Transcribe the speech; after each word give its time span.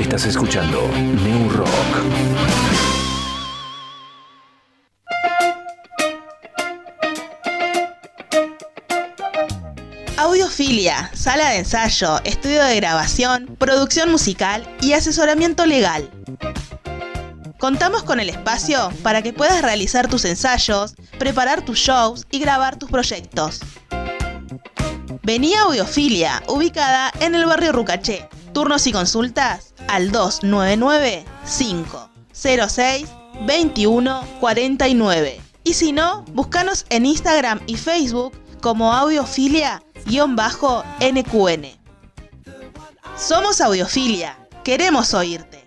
Estás 0.00 0.26
escuchando 0.26 0.86
New 1.24 1.50
Rock. 1.50 1.68
Audiofilia, 10.16 11.10
sala 11.14 11.50
de 11.50 11.58
ensayo, 11.58 12.20
estudio 12.22 12.62
de 12.62 12.76
grabación, 12.76 13.56
producción 13.58 14.12
musical 14.12 14.68
y 14.80 14.92
asesoramiento 14.92 15.66
legal. 15.66 16.08
Contamos 17.58 18.04
con 18.04 18.20
el 18.20 18.28
espacio 18.28 18.90
para 19.02 19.22
que 19.22 19.32
puedas 19.32 19.62
realizar 19.62 20.06
tus 20.06 20.24
ensayos, 20.24 20.94
preparar 21.18 21.64
tus 21.64 21.76
shows 21.76 22.24
y 22.30 22.38
grabar 22.38 22.78
tus 22.78 22.88
proyectos. 22.88 23.60
Vení 25.24 25.54
a 25.54 25.62
Audiofilia, 25.62 26.44
ubicada 26.46 27.12
en 27.18 27.34
el 27.34 27.46
barrio 27.46 27.72
Rucaché. 27.72 28.28
Turnos 28.54 28.86
y 28.86 28.92
consultas 28.92 29.67
al 29.88 30.12
299 30.12 31.24
506 31.58 33.08
2149. 33.46 35.40
Y 35.64 35.74
si 35.74 35.92
no, 35.92 36.24
búscanos 36.32 36.86
en 36.88 37.04
Instagram 37.06 37.60
y 37.66 37.76
Facebook 37.76 38.32
como 38.60 38.94
audiofilia-nqn. 38.94 41.78
Somos 43.16 43.60
Audiofilia, 43.60 44.38
queremos 44.62 45.12
oírte. 45.12 45.58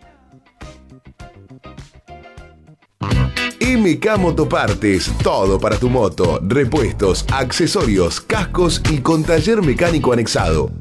MK 3.60 4.18
Motopartes, 4.18 5.12
todo 5.24 5.60
para 5.60 5.78
tu 5.78 5.90
moto, 5.90 6.40
repuestos, 6.42 7.26
accesorios, 7.32 8.22
cascos 8.22 8.82
y 8.90 9.00
con 9.00 9.24
taller 9.24 9.62
mecánico 9.62 10.14
anexado. 10.14 10.72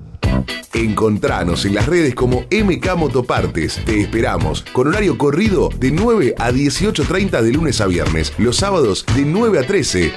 Encontranos 0.72 1.64
en 1.64 1.74
las 1.74 1.86
redes 1.86 2.14
como 2.14 2.44
MK 2.50 2.94
Motopartes. 2.96 3.84
Te 3.84 4.00
esperamos 4.00 4.62
con 4.72 4.86
horario 4.86 5.18
corrido 5.18 5.68
de 5.68 5.90
9 5.90 6.36
a 6.38 6.52
18.30 6.52 7.42
de 7.42 7.52
lunes 7.52 7.80
a 7.80 7.86
viernes, 7.86 8.32
los 8.38 8.58
sábados 8.58 9.04
de 9.16 9.24
9 9.24 9.58
a 9.58 9.66
13. 9.66 10.12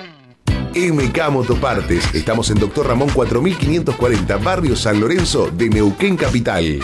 MK 0.76 1.30
Motopartes. 1.32 2.14
Estamos 2.14 2.52
en 2.52 2.60
Doctor 2.60 2.88
Ramón 2.88 3.10
4540, 3.10 4.38
Barrio 4.38 4.76
San 4.76 5.00
Lorenzo 5.00 5.50
de 5.50 5.70
Neuquén 5.70 6.16
Capital. 6.18 6.80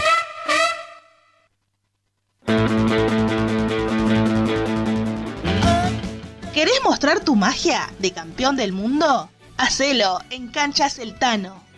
¿Querés 6.56 6.82
mostrar 6.84 7.24
tu 7.24 7.36
magia 7.36 7.88
de 8.00 8.12
campeón 8.12 8.56
del 8.56 8.74
mundo? 8.74 9.30
Hacelo 9.58 10.20
en 10.32 10.48
Cancha 10.48 10.90
Celtano. 10.90 11.69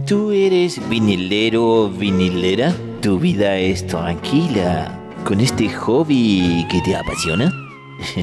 ¿Tú 0.06 0.30
eres 0.30 0.78
vinilero, 0.90 1.88
vinilera? 1.88 2.74
¿Tu 3.00 3.18
vida 3.18 3.56
es 3.56 3.86
tranquila 3.86 5.00
con 5.24 5.40
este 5.40 5.70
hobby 5.70 6.66
que 6.70 6.82
te 6.82 6.94
apasiona? 6.94 7.50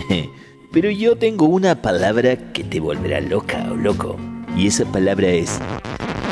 Pero 0.72 0.92
yo 0.92 1.16
tengo 1.18 1.48
una 1.48 1.82
palabra 1.82 2.54
que 2.54 2.64
te 2.64 2.80
volverá 2.80 3.22
loca 3.22 3.70
o 3.72 3.76
loco. 3.76 4.18
Y 4.56 4.68
esa 4.68 4.86
palabra 4.86 5.30
es 5.30 5.58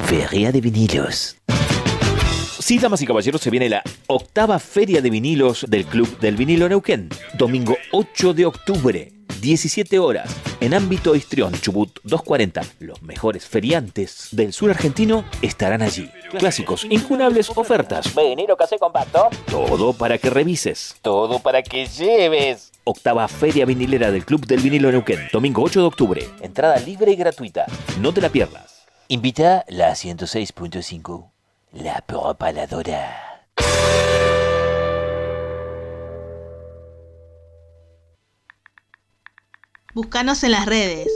Feria 0.06 0.52
de 0.52 0.62
Vinilos. 0.62 1.38
Sí, 2.60 2.78
damas 2.78 3.02
y 3.02 3.08
caballeros, 3.08 3.42
se 3.42 3.50
viene 3.50 3.68
la 3.68 3.82
octava 4.06 4.60
Feria 4.60 5.02
de 5.02 5.10
Vinilos 5.10 5.66
del 5.68 5.86
Club 5.86 6.20
del 6.20 6.36
Vinilo 6.36 6.70
Neuquén. 6.70 7.10
Domingo 7.36 7.76
8 7.92 8.34
de 8.36 8.46
octubre, 8.46 9.12
17 9.42 10.00
horas, 10.00 10.30
en 10.60 10.74
ámbito 10.74 11.16
Histrión, 11.16 11.54
Chubut 11.54 12.00
240. 12.04 12.62
Los 12.80 13.02
mejores 13.02 13.46
feriantes 13.46 14.30
del 14.32 14.54
sur 14.54 14.70
argentino 14.70 15.26
estarán 15.42 15.82
allí. 15.82 16.10
Clásicos, 16.38 16.86
incunables 16.90 17.50
ofertas. 17.50 18.14
Vinilo 18.16 18.58
casé 18.58 18.78
compacto. 18.78 19.30
Todo 19.48 19.94
para 19.94 20.18
que 20.18 20.30
revises. 20.30 20.96
Todo 21.02 21.40
para 21.40 21.62
que 21.64 21.86
lleves. 21.88 22.72
Octava 22.84 23.28
Feria 23.28 23.66
Vinilera 23.66 24.12
del 24.12 24.26
Club 24.26 24.46
del 24.46 24.60
Vinilo 24.60 24.92
Neuquén. 24.92 25.28
Domingo 25.32 25.64
8 25.64 25.82
de 25.82 25.86
octubre. 25.88 26.30
Entrada 26.42 26.78
libre 26.80 27.12
y 27.12 27.16
gratuita. 27.16 27.66
No 28.00 28.14
te 28.14 28.22
la 28.22 28.30
pierdas. 28.30 28.86
Invita 29.08 29.66
la 29.68 29.92
106.5. 29.92 31.30
La 31.74 32.02
propaladora. 32.02 33.46
Búscanos 39.96 40.44
en 40.44 40.52
las 40.52 40.66
redes. 40.66 41.08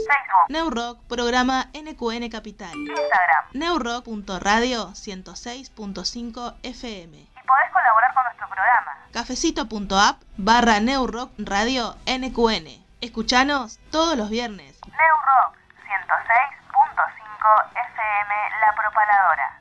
Neurock, 0.48 1.04
programa 1.06 1.68
NQN 1.74 2.30
Capital. 2.30 2.72
Instagram. 2.74 3.44
Neurock.radio 3.52 4.92
106.5 4.92 6.54
FM. 6.62 7.18
Y 7.18 7.26
podés 7.46 7.70
colaborar 7.74 8.14
con 8.14 8.24
nuestro 8.24 8.46
programa. 8.48 8.96
Cafecito.app 9.12 10.22
barra 10.38 10.80
Neurock 10.80 11.30
Radio 11.36 11.94
NQN. 12.06 12.82
Escuchanos 13.02 13.78
todos 13.90 14.16
los 14.16 14.30
viernes. 14.30 14.80
Neurock 14.86 15.56
106.5 15.84 17.66
FM 17.92 18.34
La 18.62 18.74
Propaladora. 18.80 19.58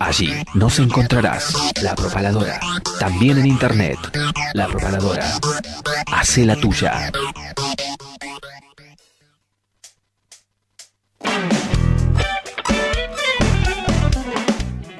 Allí 0.00 0.32
nos 0.54 0.78
encontrarás 0.78 1.54
La 1.82 1.94
Propaladora. 1.94 2.58
También 2.98 3.36
en 3.38 3.46
internet. 3.46 3.98
La 4.54 4.66
Propaladora. 4.66 5.26
Hace 6.10 6.46
la 6.46 6.56
tuya. 6.56 7.12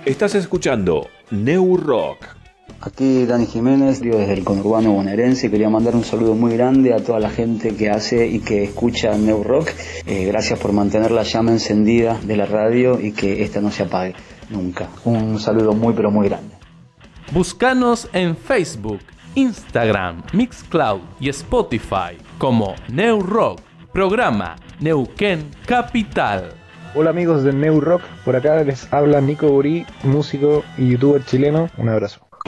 Estás 0.04 0.34
escuchando 0.34 1.08
New 1.30 1.76
Rock. 1.76 2.41
Aquí 2.84 3.26
Dani 3.26 3.46
Jiménez, 3.46 4.00
digo 4.00 4.18
desde 4.18 4.32
el 4.32 4.42
conurbano 4.42 4.90
bonaerense, 4.90 5.52
quería 5.52 5.70
mandar 5.70 5.94
un 5.94 6.02
saludo 6.02 6.34
muy 6.34 6.54
grande 6.54 6.92
a 6.92 6.96
toda 6.96 7.20
la 7.20 7.30
gente 7.30 7.76
que 7.76 7.88
hace 7.88 8.26
y 8.26 8.40
que 8.40 8.64
escucha 8.64 9.16
New 9.16 9.44
Rock. 9.44 9.68
Eh, 10.04 10.24
gracias 10.24 10.58
por 10.58 10.72
mantener 10.72 11.12
la 11.12 11.22
llama 11.22 11.52
encendida 11.52 12.18
de 12.24 12.36
la 12.36 12.44
radio 12.44 13.00
y 13.00 13.12
que 13.12 13.44
esta 13.44 13.60
no 13.60 13.70
se 13.70 13.84
apague 13.84 14.16
nunca. 14.50 14.88
Un 15.04 15.38
saludo 15.38 15.74
muy 15.74 15.94
pero 15.94 16.10
muy 16.10 16.28
grande. 16.28 16.56
Búscanos 17.30 18.08
en 18.12 18.36
Facebook, 18.36 19.00
Instagram, 19.36 20.24
Mixcloud 20.32 21.02
y 21.20 21.28
Spotify 21.28 22.18
como 22.36 22.74
New 22.88 23.20
Rock, 23.20 23.60
programa 23.92 24.56
Neuquén 24.80 25.48
Capital. 25.66 26.54
Hola 26.96 27.10
amigos 27.10 27.44
de 27.44 27.52
New 27.52 27.80
Rock, 27.80 28.02
por 28.24 28.34
acá 28.34 28.60
les 28.64 28.92
habla 28.92 29.20
Nico 29.20 29.46
Burí, 29.46 29.86
músico 30.02 30.64
y 30.76 30.88
youtuber 30.88 31.24
chileno. 31.24 31.70
Un 31.78 31.88
abrazo. 31.88 32.31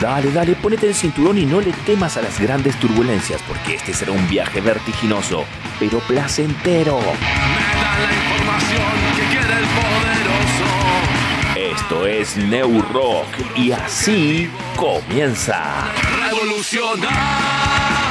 Dale, 0.00 0.30
dale, 0.30 0.54
ponete 0.56 0.86
el 0.86 0.94
cinturón 0.94 1.38
y 1.38 1.46
no 1.46 1.58
le 1.58 1.72
temas 1.72 2.18
a 2.18 2.22
las 2.22 2.38
grandes 2.38 2.76
turbulencias, 2.76 3.40
porque 3.48 3.76
este 3.76 3.94
será 3.94 4.12
un 4.12 4.28
viaje 4.28 4.60
vertiginoso, 4.60 5.46
pero 5.78 6.00
placentero. 6.00 6.98
Me 6.98 7.02
da 7.02 7.98
la 7.98 8.12
información 8.12 8.82
que 9.16 9.22
quiere 9.22 9.54
el 9.54 9.66
poderoso. 9.80 10.66
Esto 11.56 12.06
es 12.06 12.36
New 12.36 12.82
Rock 12.92 13.28
y 13.56 13.72
así 13.72 14.50
comienza. 14.76 15.90
Revolucionar. 16.28 18.05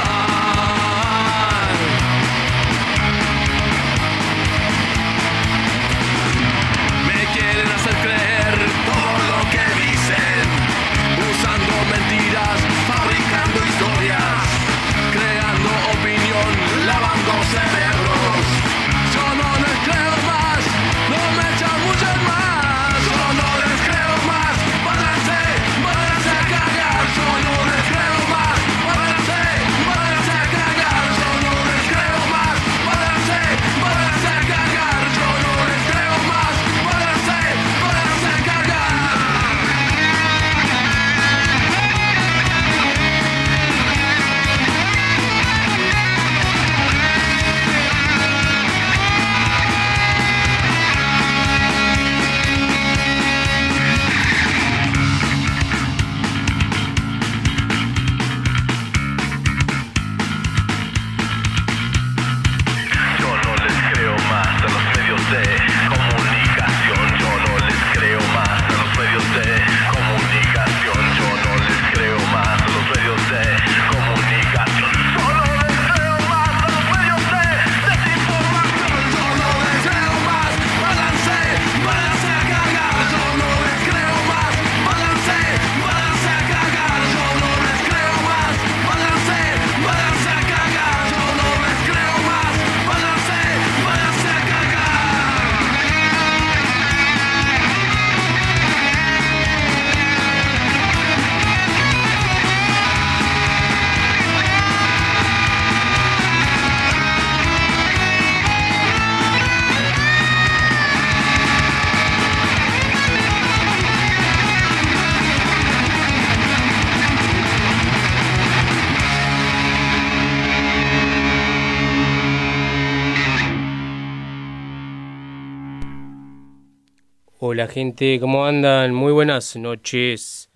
Gente, 127.68 128.18
¿cómo 128.20 128.44
andan? 128.44 128.94
Muy 128.94 129.12
buenas 129.12 129.56
noches. 129.56 130.50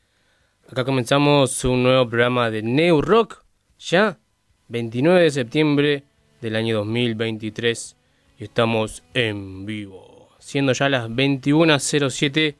Acá 0.68 0.84
comenzamos 0.84 1.64
un 1.64 1.82
nuevo 1.82 2.08
programa 2.08 2.50
de 2.50 2.62
New 2.62 3.00
Rock, 3.02 3.44
ya 3.78 4.18
29 4.68 5.22
de 5.22 5.30
septiembre 5.30 6.04
del 6.40 6.56
año 6.56 6.76
2023 6.76 7.96
y 8.38 8.44
estamos 8.44 9.02
en 9.14 9.66
vivo, 9.66 10.28
siendo 10.38 10.72
ya 10.72 10.88
las 10.88 11.08
21.07 11.08 12.56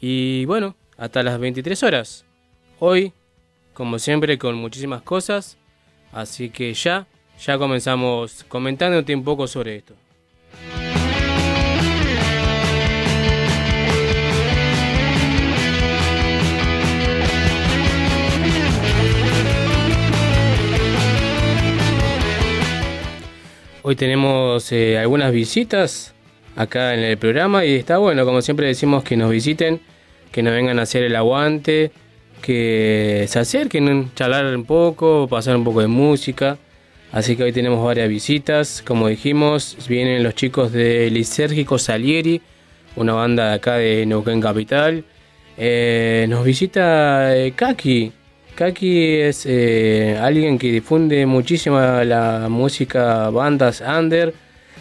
y 0.00 0.44
bueno, 0.44 0.76
hasta 0.96 1.22
las 1.22 1.38
23 1.38 1.82
horas. 1.82 2.24
Hoy, 2.78 3.12
como 3.72 3.98
siempre, 3.98 4.38
con 4.38 4.56
muchísimas 4.56 5.02
cosas, 5.02 5.56
así 6.12 6.50
que 6.50 6.72
ya, 6.74 7.06
ya 7.44 7.58
comenzamos 7.58 8.44
comentándote 8.44 9.14
un 9.14 9.24
poco 9.24 9.46
sobre 9.46 9.76
esto. 9.76 9.94
Hoy 23.86 23.96
tenemos 23.96 24.72
eh, 24.72 24.96
algunas 24.96 25.30
visitas 25.30 26.14
acá 26.56 26.94
en 26.94 27.00
el 27.00 27.18
programa 27.18 27.66
y 27.66 27.74
está 27.74 27.98
bueno, 27.98 28.24
como 28.24 28.40
siempre 28.40 28.66
decimos, 28.66 29.04
que 29.04 29.14
nos 29.14 29.30
visiten, 29.30 29.78
que 30.32 30.42
nos 30.42 30.54
vengan 30.54 30.78
a 30.78 30.82
hacer 30.84 31.02
el 31.02 31.14
aguante, 31.14 31.90
que 32.40 33.26
se 33.28 33.38
acerquen, 33.38 34.10
charlar 34.14 34.46
un 34.56 34.64
poco, 34.64 35.28
pasar 35.28 35.54
un 35.54 35.64
poco 35.64 35.82
de 35.82 35.88
música. 35.88 36.56
Así 37.12 37.36
que 37.36 37.42
hoy 37.42 37.52
tenemos 37.52 37.84
varias 37.84 38.08
visitas, 38.08 38.80
como 38.80 39.08
dijimos, 39.08 39.76
vienen 39.86 40.22
los 40.22 40.34
chicos 40.34 40.72
de 40.72 41.10
Lisérgico 41.10 41.78
Salieri, 41.78 42.40
una 42.96 43.12
banda 43.12 43.50
de 43.50 43.54
acá 43.56 43.74
de 43.74 44.06
Neuquén 44.06 44.40
Capital. 44.40 45.04
Eh, 45.58 46.24
nos 46.30 46.42
visita 46.42 47.36
eh, 47.36 47.52
Kaki, 47.52 48.12
Kaki 48.54 49.16
es 49.20 49.46
eh, 49.46 50.16
alguien 50.20 50.58
que 50.58 50.70
difunde 50.70 51.26
muchísimo 51.26 51.80
la 51.80 52.48
música, 52.48 53.28
bandas 53.30 53.80
under, 53.80 54.32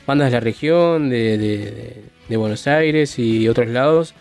bandas 0.06 0.27
de 0.27 0.32
la 0.32 0.39
región, 0.39 1.10
de, 1.10 2.12
Buenos 2.30 2.65
Aires 2.68 3.20
y 3.20 3.48
otros 3.48 3.68
lados. 3.70 4.15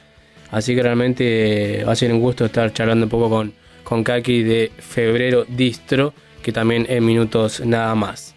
Así 0.50 0.74
que 0.74 0.82
realmente 0.82 1.80
eh, 1.80 1.84
va 1.84 1.92
a 1.92 1.96
ser 1.96 2.12
un 2.12 2.20
gusto 2.20 2.44
estar 2.44 2.72
charlando 2.72 3.06
un 3.06 3.10
poco 3.10 3.30
con, 3.30 3.52
con 3.84 4.04
Kaki 4.04 4.42
de 4.42 4.72
Febrero 4.78 5.46
Distro, 5.48 6.12
que 6.42 6.52
también 6.52 6.86
en 6.88 7.04
minutos 7.04 7.64
nada 7.64 7.94
más. 7.94 8.34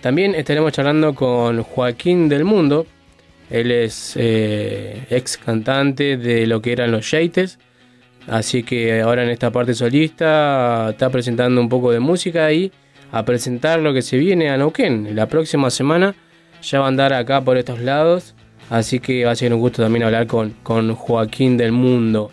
También 0.00 0.34
estaremos 0.34 0.72
charlando 0.72 1.14
con 1.14 1.62
Joaquín 1.62 2.28
del 2.28 2.44
Mundo. 2.44 2.86
Él 3.50 3.70
es 3.70 4.14
eh, 4.16 5.06
ex 5.10 5.36
cantante 5.36 6.16
de 6.16 6.46
lo 6.46 6.60
que 6.60 6.72
eran 6.72 6.90
los 6.90 7.10
Yates. 7.10 7.58
Así 8.28 8.62
que 8.62 9.00
ahora 9.00 9.24
en 9.24 9.30
esta 9.30 9.50
parte 9.50 9.74
solista 9.74 10.90
está 10.90 11.10
presentando 11.10 11.60
un 11.60 11.68
poco 11.68 11.90
de 11.90 12.00
música 12.00 12.52
y 12.52 12.72
a 13.10 13.24
presentar 13.24 13.80
lo 13.80 13.92
que 13.92 14.02
se 14.02 14.16
viene 14.16 14.50
a 14.50 14.56
Neuquén. 14.56 15.14
La 15.14 15.26
próxima 15.26 15.70
semana 15.70 16.14
ya 16.62 16.80
va 16.80 16.86
a 16.86 16.88
andar 16.88 17.12
acá 17.12 17.40
por 17.42 17.56
estos 17.56 17.80
lados. 17.80 18.34
Así 18.70 19.00
que 19.00 19.24
va 19.24 19.32
a 19.32 19.36
ser 19.36 19.52
un 19.52 19.60
gusto 19.60 19.82
también 19.82 20.04
hablar 20.04 20.26
con, 20.26 20.54
con 20.62 20.94
Joaquín 20.94 21.56
del 21.56 21.72
Mundo. 21.72 22.30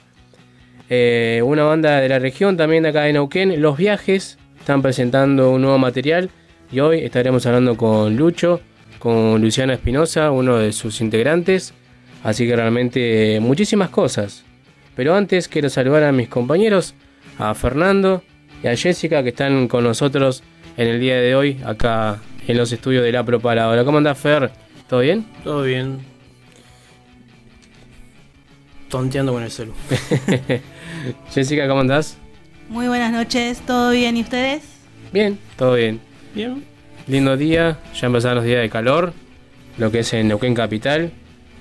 Eh, 0.90 1.42
una 1.44 1.64
banda 1.64 2.00
de 2.00 2.08
la 2.08 2.18
región 2.18 2.56
también 2.56 2.84
de 2.84 2.90
acá 2.90 3.02
de 3.04 3.14
Neuquén, 3.14 3.62
Los 3.62 3.78
Viajes, 3.78 4.38
están 4.58 4.82
presentando 4.82 5.52
un 5.52 5.62
nuevo 5.62 5.78
material. 5.78 6.30
Y 6.72 6.80
hoy 6.80 7.00
estaremos 7.00 7.46
hablando 7.46 7.76
con 7.76 8.16
Lucho, 8.16 8.62
con 9.00 9.42
Luciana 9.42 9.74
Espinosa, 9.74 10.32
uno 10.32 10.58
de 10.58 10.72
sus 10.72 11.02
integrantes. 11.02 11.74
Así 12.24 12.48
que 12.48 12.56
realmente 12.56 13.36
eh, 13.36 13.40
muchísimas 13.40 13.90
cosas. 13.90 14.46
Pero 15.00 15.16
antes 15.16 15.48
quiero 15.48 15.70
saludar 15.70 16.04
a 16.04 16.12
mis 16.12 16.28
compañeros, 16.28 16.94
a 17.38 17.56
Fernando 17.56 18.22
y 18.62 18.68
a 18.68 18.76
Jessica 18.76 19.24
que 19.24 19.30
están 19.30 19.70
con 19.70 19.86
nosotros 19.86 20.44
en 20.76 20.90
el 20.90 21.00
día 21.00 21.16
de 21.22 21.36
hoy 21.36 21.58
acá 21.64 22.20
en 22.46 22.58
los 22.58 22.70
estudios 22.74 23.06
de 23.06 23.14
la 23.14 23.24
Propaladora. 23.24 23.86
¿Cómo 23.86 24.00
andás, 24.00 24.18
Fer? 24.18 24.52
¿Todo 24.90 25.00
bien? 25.00 25.26
Todo 25.46 25.64
bien. 25.64 26.00
Tonteando 28.90 29.32
con 29.32 29.42
el 29.42 29.52
celu. 29.52 29.72
Jessica, 31.34 31.66
¿cómo 31.70 31.80
andás? 31.80 32.18
Muy 32.68 32.90
buenas 32.90 33.14
noches, 33.14 33.62
¿todo 33.62 33.92
bien 33.92 34.18
y 34.18 34.24
ustedes? 34.24 34.64
Bien, 35.14 35.40
todo 35.56 35.76
bien. 35.76 36.02
Bien. 36.36 36.62
lindo 37.08 37.38
día, 37.38 37.80
ya 37.96 38.08
empezaron 38.08 38.36
los 38.36 38.44
días 38.44 38.62
de 38.62 38.70
calor, 38.70 39.14
lo 39.78 39.92
que 39.92 40.00
es 40.00 40.12
en 40.12 40.28
Neuquén 40.28 40.56
Capital. 40.56 41.14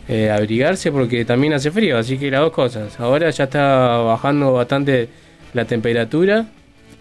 Eh, 0.08 0.30
abrigarse 0.30 0.90
porque 0.90 1.26
también 1.26 1.52
hace 1.52 1.70
frío, 1.70 1.98
así 1.98 2.16
que 2.16 2.30
las 2.30 2.40
dos 2.40 2.52
cosas. 2.52 2.98
Ahora 2.98 3.28
ya 3.28 3.44
está 3.44 3.98
bajando 3.98 4.54
bastante 4.54 5.08
la 5.52 5.66
temperatura, 5.66 6.46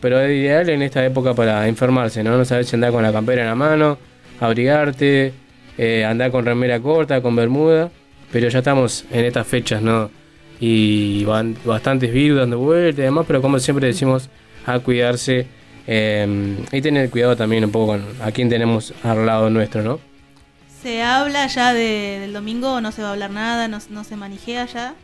pero 0.01 0.19
es 0.19 0.37
ideal 0.37 0.67
en 0.69 0.81
esta 0.81 1.05
época 1.05 1.33
para 1.33 1.67
enfermarse, 1.69 2.21
¿no? 2.21 2.37
No 2.37 2.43
sabes 2.43 2.67
si 2.67 2.75
andar 2.75 2.91
con 2.91 3.03
la 3.03 3.13
campera 3.13 3.43
en 3.43 3.47
la 3.47 3.55
mano, 3.55 3.97
abrigarte, 4.41 5.31
eh, 5.77 6.03
andar 6.03 6.31
con 6.31 6.45
remera 6.45 6.81
corta, 6.81 7.21
con 7.21 7.33
bermuda, 7.33 7.89
pero 8.29 8.49
ya 8.49 8.59
estamos 8.59 9.05
en 9.09 9.23
estas 9.23 9.47
fechas, 9.47 9.81
¿no? 9.81 10.11
Y 10.59 11.23
van 11.23 11.55
bastantes 11.63 12.11
virus 12.11 12.39
dando 12.39 12.59
vueltas 12.59 12.99
y 12.99 13.03
demás, 13.03 13.25
pero 13.25 13.41
como 13.41 13.57
siempre 13.59 13.87
decimos, 13.87 14.29
a 14.65 14.79
cuidarse 14.79 15.47
eh, 15.87 16.57
y 16.73 16.81
tener 16.81 17.09
cuidado 17.09 17.37
también 17.37 17.63
un 17.63 17.71
poco 17.71 17.93
con 17.93 18.03
a 18.21 18.31
quién 18.31 18.49
tenemos 18.49 18.93
al 19.03 19.25
lado 19.25 19.49
nuestro, 19.49 19.81
¿no? 19.81 20.06
¿Se 20.81 21.01
habla 21.01 21.47
ya 21.47 21.73
de- 21.73 22.19
del 22.21 22.33
domingo 22.33 22.73
o 22.75 22.81
no 22.81 22.91
se 22.91 23.01
va 23.01 23.09
a 23.09 23.11
hablar 23.13 23.31
nada? 23.31 23.67
¿No, 23.67 23.79
no 23.89 24.03
se 24.03 24.15
manijea 24.15 24.65
ya? 24.65 24.95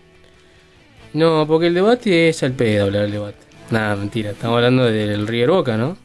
No, 1.13 1.45
porque 1.47 1.67
el 1.67 1.73
debate 1.73 2.29
es 2.29 2.43
al 2.43 2.53
pedo 2.53 2.85
hablar 2.85 3.03
del 3.03 3.11
debate. 3.11 3.37
Nada, 3.71 3.95
mentira, 3.95 4.31
estamos 4.31 4.57
hablando 4.57 4.85
del 4.85 5.27
River 5.27 5.49
Boca, 5.51 5.77
¿no? 5.77 5.97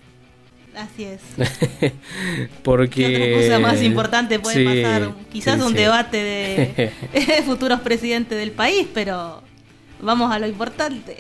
Así 0.77 1.05
es. 1.05 1.21
Porque... 2.63 2.95
¿Qué 3.07 3.35
otra 3.35 3.43
cosa 3.59 3.59
más 3.59 3.83
importante 3.83 4.39
puede 4.39 4.57
Sí, 4.57 4.65
pasar? 4.83 5.11
Quizás 5.33 5.57
sí, 5.57 5.63
un 5.63 5.73
sí. 5.73 5.75
debate 5.79 6.17
de, 6.19 6.93
de 7.13 7.43
futuros 7.47 7.81
presidentes 7.81 8.39
del 8.39 8.53
país, 8.53 8.87
pero 8.95 9.43
vamos 10.01 10.31
a 10.33 10.39
lo 10.39 10.47
importante. 10.47 11.17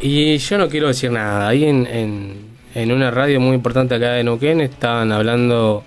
Y 0.00 0.38
yo 0.38 0.56
no 0.56 0.68
quiero 0.70 0.88
decir 0.88 1.10
nada. 1.10 1.46
Ahí 1.46 1.64
en, 1.64 1.86
en, 1.86 2.36
en 2.74 2.90
una 2.92 3.10
radio 3.10 3.38
muy 3.38 3.54
importante 3.54 3.94
acá 3.96 4.12
de 4.12 4.24
Neuquén 4.24 4.62
estaban 4.62 5.12
hablando 5.12 5.84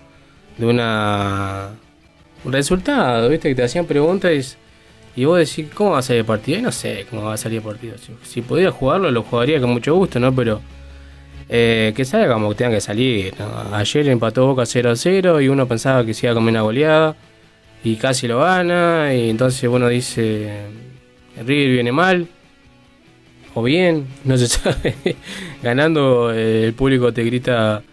de 0.58 0.66
una 0.66 1.72
un 2.44 2.54
resultado, 2.54 3.30
¿viste? 3.30 3.50
Que 3.50 3.56
te 3.56 3.64
hacían 3.64 3.86
preguntas 3.86 4.58
y, 5.16 5.22
y 5.22 5.26
vos 5.26 5.40
decís, 5.40 5.68
¿cómo 5.74 5.92
va 5.92 6.00
a 6.00 6.02
salir 6.02 6.20
el 6.20 6.26
partido? 6.26 6.60
Y 6.60 6.62
no 6.62 6.72
sé 6.72 7.06
cómo 7.10 7.24
va 7.24 7.34
a 7.34 7.38
salir 7.38 7.58
el 7.58 7.64
partido. 7.64 7.98
Si, 7.98 8.14
si 8.24 8.42
pudiera 8.42 8.72
jugarlo, 8.72 9.10
lo 9.12 9.24
jugaría 9.24 9.60
con 9.60 9.72
mucho 9.72 9.96
gusto, 9.96 10.20
¿no? 10.20 10.34
Pero 10.36 10.62
eh, 11.48 11.94
que 11.96 12.06
salga 12.06 12.34
como 12.34 12.50
que 12.50 12.56
tenga 12.56 12.72
que 12.72 12.82
salir. 12.82 13.34
¿no? 13.40 13.76
Ayer 13.76 14.08
empató 14.10 14.48
Boca 14.48 14.66
0 14.66 14.92
a 14.92 14.96
0 14.96 15.42
y 15.42 15.48
uno 15.48 15.68
pensaba 15.68 16.06
que 16.06 16.14
se 16.14 16.26
iba 16.26 16.32
a 16.32 16.36
comer 16.36 16.52
una 16.52 16.62
goleada 16.62 17.16
y 17.84 17.96
casi 17.98 18.28
lo 18.28 18.40
gana. 18.40 19.14
Y 19.14 19.30
entonces 19.30 19.70
uno 19.70 19.88
dice, 19.88 20.66
River 21.46 21.72
viene 21.72 21.92
mal 21.92 22.28
o 23.54 23.64
bien, 23.64 24.08
no 24.24 24.38
se 24.38 24.48
sabe. 24.48 24.96
Ganando 25.62 26.32
eh, 26.34 26.66
el 26.66 26.74
público 26.74 27.14
te 27.14 27.24
grita 27.24 27.84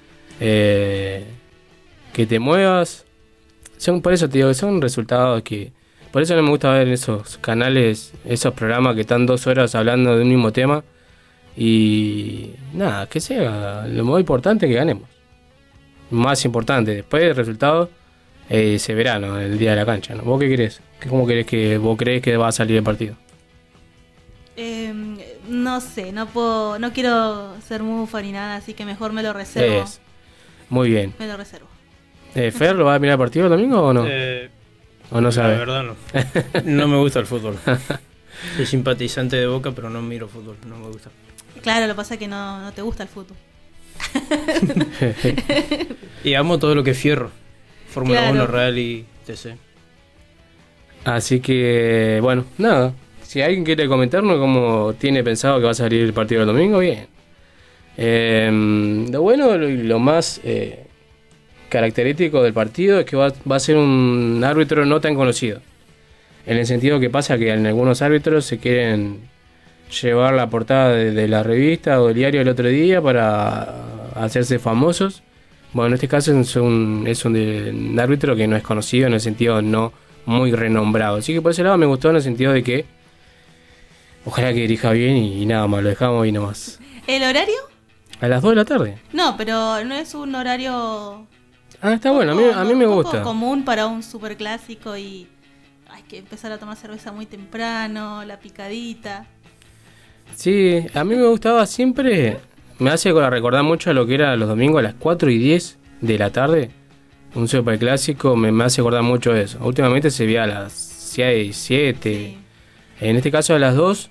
eh, 0.40 1.24
que 2.12 2.26
te 2.26 2.38
muevas. 2.38 3.04
Son, 3.78 4.00
por 4.00 4.12
eso 4.12 4.28
te 4.28 4.38
digo, 4.38 4.48
que 4.48 4.54
son 4.54 4.80
resultados 4.80 5.42
que... 5.42 5.72
Por 6.10 6.22
eso 6.22 6.36
no 6.36 6.42
me 6.42 6.50
gusta 6.50 6.70
ver 6.72 6.88
en 6.88 6.92
esos 6.92 7.38
canales, 7.38 8.12
esos 8.26 8.52
programas 8.52 8.94
que 8.94 9.00
están 9.00 9.24
dos 9.24 9.46
horas 9.46 9.74
hablando 9.74 10.14
de 10.14 10.22
un 10.22 10.28
mismo 10.28 10.52
tema. 10.52 10.84
Y 11.56 12.50
nada, 12.74 13.06
que 13.08 13.20
sea 13.20 13.86
lo 13.86 14.04
más 14.04 14.20
importante 14.20 14.68
que 14.68 14.74
ganemos. 14.74 15.08
Más 16.10 16.44
importante, 16.44 16.94
después 16.94 17.22
del 17.22 17.34
resultado 17.34 17.88
eh, 18.50 18.78
se 18.78 18.94
verá 18.94 19.18
¿no? 19.18 19.38
el 19.38 19.58
día 19.58 19.70
de 19.70 19.76
la 19.76 19.86
cancha. 19.86 20.14
¿no? 20.14 20.22
¿Vos 20.22 20.38
qué 20.38 20.52
crees? 20.52 20.82
¿Cómo 21.08 21.26
crees 21.26 21.46
que 21.46 21.78
vos 21.78 21.96
crees 21.96 22.22
que 22.22 22.36
va 22.36 22.48
a 22.48 22.52
salir 22.52 22.76
el 22.76 22.82
partido? 22.82 23.16
Eh, 24.56 24.92
no 25.48 25.80
sé, 25.80 26.12
no 26.12 26.26
puedo, 26.26 26.78
no 26.78 26.92
quiero 26.92 27.58
ser 27.62 27.82
mufa 27.82 28.20
ni 28.20 28.32
nada, 28.32 28.56
así 28.56 28.74
que 28.74 28.84
mejor 28.84 29.12
me 29.14 29.22
lo 29.22 29.32
reservo. 29.32 29.82
Es. 29.82 30.00
Muy 30.68 30.90
bien. 30.90 31.14
Me 31.18 31.26
lo 31.26 31.36
reservo. 31.38 31.71
Eh, 32.34 32.50
¿Fer 32.50 32.74
lo 32.76 32.84
va 32.86 32.94
a 32.94 32.98
mirar 32.98 33.14
el 33.14 33.18
partido 33.18 33.46
el 33.46 33.50
domingo 33.50 33.82
o 33.82 33.92
no? 33.92 34.04
Eh, 34.08 34.48
¿O 35.10 35.20
no 35.20 35.30
sabe? 35.30 35.52
La 35.52 35.58
verdad 35.58 35.82
no. 35.84 35.96
No 36.64 36.88
me 36.88 36.96
gusta 36.96 37.18
el 37.20 37.26
fútbol. 37.26 37.56
Soy 38.56 38.66
simpatizante 38.66 39.36
de 39.36 39.46
Boca, 39.46 39.72
pero 39.72 39.90
no 39.90 40.00
miro 40.02 40.28
fútbol, 40.28 40.56
no 40.66 40.76
me 40.78 40.88
gusta. 40.88 41.10
Claro, 41.62 41.86
lo 41.86 41.92
que 41.92 41.96
pasa 41.96 42.14
es 42.14 42.20
que 42.20 42.28
no, 42.28 42.60
no 42.60 42.72
te 42.72 42.82
gusta 42.82 43.02
el 43.04 43.08
fútbol. 43.08 43.36
Y 46.24 46.34
amo 46.34 46.58
todo 46.58 46.74
lo 46.74 46.84
que 46.84 46.92
es 46.92 46.98
fierro. 46.98 47.30
Fórmula 47.88 48.20
Claro. 48.20 48.34
1, 48.44 48.46
Rally, 48.46 49.04
TC. 49.26 49.56
Así 51.04 51.40
que, 51.40 52.20
bueno, 52.22 52.44
nada. 52.58 52.94
Si 53.22 53.42
alguien 53.42 53.64
quiere 53.64 53.88
comentarnos 53.88 54.38
cómo 54.38 54.94
tiene 54.98 55.24
pensado 55.24 55.58
que 55.58 55.64
va 55.64 55.72
a 55.72 55.74
salir 55.74 56.02
el 56.02 56.12
partido 56.12 56.40
del 56.46 56.54
domingo, 56.54 56.78
bien. 56.78 57.06
Eh, 57.96 59.08
lo 59.10 59.22
bueno 59.22 59.54
y 59.56 59.82
lo 59.82 59.98
más 59.98 60.40
eh, 60.44 60.86
característico 61.72 62.42
del 62.42 62.52
partido 62.52 63.00
es 63.00 63.06
que 63.06 63.16
va, 63.16 63.32
va 63.50 63.56
a 63.56 63.60
ser 63.60 63.76
un 63.76 64.42
árbitro 64.44 64.84
no 64.86 65.00
tan 65.00 65.14
conocido. 65.14 65.60
En 66.46 66.58
el 66.58 66.66
sentido 66.66 67.00
que 67.00 67.08
pasa 67.10 67.38
que 67.38 67.50
en 67.52 67.66
algunos 67.66 68.02
árbitros 68.02 68.44
se 68.44 68.58
quieren 68.58 69.20
llevar 70.02 70.34
la 70.34 70.48
portada 70.50 70.90
de, 70.92 71.12
de 71.12 71.28
la 71.28 71.42
revista 71.42 72.00
o 72.00 72.08
del 72.08 72.16
diario 72.16 72.40
el 72.42 72.48
otro 72.48 72.68
día 72.68 73.00
para 73.00 73.74
hacerse 74.16 74.58
famosos. 74.58 75.22
Bueno, 75.72 75.88
en 75.88 75.94
este 75.94 76.08
caso 76.08 76.38
es 76.38 76.54
un, 76.56 77.04
es 77.06 77.24
un, 77.24 77.32
de- 77.32 77.70
un 77.70 77.98
árbitro 77.98 78.36
que 78.36 78.46
no 78.46 78.56
es 78.56 78.62
conocido 78.62 79.06
en 79.06 79.14
el 79.14 79.20
sentido 79.20 79.62
no 79.62 79.92
muy 80.26 80.52
renombrado. 80.52 81.16
Así 81.16 81.32
que 81.32 81.40
por 81.40 81.52
ese 81.52 81.62
lado 81.62 81.78
me 81.78 81.86
gustó 81.86 82.10
en 82.10 82.16
el 82.16 82.22
sentido 82.22 82.52
de 82.52 82.62
que 82.62 82.84
ojalá 84.24 84.52
que 84.52 84.60
dirija 84.60 84.92
bien 84.92 85.16
y, 85.16 85.46
nada 85.46 85.66
más, 85.66 85.82
lo 85.82 85.88
dejamos 85.88 86.24
ahí 86.24 86.32
nomás. 86.32 86.78
¿El 87.06 87.22
horario? 87.22 87.56
A 88.20 88.28
las 88.28 88.42
2 88.42 88.50
de 88.52 88.56
la 88.56 88.64
tarde. 88.64 88.98
No, 89.12 89.36
pero 89.36 89.82
no 89.84 89.94
es 89.94 90.14
un 90.14 90.34
horario 90.34 91.26
Ah, 91.84 91.94
está 91.94 92.12
bueno, 92.12 92.30
a 92.30 92.34
mí, 92.36 92.44
a 92.54 92.62
mí 92.62 92.74
me 92.76 92.86
gusta. 92.86 93.22
común 93.22 93.64
para 93.64 93.88
un 93.88 94.04
superclásico 94.04 94.96
y 94.96 95.26
hay 95.90 96.02
que 96.04 96.18
empezar 96.18 96.52
a 96.52 96.58
tomar 96.58 96.76
cerveza 96.76 97.10
muy 97.10 97.26
temprano, 97.26 98.24
la 98.24 98.38
picadita. 98.38 99.26
Sí, 100.36 100.86
a 100.94 101.02
mí 101.02 101.16
me 101.16 101.26
gustaba 101.26 101.66
siempre, 101.66 102.38
me 102.78 102.90
hace 102.90 103.12
recordar 103.12 103.64
mucho 103.64 103.90
a 103.90 103.94
lo 103.94 104.06
que 104.06 104.14
era 104.14 104.36
los 104.36 104.48
domingos 104.48 104.78
a 104.78 104.82
las 104.82 104.94
4 104.94 105.28
y 105.30 105.38
10 105.38 105.78
de 106.00 106.18
la 106.18 106.30
tarde. 106.30 106.70
Un 107.34 107.48
superclásico 107.48 108.36
me, 108.36 108.52
me 108.52 108.62
hace 108.62 108.80
acordar 108.80 109.02
mucho 109.02 109.34
eso. 109.34 109.58
Últimamente 109.62 110.10
se 110.10 110.24
veía 110.24 110.44
a 110.44 110.46
las 110.46 110.72
6, 110.72 111.56
7. 111.56 112.36
En 113.00 113.16
este 113.16 113.32
caso 113.32 113.54
a 113.54 113.58
las 113.58 113.74
2. 113.74 114.10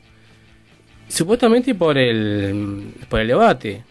Supuestamente 1.08 1.74
por 1.74 1.98
el, 1.98 2.94
por 3.08 3.22
el 3.22 3.28
debate. 3.30 3.84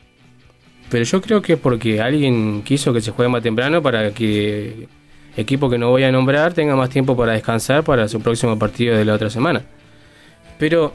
Pero 0.91 1.05
yo 1.05 1.23
creo 1.23 1.41
que 1.41 1.55
es 1.55 1.59
porque 1.59 2.01
alguien 2.01 2.63
quiso 2.63 2.93
que 2.93 3.01
se 3.01 3.13
juegue 3.13 3.31
más 3.31 3.43
temprano 3.43 3.81
para 3.81 4.11
que 4.11 4.89
equipo 5.37 5.71
que 5.71 5.79
no 5.79 5.91
voy 5.91 6.03
a 6.03 6.11
nombrar 6.11 6.53
tenga 6.53 6.75
más 6.75 6.91
tiempo 6.91 7.17
para 7.17 7.33
descansar 7.33 7.85
para 7.85 8.09
su 8.09 8.21
próximo 8.21 8.59
partido 8.59 8.97
de 8.97 9.05
la 9.05 9.15
otra 9.15 9.31
semana. 9.31 9.63
Pero 10.59 10.93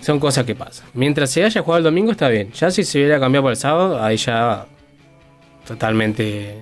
son 0.00 0.20
cosas 0.20 0.44
que 0.44 0.54
pasan. 0.54 0.86
Mientras 0.94 1.30
se 1.30 1.44
haya 1.44 1.62
jugado 1.62 1.78
el 1.78 1.84
domingo 1.84 2.12
está 2.12 2.28
bien. 2.28 2.52
Ya 2.52 2.70
si 2.70 2.84
se 2.84 2.98
hubiera 2.98 3.18
cambiado 3.18 3.42
para 3.42 3.52
el 3.52 3.58
sábado, 3.58 4.02
ahí 4.02 4.16
ya 4.16 4.66
totalmente 5.66 6.60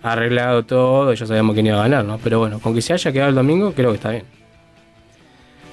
arreglado 0.00 0.64
todo, 0.64 1.12
ya 1.12 1.26
sabemos 1.26 1.54
quién 1.54 1.66
iba 1.66 1.78
a 1.78 1.82
ganar, 1.82 2.04
¿no? 2.04 2.18
Pero 2.18 2.38
bueno, 2.38 2.60
con 2.60 2.74
que 2.74 2.82
se 2.82 2.92
haya 2.92 3.12
quedado 3.12 3.30
el 3.30 3.34
domingo, 3.34 3.72
creo 3.72 3.90
que 3.90 3.96
está 3.96 4.10
bien. 4.10 4.24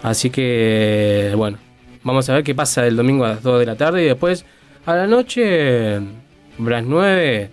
Así 0.02 0.30
que, 0.30 1.34
bueno, 1.36 1.58
vamos 2.04 2.28
a 2.30 2.34
ver 2.34 2.44
qué 2.44 2.56
pasa 2.56 2.88
el 2.88 2.96
domingo 2.96 3.26
a 3.26 3.30
las 3.30 3.44
2 3.44 3.60
de 3.60 3.66
la 3.66 3.76
tarde 3.76 4.04
y 4.04 4.06
después 4.06 4.46
a 4.92 4.96
la 4.96 5.08
noche, 5.08 6.00
las 6.58 6.84
9, 6.84 7.50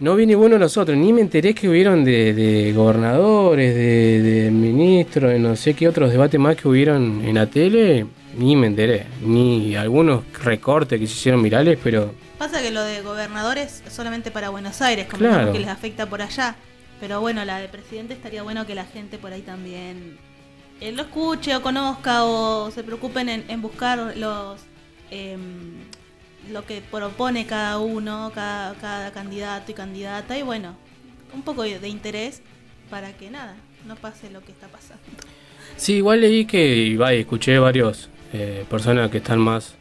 no 0.00 0.16
vi 0.16 0.26
ninguno 0.26 0.54
de 0.54 0.58
nosotros, 0.60 0.96
ni 0.96 1.12
me 1.12 1.20
enteré 1.20 1.54
que 1.54 1.68
hubieron 1.68 2.04
de, 2.04 2.32
de 2.32 2.72
gobernadores, 2.72 3.74
de, 3.74 4.22
de 4.22 4.50
ministros, 4.50 5.30
de 5.30 5.38
no 5.38 5.54
sé 5.56 5.74
qué 5.74 5.86
otros 5.88 6.10
debates 6.10 6.40
más 6.40 6.56
que 6.56 6.66
hubieron 6.68 7.22
en 7.24 7.34
la 7.34 7.46
tele, 7.46 8.06
ni 8.36 8.56
me 8.56 8.66
enteré, 8.68 9.06
ni 9.22 9.76
algunos 9.76 10.22
recortes 10.42 10.98
que 10.98 11.06
se 11.06 11.12
hicieron 11.14 11.42
virales, 11.42 11.78
pero 11.82 12.14
Pasa 12.38 12.62
que 12.62 12.70
lo 12.70 12.82
de 12.82 13.02
gobernadores 13.02 13.82
es 13.86 13.92
solamente 13.92 14.30
para 14.30 14.48
Buenos 14.48 14.80
Aires, 14.80 15.06
como 15.10 15.18
Claro. 15.18 15.52
que 15.52 15.58
les 15.58 15.68
afecta 15.68 16.06
por 16.06 16.22
allá. 16.22 16.56
Pero 16.98 17.20
bueno, 17.20 17.44
la 17.44 17.58
de 17.58 17.68
presidente 17.68 18.14
estaría 18.14 18.42
bueno 18.42 18.66
que 18.66 18.74
la 18.74 18.84
gente 18.86 19.18
por 19.18 19.32
ahí 19.32 19.42
también 19.42 20.16
eh, 20.80 20.92
lo 20.92 21.02
escuche 21.02 21.54
o 21.54 21.60
conozca 21.60 22.24
o 22.24 22.70
se 22.70 22.82
preocupen 22.82 23.28
en, 23.28 23.44
en 23.48 23.60
buscar 23.60 24.14
los 24.16 24.58
em, 25.10 25.74
lo 26.50 26.64
que 26.64 26.80
propone 26.80 27.46
cada 27.46 27.78
uno, 27.78 28.32
cada, 28.34 29.10
candidato 29.12 29.70
y 29.70 29.74
candidata. 29.74 30.38
Y 30.38 30.42
bueno, 30.42 30.76
un 31.34 31.42
poco 31.42 31.62
de, 31.62 31.78
de 31.78 31.88
interés 31.88 32.42
para 32.90 33.12
que 33.12 33.30
nada, 33.30 33.56
no 33.86 33.96
pase 33.96 34.30
lo 34.30 34.40
que 34.42 34.52
está 34.52 34.68
pasando. 34.68 35.02
Sí, 35.76 35.94
igual 35.94 36.20
leí 36.20 36.44
que, 36.44 36.76
y 36.76 36.96
vaya, 36.96 37.18
escuché 37.18 37.58
varios 37.58 38.08
eh, 38.32 38.64
personas 38.68 39.10
que 39.10 39.18
están 39.18 39.38
más 39.38 39.74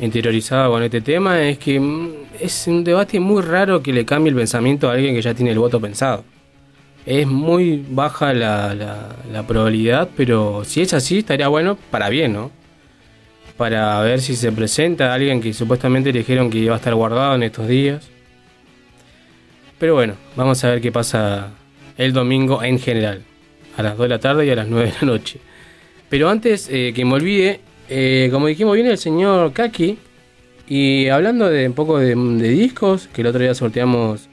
interiorizadas 0.00 0.68
con 0.68 0.82
este 0.82 1.00
tema, 1.00 1.42
es 1.42 1.58
que 1.58 1.80
mm, 1.80 2.12
es 2.40 2.66
un 2.66 2.84
debate 2.84 3.18
muy 3.18 3.42
raro 3.42 3.82
que 3.82 3.92
le 3.92 4.04
cambie 4.04 4.30
el 4.30 4.36
pensamiento 4.36 4.88
a 4.88 4.92
alguien 4.92 5.14
que 5.14 5.22
ya 5.22 5.34
tiene 5.34 5.50
el 5.50 5.58
voto 5.58 5.80
pensado. 5.80 6.24
Es 7.04 7.26
muy 7.26 7.84
baja 7.90 8.32
la, 8.34 8.74
la, 8.74 9.16
la 9.32 9.46
probabilidad, 9.46 10.08
pero 10.16 10.62
si 10.64 10.82
es 10.82 10.92
así 10.92 11.18
estaría 11.18 11.48
bueno 11.48 11.76
para 11.90 12.10
bien, 12.10 12.34
¿no? 12.34 12.50
Para 13.58 14.00
ver 14.00 14.20
si 14.20 14.36
se 14.36 14.52
presenta 14.52 15.12
alguien 15.12 15.40
que 15.40 15.52
supuestamente 15.52 16.12
le 16.12 16.20
dijeron 16.20 16.48
que 16.48 16.58
iba 16.58 16.74
a 16.74 16.78
estar 16.78 16.94
guardado 16.94 17.34
en 17.34 17.42
estos 17.42 17.66
días. 17.66 18.08
Pero 19.78 19.94
bueno, 19.94 20.14
vamos 20.36 20.62
a 20.64 20.70
ver 20.70 20.80
qué 20.80 20.92
pasa 20.92 21.50
el 21.96 22.12
domingo 22.12 22.62
en 22.62 22.78
general, 22.78 23.22
a 23.76 23.82
las 23.82 23.96
2 23.96 24.04
de 24.04 24.08
la 24.08 24.20
tarde 24.20 24.46
y 24.46 24.50
a 24.50 24.54
las 24.54 24.68
9 24.68 24.86
de 24.86 24.94
la 25.00 25.12
noche. 25.12 25.40
Pero 26.08 26.30
antes 26.30 26.68
eh, 26.70 26.92
que 26.94 27.04
me 27.04 27.14
olvide, 27.14 27.60
eh, 27.88 28.28
como 28.32 28.46
dijimos, 28.46 28.74
viene 28.74 28.90
el 28.92 28.98
señor 28.98 29.52
Kaki. 29.52 29.98
Y 30.68 31.08
hablando 31.08 31.48
de 31.48 31.66
un 31.66 31.74
poco 31.74 31.98
de, 31.98 32.14
discos, 32.14 33.08
que 33.12 33.22
el 33.22 33.26
otro 33.26 33.40
día 33.40 33.54
sorteamos 33.54 34.28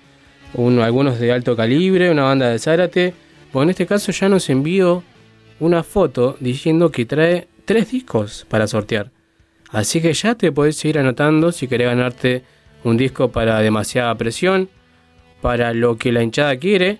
uno, 0.53 0.83
algunos 0.83 1.19
de 1.19 1.31
alto 1.31 1.55
calibre, 1.55 2.11
una 2.11 2.23
banda 2.23 2.49
de 2.49 2.59
Zárate. 2.59 3.13
Pues 3.51 3.63
en 3.63 3.69
este 3.71 3.87
caso 3.87 4.11
ya 4.11 4.29
nos 4.29 4.49
envió 4.49 5.03
una 5.59 5.81
foto 5.81 6.37
diciendo 6.39 6.91
que 6.91 7.05
trae 7.05 7.47
tres 7.65 7.91
discos 7.91 8.45
para 8.49 8.67
sortear. 8.67 9.14
Así 9.71 10.01
que 10.01 10.13
ya 10.13 10.35
te 10.35 10.51
puedes 10.51 10.83
ir 10.85 10.99
anotando 10.99 11.51
si 11.51 11.67
querés 11.67 11.87
ganarte 11.87 12.43
un 12.83 12.97
disco 12.97 13.31
para 13.31 13.59
demasiada 13.59 14.15
presión, 14.15 14.69
para 15.41 15.73
lo 15.73 15.97
que 15.97 16.11
la 16.11 16.23
hinchada 16.23 16.55
quiere. 16.57 16.99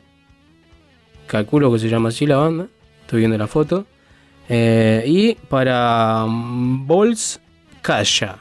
Calculo 1.28 1.72
que 1.72 1.80
se 1.80 1.90
llama 1.90 2.10
así 2.10 2.26
la 2.26 2.38
banda. 2.38 2.68
Estoy 3.02 3.20
viendo 3.20 3.38
la 3.38 3.48
foto. 3.48 3.86
Eh, 4.50 5.04
y 5.06 5.36
para 5.36 6.26
Bols 6.28 7.40
Calla. 7.82 8.38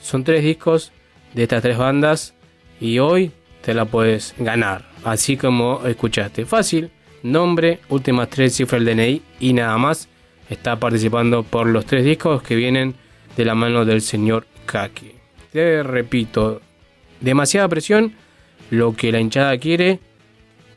Son 0.00 0.24
tres 0.24 0.42
discos 0.42 0.92
de 1.34 1.42
estas 1.42 1.62
tres 1.62 1.76
bandas. 1.76 2.34
Y 2.80 2.98
hoy 2.98 3.32
te 3.62 3.74
la 3.74 3.84
puedes 3.84 4.34
ganar. 4.38 4.86
Así 5.04 5.36
como 5.36 5.80
escuchaste. 5.86 6.46
Fácil. 6.46 6.90
Nombre, 7.22 7.80
últimas 7.90 8.30
tres 8.30 8.54
cifras 8.56 8.82
del 8.82 8.96
DNI 8.96 9.22
y 9.40 9.52
nada 9.52 9.76
más. 9.76 10.08
Está 10.48 10.76
participando 10.80 11.42
por 11.42 11.66
los 11.66 11.84
tres 11.84 12.04
discos 12.04 12.42
que 12.42 12.56
vienen 12.56 12.94
de 13.36 13.44
la 13.44 13.54
mano 13.54 13.84
del 13.84 14.00
señor 14.00 14.46
Kaki. 14.66 15.12
Te 15.52 15.82
repito, 15.82 16.60
demasiada 17.20 17.68
presión, 17.68 18.14
lo 18.70 18.94
que 18.94 19.12
la 19.12 19.20
hinchada 19.20 19.58
quiere 19.58 19.98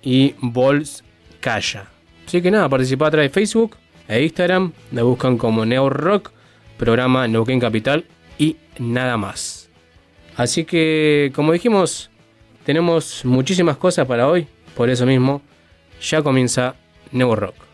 y 0.01 0.36
Bols 0.39 1.03
calla. 1.39 1.88
Así 2.25 2.41
que 2.41 2.51
nada, 2.51 2.69
participa 2.69 3.07
a 3.07 3.12
través 3.12 3.31
de 3.31 3.33
Facebook 3.33 3.77
e 4.07 4.24
Instagram, 4.24 4.72
la 4.91 5.03
buscan 5.03 5.38
como 5.38 5.65
Neo 5.65 5.89
Rock, 5.89 6.31
programa 6.77 7.27
Neuquén 7.27 7.60
Capital 7.60 8.05
y 8.38 8.57
nada 8.79 9.17
más. 9.17 9.69
Así 10.36 10.65
que, 10.65 11.31
como 11.36 11.53
dijimos, 11.53 12.10
tenemos 12.65 13.24
muchísimas 13.24 13.77
cosas 13.77 14.07
para 14.07 14.27
hoy, 14.27 14.48
por 14.75 14.89
eso 14.89 15.05
mismo, 15.05 15.41
ya 16.01 16.24
comienza 16.24 16.75
Neo 17.12 17.36
Rock. 17.36 17.73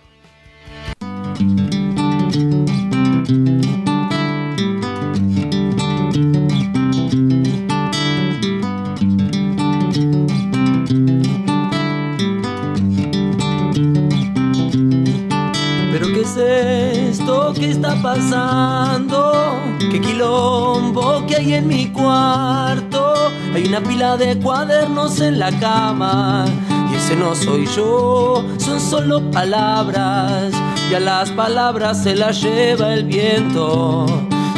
Está 17.80 17.96
pasando? 18.02 19.32
Qué 19.80 20.02
quilombo 20.02 21.26
que 21.26 21.38
hay 21.38 21.54
en 21.54 21.68
mi 21.68 21.88
cuarto. 21.88 23.32
Hay 23.54 23.66
una 23.68 23.80
pila 23.80 24.18
de 24.18 24.38
cuadernos 24.38 25.22
en 25.22 25.40
la 25.40 25.52
cama. 25.60 26.46
Y 26.92 26.96
ese 26.96 27.16
no 27.16 27.34
soy 27.36 27.66
yo, 27.68 28.44
son 28.58 28.82
solo 28.82 29.32
palabras. 29.32 30.54
Y 30.92 30.96
a 30.96 31.00
las 31.00 31.30
palabras 31.32 32.04
se 32.04 32.16
las 32.16 32.42
lleva 32.42 32.94
el 32.94 33.06
viento. 33.06 34.06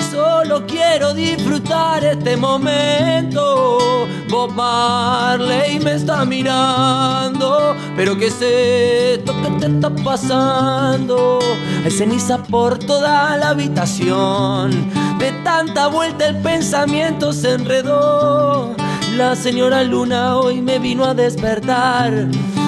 Solo 0.09 0.65
quiero 0.65 1.13
disfrutar 1.13 2.03
este 2.03 2.35
momento. 2.35 4.07
Bob 4.29 4.51
Marley 4.53 5.79
me 5.79 5.93
está 5.93 6.25
mirando. 6.25 7.75
Pero 7.95 8.17
¿qué 8.17 8.27
es 8.27 8.41
esto 8.41 9.33
que 9.41 9.49
te 9.59 9.65
está 9.67 9.93
pasando? 9.93 11.39
Hay 11.83 11.91
ceniza 11.91 12.43
por 12.43 12.79
toda 12.79 13.37
la 13.37 13.49
habitación. 13.49 14.71
De 15.19 15.31
tanta 15.43 15.87
vuelta 15.87 16.27
el 16.27 16.37
pensamiento 16.37 17.33
se 17.33 17.53
enredó. 17.53 18.75
La 19.15 19.35
señora 19.35 19.83
Luna 19.83 20.37
hoy 20.37 20.61
me 20.61 20.79
vino 20.79 21.05
a 21.05 21.13
despertar. 21.13 22.27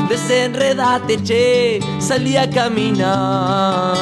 Desenredate, 0.09 1.23
che, 1.23 1.79
salí 1.99 2.35
a 2.37 2.49
caminar. 2.49 3.93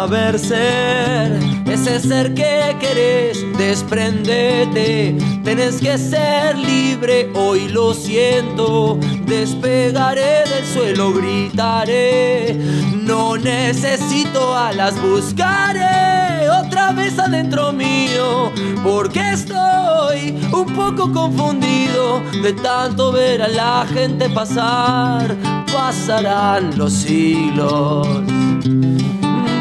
Saber 0.00 0.38
ser. 0.38 1.38
Ese 1.66 2.00
ser 2.00 2.32
que 2.32 2.74
querés, 2.80 3.44
desprendete, 3.58 5.14
tenés 5.44 5.76
que 5.78 5.98
ser 5.98 6.56
libre, 6.56 7.30
hoy 7.34 7.68
lo 7.68 7.92
siento, 7.92 8.98
despegaré 9.26 10.48
del 10.48 10.64
suelo, 10.64 11.12
gritaré, 11.12 12.54
no 12.94 13.36
necesito 13.36 14.56
alas, 14.56 14.94
buscaré 15.02 16.48
otra 16.48 16.92
vez 16.92 17.18
adentro 17.18 17.70
mío, 17.70 18.50
porque 18.82 19.20
estoy 19.32 20.40
un 20.50 20.74
poco 20.74 21.12
confundido 21.12 22.22
de 22.42 22.54
tanto 22.54 23.12
ver 23.12 23.42
a 23.42 23.48
la 23.48 23.86
gente 23.92 24.30
pasar, 24.30 25.36
pasarán 25.70 26.78
los 26.78 26.90
siglos 26.94 28.08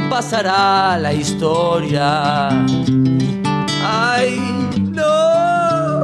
pasará 0.09 0.97
la 0.97 1.13
historia. 1.13 2.49
Ay, 3.85 4.39
no, 4.91 6.01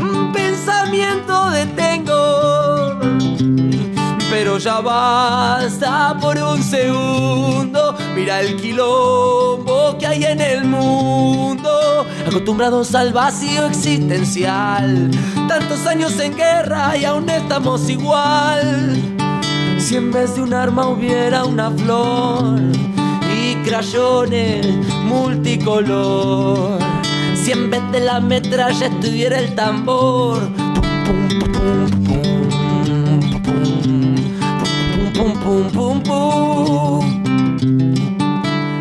un 0.00 0.30
pensamiento 0.32 1.50
detengo, 1.50 2.98
pero 4.30 4.58
ya 4.58 4.80
basta 4.80 6.16
por 6.20 6.36
un 6.36 6.62
segundo. 6.62 7.96
Mira 8.14 8.40
el 8.40 8.56
quilombo 8.56 9.96
que 9.98 10.06
hay 10.06 10.24
en 10.24 10.40
el 10.40 10.64
mundo, 10.64 12.06
acostumbrados 12.26 12.94
al 12.94 13.12
vacío 13.12 13.66
existencial. 13.66 15.10
Tantos 15.48 15.86
años 15.86 16.18
en 16.20 16.36
guerra 16.36 16.96
y 16.96 17.04
aún 17.04 17.28
estamos 17.30 17.88
igual. 17.88 19.19
Si 19.90 19.96
en 19.96 20.12
vez 20.12 20.36
de 20.36 20.42
un 20.42 20.54
arma 20.54 20.86
hubiera 20.86 21.44
una 21.44 21.68
flor 21.72 22.60
y 23.36 23.56
crayones 23.68 24.64
multicolor. 25.02 26.78
Si 27.34 27.50
en 27.50 27.70
vez 27.70 27.82
de 27.90 27.98
la 27.98 28.20
metralla 28.20 28.86
estuviera 28.86 29.40
el 29.40 29.52
tambor. 29.56 30.48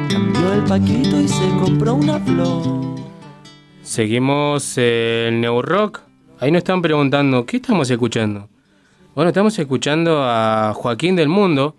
Cambió 0.09 0.53
el 0.53 0.63
paquito 0.67 1.21
y 1.21 1.27
se 1.27 1.49
compró 1.59 1.95
una 1.95 2.19
flor. 2.19 2.99
Seguimos 3.81 4.77
en 4.77 5.41
New 5.41 5.59
Rock. 5.63 6.01
Ahí 6.39 6.51
nos 6.51 6.59
están 6.59 6.83
preguntando, 6.83 7.47
¿qué 7.47 7.57
estamos 7.57 7.89
escuchando? 7.89 8.47
Bueno, 9.19 9.31
estamos 9.31 9.59
escuchando 9.59 10.23
a 10.23 10.71
Joaquín 10.73 11.17
del 11.17 11.27
Mundo. 11.27 11.75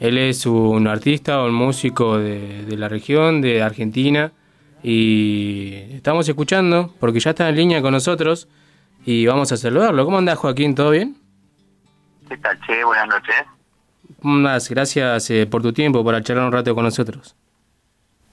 Él 0.00 0.18
es 0.18 0.44
un 0.44 0.88
artista, 0.88 1.40
un 1.44 1.54
músico 1.54 2.18
de, 2.18 2.64
de, 2.64 2.76
la 2.76 2.88
región, 2.88 3.40
de 3.40 3.62
Argentina. 3.62 4.32
Y 4.82 5.92
estamos 5.92 6.28
escuchando 6.28 6.92
porque 6.98 7.20
ya 7.20 7.30
está 7.30 7.48
en 7.48 7.54
línea 7.54 7.80
con 7.80 7.92
nosotros 7.92 8.48
y 9.06 9.24
vamos 9.24 9.52
a 9.52 9.56
saludarlo. 9.56 10.04
¿Cómo 10.04 10.18
andás, 10.18 10.36
Joaquín? 10.38 10.74
¿Todo 10.74 10.90
bien? 10.90 11.16
¿Qué 12.28 12.36
tal, 12.38 12.58
Che? 12.66 12.82
Buenas 12.82 13.06
noches. 13.06 13.36
Más, 14.22 14.68
gracias 14.68 15.30
eh, 15.30 15.46
por 15.46 15.62
tu 15.62 15.72
tiempo, 15.72 16.02
por 16.02 16.20
charlar 16.24 16.46
un 16.46 16.52
rato 16.52 16.74
con 16.74 16.82
nosotros. 16.82 17.36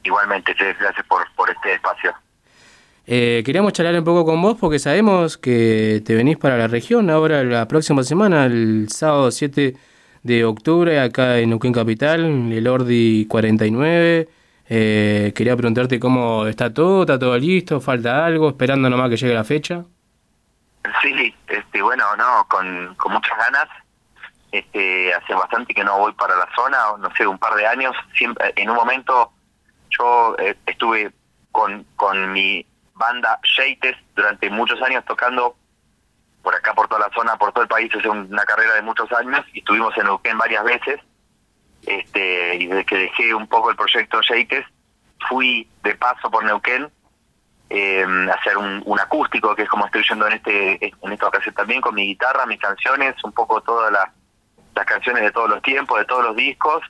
Igualmente, 0.04 0.56
Che, 0.56 0.74
gracias 0.74 1.06
por, 1.06 1.22
por 1.36 1.48
este 1.52 1.76
espacio. 1.76 2.12
Eh, 3.10 3.42
queríamos 3.46 3.72
charlar 3.72 3.98
un 3.98 4.04
poco 4.04 4.26
con 4.26 4.42
vos 4.42 4.58
porque 4.60 4.80
sabemos 4.80 5.38
que 5.38 6.04
te 6.06 6.14
venís 6.14 6.36
para 6.36 6.58
la 6.58 6.68
región 6.68 7.10
ahora 7.10 7.42
la 7.46 7.66
próxima 7.66 8.04
semana, 8.04 8.46
el 8.46 8.90
sábado 8.90 9.32
7 9.32 9.76
de 10.24 10.44
octubre, 10.44 11.00
acá 11.00 11.40
en 11.40 11.52
Neuquén 11.52 11.72
Capital, 11.72 12.52
el 12.52 12.68
Ordi 12.68 13.26
49. 13.28 14.28
Eh, 14.70 15.32
quería 15.34 15.56
preguntarte 15.56 16.02
cómo 16.02 16.48
está 16.48 16.74
todo, 16.74 17.04
está 17.04 17.18
todo 17.18 17.38
listo, 17.38 17.80
falta 17.80 18.26
algo, 18.26 18.50
esperando 18.50 18.90
nomás 18.90 19.10
que 19.10 19.16
llegue 19.16 19.34
la 19.34 19.46
fecha. 19.46 19.86
Sí, 21.02 21.34
este, 21.48 21.82
bueno, 21.82 22.04
no, 22.18 22.46
con, 22.50 22.94
con 22.96 23.14
muchas 23.14 23.38
ganas. 23.38 23.70
Este, 24.52 25.14
hace 25.14 25.34
bastante 25.34 25.74
que 25.74 25.84
no 25.86 25.98
voy 25.98 26.12
para 26.12 26.36
la 26.36 26.50
zona, 26.54 26.78
no 27.00 27.10
sé, 27.16 27.26
un 27.26 27.38
par 27.38 27.56
de 27.56 27.68
años. 27.68 27.96
Siempre, 28.18 28.52
en 28.58 28.70
un 28.70 28.76
momento 28.76 29.32
yo 29.98 30.36
eh, 30.40 30.58
estuve 30.66 31.14
con, 31.54 31.86
con 31.96 32.34
mi 32.34 32.66
banda 32.98 33.40
Sheites 33.44 33.96
durante 34.16 34.50
muchos 34.50 34.82
años 34.82 35.06
tocando 35.06 35.56
por 36.42 36.56
acá, 36.56 36.74
por 36.74 36.88
toda 36.88 37.02
la 37.02 37.14
zona, 37.14 37.36
por 37.38 37.52
todo 37.52 37.64
el 37.64 37.68
país, 37.68 37.94
hace 37.94 38.08
una 38.08 38.46
carrera 38.46 38.74
de 38.76 38.82
muchos 38.82 39.12
años 39.12 39.46
y 39.54 39.60
estuvimos 39.60 39.98
en 39.98 40.06
Neuquén 40.06 40.38
varias 40.38 40.64
veces. 40.64 41.00
Este, 41.86 42.56
y 42.56 42.68
desde 42.68 42.86
que 42.86 42.98
dejé 42.98 43.34
un 43.34 43.48
poco 43.48 43.70
el 43.70 43.76
proyecto 43.76 44.22
Sheites, 44.22 44.66
fui 45.28 45.70
de 45.84 45.96
paso 45.96 46.30
por 46.30 46.44
Neuquén 46.44 46.90
eh, 47.70 48.06
a 48.30 48.34
hacer 48.34 48.58
un, 48.58 49.00
acústico, 49.00 49.56
que 49.56 49.64
es 49.64 49.70
como 49.70 49.86
estoy 49.86 50.04
yendo 50.08 50.26
en 50.28 50.34
este 50.34 50.86
en 50.86 51.12
esta 51.12 51.28
ocasión 51.28 51.54
también, 51.54 51.82
con 51.82 51.94
mi 51.96 52.08
guitarra, 52.08 52.46
mis 52.46 52.60
canciones, 52.60 53.16
un 53.24 53.34
poco 53.34 53.62
todas 53.62 53.92
las 53.92 54.86
canciones 54.86 55.24
de 55.24 55.32
todos 55.32 55.50
los 55.50 55.62
tiempos, 55.62 56.00
de 56.00 56.06
todos 56.06 56.24
los 56.24 56.36
discos. 56.36 56.82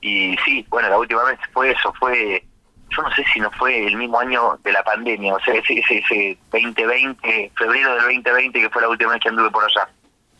Y 0.00 0.36
sí, 0.44 0.66
bueno, 0.68 0.88
la 0.88 0.98
última 0.98 1.22
vez 1.24 1.38
fue 1.52 1.70
eso, 1.70 1.92
fue 1.94 2.44
yo 2.90 3.02
no 3.02 3.10
sé 3.14 3.24
si 3.32 3.40
no 3.40 3.50
fue 3.52 3.86
el 3.86 3.96
mismo 3.96 4.18
año 4.18 4.58
de 4.62 4.72
la 4.72 4.82
pandemia, 4.82 5.34
o 5.34 5.40
sea, 5.40 5.54
ese, 5.54 5.78
ese, 5.78 5.98
ese 5.98 6.38
2020, 6.52 7.52
febrero 7.56 7.94
del 7.94 8.02
2020, 8.02 8.60
que 8.60 8.70
fue 8.70 8.82
la 8.82 8.88
última 8.88 9.12
vez 9.12 9.20
que 9.20 9.28
anduve 9.28 9.50
por 9.50 9.64
allá. 9.64 9.88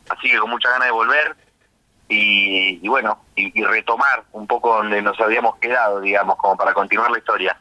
Así 0.09 0.31
que 0.31 0.39
con 0.39 0.51
mucha 0.51 0.69
ganas 0.71 0.89
de 0.89 0.93
volver 0.93 1.37
y, 2.09 2.81
y 2.83 2.89
bueno, 2.89 3.19
y, 3.37 3.63
retomar 3.63 4.25
un 4.33 4.47
poco 4.47 4.77
donde 4.77 5.01
nos 5.01 5.19
habíamos 5.21 5.57
quedado, 5.57 6.01
digamos, 6.01 6.37
como 6.37 6.57
para 6.57 6.75
continuar 6.75 7.11
la 7.11 7.19
historia. 7.19 7.57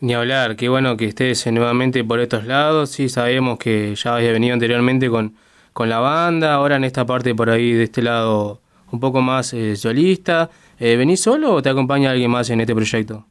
Ni 0.00 0.14
hablar, 0.14 0.56
qué 0.56 0.68
bueno 0.68 0.96
que 0.96 1.06
estés 1.06 1.46
nuevamente 1.46 2.02
por 2.04 2.20
estos 2.20 2.44
lados. 2.44 2.90
Sí, 2.90 3.08
sabemos 3.08 3.58
que 3.58 3.94
ya 3.94 4.16
habías 4.16 4.32
venido 4.32 4.54
anteriormente 4.54 5.08
con, 5.08 5.36
con 5.72 5.88
la 5.88 6.00
banda, 6.00 6.54
ahora 6.54 6.76
en 6.76 6.84
esta 6.84 7.06
parte 7.06 7.34
por 7.34 7.50
ahí 7.50 7.72
de 7.72 7.84
este 7.84 8.02
lado 8.02 8.60
un 8.90 9.00
poco 9.00 9.20
más 9.20 9.52
eh, 9.54 9.76
solista. 9.76 10.50
Eh, 10.78 10.96
¿Venís 10.96 11.20
solo 11.20 11.52
o 11.54 11.62
te 11.62 11.68
acompaña 11.68 12.10
alguien 12.10 12.30
más 12.30 12.50
en 12.50 12.60
este 12.60 12.74
proyecto? 12.74 13.26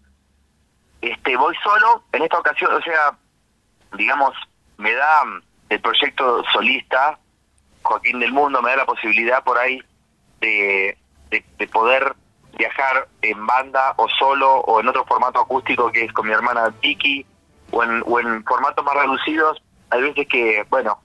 Este, 1.02 1.38
voy 1.38 1.56
solo, 1.64 2.04
en 2.12 2.24
esta 2.24 2.40
ocasión, 2.40 2.74
o 2.74 2.82
sea, 2.82 3.18
digamos, 3.98 4.34
me 4.78 4.94
da 4.94 5.26
mm, 5.26 5.42
el 5.70 5.82
proyecto 5.82 6.44
solista, 6.52 7.20
Joaquín 7.84 8.20
del 8.20 8.32
Mundo, 8.32 8.62
me 8.62 8.72
da 8.72 8.78
la 8.78 8.86
posibilidad 8.86 9.44
por 9.44 9.58
ahí 9.58 9.82
de, 10.42 10.98
de, 11.30 11.46
de 11.58 11.68
poder 11.68 12.16
viajar 12.58 13.08
en 13.22 13.46
banda 13.46 13.94
o 13.98 14.08
solo 14.10 14.56
o 14.62 14.80
en 14.80 14.88
otro 14.88 15.06
formato 15.06 15.40
acústico 15.40 15.92
que 15.92 16.06
es 16.06 16.14
con 16.14 16.28
mi 16.28 16.34
hermana 16.34 16.74
Vicky 16.82 17.26
o 17.72 17.84
en, 17.84 18.04
o 18.06 18.20
en 18.20 18.44
formatos 18.44 18.84
más 18.84 18.96
reducidos. 18.96 19.62
Hay 19.90 20.02
veces 20.02 20.28
que, 20.28 20.66
bueno, 20.70 21.00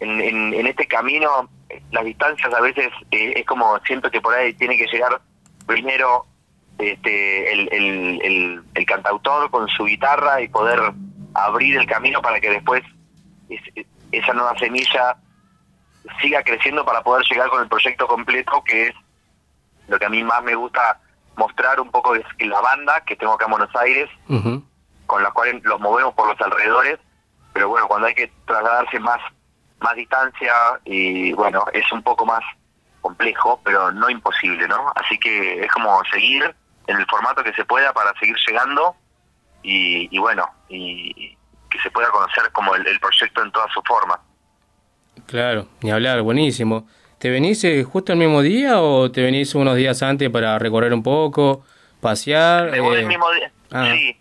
en, 0.00 0.20
en, 0.20 0.54
en 0.54 0.66
este 0.66 0.86
camino 0.86 1.48
las 1.90 2.04
distancias 2.04 2.52
a 2.52 2.60
veces 2.60 2.88
eh, 3.10 3.34
es 3.36 3.46
como 3.46 3.78
siento 3.80 4.10
que 4.10 4.20
por 4.20 4.34
ahí 4.34 4.54
tiene 4.54 4.76
que 4.76 4.86
llegar 4.86 5.20
primero 5.66 6.26
este 6.78 7.52
el, 7.52 7.68
el, 7.72 8.20
el, 8.22 8.62
el 8.74 8.86
cantautor 8.86 9.50
con 9.50 9.68
su 9.68 9.84
guitarra 9.84 10.40
y 10.40 10.48
poder 10.48 10.80
abrir 11.34 11.76
el 11.78 11.86
camino 11.86 12.22
para 12.22 12.40
que 12.40 12.50
después 12.50 12.82
es- 13.48 13.86
esa 14.12 14.32
nueva 14.32 14.56
semilla 14.58 15.16
siga 16.20 16.42
creciendo 16.42 16.84
para 16.84 17.02
poder 17.02 17.24
llegar 17.30 17.48
con 17.50 17.62
el 17.62 17.68
proyecto 17.68 18.06
completo 18.06 18.62
que 18.64 18.88
es 18.88 18.94
lo 19.88 19.98
que 19.98 20.06
a 20.06 20.08
mí 20.08 20.22
más 20.22 20.42
me 20.42 20.54
gusta 20.54 21.00
mostrar 21.36 21.80
un 21.80 21.90
poco 21.90 22.14
es 22.14 22.24
la 22.40 22.60
banda 22.60 23.02
que 23.04 23.16
tengo 23.16 23.32
acá 23.34 23.44
en 23.44 23.50
Buenos 23.50 23.74
Aires 23.76 24.08
con 25.06 25.22
la 25.22 25.30
cual 25.30 25.60
los 25.64 25.80
movemos 25.80 26.14
por 26.14 26.28
los 26.28 26.40
alrededores 26.40 26.98
pero 27.52 27.68
bueno 27.68 27.86
cuando 27.88 28.06
hay 28.06 28.14
que 28.14 28.30
trasladarse 28.46 28.98
más 29.00 29.20
más 29.80 29.94
distancia 29.94 30.52
y 30.84 31.32
bueno 31.32 31.64
es 31.72 31.90
un 31.92 32.02
poco 32.02 32.24
más 32.26 32.42
complejo 33.00 33.60
pero 33.64 33.92
no 33.92 34.08
imposible 34.10 34.66
no 34.68 34.90
así 34.96 35.18
que 35.18 35.60
es 35.64 35.70
como 35.72 36.02
seguir 36.12 36.54
en 36.88 36.96
el 36.98 37.06
formato 37.06 37.44
que 37.44 37.52
se 37.52 37.64
pueda 37.64 37.92
para 37.92 38.12
seguir 38.18 38.34
llegando 38.46 38.96
y, 39.62 40.08
y 40.14 40.18
bueno 40.18 40.48
y 40.68 41.36
que 41.70 41.78
se 41.82 41.90
pueda 41.90 42.08
conocer 42.10 42.50
como 42.52 42.74
el, 42.74 42.86
el 42.86 42.98
proyecto 42.98 43.42
en 43.42 43.52
toda 43.52 43.66
su 43.72 43.80
forma 43.86 44.20
Claro, 45.26 45.68
ni 45.82 45.90
hablar, 45.90 46.22
buenísimo. 46.22 46.86
¿Te 47.18 47.28
venís 47.28 47.62
eh, 47.64 47.82
justo 47.84 48.12
el 48.12 48.18
mismo 48.18 48.40
día 48.40 48.80
o 48.80 49.10
te 49.10 49.20
venís 49.22 49.54
unos 49.56 49.76
días 49.76 50.02
antes 50.02 50.30
para 50.30 50.58
recorrer 50.58 50.94
un 50.94 51.02
poco, 51.02 51.64
pasear? 52.00 52.70
Me 52.70 52.80
voy 52.80 52.96
eh? 52.96 53.00
el 53.00 53.06
mismo 53.06 53.30
día 53.32 53.52
Ah. 53.70 53.86
sí 53.92 54.16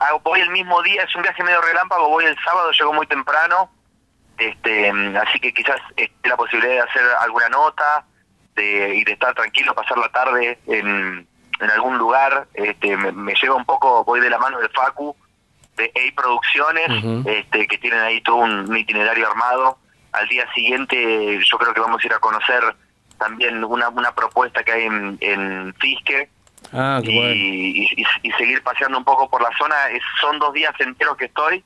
Hago- 0.00 0.20
voy 0.24 0.40
el 0.40 0.50
mismo 0.50 0.82
día 0.82 1.02
es 1.04 1.14
un 1.14 1.22
viaje 1.22 1.44
medio 1.44 1.60
relámpago 1.60 2.08
voy 2.08 2.24
el 2.24 2.36
sábado 2.44 2.70
llego 2.72 2.92
muy 2.92 3.06
temprano 3.06 3.70
este 4.38 4.90
así 5.18 5.38
que 5.38 5.52
quizás 5.52 5.76
esté 5.96 6.28
la 6.28 6.36
posibilidad 6.36 6.72
de 6.74 6.80
hacer 6.80 7.02
alguna 7.20 7.48
nota 7.50 8.04
de 8.56 8.96
y 8.96 9.04
de 9.04 9.12
estar 9.12 9.34
tranquilo 9.34 9.74
pasar 9.74 9.98
la 9.98 10.08
tarde 10.08 10.58
en, 10.66 11.28
en 11.60 11.70
algún 11.70 11.98
lugar 11.98 12.46
este 12.54 12.96
me, 12.96 13.12
me 13.12 13.34
lleva 13.40 13.54
un 13.56 13.64
poco 13.64 14.04
voy 14.04 14.20
de 14.20 14.30
la 14.30 14.38
mano 14.38 14.58
de 14.58 14.68
Facu 14.68 15.14
de 15.76 15.84
A 15.94 16.14
Producciones 16.20 16.88
este 17.26 17.66
que 17.66 17.78
tienen 17.78 18.00
ahí 18.00 18.20
todo 18.22 18.36
un, 18.36 18.68
un 18.70 18.76
itinerario 18.76 19.28
armado 19.28 19.78
al 20.12 20.28
día 20.28 20.46
siguiente 20.54 21.38
yo 21.44 21.58
creo 21.58 21.74
que 21.74 21.80
vamos 21.80 22.02
a 22.02 22.06
ir 22.06 22.12
a 22.12 22.18
conocer 22.18 22.62
también 23.18 23.64
una, 23.64 23.88
una 23.88 24.12
propuesta 24.14 24.62
que 24.62 24.72
hay 24.72 24.84
en, 24.84 25.18
en 25.20 25.74
Fiske 25.80 26.30
Ah, 26.72 27.00
y, 27.02 27.16
bueno. 27.16 27.34
y- 27.34 27.88
y- 27.96 28.04
y 28.28 28.32
seguir 28.32 28.62
paseando 28.62 28.98
un 28.98 29.04
poco 29.04 29.30
por 29.30 29.40
la 29.40 29.48
zona. 29.56 29.76
Es- 29.90 30.02
son 30.20 30.38
dos 30.40 30.52
días 30.52 30.72
enteros 30.80 31.16
que 31.16 31.26
estoy, 31.26 31.62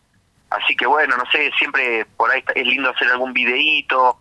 así 0.51 0.77
que 0.77 0.87
bueno, 0.87 1.17
no 1.17 1.25
sé, 1.33 1.51
siempre 1.59 2.05
por 2.17 2.31
ahí 2.31 2.41
está- 2.41 2.53
es 2.53 2.67
lindo 2.67 2.91
hacer 2.91 3.09
algún 3.09 3.33
videíto 3.33 4.19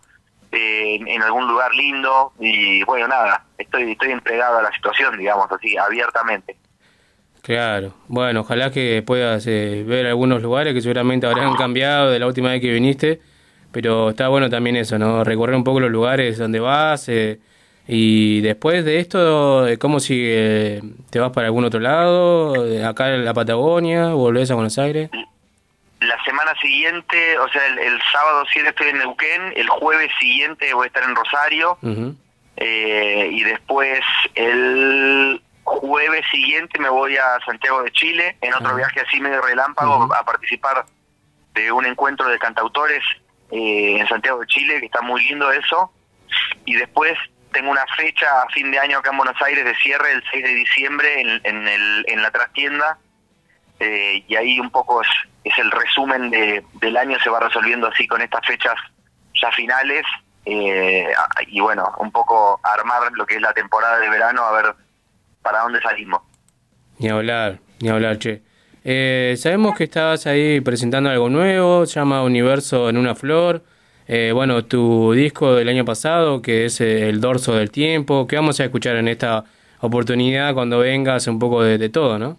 eh, 0.52 1.00
en, 1.06 1.22
algún 1.22 1.48
lugar 1.48 1.72
lindo 1.74 2.32
y 2.38 2.84
bueno, 2.84 3.08
nada, 3.08 3.44
estoy 3.56 3.92
estoy 3.92 4.12
entregado 4.12 4.58
a 4.58 4.62
la 4.62 4.72
situación, 4.72 5.16
digamos 5.16 5.50
así, 5.50 5.76
abiertamente. 5.76 6.56
Claro, 7.42 7.94
bueno, 8.06 8.40
ojalá 8.42 8.70
que 8.70 9.02
puedas 9.04 9.44
eh, 9.48 9.82
ver 9.84 10.06
algunos 10.06 10.40
lugares 10.42 10.74
que 10.74 10.80
seguramente 10.80 11.26
habrán 11.26 11.56
cambiado 11.56 12.10
de 12.10 12.20
la 12.20 12.28
última 12.28 12.50
vez 12.50 12.60
que 12.60 12.72
viniste, 12.72 13.20
pero 13.72 14.10
está 14.10 14.28
bueno 14.28 14.48
también 14.48 14.76
eso, 14.76 14.96
¿no? 14.96 15.24
Recorrer 15.24 15.56
un 15.56 15.64
poco 15.64 15.80
los 15.80 15.90
lugares 15.90 16.38
donde 16.38 16.60
vas 16.60 17.08
eh, 17.08 17.40
y 17.88 18.42
después 18.42 18.84
de 18.84 19.00
esto, 19.00 19.66
eh, 19.66 19.76
¿cómo 19.76 19.98
sigue? 19.98 20.82
¿Te 21.10 21.18
vas 21.18 21.32
para 21.32 21.48
algún 21.48 21.64
otro 21.64 21.80
lado? 21.80 22.54
¿Acá 22.86 23.12
en 23.12 23.24
la 23.24 23.34
Patagonia? 23.34 24.10
¿Volvés 24.10 24.50
a 24.52 24.54
Buenos 24.54 24.78
Aires? 24.78 25.10
La 26.12 26.22
semana 26.24 26.54
siguiente, 26.60 27.38
o 27.38 27.48
sea, 27.48 27.66
el, 27.68 27.78
el 27.78 27.98
sábado 28.12 28.44
7 28.52 28.68
estoy 28.68 28.88
en 28.88 28.98
Neuquén, 28.98 29.54
el 29.56 29.66
jueves 29.70 30.10
siguiente 30.20 30.74
voy 30.74 30.84
a 30.84 30.86
estar 30.88 31.02
en 31.04 31.16
Rosario. 31.16 31.78
Eh, 32.56 33.30
y 33.32 33.42
después 33.44 34.00
el 34.34 35.42
jueves 35.64 36.22
siguiente 36.30 36.78
me 36.78 36.90
voy 36.90 37.16
a 37.16 37.38
Santiago 37.46 37.82
de 37.82 37.90
Chile 37.92 38.36
en 38.42 38.52
otro 38.52 38.76
viaje 38.76 39.00
así 39.00 39.20
medio 39.20 39.40
relámpago 39.40 40.12
a 40.14 40.22
participar 40.22 40.84
de 41.54 41.72
un 41.72 41.86
encuentro 41.86 42.28
de 42.28 42.38
cantautores 42.38 43.02
eh, 43.50 43.96
en 43.98 44.06
Santiago 44.06 44.40
de 44.40 44.46
Chile 44.48 44.80
que 44.80 44.86
está 44.86 45.00
muy 45.00 45.26
lindo 45.26 45.50
eso. 45.50 45.92
Y 46.66 46.74
después 46.74 47.14
tengo 47.52 47.70
una 47.70 47.86
fecha 47.96 48.42
a 48.42 48.50
fin 48.50 48.70
de 48.70 48.78
año 48.78 48.98
acá 48.98 49.12
en 49.12 49.16
Buenos 49.16 49.40
Aires 49.40 49.64
de 49.64 49.74
cierre 49.76 50.12
el 50.12 50.22
6 50.30 50.44
de 50.44 50.54
diciembre 50.54 51.20
en, 51.22 51.40
en, 51.44 51.66
el, 51.66 52.04
en 52.06 52.22
la 52.22 52.30
trastienda 52.30 52.98
eh, 53.82 54.24
y 54.28 54.36
ahí 54.36 54.60
un 54.60 54.70
poco 54.70 55.02
es, 55.02 55.08
es 55.42 55.58
el 55.58 55.70
resumen 55.70 56.30
de, 56.30 56.64
del 56.80 56.96
año 56.96 57.18
se 57.18 57.30
va 57.30 57.40
resolviendo 57.40 57.88
así 57.88 58.06
con 58.06 58.22
estas 58.22 58.46
fechas 58.46 58.74
ya 59.34 59.50
finales 59.50 60.04
eh, 60.44 61.08
y 61.48 61.60
bueno, 61.60 61.92
un 61.98 62.12
poco 62.12 62.60
armar 62.62 63.10
lo 63.12 63.26
que 63.26 63.36
es 63.36 63.40
la 63.40 63.52
temporada 63.52 63.98
de 63.98 64.08
verano 64.08 64.42
a 64.42 64.52
ver 64.52 64.74
para 65.42 65.60
dónde 65.60 65.80
salimos. 65.80 66.22
Ni 66.98 67.08
hablar, 67.08 67.58
ni 67.80 67.88
hablar, 67.88 68.18
che. 68.18 68.42
Eh, 68.84 69.34
sabemos 69.36 69.76
que 69.76 69.84
estabas 69.84 70.26
ahí 70.26 70.60
presentando 70.60 71.10
algo 71.10 71.28
nuevo, 71.28 71.86
se 71.86 71.98
llama 71.98 72.22
Universo 72.22 72.88
en 72.88 72.96
una 72.96 73.16
flor. 73.16 73.64
Eh, 74.06 74.30
bueno, 74.32 74.64
tu 74.64 75.12
disco 75.12 75.54
del 75.54 75.68
año 75.68 75.84
pasado, 75.84 76.40
que 76.40 76.66
es 76.66 76.80
eh, 76.80 77.08
El 77.08 77.20
Dorso 77.20 77.54
del 77.54 77.70
Tiempo, 77.70 78.26
que 78.26 78.36
vamos 78.36 78.60
a 78.60 78.64
escuchar 78.64 78.96
en 78.96 79.08
esta 79.08 79.44
oportunidad 79.80 80.54
cuando 80.54 80.78
vengas 80.78 81.26
un 81.26 81.38
poco 81.38 81.62
de, 81.62 81.78
de 81.78 81.88
todo, 81.88 82.18
¿no? 82.18 82.36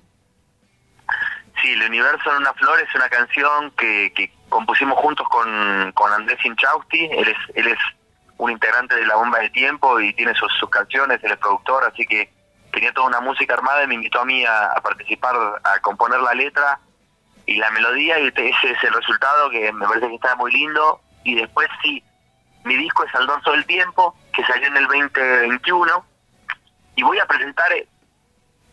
Sí, 1.63 1.71
El 1.71 1.84
Universo 1.84 2.30
en 2.30 2.38
una 2.41 2.54
flor 2.54 2.78
es 2.82 2.93
una 2.93 3.08
canción 3.08 3.71
que, 3.71 4.12
que 4.13 4.32
compusimos 4.49 4.99
juntos 4.99 5.26
con, 5.30 5.91
con 5.93 6.12
Andrés 6.12 6.38
Inchausti, 6.43 7.06
él 7.06 7.30
es, 7.30 7.56
él 7.56 7.67
es 7.67 7.80
un 8.38 8.52
integrante 8.52 8.95
de 8.95 9.06
la 9.06 9.15
Bomba 9.15 9.39
del 9.39 9.52
Tiempo 9.54 9.97
y 10.02 10.13
tiene 10.13 10.34
sus, 10.36 10.52
sus 10.60 10.69
canciones, 10.69 11.23
él 11.23 11.32
es 11.32 11.38
productor, 11.38 11.86
así 11.86 12.06
que 12.06 12.30
tenía 12.73 12.91
toda 12.91 13.08
una 13.08 13.21
música 13.21 13.54
armada 13.54 13.82
y 13.82 13.88
me 13.88 13.95
invitó 13.95 14.19
a 14.19 14.26
mí 14.26 14.43
a, 14.43 14.65
a 14.73 14.82
participar, 14.82 15.36
a 15.63 15.80
componer 15.80 16.19
la 16.19 16.34
letra 16.34 16.80
y 17.45 17.56
la 17.56 17.71
melodía 17.71 18.19
y 18.19 18.28
ese 18.28 18.49
es 18.49 18.84
el 18.84 18.93
resultado 18.93 19.49
que 19.49 19.71
me 19.71 19.88
parece 19.88 20.10
que 20.10 20.15
está 20.15 20.36
muy 20.36 20.52
lindo. 20.52 20.99
Y 21.23 21.36
después 21.36 21.69
sí, 21.82 22.04
mi 22.65 22.76
disco 22.76 23.06
es 23.06 23.15
Al 23.15 23.26
Dorso 23.26 23.52
del 23.52 23.65
Tiempo, 23.65 24.13
que 24.34 24.43
salió 24.45 24.67
en 24.67 24.76
el 24.76 24.88
2021 24.88 26.06
y 26.97 27.04
voy 27.04 27.19
a 27.19 27.26
presentar 27.26 27.71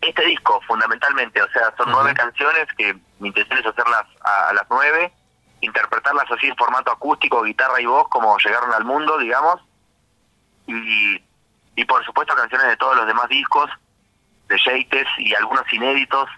este 0.01 0.25
disco 0.25 0.61
fundamentalmente, 0.67 1.43
o 1.43 1.51
sea, 1.51 1.75
son 1.77 1.91
nueve 1.91 2.15
canciones 2.15 2.67
que 2.77 2.95
mi 3.19 3.29
intención 3.29 3.59
es 3.59 3.67
hacerlas 3.67 4.07
a, 4.23 4.49
a 4.49 4.53
las 4.55 4.65
nueve, 4.71 5.13
interpretarlas 5.61 6.31
así 6.31 6.47
en 6.47 6.57
formato 6.57 6.91
acústico, 6.91 7.43
guitarra 7.43 7.81
y 7.81 7.87
voz, 7.87 8.09
como 8.09 8.37
llegaron 8.39 8.73
al 8.73 8.85
mundo, 8.85 9.19
digamos, 9.19 9.61
y, 10.67 11.23
y 11.77 11.85
por 11.85 12.05
supuesto 12.05 12.35
canciones 12.35 12.69
de 12.69 12.77
todos 12.77 12.97
los 12.97 13.07
demás 13.07 13.29
discos, 13.29 13.71
de 14.49 14.57
Sheites 14.57 15.07
y 15.19 15.35
algunos 15.35 15.71
inéditos, 15.73 16.29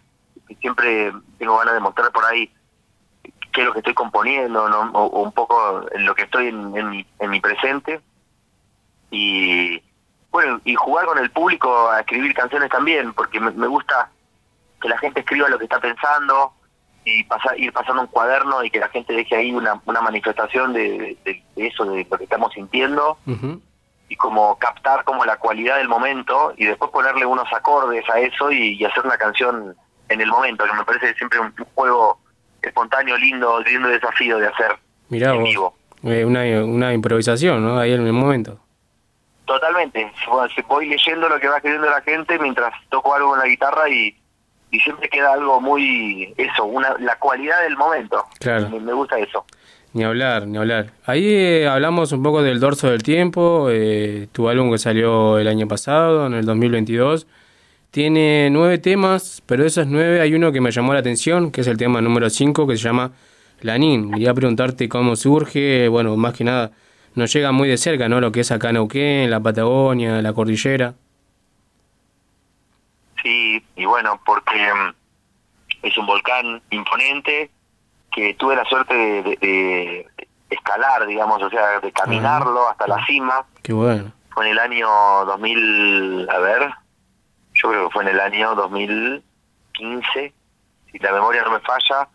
que 0.49 0.57
siempre 0.57 1.13
tengo 1.39 1.57
ganas 1.59 1.75
de 1.75 1.81
mostrar 1.81 2.11
por 2.11 2.25
ahí 2.25 2.53
qué 3.53 3.61
es 3.61 3.67
lo 3.67 3.73
que 3.73 3.79
estoy 3.79 3.95
componiendo, 3.95 4.69
¿no? 4.69 4.91
o, 4.93 5.07
o 5.07 5.23
un 5.23 5.33
poco 5.33 5.87
en 5.93 6.05
lo 6.05 6.15
que 6.15 6.23
estoy 6.23 6.49
en, 6.49 6.77
en 6.77 6.91
mi, 6.91 7.07
en 7.21 7.31
mi 7.31 7.41
presente. 7.41 8.01
Y 9.11 9.83
bueno, 10.33 10.61
y 10.65 10.75
jugar 10.75 11.05
con 11.07 11.19
el 11.19 11.31
público 11.31 11.89
a 11.91 12.01
escribir 12.01 12.35
canciones 12.35 12.71
también, 12.71 13.13
porque 13.13 13.39
me, 13.39 13.51
me 13.53 13.67
gusta 13.69 14.11
que 14.81 14.89
la 14.89 14.99
gente 14.99 15.21
escriba 15.21 15.49
lo 15.49 15.59
que 15.59 15.65
está 15.65 15.79
pensando 15.79 16.53
y 17.05 17.23
pasar, 17.25 17.59
ir 17.61 17.73
pasando 17.73 18.03
un 18.03 18.09
cuaderno 18.09 18.65
y 18.65 18.71
que 18.71 18.79
la 18.81 18.89
gente 18.89 19.13
deje 19.13 19.37
ahí 19.37 19.53
una, 19.53 19.81
una 19.87 20.01
manifestación 20.01 20.73
de, 20.73 21.17
de- 21.25 21.43
de 21.55 21.67
eso, 21.67 21.85
de 21.85 22.07
lo 22.11 22.19
que 22.19 22.25
estamos 22.25 22.53
sintiendo 22.53 23.19
y 24.09 24.17
como 24.17 24.57
captar 24.59 25.05
como 25.05 25.25
la 25.25 25.37
cualidad 25.37 25.77
del 25.79 25.89
momento 25.89 26.53
y 26.57 26.65
después 26.67 26.91
ponerle 26.91 27.25
unos 27.27 27.51
acordes 27.53 28.09
a 28.11 28.19
eso 28.21 28.51
y, 28.53 28.75
y 28.77 28.85
hacer 28.85 29.05
una 29.05 29.17
canción 29.17 29.75
en 30.09 30.21
el 30.21 30.29
momento, 30.29 30.65
que 30.65 30.73
me 30.75 30.85
parece 30.85 31.15
siempre 31.15 31.39
un, 31.41 31.47
un 31.59 31.65
juego 31.75 32.19
espontáneo, 32.61 33.17
lindo, 33.17 33.61
lindo 33.61 33.89
desafío 33.89 34.39
de 34.39 34.49
hacer. 34.49 34.77
Mirá 35.09 35.33
En 35.33 35.41
vos. 35.41 35.49
vivo. 35.49 35.75
Eh, 36.05 36.25
una, 36.25 36.41
una 36.65 36.93
improvisación, 36.93 37.65
¿no? 37.65 37.79
Ahí 37.79 37.93
en 37.93 38.07
el 38.07 38.13
momento. 38.13 38.59
Totalmente. 39.53 40.11
Voy 40.67 40.89
leyendo 40.89 41.29
lo 41.29 41.39
que 41.39 41.47
va 41.47 41.57
escribiendo 41.57 41.91
la 41.91 42.01
gente 42.01 42.39
mientras 42.39 42.73
toco 42.89 43.15
algo 43.15 43.35
en 43.35 43.41
la 43.41 43.47
guitarra 43.47 43.87
y, 43.87 44.17
y 44.71 44.81
siempre 44.81 45.11
queda 45.11 45.35
algo 45.35 45.61
muy 45.61 46.33
eso, 46.39 46.65
una 46.65 46.97
la 46.99 47.19
cualidad 47.19 47.63
del 47.63 47.77
momento. 47.77 48.25
Claro. 48.41 48.71
Me, 48.71 48.81
me 48.81 48.95
gusta 48.95 49.19
eso. 49.19 49.45
Ni 49.93 50.05
hablar, 50.05 50.47
ni 50.47 50.57
hablar. 50.57 50.93
Ahí 51.05 51.27
eh, 51.27 51.69
hablamos 51.69 52.13
un 52.13 52.23
poco 52.23 52.43
del 52.43 52.61
dorso 52.61 52.91
del 52.91 53.03
tiempo, 53.03 53.69
eh, 53.71 54.27
tu 54.33 54.49
álbum 54.49 54.73
que 54.73 54.79
salió 54.79 55.39
el 55.39 55.49
año 55.49 55.69
pasado, 55.69 56.27
en 56.27 56.33
el 56.33 56.47
2022. 56.47 57.27
Tiene 57.91 58.49
nueve 58.51 58.79
temas, 58.79 59.43
pero 59.45 59.65
de 59.65 59.69
esos 59.69 59.87
nueve 59.87 60.23
hay 60.23 60.33
uno 60.33 60.51
que 60.51 60.63
me 60.63 60.71
llamó 60.71 60.95
la 60.95 61.01
atención, 61.01 61.51
que 61.51 61.61
es 61.61 61.67
el 61.67 61.77
tema 61.77 62.01
número 62.01 62.31
5, 62.31 62.67
que 62.67 62.79
se 62.79 62.85
llama 62.85 63.13
Lanín. 63.61 64.13
Quería 64.13 64.33
preguntarte 64.33 64.89
cómo 64.89 65.15
surge, 65.15 65.89
bueno, 65.89 66.17
más 66.17 66.33
que 66.33 66.45
nada, 66.45 66.71
nos 67.15 67.33
llega 67.33 67.53
muy 67.53 67.69
de 67.69 67.77
cerca, 67.77 68.09
¿no? 68.09 68.21
Lo 68.21 68.33
que 68.33 68.41
es 68.41 68.51
acá 68.53 68.73
Neuquén, 68.73 69.31
la 69.31 69.41
Patagonia, 69.41 70.21
la 70.23 70.33
cordillera. 70.33 70.95
Sí, 73.23 73.65
y 73.77 73.85
bueno, 73.85 74.21
porque 74.25 74.59
mm, 74.73 75.87
es 75.87 75.97
un 75.97 76.07
volcán 76.07 76.61
imponente 76.71 77.51
que 78.11 78.35
tuve 78.35 78.57
la 78.57 78.65
suerte 78.65 78.95
de, 78.95 79.23
de- 79.23 79.37
de 79.41 80.07
escalar, 80.51 81.07
digamos, 81.07 81.43
o 81.43 81.49
sea, 81.49 81.81
de 81.81 81.91
caminarlo 81.93 82.69
hasta 82.69 82.87
la 82.87 83.05
cima. 83.07 83.47
Qué 83.63 83.73
bueno. 83.73 84.13
Fue 84.31 84.45
en 84.47 84.53
el 84.53 84.59
año 84.59 84.87
2000, 85.27 86.29
a 86.31 86.39
ver, 86.41 86.71
yo 87.55 87.69
creo 87.71 87.87
que 87.89 87.93
fue 87.93 88.03
en 88.03 88.09
el 88.11 88.21
año 88.21 88.55
2015, 88.55 90.33
si 90.91 90.99
la 90.99 91.13
memoria 91.13 91.43
no 91.43 91.53
me 91.53 91.61
falla, 91.61 92.09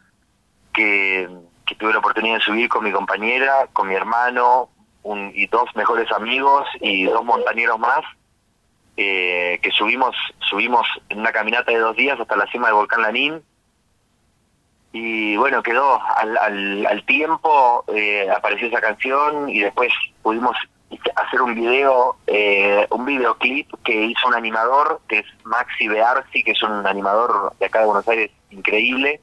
que, 0.74 1.28
que 1.66 1.76
tuve 1.76 1.94
la 1.94 2.00
oportunidad 2.00 2.36
de 2.36 2.42
subir 2.42 2.70
con 2.70 2.84
mi 2.84 2.92
compañera, 2.92 3.68
con 3.74 3.88
mi 3.88 3.96
hermano 3.96 4.70
un, 5.08 5.32
y 5.34 5.48
dos 5.48 5.70
mejores 5.76 6.12
amigos 6.12 6.68
y 6.82 7.06
dos 7.06 7.24
montañeros 7.24 7.80
más, 7.80 8.04
eh, 8.96 9.60
que 9.62 9.72
subimos 9.72 10.16
subimos 10.50 10.88
en 11.10 11.20
una 11.20 11.32
caminata 11.32 11.72
de 11.72 11.80
dos 11.80 11.96
días 11.96 12.20
hasta 12.20 12.36
la 12.36 12.48
cima 12.48 12.68
del 12.68 12.76
volcán 12.76 13.02
Lanín. 13.02 13.42
Y 14.92 15.38
bueno, 15.38 15.62
quedó 15.62 16.02
al, 16.02 16.38
al, 16.38 16.86
al 16.86 17.06
tiempo, 17.06 17.84
eh, 17.94 18.28
apareció 18.36 18.68
esa 18.68 18.82
canción 18.82 19.50
y 19.50 19.60
después 19.60 19.92
pudimos 20.24 20.56
hacer 21.16 21.42
un 21.42 21.54
video, 21.54 22.16
eh, 22.26 22.88
un 22.90 23.06
videoclip 23.06 23.70
que 23.84 24.06
hizo 24.06 24.28
un 24.28 24.36
animador, 24.36 25.02
que 25.08 25.20
es 25.20 25.26
Maxi 25.44 25.88
Bearsi, 25.88 26.44
que 26.44 26.52
es 26.52 26.64
un 26.64 26.88
animador 26.88 27.54
de 27.60 27.66
acá 27.66 27.80
de 27.80 27.86
Buenos 27.86 28.08
Aires 28.08 28.32
increíble, 28.50 29.20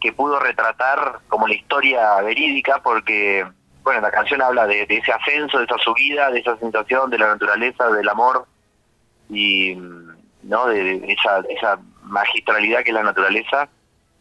que 0.00 0.12
pudo 0.12 0.38
retratar 0.40 1.20
como 1.28 1.46
la 1.46 1.54
historia 1.54 2.20
verídica, 2.22 2.80
porque, 2.82 3.46
bueno, 3.86 4.00
la 4.00 4.10
canción 4.10 4.42
habla 4.42 4.66
de, 4.66 4.82
ese 4.82 5.12
ascenso, 5.12 5.58
de 5.58 5.64
esa 5.64 5.78
subida, 5.78 6.28
de 6.32 6.40
esa 6.40 6.56
sensación 6.56 7.08
de 7.08 7.18
la 7.18 7.28
naturaleza, 7.28 7.88
del 7.88 8.08
amor, 8.08 8.44
y 9.30 9.76
no 10.42 10.66
de, 10.66 11.04
esa, 11.06 11.38
esa 11.48 11.78
magistralidad 12.02 12.82
que 12.82 12.90
es 12.90 12.94
la 12.94 13.04
naturaleza. 13.04 13.68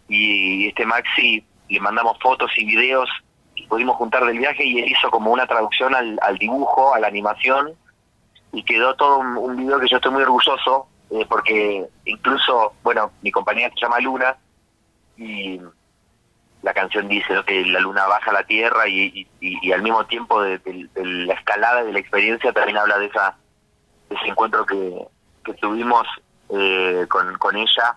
Y 0.07 0.67
este 0.67 0.85
Maxi 0.85 1.43
le 1.67 1.79
mandamos 1.79 2.19
fotos 2.19 2.51
y 2.57 2.65
videos 2.65 3.09
que 3.55 3.63
pudimos 3.63 3.95
juntar 3.95 4.23
del 4.25 4.37
viaje 4.37 4.63
y 4.63 4.81
él 4.81 4.91
hizo 4.91 5.09
como 5.09 5.31
una 5.31 5.47
traducción 5.47 5.95
al, 5.95 6.19
al 6.21 6.37
dibujo, 6.37 6.93
a 6.93 6.99
la 6.99 7.07
animación, 7.07 7.73
y 8.53 8.61
quedó 8.61 8.93
todo 8.93 9.17
un, 9.17 9.57
video 9.57 9.79
que 9.79 9.87
yo 9.87 9.97
estoy 9.97 10.11
muy 10.11 10.21
orgulloso, 10.21 10.85
eh, 11.09 11.25
porque 11.27 11.87
incluso, 12.05 12.73
bueno, 12.83 13.13
mi 13.23 13.31
compañera 13.31 13.73
se 13.73 13.81
llama 13.81 13.99
Luna, 13.99 14.37
y 15.17 15.59
la 16.65 16.73
canción 16.73 17.07
dice 17.07 17.31
¿no? 17.31 17.45
que 17.45 17.63
la 17.63 17.79
luna 17.79 18.07
baja 18.07 18.31
la 18.33 18.43
tierra 18.43 18.87
y, 18.87 19.27
al 19.71 19.83
mismo 19.83 20.03
tiempo 20.07 20.41
de, 20.41 20.59
la 20.95 21.33
escalada 21.35 21.83
de 21.83 21.93
la 21.93 21.99
experiencia 21.99 22.51
también 22.51 22.79
habla 22.79 22.97
de 22.97 23.05
esa 23.05 23.37
de 24.09 24.15
ese 24.15 24.29
encuentro 24.29 24.65
que, 24.65 25.07
que 25.43 25.53
tuvimos 25.53 26.07
eh, 26.49 27.05
con, 27.07 27.37
con 27.37 27.55
ella 27.55 27.95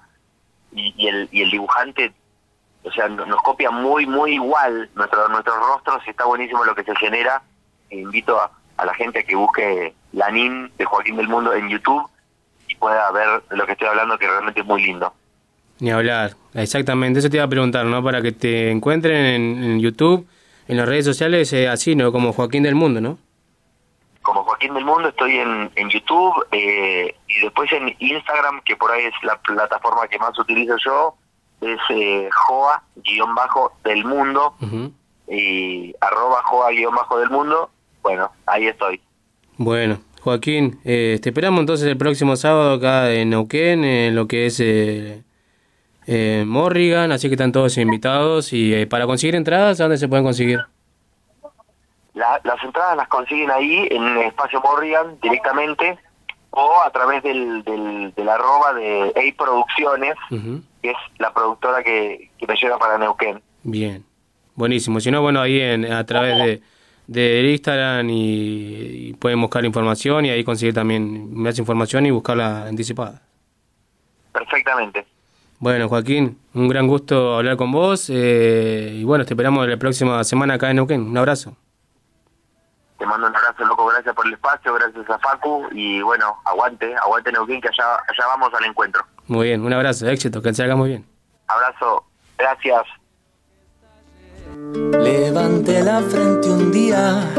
y, 0.70 1.08
el, 1.08 1.30
y 1.32 1.40
el 1.40 1.50
dibujante 1.50 2.12
o 2.84 2.92
sea 2.92 3.08
no- 3.08 3.24
nos 3.24 3.40
copia 3.40 3.70
muy 3.70 4.04
muy 4.04 4.34
igual 4.34 4.90
nuestro, 4.94 5.26
nuestros 5.28 5.56
rostros 5.56 6.02
y 6.06 6.10
está 6.10 6.26
buenísimo 6.26 6.62
lo 6.62 6.74
que 6.74 6.84
se 6.84 6.94
genera 6.96 7.42
E 7.88 8.00
invito 8.00 8.38
a, 8.38 8.50
a 8.76 8.84
la 8.84 8.92
gente 8.92 9.20
a 9.20 9.22
que 9.22 9.34
busque 9.34 9.94
Lanín 10.12 10.70
de 10.76 10.84
Joaquín 10.84 11.16
del 11.16 11.28
Mundo 11.28 11.54
en 11.54 11.70
YouTube 11.70 12.06
y 12.66 12.74
pueda 12.76 13.10
ver 13.12 13.42
lo 13.48 13.64
que 13.64 13.72
estoy 13.72 13.88
hablando 13.88 14.18
que 14.18 14.28
realmente 14.28 14.60
es 14.60 14.66
muy 14.66 14.82
lindo 14.82 15.14
Ni 15.80 15.90
hablar. 15.90 16.32
Exactamente, 16.54 17.20
eso 17.20 17.30
te 17.30 17.36
iba 17.36 17.44
a 17.44 17.48
preguntar, 17.48 17.86
¿no? 17.86 18.02
Para 18.02 18.20
que 18.22 18.32
te 18.32 18.70
encuentren 18.70 19.24
en, 19.24 19.62
en 19.64 19.80
YouTube, 19.80 20.26
en 20.66 20.76
las 20.76 20.88
redes 20.88 21.04
sociales, 21.04 21.52
eh, 21.52 21.68
así, 21.68 21.94
¿no? 21.94 22.10
Como 22.12 22.32
Joaquín 22.32 22.62
del 22.62 22.74
Mundo, 22.74 23.00
¿no? 23.00 23.18
como 24.28 24.44
Joaquín 24.44 24.74
del 24.74 24.84
Mundo 24.84 25.08
estoy 25.08 25.38
en, 25.38 25.70
en 25.74 25.88
YouTube 25.88 26.46
eh, 26.52 27.14
y 27.28 27.40
después 27.40 27.72
en 27.72 27.96
Instagram, 27.98 28.60
que 28.62 28.76
por 28.76 28.90
ahí 28.90 29.06
es 29.06 29.14
la 29.22 29.40
plataforma 29.40 30.06
que 30.06 30.18
más 30.18 30.38
utilizo 30.38 30.76
yo, 30.84 31.14
es 31.62 31.78
eh, 31.88 32.28
Joa-del 32.46 34.04
Mundo 34.04 34.54
y 35.26 35.94
arroba 35.98 36.42
Joa-del 36.44 37.30
Mundo. 37.30 37.70
Bueno, 38.02 38.30
ahí 38.44 38.66
estoy. 38.66 39.00
Bueno, 39.56 39.98
Joaquín, 40.20 40.78
eh, 40.84 41.18
te 41.22 41.30
esperamos 41.30 41.60
entonces 41.60 41.88
el 41.88 41.96
próximo 41.96 42.36
sábado 42.36 42.74
acá 42.74 43.10
en 43.10 43.30
Neuquén, 43.30 43.82
en 43.82 44.14
lo 44.14 44.28
que 44.28 44.44
es 44.44 44.60
eh, 44.60 45.22
eh, 46.08 46.44
Morrigan, 46.46 47.12
así 47.12 47.28
que 47.28 47.34
están 47.34 47.52
todos 47.52 47.76
invitados. 47.78 48.52
Y 48.52 48.74
eh, 48.74 48.86
para 48.86 49.06
conseguir 49.06 49.34
entradas, 49.36 49.78
¿a 49.80 49.84
dónde 49.84 49.98
se 49.98 50.08
pueden 50.08 50.24
conseguir? 50.24 50.58
La- 52.14 52.40
las 52.42 52.62
entradas 52.64 52.96
las 52.96 53.06
consiguen 53.08 53.50
ahí 53.50 53.86
en 53.90 54.02
el 54.02 54.18
espacio 54.26 54.60
Morrigan 54.60 55.18
directamente 55.22 55.98
o 56.50 56.72
a 56.84 56.90
través 56.90 57.22
del, 57.22 57.62
del, 57.62 58.12
del 58.16 58.28
arroba 58.28 58.72
de 58.74 59.12
EI 59.14 59.32
Producciones, 59.32 60.14
que 60.82 60.90
es 60.90 60.96
la 61.18 61.32
productora 61.32 61.84
que, 61.84 62.30
que 62.38 62.46
me 62.46 62.56
lleva 62.56 62.78
para 62.78 62.98
Neuquén. 62.98 63.40
Bien, 63.62 64.04
buenísimo. 64.54 64.98
Si 64.98 65.10
no, 65.10 65.20
bueno, 65.22 65.40
ahí 65.40 65.60
en, 65.60 65.84
a 65.92 66.04
través 66.06 66.36
de, 66.38 66.62
de 67.06 67.50
Instagram 67.52 68.08
y, 68.10 69.08
y 69.10 69.12
pueden 69.14 69.40
buscar 69.40 69.64
información 69.64 70.24
y 70.24 70.30
ahí 70.30 70.42
conseguir 70.42 70.74
también 70.74 71.32
más 71.34 71.56
información 71.58 72.06
y 72.06 72.10
buscarla 72.10 72.64
anticipada. 72.66 73.22
Perfectamente. 74.32 75.06
Bueno, 75.60 75.88
Joaquín, 75.88 76.38
un 76.54 76.68
gran 76.68 76.86
gusto 76.86 77.36
hablar 77.36 77.56
con 77.56 77.72
vos 77.72 78.08
eh, 78.10 78.92
y 78.94 79.04
bueno, 79.04 79.24
te 79.24 79.34
esperamos 79.34 79.66
la 79.66 79.76
próxima 79.76 80.22
semana 80.22 80.54
acá 80.54 80.70
en 80.70 80.76
Neuquén. 80.76 81.02
Un 81.02 81.18
abrazo. 81.18 81.56
Te 82.96 83.04
mando 83.04 83.26
un 83.26 83.34
abrazo, 83.34 83.64
loco. 83.64 83.86
Gracias 83.86 84.14
por 84.14 84.26
el 84.26 84.34
espacio, 84.34 84.74
gracias 84.74 85.10
a 85.10 85.18
Facu. 85.18 85.68
Y 85.72 86.00
bueno, 86.02 86.36
aguante, 86.44 86.94
aguante 86.96 87.32
Neuquén, 87.32 87.60
que 87.60 87.68
allá, 87.68 87.96
allá 87.96 88.26
vamos 88.28 88.52
al 88.54 88.64
encuentro. 88.66 89.04
Muy 89.26 89.48
bien, 89.48 89.64
un 89.64 89.72
abrazo, 89.72 90.08
éxito, 90.08 90.40
que 90.40 90.54
se 90.54 90.62
haga 90.62 90.76
muy 90.76 90.90
bien. 90.90 91.06
Abrazo, 91.48 92.04
gracias. 92.36 92.82
Levanté 94.92 95.82
la 95.82 96.00
frente 96.02 96.48
un 96.48 96.70
día 96.70 97.32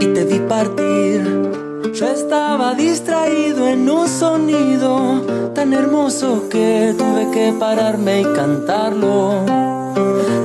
y 0.00 0.14
te 0.14 0.24
vi 0.24 0.38
partir. 0.40 1.65
Yo 1.94 2.06
estaba 2.06 2.74
distraído 2.74 3.66
en 3.66 3.88
un 3.88 4.08
sonido 4.08 5.22
tan 5.54 5.72
hermoso 5.72 6.48
que 6.48 6.94
tuve 6.96 7.30
que 7.32 7.52
pararme 7.58 8.20
y 8.20 8.24
cantarlo. 8.24 9.44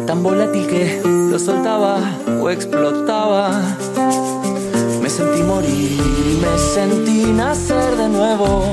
Tan 0.07 0.23
volátil 0.23 0.67
que 0.67 1.01
lo 1.03 1.37
soltaba 1.39 1.99
o 2.41 2.49
explotaba. 2.49 3.51
Me 5.01 5.09
sentí 5.09 5.43
morir 5.43 6.21
me 6.41 6.57
sentí 6.57 7.25
nacer 7.31 7.95
de 7.97 8.09
nuevo. 8.09 8.63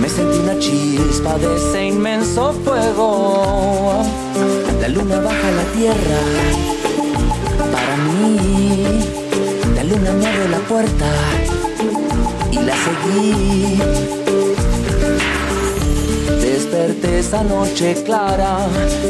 Me 0.00 0.08
sentí 0.08 0.38
una 0.38 0.58
chispa 0.58 1.38
de 1.38 1.56
ese 1.56 1.86
inmenso 1.86 2.52
fuego. 2.64 4.02
La 4.80 4.88
luna 4.88 5.20
baja 5.20 5.48
a 5.48 5.52
la 5.52 5.64
tierra 5.72 6.20
para 7.72 7.96
mí. 7.96 9.23
Me 10.12 10.48
la 10.50 10.58
puerta 10.68 11.06
y 12.52 12.58
la 12.58 12.74
seguí. 12.76 13.78
Desperté 16.42 17.20
esa 17.20 17.42
noche 17.42 18.02
clara 18.04 18.58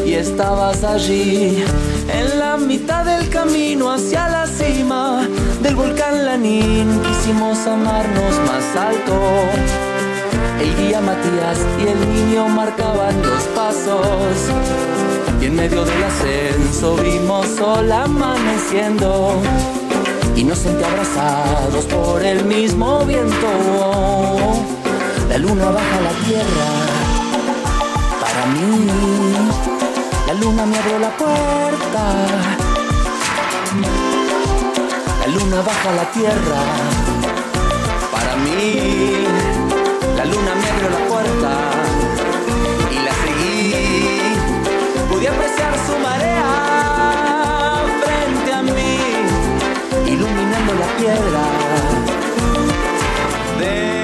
y 0.07 0.15
estabas 0.15 0.85
allí 0.85 1.65
en 2.09 2.39
la 2.39 2.57
mitad 2.57 3.05
del 3.05 3.29
camino 3.29 3.91
hacia 3.91 4.29
la 4.29 4.47
cima 4.47 5.29
del 5.63 5.75
volcán 5.75 6.25
Lanín. 6.25 7.03
Quisimos 7.03 7.67
amarnos 7.67 8.35
más 8.47 8.77
alto. 8.77 9.19
El 10.61 10.77
guía 10.77 11.01
Matías 11.01 11.59
y 11.81 11.89
el 11.89 12.15
niño 12.15 12.49
marcaban 12.49 13.21
los 13.21 13.43
pasos. 13.57 14.37
Y 15.41 15.47
en 15.47 15.57
medio 15.57 15.85
del 15.85 16.05
ascenso 16.05 16.97
vimos 16.97 17.47
sol 17.59 17.91
amaneciendo. 17.91 19.43
Y 20.37 20.43
nos 20.43 20.59
senté 20.59 20.85
abrazados 20.85 21.85
por 21.87 22.23
el 22.25 22.45
mismo 22.45 23.05
viento. 23.05 23.51
La 25.29 25.39
luna 25.39 25.67
baja 25.71 26.01
la 26.01 26.11
tierra. 26.27 26.69
Para 28.21 28.47
mí, 28.47 28.89
la 30.27 30.35
luna 30.35 30.67
me 30.67 30.79
abrió 30.79 30.99
la 30.99 31.17
puerta. 31.17 32.05
La 35.21 35.27
luna 35.29 35.63
baja 35.63 35.93
la 35.93 36.05
tierra. 36.13 36.63
Para 38.13 38.37
mí, 38.37 39.27
la 40.17 40.25
luna 40.25 40.55
me 40.61 40.71
abrió 40.71 40.91
la 40.91 41.03
puerta. 41.09 41.51
Y 42.91 42.99
la 43.07 43.13
seguí. 43.23 44.21
Pude 45.09 45.29
apreciar 45.29 45.75
su 45.87 45.97
marea 46.03 46.34
iluminando 50.55 50.75
la 50.75 50.87
piedra. 50.97 51.43
del 53.59 54.04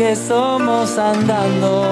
que 0.00 0.16
somos 0.16 0.96
andando. 0.96 1.84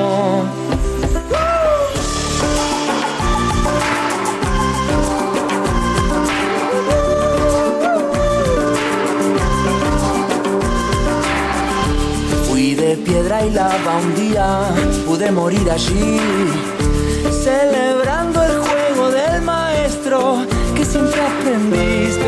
Fui 12.48 12.74
de 12.74 12.96
piedra 12.96 13.44
y 13.44 13.50
lava 13.50 13.98
un 14.02 14.14
día, 14.14 14.46
pude 15.06 15.30
morir 15.30 15.70
allí, 15.70 16.18
celebrando 17.44 18.42
el 18.42 18.56
juego 18.66 19.10
del 19.10 19.42
maestro 19.42 20.46
que 20.74 20.82
siempre 20.82 21.20
aprendí. 21.20 22.27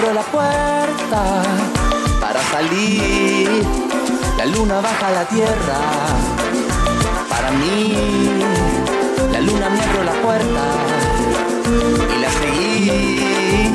Abrió 0.00 0.14
la 0.14 0.22
puerta 0.22 1.42
para 2.20 2.40
salir. 2.42 3.64
La 4.38 4.46
luna 4.46 4.80
baja 4.80 5.08
a 5.08 5.10
la 5.10 5.24
tierra. 5.26 5.78
Para 7.28 7.50
mí, 7.50 8.30
la 9.32 9.40
luna 9.40 9.68
me 9.68 9.80
abrió 9.82 10.04
la 10.04 10.12
puerta 10.22 10.62
y 12.16 12.20
la 12.20 12.30
seguí. 12.30 13.74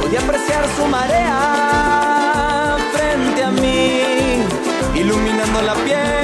Podía 0.00 0.20
apreciar 0.20 0.64
su 0.76 0.86
marea 0.86 2.76
frente 2.92 3.42
a 3.42 3.50
mí, 3.50 4.44
iluminando 4.94 5.62
la 5.62 5.74
piedra 5.74 6.23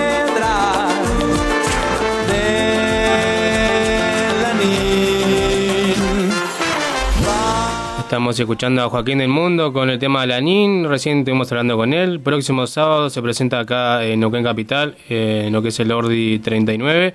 Estamos 8.11 8.41
escuchando 8.41 8.83
a 8.83 8.89
Joaquín 8.89 9.19
del 9.19 9.29
Mundo 9.29 9.73
con 9.73 9.89
el 9.89 10.01
tema 10.01 10.23
de 10.23 10.27
Lanín. 10.27 10.85
Recién 10.89 11.21
estuvimos 11.21 11.53
hablando 11.53 11.77
con 11.77 11.95
él. 11.95 12.19
Próximo 12.19 12.67
sábado 12.67 13.09
se 13.09 13.23
presenta 13.23 13.61
acá 13.61 14.05
en 14.05 14.19
Neuquén 14.19 14.43
Capital, 14.43 14.97
eh, 15.09 15.45
en 15.47 15.53
lo 15.53 15.63
que 15.63 15.69
es 15.69 15.79
el 15.79 15.93
Ordi 15.93 16.41
39. 16.41 17.15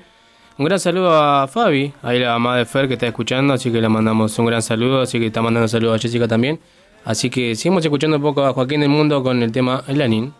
Un 0.57 0.65
gran 0.65 0.79
saludo 0.79 1.13
a 1.13 1.49
Fabi, 1.49 1.91
ahí 2.01 2.19
la 2.19 2.29
mamá 2.39 2.55
de 2.55 2.65
Fer 2.65 2.87
que 2.87 2.93
está 2.93 3.07
escuchando, 3.07 3.53
así 3.53 3.73
que 3.73 3.81
le 3.81 3.89
mandamos 3.89 4.39
un 4.39 4.45
gran 4.45 4.61
saludo, 4.61 5.01
así 5.01 5.19
que 5.19 5.25
está 5.25 5.41
mandando 5.41 5.67
saludos 5.67 5.95
a 5.97 6.01
Jessica 6.01 6.29
también. 6.29 6.61
Así 7.03 7.29
que 7.29 7.57
seguimos 7.57 7.83
escuchando 7.83 8.15
un 8.15 8.23
poco 8.23 8.45
a 8.45 8.53
Joaquín 8.53 8.79
del 8.79 8.87
Mundo 8.87 9.21
con 9.21 9.43
el 9.43 9.51
tema 9.51 9.83
Lanín. 9.89 10.33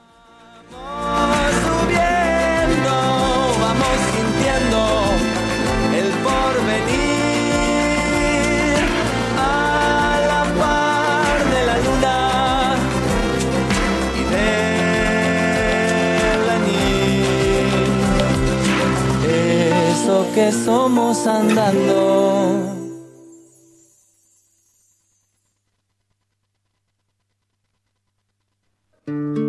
Que 20.36 20.52
somos 20.52 21.26
andando. 21.26 22.76
Estás 29.08 29.45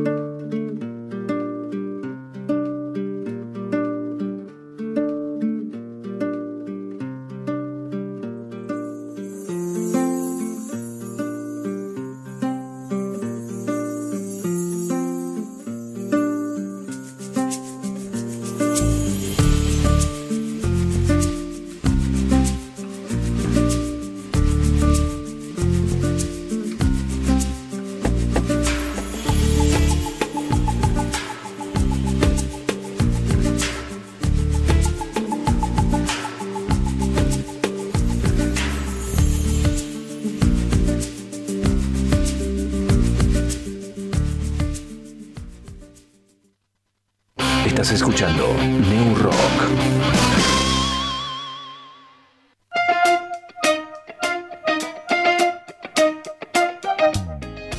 escuchando 48.16 48.54
New 48.54 49.14
Rock. 49.16 49.36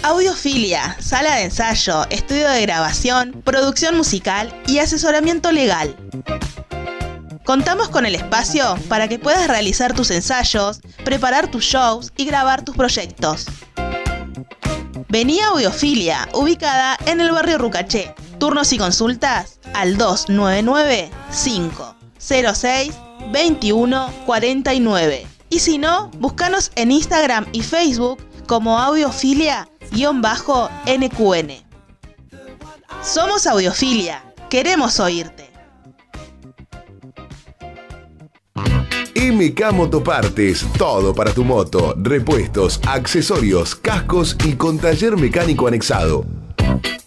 Audiofilia, 0.03 0.95
sala 0.99 1.38
de 1.38 1.45
ensayo, 1.45 2.05
estudio 2.11 2.47
de 2.49 2.61
grabación, 2.61 3.41
producción 3.43 3.97
musical 3.97 4.53
y 4.68 4.78
asesoramiento 4.78 5.51
legal. 5.51 5.95
Contamos 7.43 7.89
con 7.89 8.05
el 8.05 8.14
espacio 8.14 8.78
para 8.89 9.07
que 9.07 9.18
puedas 9.18 9.47
realizar 9.47 9.93
tus 9.93 10.11
ensayos, 10.11 10.82
preparar 11.03 11.49
tus 11.49 11.64
shows 11.64 12.14
y 12.16 12.26
grabar 12.26 12.64
tus 12.64 12.76
proyectos. 12.76 13.47
Vení 15.09 15.39
a 15.39 15.47
Audiofilia, 15.47 16.30
ubicada 16.34 16.95
en 17.07 17.22
el 17.22 17.32
barrio 17.32 17.57
Rucaché. 17.57 18.14
Turnos 18.38 18.72
y 18.72 18.78
consultas 18.78 19.57
al 19.78 19.97
299 19.97 21.09
506 21.43 22.93
2149. 23.32 25.28
Y 25.49 25.59
si 25.59 25.78
no, 25.78 26.11
búscanos 26.17 26.71
en 26.75 26.91
Instagram 26.91 27.45
y 27.53 27.61
Facebook 27.61 28.17
como 28.47 28.78
Audiofilia-NQN. 28.80 31.65
Somos 33.03 33.47
Audiofilia, 33.47 34.23
Queremos 34.49 34.99
oírte. 35.01 35.49
MK 39.15 39.73
Motopartes, 39.73 40.65
todo 40.78 41.13
para 41.13 41.34
tu 41.34 41.43
moto, 41.43 41.93
repuestos, 41.97 42.80
accesorios, 42.88 43.75
cascos 43.75 44.38
y 44.45 44.53
con 44.53 44.80
taller 44.80 45.17
mecánico 45.17 45.67
anexado. 45.67 46.25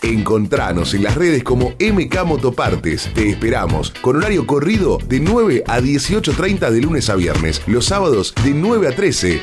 Encontranos 0.02 0.94
en 0.94 1.02
las 1.02 1.14
redes 1.14 1.44
como 1.44 1.74
MK 1.78 2.24
Motopartes. 2.24 3.10
Te 3.12 3.28
esperamos 3.28 3.90
con 4.00 4.16
horario 4.16 4.46
corrido 4.46 4.96
de 4.96 5.20
9 5.20 5.64
a 5.66 5.80
18.30 5.80 6.70
de 6.70 6.80
lunes 6.80 7.10
a 7.10 7.16
viernes, 7.16 7.60
los 7.66 7.86
sábados 7.86 8.34
de 8.42 8.54
9 8.54 8.88
a 8.88 8.96
13. 8.96 9.40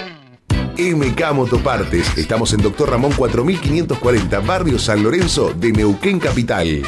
MK 0.80 1.34
Motopartes. 1.34 2.18
Estamos 2.18 2.54
en 2.54 2.62
Doctor 2.64 2.90
Ramón 2.90 3.12
4540, 3.14 4.40
Barrio 4.40 4.80
San 4.80 5.04
Lorenzo 5.04 5.54
de 5.54 5.72
Neuquén 5.72 6.20
Capital. 6.20 6.82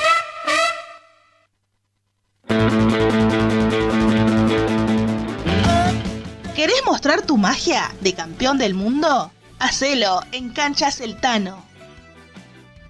¿Querés 6.56 6.84
mostrar 6.86 7.22
tu 7.22 7.38
magia 7.38 7.92
de 8.02 8.14
campeón 8.14 8.58
del 8.58 8.74
mundo? 8.74 9.32
Hacelo 9.60 10.22
en 10.32 10.50
Canchas 10.50 11.02
El 11.02 11.20
Tano. 11.22 11.69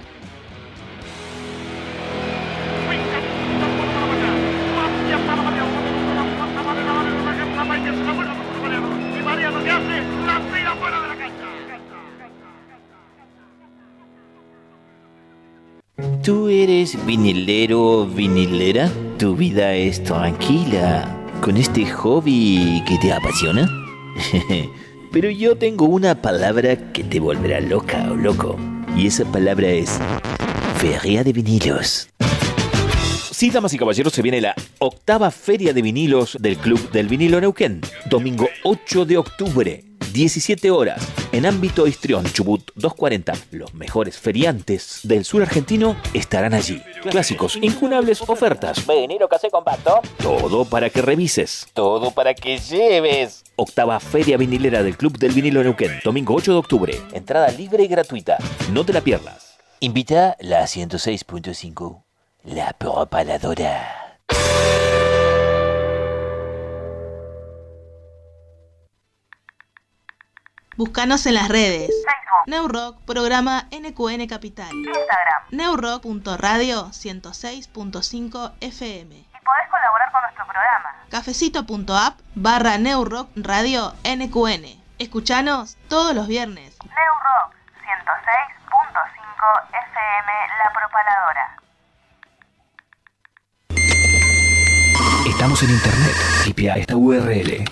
¿Tú 16.23 16.47
eres 16.49 16.97
vinilero, 17.05 18.05
vinilera? 18.05 18.91
¿Tu 19.17 19.35
vida 19.35 19.73
es 19.73 20.03
tranquila 20.03 21.25
con 21.41 21.57
este 21.57 21.85
hobby 21.89 22.83
que 22.87 22.97
te 22.97 23.11
apasiona? 23.11 23.69
Pero 25.11 25.29
yo 25.29 25.57
tengo 25.57 25.85
una 25.85 26.21
palabra 26.21 26.91
que 26.91 27.03
te 27.03 27.19
volverá 27.19 27.59
loca 27.61 28.11
o 28.11 28.15
loco. 28.15 28.57
Y 28.95 29.07
esa 29.07 29.25
palabra 29.25 29.69
es 29.69 29.99
Feria 30.77 31.23
de 31.23 31.33
Vinilos. 31.33 32.09
Sí, 33.31 33.49
damas 33.49 33.73
y 33.73 33.77
caballeros, 33.77 34.13
se 34.13 34.21
viene 34.21 34.41
la 34.41 34.53
octava 34.79 35.31
Feria 35.31 35.73
de 35.73 35.81
Vinilos 35.81 36.37
del 36.41 36.57
Club 36.57 36.91
del 36.91 37.07
Vinilo 37.07 37.39
Neuquén. 37.39 37.81
Domingo 38.09 38.49
8 38.63 39.05
de 39.05 39.17
octubre, 39.17 39.83
17 40.13 40.71
horas, 40.71 41.01
en 41.31 41.45
ámbito 41.45 41.87
Histrión, 41.87 42.25
Chubut 42.25 42.71
240. 42.75 43.33
Los 43.51 43.73
mejores 43.73 44.17
feriantes 44.17 44.99
del 45.03 45.25
sur 45.25 45.41
argentino 45.41 45.95
estarán 46.13 46.53
allí. 46.53 46.81
Clásicos, 47.09 47.57
incunables 47.61 48.21
ofertas. 48.21 48.85
Vinilo 48.85 49.27
casé 49.29 49.49
compacto. 49.49 50.01
Todo 50.17 50.65
para 50.65 50.89
que 50.89 51.01
revises. 51.01 51.67
Todo 51.73 52.11
para 52.11 52.33
que 52.33 52.57
lleves. 52.57 53.43
Octava 53.55 53.99
Feria 53.99 54.37
Vinilera 54.37 54.83
del 54.83 54.97
Club 54.97 55.17
del 55.17 55.31
Vinilo 55.31 55.63
Neuquén. 55.63 55.99
Domingo 56.03 56.33
8 56.35 56.53
de 56.53 56.57
octubre. 56.57 57.01
Entrada 57.13 57.49
libre 57.51 57.83
y 57.83 57.87
gratuita. 57.87 58.37
No 58.71 58.85
te 58.85 58.93
la 58.93 59.01
pierdas. 59.01 59.57
Invita 59.79 60.35
la 60.39 60.63
106.5. 60.63 62.03
La 62.43 62.73
propaladora. 62.73 64.17
Búscanos 70.79 71.25
en 71.25 71.33
las 71.33 71.49
redes. 71.49 71.91
Neurock, 72.45 73.01
programa 73.01 73.67
NQN 73.69 74.25
Capital. 74.27 74.71
Instagram. 74.71 75.43
Neurock.radio 75.51 76.85
106.5 76.91 78.53
FM. 78.61 79.15
Y 79.15 79.25
podés 79.43 79.67
colaborar 79.69 80.09
con 80.13 80.21
nuestro 80.21 80.45
programa. 80.45 80.95
Cafecito.app 81.09 82.21
barra 82.35 82.77
Neurock 82.77 83.27
Radio 83.35 83.93
NQN. 84.05 84.81
Escuchanos 84.99 85.75
todos 85.89 86.15
los 86.15 86.29
viernes. 86.29 86.77
Neurock 86.85 87.53
106.5 87.83 89.65
FM 89.91 90.31
La 90.63 90.71
Propaladora. 90.79 91.57
Estamos 95.27 95.61
en 95.61 95.71
internet. 95.71 96.15
Tipea 96.45 96.75
esta 96.75 96.95
URL 96.95 97.65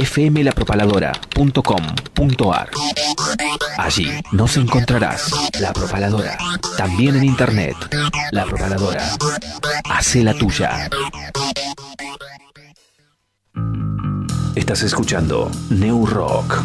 www.fmlapropaladora.com.ar 0.00 2.70
Allí 3.78 4.10
nos 4.32 4.56
encontrarás 4.56 5.30
La 5.60 5.72
Propaladora. 5.72 6.36
También 6.76 7.16
en 7.16 7.24
internet. 7.24 7.74
La 8.30 8.44
Propaladora. 8.44 9.04
Hace 9.90 10.22
la 10.22 10.34
tuya. 10.34 10.88
Estás 14.54 14.82
escuchando 14.82 15.50
New 15.70 16.06
Rock. 16.06 16.62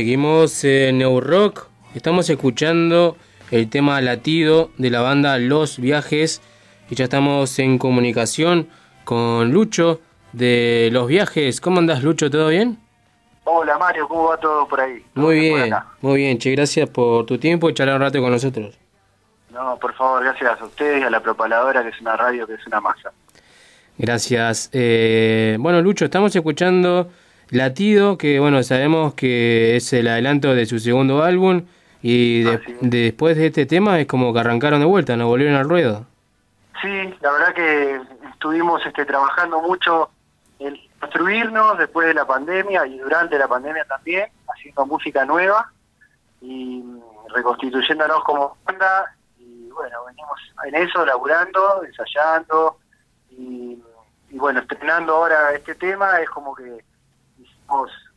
Seguimos 0.00 0.64
en 0.64 0.96
New 0.96 1.20
Rock. 1.20 1.66
Estamos 1.94 2.30
escuchando 2.30 3.18
el 3.50 3.68
tema 3.68 4.00
latido 4.00 4.70
de 4.78 4.88
la 4.88 5.02
banda 5.02 5.36
Los 5.36 5.78
Viajes. 5.78 6.40
Y 6.88 6.94
ya 6.94 7.04
estamos 7.04 7.58
en 7.58 7.76
comunicación 7.76 8.70
con 9.04 9.50
Lucho 9.50 10.00
de 10.32 10.88
Los 10.90 11.06
Viajes. 11.06 11.60
¿Cómo 11.60 11.80
andas, 11.80 12.02
Lucho? 12.02 12.30
¿Todo 12.30 12.48
bien? 12.48 12.78
Hola 13.44 13.76
Mario, 13.76 14.08
¿cómo 14.08 14.28
va 14.28 14.38
todo 14.38 14.66
por 14.66 14.80
ahí? 14.80 15.04
Muy 15.12 15.38
bien, 15.38 15.74
muy 16.00 16.16
bien. 16.16 16.38
Che, 16.38 16.50
gracias 16.52 16.88
por 16.88 17.26
tu 17.26 17.36
tiempo 17.36 17.68
y 17.68 17.74
charlar 17.74 17.96
un 17.96 18.00
rato 18.00 18.22
con 18.22 18.30
nosotros. 18.30 18.78
No, 19.50 19.76
por 19.78 19.92
favor, 19.92 20.24
gracias 20.24 20.58
a 20.62 20.64
ustedes 20.64 21.02
y 21.02 21.04
a 21.04 21.10
la 21.10 21.20
propaladora, 21.20 21.82
que 21.82 21.90
es 21.90 22.00
una 22.00 22.16
radio 22.16 22.46
que 22.46 22.54
es 22.54 22.66
una 22.66 22.80
masa. 22.80 23.12
Gracias. 23.98 24.70
Eh, 24.72 25.58
bueno, 25.60 25.82
Lucho, 25.82 26.06
estamos 26.06 26.34
escuchando 26.34 27.10
Latido, 27.50 28.16
que 28.18 28.38
bueno, 28.40 28.62
sabemos 28.62 29.14
que 29.14 29.76
es 29.76 29.92
el 29.92 30.08
adelanto 30.08 30.54
de 30.54 30.66
su 30.66 30.78
segundo 30.78 31.22
álbum 31.22 31.64
y 32.02 32.42
de- 32.44 32.60
después 32.80 33.36
de 33.36 33.46
este 33.46 33.66
tema 33.66 33.98
es 34.00 34.06
como 34.06 34.32
que 34.32 34.40
arrancaron 34.40 34.80
de 34.80 34.86
vuelta, 34.86 35.16
no 35.16 35.26
volvieron 35.28 35.56
al 35.56 35.68
ruedo. 35.68 36.06
Sí, 36.80 37.14
la 37.20 37.32
verdad 37.32 37.54
que 37.54 38.00
estuvimos 38.32 38.84
este, 38.86 39.04
trabajando 39.04 39.60
mucho 39.60 40.10
en 40.60 40.78
construirnos 40.98 41.76
después 41.78 42.06
de 42.06 42.14
la 42.14 42.26
pandemia 42.26 42.86
y 42.86 42.98
durante 42.98 43.38
la 43.38 43.48
pandemia 43.48 43.84
también, 43.84 44.28
haciendo 44.48 44.86
música 44.86 45.24
nueva 45.24 45.70
y 46.40 46.82
reconstituyéndonos 47.34 48.22
como 48.24 48.56
banda. 48.64 49.12
Y 49.38 49.68
bueno, 49.70 50.04
venimos 50.06 50.38
en 50.66 50.74
eso, 50.76 51.04
laburando, 51.04 51.82
ensayando 51.84 52.76
y, 53.30 53.78
y 54.30 54.38
bueno, 54.38 54.60
estrenando 54.60 55.16
ahora 55.16 55.52
este 55.54 55.74
tema. 55.74 56.20
Es 56.20 56.30
como 56.30 56.54
que 56.54 56.82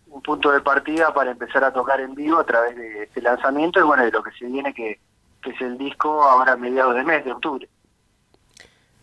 un 0.08 0.22
punto 0.22 0.52
de 0.52 0.62
partida 0.62 1.14
para 1.14 1.32
empezar 1.32 1.64
a 1.64 1.74
tocar 1.74 2.00
en 2.00 2.14
vivo 2.14 2.40
a 2.40 2.46
través 2.46 2.76
de 2.76 3.04
este 3.04 3.22
lanzamiento 3.22 3.80
y 3.80 3.84
bueno, 3.84 4.04
de 4.04 4.12
lo 4.12 4.24
que 4.24 4.32
se 4.32 4.46
viene 4.46 4.74
que, 4.74 5.00
que 5.42 5.52
es 5.52 5.62
el 5.62 5.78
disco 5.78 6.24
ahora 6.24 6.54
a 6.54 6.58
mediados 6.58 6.96
de 6.96 7.04
mes 7.04 7.26
de 7.26 7.32
octubre. 7.32 7.68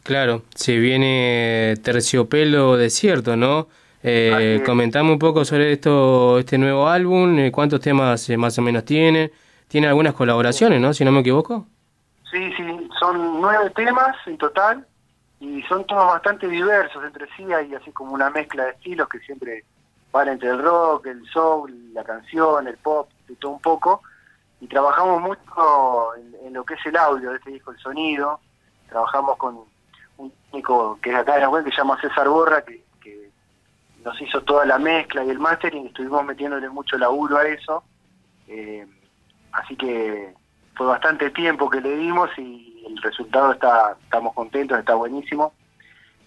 Claro, 0.02 0.42
se 0.54 0.78
viene 0.78 1.74
Terciopelo 1.82 2.76
Desierto, 2.76 3.36
¿no? 3.36 3.68
Eh, 4.02 4.62
comentame 4.64 5.12
un 5.12 5.18
poco 5.18 5.44
sobre 5.44 5.72
esto, 5.72 6.38
este 6.38 6.56
nuevo 6.56 6.88
álbum, 6.88 7.38
eh, 7.38 7.52
cuántos 7.52 7.80
temas 7.80 8.28
eh, 8.30 8.36
más 8.36 8.58
o 8.58 8.62
menos 8.62 8.84
tiene. 8.84 9.30
Tiene 9.68 9.88
algunas 9.88 10.14
colaboraciones, 10.14 10.80
¿no? 10.80 10.94
Si 10.94 11.04
no 11.04 11.12
me 11.12 11.20
equivoco. 11.20 11.66
Sí, 12.30 12.52
sí, 12.56 12.88
son 12.98 13.40
nueve 13.40 13.70
temas 13.70 14.16
en 14.26 14.38
total 14.38 14.86
y 15.38 15.62
son 15.62 15.86
todos 15.86 16.06
bastante 16.06 16.48
diversos 16.48 17.04
entre 17.04 17.26
sí, 17.36 17.44
hay 17.52 17.74
así 17.74 17.92
como 17.92 18.12
una 18.12 18.30
mezcla 18.30 18.64
de 18.64 18.70
estilos 18.70 19.08
que 19.08 19.18
siempre 19.20 19.64
van 20.12 20.28
entre 20.28 20.50
el 20.50 20.62
rock, 20.62 21.06
el 21.06 21.24
soul, 21.26 21.92
la 21.94 22.04
canción, 22.04 22.66
el 22.66 22.76
pop, 22.78 23.08
todo 23.38 23.52
un 23.52 23.60
poco, 23.60 24.02
y 24.60 24.66
trabajamos 24.66 25.22
mucho 25.22 26.14
en, 26.16 26.52
lo 26.52 26.64
que 26.64 26.74
es 26.74 26.86
el 26.86 26.96
audio 26.96 27.30
de 27.30 27.36
este 27.36 27.50
disco, 27.52 27.70
el 27.70 27.78
sonido, 27.78 28.40
trabajamos 28.88 29.36
con 29.36 29.60
un 30.16 30.32
técnico 30.50 30.98
que 31.00 31.10
es 31.10 31.16
acá 31.16 31.34
de 31.34 31.42
Nahuel 31.42 31.64
que 31.64 31.70
se 31.70 31.76
llama 31.78 32.00
César 32.00 32.28
Borra, 32.28 32.62
que, 32.62 32.84
nos 34.02 34.18
hizo 34.22 34.40
toda 34.40 34.64
la 34.64 34.78
mezcla 34.78 35.22
y 35.22 35.28
el 35.28 35.38
mastering, 35.38 35.88
estuvimos 35.88 36.24
metiéndole 36.24 36.70
mucho 36.70 36.96
laburo 36.96 37.36
a 37.36 37.46
eso, 37.46 37.84
eh, 38.48 38.86
así 39.52 39.76
que 39.76 40.32
fue 40.74 40.86
bastante 40.86 41.28
tiempo 41.32 41.68
que 41.68 41.82
le 41.82 41.94
dimos 41.96 42.30
y 42.38 42.82
el 42.88 42.96
resultado 43.02 43.52
está 43.52 43.98
estamos 44.02 44.32
contentos 44.32 44.78
está 44.78 44.94
buenísimo. 44.94 45.52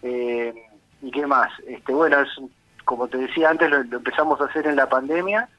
Eh, 0.04 0.54
y 1.02 1.10
qué 1.10 1.26
más 1.26 1.52
este 1.66 1.94
bueno 1.94 2.20
es 2.20 2.38
un- 2.38 2.54
como 2.86 3.08
te 3.08 3.18
decía 3.18 3.50
antes 3.50 3.70
lo, 3.70 3.78
empezamos 3.78 4.40
a 4.42 4.46
hacer 4.46 4.68
en 4.68 4.76
la 4.76 4.88
pandemia 4.88 5.50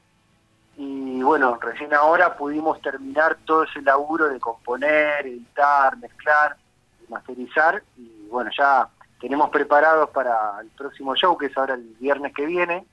y 0.77 1.21
bueno 1.21 1.57
recién 1.61 1.93
ahora 1.93 2.35
pudimos 2.35 2.81
terminar 2.81 3.37
todo 3.45 3.63
ese 3.63 3.81
laburo 3.81 4.29
de 4.29 4.39
componer 4.39 5.25
editar 5.25 5.97
mezclar 5.97 6.55
masterizar 7.07 7.81
y 7.97 8.27
bueno 8.29 8.51
ya 8.57 8.87
tenemos 9.19 9.49
preparados 9.49 10.09
para 10.09 10.59
el 10.61 10.67
próximo 10.69 11.15
show 11.15 11.37
que 11.37 11.47
es 11.47 11.57
ahora 11.57 11.75
el 11.75 11.95
viernes 11.99 12.33
que 12.33 12.45
viene 12.45 12.85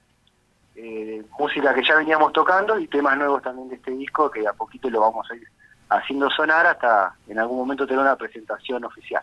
eh, 0.74 1.22
música 1.39 1.74
que 1.74 1.85
ya 1.85 1.97
veníamos 1.97 2.33
tocando 2.33 2.78
y 2.78 2.87
temas 2.87 3.16
nuevos 3.18 3.43
también 3.43 3.68
de 3.68 3.76
este 3.76 3.91
disco 3.91 4.30
que 4.30 4.47
a 4.47 4.53
poquito 4.53 4.89
lo 4.89 5.01
vamos 5.01 5.30
a 5.30 5.35
ir 5.35 5.47
haciendo 5.91 6.30
sonar 6.30 6.66
hasta 6.66 7.14
en 7.26 7.39
algún 7.39 7.59
momento 7.59 7.87
tener 7.87 8.01
una 8.01 8.16
presentación 8.16 8.85
oficial. 8.85 9.22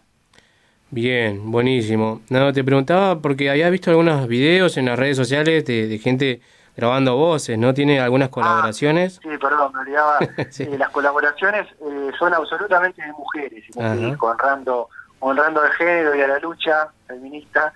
Bien, 0.91 1.51
buenísimo. 1.51 2.21
No, 2.29 2.51
te 2.51 2.63
preguntaba 2.63 3.19
porque 3.19 3.49
había 3.49 3.69
visto 3.69 3.91
algunos 3.91 4.27
videos 4.27 4.75
en 4.77 4.85
las 4.85 4.97
redes 4.97 5.17
sociales 5.17 5.63
de, 5.65 5.87
de 5.87 5.97
gente 5.99 6.41
grabando 6.75 7.15
voces, 7.15 7.59
¿no? 7.59 7.73
¿Tiene 7.73 7.99
algunas 7.99 8.29
colaboraciones? 8.29 9.19
Sí, 9.21 9.29
perdón, 9.39 9.71
me 9.73 9.79
olvidaba. 9.81 10.19
Sí. 10.49 10.63
Eh, 10.63 10.77
las 10.77 10.89
colaboraciones 10.89 11.67
eh, 11.81 12.11
son 12.17 12.33
absolutamente 12.33 13.01
de 13.01 13.11
mujeres, 13.11 13.63
este 13.67 13.95
disco, 13.97 14.27
honrando, 14.27 14.89
honrando 15.19 15.61
al 15.61 15.71
género 15.73 16.15
y 16.15 16.21
a 16.21 16.27
la 16.27 16.39
lucha 16.39 16.89
feminista, 17.07 17.73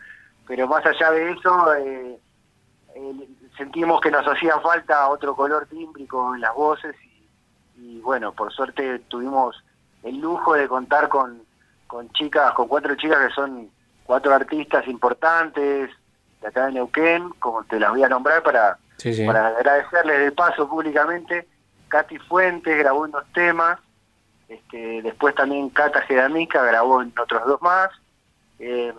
pero 0.47 0.67
más 0.67 0.85
allá 0.85 1.11
de 1.11 1.31
eso, 1.31 1.73
eh, 1.75 2.17
eh, 2.95 3.27
sentimos 3.57 4.01
que 4.01 4.09
nos 4.09 4.25
hacía 4.25 4.59
falta 4.59 5.07
otro 5.09 5.35
color 5.35 5.67
tímbrico 5.67 6.33
en 6.33 6.41
las 6.41 6.55
voces 6.55 6.95
y, 7.03 7.27
y 7.97 7.99
bueno, 7.99 8.31
por 8.31 8.51
suerte 8.51 8.99
tuvimos 9.07 9.63
el 10.03 10.19
lujo 10.19 10.53
de 10.53 10.67
contar 10.67 11.09
con, 11.09 11.43
con 11.93 12.09
chicas, 12.13 12.51
con 12.53 12.67
cuatro 12.67 12.95
chicas 12.95 13.27
que 13.27 13.33
son 13.35 13.69
cuatro 14.03 14.33
artistas 14.33 14.87
importantes 14.87 15.91
de 16.41 16.47
acá 16.47 16.65
de 16.65 16.71
Neuquén, 16.71 17.29
como 17.37 17.63
te 17.65 17.79
las 17.79 17.91
voy 17.91 18.03
a 18.03 18.09
nombrar 18.09 18.41
para, 18.41 18.79
Sí, 18.97 19.13
sí. 19.13 19.27
para 19.27 19.49
agradecerles 19.49 20.19
de 20.21 20.31
paso 20.31 20.67
públicamente. 20.67 21.47
Katy 21.89 22.17
Fuentes 22.17 22.75
grabó 22.79 23.05
en 23.05 23.11
dos 23.11 23.25
temas, 23.35 23.79
este, 24.49 25.03
después 25.03 25.35
también 25.35 25.69
Cata 25.69 26.01
Gedamica 26.01 26.63
grabó 26.63 26.99
en 26.99 27.13
otros 27.15 27.45
dos 27.45 27.61
más, 27.61 27.91
eh, 28.57 28.91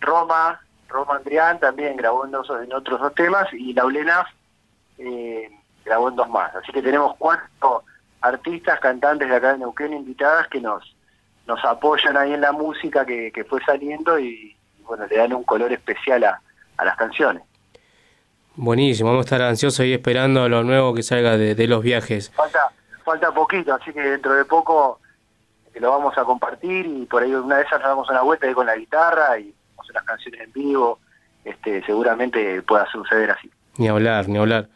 Roma, 0.00 0.60
Roma 0.88 1.14
Andrián 1.14 1.60
también 1.60 1.96
grabó 1.96 2.24
en, 2.24 2.32
dos, 2.32 2.50
en 2.50 2.72
otros 2.72 3.00
dos 3.00 3.14
temas 3.14 3.46
y 3.52 3.74
Laulena 3.74 4.26
eh, 4.98 5.56
grabó 5.84 6.08
en 6.08 6.16
dos 6.16 6.28
más. 6.28 6.52
Así 6.56 6.72
que 6.72 6.82
tenemos 6.82 7.14
cuatro 7.16 7.84
artistas, 8.22 8.80
cantantes 8.80 9.28
de 9.28 9.36
acá 9.36 9.52
de 9.52 9.58
Neuquén 9.58 9.92
invitadas 9.92 10.48
que 10.48 10.60
nos, 10.60 10.93
nos 11.46 11.64
apoyan 11.64 12.16
ahí 12.16 12.32
en 12.32 12.40
la 12.40 12.52
música 12.52 13.04
que, 13.04 13.30
que 13.32 13.44
fue 13.44 13.62
saliendo 13.64 14.18
y, 14.18 14.56
y, 14.78 14.82
bueno, 14.82 15.06
le 15.06 15.16
dan 15.16 15.32
un 15.32 15.44
color 15.44 15.72
especial 15.72 16.24
a, 16.24 16.40
a 16.76 16.84
las 16.84 16.96
canciones. 16.96 17.42
Buenísimo, 18.56 19.10
vamos 19.10 19.24
a 19.24 19.26
estar 19.26 19.42
ansiosos 19.42 19.80
ahí 19.80 19.92
esperando 19.92 20.48
lo 20.48 20.62
nuevo 20.62 20.94
que 20.94 21.02
salga 21.02 21.36
de, 21.36 21.54
de 21.54 21.66
los 21.66 21.82
viajes. 21.82 22.30
Falta, 22.30 22.70
falta 23.04 23.32
poquito, 23.32 23.74
así 23.74 23.92
que 23.92 24.00
dentro 24.00 24.32
de 24.34 24.44
poco 24.44 25.00
eh, 25.74 25.80
lo 25.80 25.90
vamos 25.90 26.16
a 26.16 26.24
compartir 26.24 26.86
y 26.86 27.04
por 27.06 27.22
ahí 27.22 27.34
una 27.34 27.56
de 27.56 27.64
esas 27.64 27.80
nos 27.80 27.88
damos 27.88 28.10
una 28.10 28.22
vuelta 28.22 28.46
ahí 28.46 28.54
con 28.54 28.66
la 28.66 28.76
guitarra 28.76 29.38
y 29.38 29.52
vamos 29.70 29.78
a 29.78 29.82
hacer 29.82 29.94
las 29.94 30.04
canciones 30.04 30.40
en 30.42 30.52
vivo, 30.52 31.00
este, 31.44 31.84
seguramente 31.84 32.62
pueda 32.62 32.86
suceder 32.86 33.32
así. 33.32 33.50
Ni 33.76 33.88
hablar, 33.88 34.28
ni 34.28 34.38
hablar. 34.38 34.68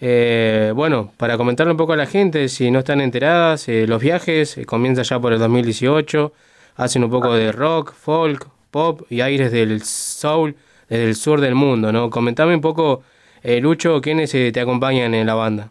Eh, 0.00 0.72
bueno, 0.74 1.10
para 1.16 1.36
comentarle 1.36 1.72
un 1.72 1.78
poco 1.78 1.94
a 1.94 1.96
la 1.96 2.06
gente, 2.06 2.48
si 2.48 2.70
no 2.70 2.80
están 2.80 3.00
enteradas, 3.00 3.68
eh, 3.68 3.86
los 3.86 4.00
viajes 4.02 4.58
eh, 4.58 4.66
comienzan 4.66 5.04
ya 5.04 5.18
por 5.18 5.32
el 5.32 5.38
2018, 5.38 6.32
hacen 6.76 7.04
un 7.04 7.10
poco 7.10 7.34
de 7.34 7.52
rock, 7.52 7.92
folk, 7.92 8.48
pop 8.70 9.02
y 9.08 9.22
aires 9.22 9.52
del 9.52 9.82
soul 9.82 10.54
desde 10.88 11.04
el 11.04 11.14
sur 11.14 11.40
del 11.40 11.54
mundo, 11.54 11.92
¿no? 11.92 12.10
Comentame 12.10 12.54
un 12.54 12.60
poco, 12.60 13.02
eh, 13.42 13.60
Lucho, 13.60 14.00
quiénes 14.00 14.30
te 14.30 14.60
acompañan 14.60 15.14
en 15.14 15.26
la 15.26 15.34
banda. 15.34 15.70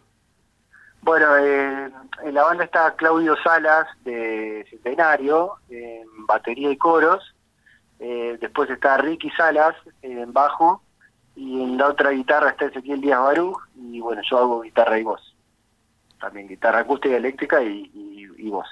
Bueno, 1.06 1.36
eh, 1.36 1.88
en 2.24 2.34
la 2.34 2.42
banda 2.42 2.64
está 2.64 2.96
Claudio 2.96 3.36
Salas 3.44 3.86
de 4.04 4.66
Centenario, 4.68 5.52
en 5.70 6.26
batería 6.26 6.68
y 6.68 6.76
coros. 6.76 7.32
Eh, 8.00 8.36
después 8.40 8.68
está 8.70 8.96
Ricky 8.96 9.30
Salas 9.30 9.76
en 10.02 10.32
bajo. 10.32 10.82
Y 11.36 11.62
en 11.62 11.76
la 11.76 11.88
otra 11.88 12.10
guitarra 12.10 12.50
está 12.50 12.64
Ezequiel 12.66 13.00
Díaz 13.00 13.20
Barú. 13.20 13.56
Y 13.76 14.00
bueno, 14.00 14.22
yo 14.28 14.38
hago 14.38 14.60
guitarra 14.62 14.98
y 14.98 15.02
voz. 15.04 15.34
También 16.18 16.48
guitarra 16.48 16.78
acústica, 16.80 17.14
eléctrica 17.16 17.62
y, 17.62 17.90
y- 17.94 18.26
y 18.46 18.48
voz. 18.50 18.66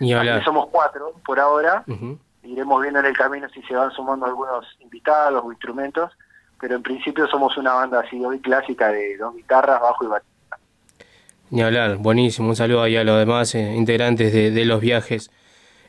Hablar. 0.00 0.42
somos 0.44 0.68
cuatro 0.70 1.12
por 1.24 1.38
ahora. 1.38 1.84
Iremos 2.42 2.80
viendo 2.80 3.00
en 3.00 3.06
el 3.06 3.16
camino 3.16 3.46
si 3.50 3.60
se 3.62 3.74
van 3.74 3.90
sumando 3.90 4.24
algunos 4.24 4.64
invitados 4.80 5.42
o 5.44 5.52
instrumentos. 5.52 6.10
Pero 6.58 6.76
en 6.76 6.82
principio 6.82 7.26
somos 7.28 7.56
una 7.58 7.74
banda 7.74 8.00
así 8.00 8.22
hoy 8.24 8.40
clásica 8.40 8.88
de 8.88 9.16
dos 9.18 9.34
guitarras, 9.36 9.80
bajo 9.80 10.04
y 10.04 10.08
batería. 10.08 10.30
Ni 11.50 11.62
hablar, 11.62 11.96
buenísimo. 11.96 12.48
Un 12.50 12.56
saludo 12.56 12.82
ahí 12.82 12.96
a 12.96 13.04
los 13.04 13.18
demás 13.18 13.54
eh, 13.54 13.74
integrantes 13.74 14.32
de, 14.32 14.50
de 14.50 14.64
los 14.64 14.80
viajes. 14.80 15.30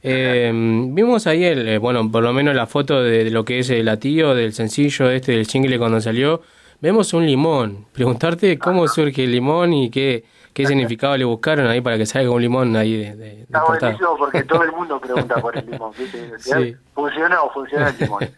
Eh, 0.04 0.52
vimos 0.54 1.28
ahí, 1.28 1.44
el, 1.44 1.68
eh, 1.68 1.78
bueno, 1.78 2.10
por 2.12 2.24
lo 2.24 2.34
menos 2.34 2.56
la 2.56 2.66
foto 2.68 3.02
de, 3.04 3.24
de 3.24 3.32
lo 3.32 3.46
que 3.46 3.60
es 3.60 3.70
el 3.70 3.86
latío, 3.86 4.34
del 4.34 4.54
sencillo 4.54 5.10
este, 5.12 5.34
del 5.34 5.46
single 5.46 5.78
cuando 5.78 6.02
salió. 6.02 6.42
Vemos 6.80 7.14
un 7.14 7.26
limón. 7.28 7.86
Preguntarte 7.94 8.58
cómo 8.58 8.88
surge 8.88 9.24
el 9.26 9.32
limón 9.32 9.72
y 9.74 9.92
qué, 9.92 10.24
qué 10.54 10.66
significado 10.66 11.16
le 11.16 11.26
buscaron 11.26 11.68
ahí 11.68 11.80
para 11.82 11.98
que 11.98 12.08
salga 12.08 12.32
un 12.32 12.42
limón 12.42 12.76
ahí 12.76 12.98
de, 12.98 13.16
de- 13.16 13.36
de 13.36 13.42
Está 13.44 13.64
buenísimo 13.64 14.18
porque 14.18 14.44
todo 14.46 14.64
el 14.64 14.72
mundo 14.72 15.00
pregunta 15.00 15.36
por 15.40 15.56
el 15.58 15.70
limón. 15.70 15.92
¿viste? 15.98 16.32
Sí. 16.40 16.76
¿Funciona 16.96 17.44
o 17.44 17.52
funciona 17.54 17.90
el 17.90 17.98
limón? 18.00 18.24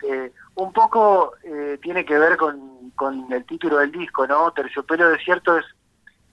Este, 0.00 0.32
un 0.54 0.72
poco 0.72 1.32
eh, 1.44 1.76
tiene 1.82 2.04
que 2.04 2.16
ver 2.18 2.36
con 2.36 2.78
con 2.94 3.32
el 3.32 3.44
título 3.44 3.78
del 3.78 3.92
disco, 3.92 4.26
¿no? 4.26 4.50
Terciopelo 4.52 5.10
desierto 5.10 5.56
es 5.58 5.64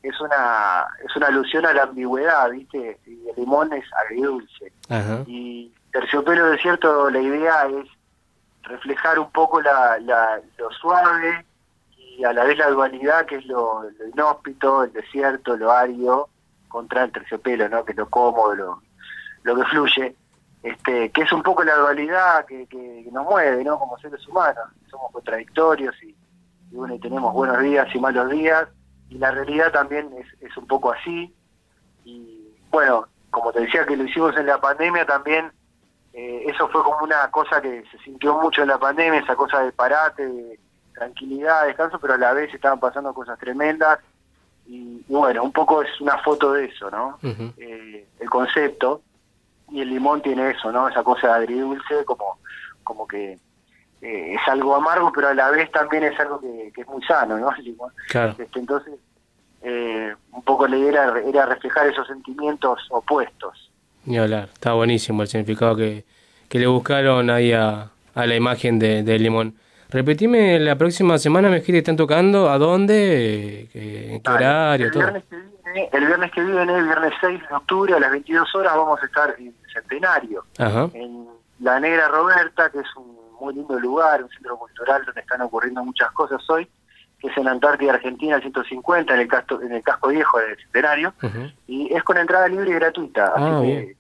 es 0.08 0.20
una 0.22 0.86
es 1.04 1.16
una 1.16 1.28
alusión 1.28 1.66
a 1.66 1.74
la 1.74 1.84
ambigüedad, 1.84 2.50
¿viste? 2.52 3.00
Y 3.06 3.30
el 3.30 3.36
limón 3.38 3.72
es 3.74 3.86
agridulce. 3.94 4.72
Ajá. 4.90 5.24
Y 5.28 5.72
Terciopelo 5.92 6.48
desierto, 6.50 7.10
la 7.10 7.20
idea 7.22 7.68
es 7.68 7.88
reflejar 8.64 9.20
un 9.20 9.32
poco 9.32 9.62
la, 9.62 9.98
la- 10.00 10.42
lo 10.58 10.70
suave 10.72 11.46
y 11.98 12.24
a 12.26 12.34
la 12.34 12.44
vez 12.44 12.58
la 12.58 12.70
dualidad 12.70 13.26
que 13.26 13.36
es 13.38 13.46
lo, 13.46 13.84
lo 13.84 14.08
inhóspito, 14.08 14.84
el 14.84 14.92
desierto, 14.94 15.56
lo 15.56 15.72
árido, 15.72 16.30
contra 16.68 17.04
el 17.04 17.12
terciopelo, 17.12 17.70
¿no? 17.70 17.86
Que 17.86 17.92
es 17.94 17.98
lo 17.98 18.10
cómodo, 18.10 18.56
lo, 18.56 18.82
lo 19.44 19.56
que 19.56 19.64
fluye. 19.66 20.16
Este, 20.64 21.12
que 21.12 21.22
es 21.22 21.32
un 21.32 21.44
poco 21.44 21.64
la 21.64 21.76
dualidad 21.76 22.46
que, 22.46 22.66
que- 22.68 23.04
que 23.06 23.12
nos 23.12 23.24
mueve, 23.26 23.64
¿no? 23.64 23.78
Como 23.80 23.98
seres 24.00 24.26
humanos. 24.28 24.66
Somos 24.90 25.12
contradictorios 25.12 25.96
y, 26.04 26.08
y 26.72 26.76
bueno, 26.76 26.96
y 26.96 27.00
tenemos 27.00 27.34
buenos 27.34 27.60
días 27.60 27.88
y 27.94 28.00
malos 28.00 28.30
días. 28.32 28.68
Y 29.16 29.18
la 29.18 29.32
realidad 29.32 29.72
también 29.72 30.10
es, 30.20 30.28
es 30.42 30.58
un 30.58 30.68
poco 30.68 30.92
así. 30.92 31.34
Y 32.04 32.50
bueno, 32.70 33.08
como 33.30 33.54
te 33.54 33.62
decía 33.62 33.86
que 33.86 33.96
lo 33.96 34.04
hicimos 34.04 34.36
en 34.36 34.46
la 34.46 34.60
pandemia 34.60 35.06
también, 35.06 35.54
eh, 36.12 36.44
eso 36.48 36.68
fue 36.68 36.84
como 36.84 37.02
una 37.02 37.32
cosa 37.32 37.62
que 37.62 37.86
se 37.90 37.98
sintió 38.00 38.38
mucho 38.42 38.62
en 38.64 38.68
la 38.68 38.78
pandemia, 38.78 39.22
esa 39.22 39.38
cosa 39.38 39.62
de 39.62 39.72
parate, 39.72 40.28
de 40.28 40.60
tranquilidad, 40.94 41.66
descanso, 41.66 41.98
pero 41.98 42.16
a 42.16 42.18
la 42.18 42.34
vez 42.34 42.54
estaban 42.54 42.82
pasando 42.82 43.14
cosas 43.14 43.40
tremendas. 43.40 44.00
Y, 44.68 45.06
y 45.08 45.14
bueno, 45.14 45.44
un 45.44 45.54
poco 45.54 45.82
es 45.82 46.02
una 46.02 46.18
foto 46.18 46.52
de 46.52 46.66
eso, 46.66 46.92
¿no? 46.92 47.18
Eh, 47.24 48.06
el 48.20 48.30
concepto. 48.30 49.02
Y 49.72 49.80
el 49.80 49.90
limón 49.90 50.22
tiene 50.22 50.52
eso, 50.52 50.74
¿no? 50.74 50.90
Esa 50.90 51.04
cosa 51.04 51.36
agridulce, 51.36 52.04
como, 52.04 52.38
como 52.84 53.08
que 53.08 53.40
eh, 54.02 54.36
es 54.36 54.48
algo 54.48 54.76
amargo, 54.76 55.12
pero 55.12 55.30
a 55.30 55.34
la 55.34 55.50
vez 55.50 55.72
también 55.72 56.04
es 56.04 56.20
algo 56.20 56.40
que, 56.40 56.72
que 56.74 56.82
es 56.82 56.88
muy 56.88 57.02
sano, 57.04 57.40
¿no? 57.40 57.52
El 57.56 57.64
limón. 57.64 57.92
Claro. 58.10 58.36
Este, 58.38 58.60
entonces, 58.60 58.94
eh, 59.68 60.14
un 60.32 60.44
poco 60.44 60.68
la 60.68 60.78
idea 60.78 60.90
era, 61.06 61.20
era 61.22 61.46
reflejar 61.48 61.88
esos 61.88 62.06
sentimientos 62.08 62.80
opuestos. 62.92 63.72
Ni 64.06 64.18
hablar. 64.20 64.50
Está 64.54 64.74
buenísimo 64.74 65.24
el 65.24 65.28
significado 65.28 65.76
que, 65.76 66.06
que 66.48 66.60
le 66.60 66.68
buscaron 66.68 67.30
ahí 67.32 67.52
a, 67.54 67.90
a 68.14 68.26
la 68.26 68.36
imagen 68.36 68.78
de, 68.78 69.02
de 69.04 69.18
Limón. 69.18 69.56
Repetime, 69.90 70.60
la 70.60 70.76
próxima 70.78 71.18
semana 71.18 71.48
me 71.50 71.56
dijiste 71.56 71.74
que 71.74 71.78
están 71.80 71.96
tocando, 71.98 72.50
¿a 72.50 72.58
dónde? 72.58 73.68
¿Qué- 73.72 74.16
¿En 74.16 74.22
qué 74.22 74.32
horario? 74.32 74.86
el, 74.88 74.92
Todo. 74.92 75.02
viernes 75.04 75.24
que 75.30 75.36
viene, 75.38 75.90
el 75.94 76.06
viernes 76.06 76.32
que 76.32 76.44
viene, 76.44 76.78
el 76.78 76.84
viernes 76.86 77.14
6 77.22 77.40
de 77.50 77.56
octubre 77.56 77.94
a 77.94 78.00
las 78.00 78.12
22 78.12 78.56
horas, 78.56 78.76
vamos 78.76 79.02
a 79.02 79.06
estar 79.06 79.36
en 79.40 79.54
Centenario, 79.74 80.44
Ajá. 80.58 80.90
en 80.94 81.28
La 81.60 81.80
Negra 81.80 82.08
Roberta, 82.10 82.70
que 82.70 82.80
es 82.80 82.96
un 82.96 83.16
muy 83.40 83.54
lindo 83.54 83.78
lugar, 83.80 84.24
un 84.24 84.30
centro 84.30 84.58
cultural 84.58 85.04
donde 85.06 85.22
están 85.22 85.42
ocurriendo 85.42 85.84
muchas 85.84 86.12
cosas 86.12 86.42
hoy, 86.50 86.68
es 87.28 87.38
en 87.38 87.48
Antártida, 87.48 87.94
Argentina, 87.94 88.36
el 88.36 88.42
150, 88.42 89.14
en 89.14 89.20
el, 89.20 89.28
casco, 89.28 89.62
en 89.62 89.72
el 89.72 89.84
casco 89.84 90.10
viejo 90.10 90.40
del 90.40 90.58
Centenario, 90.58 91.14
y 91.68 91.94
es 91.94 92.04
con 92.04 92.18
entrada 92.18 92.48
libre 92.48 92.70
y 92.70 92.74
gratuita. 92.74 93.34
Ah, 93.36 93.58
así 93.60 93.68
que 93.68 93.98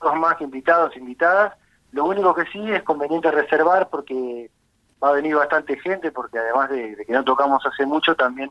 dos 0.00 0.16
más 0.16 0.40
invitados, 0.40 0.96
invitadas. 0.96 1.54
Lo 1.92 2.04
único 2.04 2.34
que 2.34 2.44
sí 2.46 2.70
es 2.70 2.82
conveniente 2.82 3.30
reservar 3.30 3.88
porque 3.90 4.50
va 5.02 5.10
a 5.10 5.12
venir 5.12 5.34
bastante 5.34 5.78
gente, 5.78 6.12
porque 6.12 6.38
además 6.38 6.70
de, 6.70 6.96
de 6.96 7.04
que 7.04 7.12
no 7.12 7.24
tocamos 7.24 7.64
hace 7.66 7.84
mucho, 7.86 8.14
también 8.14 8.50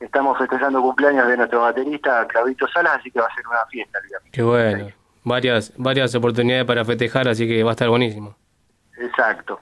estamos 0.00 0.38
festejando 0.38 0.80
cumpleaños 0.80 1.28
de 1.28 1.36
nuestro 1.36 1.60
baterista 1.60 2.26
Claudito 2.26 2.66
Salas, 2.68 2.98
así 2.98 3.10
que 3.10 3.20
va 3.20 3.26
a 3.26 3.34
ser 3.34 3.46
una 3.46 3.66
fiesta 3.70 3.98
viernes. 4.00 4.32
Qué 4.32 4.42
bueno. 4.42 4.88
Varias, 5.22 5.72
varias 5.76 6.14
oportunidades 6.14 6.64
para 6.64 6.84
festejar, 6.84 7.28
así 7.28 7.46
que 7.46 7.62
va 7.62 7.70
a 7.70 7.72
estar 7.72 7.88
buenísimo. 7.88 8.34
Exacto. 8.96 9.60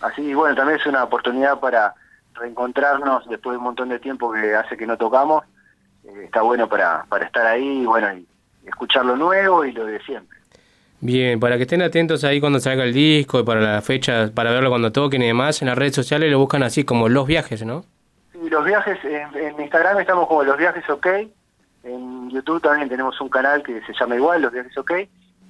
Así, 0.00 0.32
bueno, 0.34 0.54
también 0.54 0.78
es 0.78 0.86
una 0.86 1.04
oportunidad 1.04 1.58
para 1.58 1.94
reencontrarnos 2.34 3.28
después 3.28 3.54
de 3.54 3.58
un 3.58 3.64
montón 3.64 3.88
de 3.88 3.98
tiempo 3.98 4.32
que 4.32 4.54
hace 4.54 4.76
que 4.76 4.86
no 4.86 4.96
tocamos. 4.96 5.44
Eh, 6.04 6.24
está 6.24 6.42
bueno 6.42 6.68
para, 6.68 7.04
para 7.08 7.26
estar 7.26 7.46
ahí, 7.46 7.82
y 7.82 7.86
bueno, 7.86 8.12
y 8.14 8.26
escuchar 8.66 9.04
lo 9.04 9.16
nuevo 9.16 9.64
y 9.64 9.72
lo 9.72 9.86
de 9.86 10.00
siempre. 10.02 10.38
Bien, 11.00 11.40
para 11.40 11.56
que 11.56 11.62
estén 11.62 11.80
atentos 11.80 12.24
ahí 12.24 12.40
cuando 12.40 12.60
salga 12.60 12.84
el 12.84 12.92
disco 12.92 13.40
y 13.40 13.42
para 13.42 13.60
la 13.60 13.80
fecha, 13.80 14.30
para 14.34 14.50
verlo 14.50 14.68
cuando 14.68 14.92
toquen 14.92 15.22
y 15.22 15.28
demás, 15.28 15.62
en 15.62 15.68
las 15.68 15.78
redes 15.78 15.94
sociales 15.94 16.30
lo 16.30 16.38
buscan 16.38 16.62
así 16.62 16.84
como 16.84 17.08
Los 17.08 17.26
Viajes, 17.26 17.64
¿no? 17.64 17.84
Y 18.34 18.48
los 18.48 18.64
viajes, 18.64 18.98
en, 19.04 19.36
en 19.36 19.60
Instagram 19.60 19.98
estamos 19.98 20.28
como 20.28 20.44
Los 20.44 20.58
Viajes 20.58 20.88
OK, 20.90 21.06
en 21.84 22.30
YouTube 22.30 22.60
también 22.60 22.88
tenemos 22.88 23.18
un 23.20 23.30
canal 23.30 23.62
que 23.62 23.80
se 23.82 23.92
llama 23.98 24.16
igual, 24.16 24.42
Los 24.42 24.52
Viajes 24.52 24.76
OK, 24.76 24.92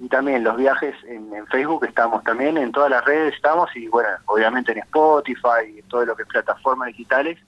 y 0.01 0.09
también 0.09 0.43
Los 0.43 0.57
Viajes 0.57 0.95
en, 1.05 1.33
en 1.35 1.47
Facebook 1.49 1.85
estamos 1.85 2.25
también, 2.25 2.57
en 2.59 2.73
todas 2.73 2.91
las 2.91 3.05
redes 3.05 3.35
estamos, 3.35 3.69
y 3.77 3.87
bueno, 3.89 4.09
obviamente 4.27 4.73
en 4.73 4.79
Spotify 4.79 5.69
y 5.75 5.79
en 5.81 5.89
todo 5.89 6.05
lo 6.07 6.17
que 6.17 6.23
es 6.23 6.29
plataformas 6.29 6.89
digitales, 6.89 7.39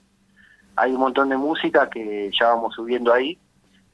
hay 0.75 0.91
un 0.93 0.99
montón 0.99 1.29
de 1.29 1.37
música 1.37 1.89
que 1.89 2.31
ya 2.39 2.49
vamos 2.49 2.75
subiendo 2.75 3.11
ahí, 3.11 3.37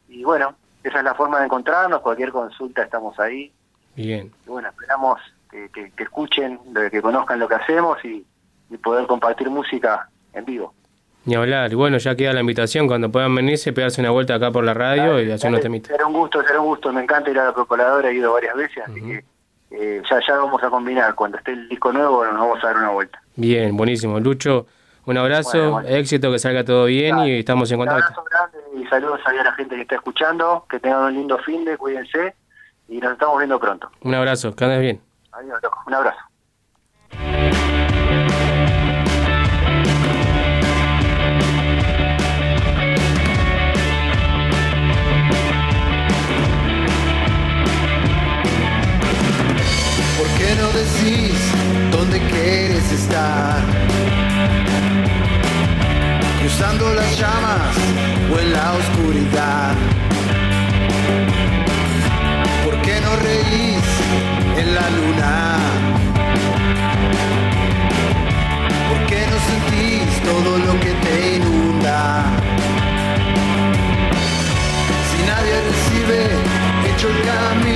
y 0.10 0.24
bueno, 0.24 0.55
esa 0.84 0.99
es 0.99 1.03
la 1.03 1.14
forma 1.16 1.39
de 1.39 1.45
encontrarnos, 1.45 2.01
cualquier 2.01 2.32
consulta 2.32 2.84
estamos 2.84 3.18
ahí, 3.20 3.51
Bien. 3.95 4.32
y 4.45 4.49
bueno, 4.49 4.68
esperamos 4.70 5.20
que, 5.49 5.70
que- 5.70 5.91
que 5.91 6.03
escuchen, 6.03 6.60
que 6.91 7.01
conozcan 7.01 7.39
lo 7.39 7.47
que 7.47 7.55
hacemos 7.55 8.03
y, 8.05 8.26
y 8.70 8.78
poder 8.78 9.07
compartir 9.07 9.49
música 9.49 10.10
en 10.34 10.45
vivo. 10.45 10.74
Ni 11.30 11.36
hablar. 11.36 11.72
Y 11.72 11.76
bueno, 11.76 11.98
ya 12.00 12.16
queda 12.16 12.34
la 12.34 12.40
invitación 12.40 12.88
cuando 12.88 13.12
puedan 13.12 13.36
venirse, 13.36 13.72
pegarse 13.72 14.02
una 14.02 14.10
vuelta 14.10 14.34
acá 14.34 14.50
por 14.50 14.64
la 14.64 14.74
radio 14.74 15.22
y 15.22 15.32
hacer 15.32 15.50
unos 15.52 15.62
temitas. 15.62 15.92
Será 15.92 16.08
un 16.08 16.14
gusto, 16.14 16.42
será 16.42 16.60
un 16.60 16.66
gusto. 16.66 16.92
Me 16.92 17.04
encanta 17.04 17.30
ir 17.30 17.38
a 17.38 17.46
la 17.46 17.54
propaladora, 17.54 18.10
he 18.10 18.16
ido 18.16 18.34
varias 18.34 18.56
veces, 18.56 18.84
así 18.84 19.00
que 19.00 19.24
eh, 19.70 20.02
ya, 20.10 20.20
ya 20.28 20.38
vamos 20.38 20.64
a 20.64 20.72
combinar. 20.72 21.14
Cuando 21.14 21.38
esté 21.38 21.52
el 21.52 21.70
disco 21.70 21.94
nuevo, 21.94 22.26
nos 22.26 22.34
vamos 22.34 22.64
a 22.64 22.68
dar 22.68 22.78
una 22.78 22.90
vuelta. 22.90 23.22
Bien, 23.36 23.78
buenísimo. 23.78 24.20
Lucho, 24.20 24.66
un 25.06 25.20
abrazo, 25.20 25.52
Bueno, 25.52 25.72
bueno. 25.74 25.88
éxito, 25.90 26.32
que 26.32 26.40
salga 26.40 26.64
todo 26.64 26.86
bien 26.86 27.20
y 27.20 27.38
estamos 27.38 27.72
en 27.72 27.80
Un 27.80 27.86
contacto. 27.86 28.22
abrazo 28.22 28.24
grande 28.32 28.58
y 28.84 28.88
saludos 28.90 29.20
a 29.24 29.32
la 29.32 29.52
gente 29.54 29.76
que 29.76 29.82
está 29.84 29.96
escuchando. 29.98 30.66
Que 30.68 30.80
tengan 30.80 31.04
un 31.04 31.14
lindo 31.14 31.38
fin 31.38 31.64
de, 31.64 31.78
cuídense 31.78 32.34
y 32.88 32.98
nos 32.98 33.12
estamos 33.14 33.38
viendo 33.38 33.60
pronto. 33.60 33.92
Un 34.02 34.16
abrazo, 34.16 34.56
que 34.56 34.64
andes 34.64 34.82
bien. 34.82 35.00
Adiós, 35.32 35.60
loco. 35.62 35.78
Un 35.86 35.94
abrazo. 35.94 37.59
¿Por 50.20 50.28
qué 50.32 50.53
no 50.55 50.67
decís 50.72 51.39
dónde 51.91 52.20
quieres 52.20 52.91
estar? 52.91 53.63
Cruzando 56.41 56.93
las 56.93 57.17
llamas 57.17 57.74
o 58.30 58.38
en 58.38 58.51
la 58.51 58.74
oscuridad. 58.74 59.76
¿Por 62.65 62.82
qué 62.82 62.99
no 62.99 63.15
reís 63.15 63.86
en 64.57 64.76
la 64.76 64.89
luna? 64.89 65.57
¿Por 68.89 69.05
qué 69.07 69.22
no 69.32 69.38
sentís 69.49 70.22
todo 70.22 70.57
lo 70.57 70.74
que 70.82 70.91
te 71.05 71.38
inunda? 71.38 72.26
Si 75.09 75.20
nadie 75.32 75.55
recibe 75.70 76.20
hecho 76.89 77.07
el 77.07 77.22
camino. 77.22 77.68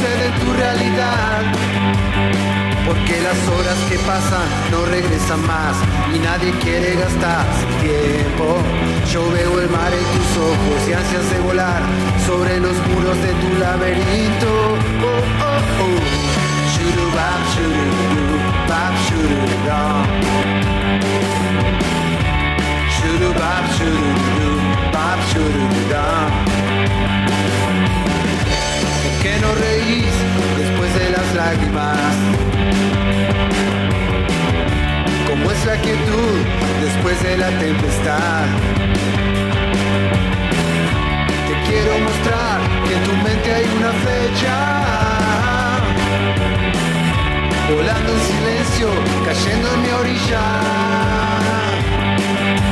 Sucede 0.00 0.26
en 0.26 0.34
tu 0.40 0.52
realidad. 0.52 1.42
Porque 2.86 3.20
las 3.20 3.38
horas 3.48 3.78
que 3.88 3.98
pasan 3.98 4.48
no 4.70 4.84
regresan 4.86 5.46
más 5.46 5.76
y 6.14 6.18
nadie 6.18 6.52
quiere 6.62 6.96
gastarse 6.96 7.66
el 7.68 7.74
tiempo. 7.88 8.46
Yo 9.12 9.30
veo 9.30 9.60
el 9.60 9.68
mar 9.70 9.92
en 9.92 10.04
tus 10.14 10.30
ojos 10.38 10.88
y 10.88 10.92
ansias 10.92 11.30
de 11.30 11.40
volar 11.40 11.82
sobre 12.26 12.58
los 12.60 12.76
muros 12.88 13.16
de 13.22 13.32
tu 13.42 13.58
laberinto. 13.58 14.52
Oh, 15.02 15.22
oh, 15.48 15.84
oh. 15.84 15.98
Shurubam, 16.72 17.40
shururu, 17.52 18.38
bam, 18.68 18.94
shururudam. 19.06 20.04
Shurubam, 22.96 23.64
shururu, 23.76 24.50
bam, 24.92 25.18
shururudam. 25.30 25.80
¿Por 25.90 26.28
qué 26.28 26.29
no 29.40 29.54
reís 29.54 30.12
después 30.58 30.94
de 30.94 31.10
las 31.10 31.34
lágrimas? 31.34 32.14
¿Cómo 35.28 35.50
es 35.50 35.64
la 35.64 35.76
quietud 35.76 36.36
después 36.82 37.22
de 37.22 37.38
la 37.38 37.48
tempestad? 37.58 38.46
Te 41.48 41.54
quiero 41.68 41.98
mostrar 42.00 42.60
que 42.86 42.94
en 42.94 43.02
tu 43.04 43.12
mente 43.24 43.54
hay 43.54 43.66
una 43.78 43.92
fecha. 44.08 44.56
Volando 47.74 48.12
en 48.12 48.20
silencio, 48.20 48.88
cayendo 49.24 49.74
en 49.74 49.82
mi 49.82 49.90
orilla. 49.90 51.29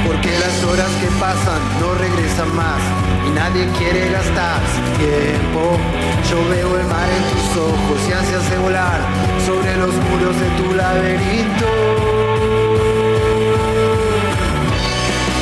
Porque 0.09 0.31
las 0.39 0.65
horas 0.65 0.89
que 1.03 1.07
pasan 1.21 1.61
no 1.81 1.93
regresan 1.93 2.57
más 2.57 2.81
y 3.27 3.31
nadie 3.31 3.69
quiere 3.77 4.11
gastarse 4.11 4.81
tiempo. 4.97 5.77
Yo 6.31 6.49
veo 6.49 6.81
el 6.81 6.87
mar 6.87 7.09
en 7.19 7.25
tus 7.31 7.61
ojos 7.61 7.99
y 8.09 8.13
ansias 8.13 8.51
de 8.51 8.57
volar 8.57 9.01
sobre 9.45 9.77
los 9.77 9.95
muros 9.95 10.35
de 10.41 10.49
tu 10.57 10.75
laberinto. 10.75 11.69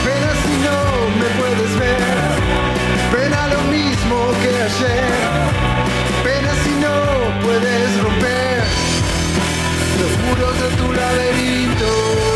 Pena 0.05 0.31
si 0.45 0.55
no 0.67 0.79
me 1.21 1.29
puedes 1.39 1.73
ver, 1.79 1.99
pena 3.15 3.47
lo 3.55 3.61
mismo 3.71 4.17
que 4.43 4.51
ayer. 4.69 5.15
Pena 6.27 6.53
si 6.65 6.73
no 6.85 6.97
puedes 7.47 8.03
romper 8.03 8.65
los 10.01 10.13
muros 10.27 10.55
de 10.61 10.69
tu 10.77 10.93
laberinto. 10.93 12.36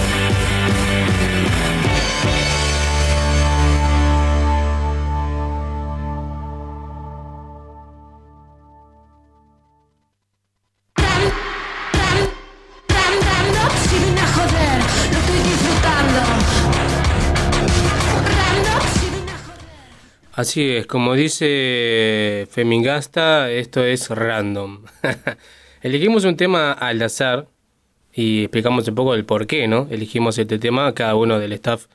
Así 20.41 20.71
es, 20.71 20.87
como 20.87 21.13
dice 21.13 22.47
Femingasta, 22.49 23.51
esto 23.51 23.85
es 23.85 24.09
random. 24.09 24.85
Elegimos 25.83 26.25
un 26.25 26.35
tema 26.35 26.71
al 26.71 26.99
azar 27.03 27.47
y 28.11 28.45
explicamos 28.45 28.87
un 28.87 28.95
poco 28.95 29.13
el 29.13 29.23
por 29.23 29.45
qué, 29.45 29.67
¿no? 29.67 29.87
Elegimos 29.91 30.39
este 30.39 30.57
tema, 30.57 30.95
cada 30.95 31.13
uno 31.13 31.37
del 31.37 31.53
staff 31.53 31.85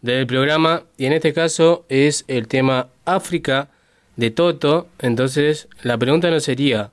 del 0.00 0.28
programa, 0.28 0.84
y 0.96 1.06
en 1.06 1.12
este 1.12 1.32
caso 1.32 1.86
es 1.88 2.24
el 2.28 2.46
tema 2.46 2.86
África 3.04 3.68
de 4.14 4.30
Toto. 4.30 4.86
Entonces, 5.00 5.66
la 5.82 5.98
pregunta 5.98 6.30
no 6.30 6.38
sería 6.38 6.92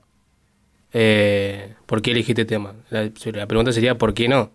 eh, 0.91 1.75
¿por 1.85 2.01
qué 2.01 2.13
elegiste 2.13 2.41
este 2.41 2.55
tema? 2.55 2.73
La, 2.89 3.11
la 3.31 3.45
pregunta 3.45 3.71
sería 3.71 3.95
¿por 3.95 4.15
qué 4.15 4.27
no? 4.27 4.49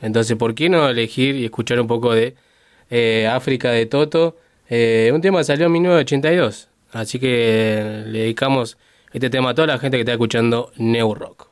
Entonces, 0.00 0.36
¿por 0.36 0.56
qué 0.56 0.68
no 0.68 0.88
elegir 0.88 1.36
y 1.36 1.44
escuchar 1.44 1.80
un 1.80 1.86
poco 1.86 2.12
de 2.12 2.34
eh, 2.90 3.28
África 3.32 3.70
de 3.70 3.86
Toto? 3.86 4.36
Eh, 4.74 5.10
un 5.12 5.20
tema 5.20 5.36
que 5.36 5.44
salió 5.44 5.66
en 5.66 5.72
1982. 5.72 6.70
Así 6.92 7.18
que 7.18 8.04
le 8.06 8.20
dedicamos 8.20 8.78
este 9.12 9.28
tema 9.28 9.50
a 9.50 9.54
toda 9.54 9.66
la 9.66 9.78
gente 9.78 9.98
que 9.98 10.00
está 10.00 10.12
escuchando 10.12 10.72
New 10.78 11.14
Rock. 11.14 11.51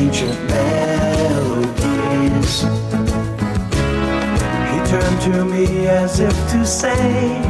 ancient 0.00 0.38
melodies. 0.48 1.82
He 4.70 4.78
turned 4.90 5.20
to 5.26 5.44
me 5.44 5.86
as 5.88 6.20
if 6.20 6.34
to 6.52 6.64
say, 6.64 7.49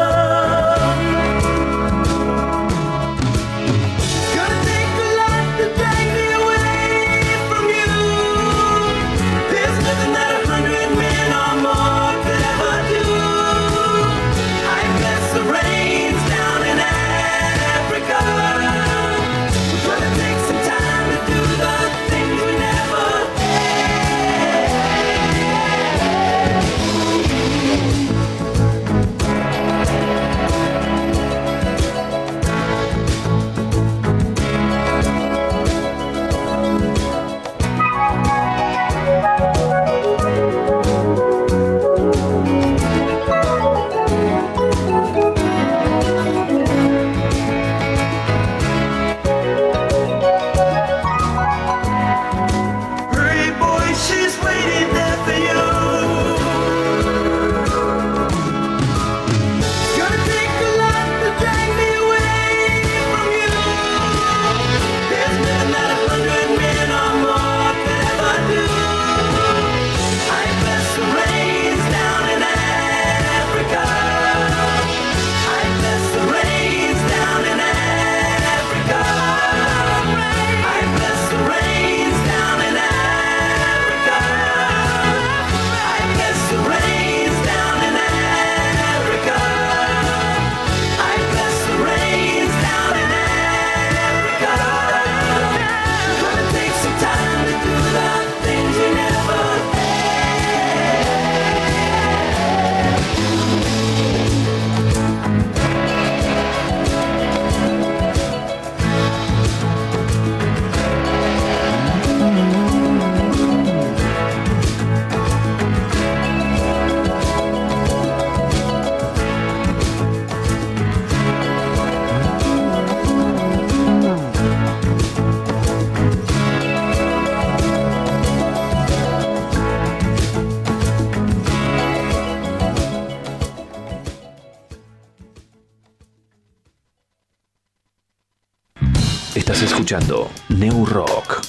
Escuchando 139.81 140.29
New 140.49 140.85
Rock. 140.85 141.41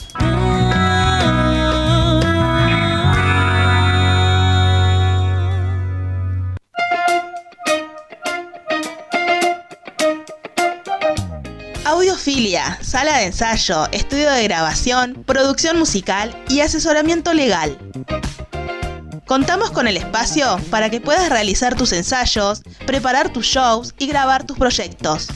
Audiofilia, 11.85 12.79
sala 12.81 13.19
de 13.19 13.27
ensayo, 13.27 13.87
estudio 13.93 14.31
de 14.31 14.45
grabación, 14.45 15.25
producción 15.27 15.79
musical 15.79 16.35
y 16.49 16.61
asesoramiento 16.61 17.35
legal. 17.35 17.77
Contamos 19.27 19.71
con 19.73 19.87
el 19.87 19.99
espacio 19.99 20.59
para 20.71 20.89
que 20.89 21.03
puedas 21.03 21.29
realizar 21.29 21.77
tus 21.77 21.93
ensayos, 21.93 22.63
preparar 22.87 23.31
tus 23.31 23.45
shows 23.45 23.95
y 23.99 24.07
grabar 24.07 24.45
tus 24.45 24.57
proyectos. 24.57 25.29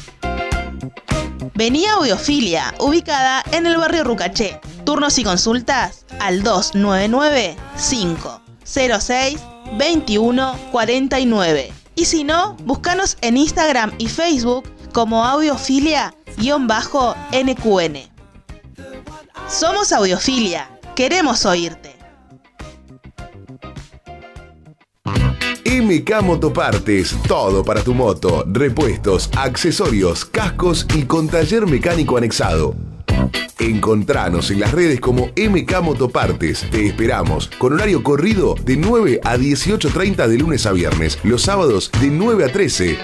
Vení 1.56 1.86
a 1.86 1.94
Audiofilia, 1.94 2.74
ubicada 2.80 3.42
en 3.50 3.66
el 3.66 3.78
barrio 3.78 4.04
Rucaché. 4.04 4.60
Turnos 4.84 5.18
y 5.18 5.24
consultas 5.24 6.04
al 6.20 6.42
299 6.42 7.56
506 7.88 9.40
2149. 9.78 11.72
Y 11.94 12.04
si 12.04 12.24
no, 12.24 12.58
búscanos 12.64 13.16
en 13.22 13.38
Instagram 13.38 13.94
y 13.96 14.08
Facebook 14.08 14.70
como 14.92 15.24
audiofilia-nqn. 15.24 18.10
Somos 19.48 19.92
Audiofilia, 19.92 20.68
queremos 20.94 21.46
oírte. 21.46 21.95
MK 25.82 26.22
Motopartes, 26.22 27.14
todo 27.28 27.62
para 27.62 27.82
tu 27.82 27.92
moto, 27.92 28.44
repuestos, 28.50 29.28
accesorios, 29.36 30.24
cascos 30.24 30.86
y 30.94 31.02
con 31.02 31.28
taller 31.28 31.66
mecánico 31.66 32.16
anexado. 32.16 32.74
Encontranos 33.58 34.50
en 34.50 34.60
las 34.60 34.72
redes 34.72 35.00
como 35.00 35.26
MK 35.36 35.82
Motopartes. 35.82 36.64
Te 36.70 36.86
esperamos 36.86 37.50
con 37.58 37.74
horario 37.74 38.02
corrido 38.02 38.54
de 38.64 38.78
9 38.78 39.20
a 39.22 39.36
18.30 39.36 40.26
de 40.26 40.38
lunes 40.38 40.64
a 40.64 40.72
viernes, 40.72 41.18
los 41.24 41.42
sábados 41.42 41.90
de 42.00 42.08
9 42.08 42.44
a 42.46 42.48
13. 42.48 42.96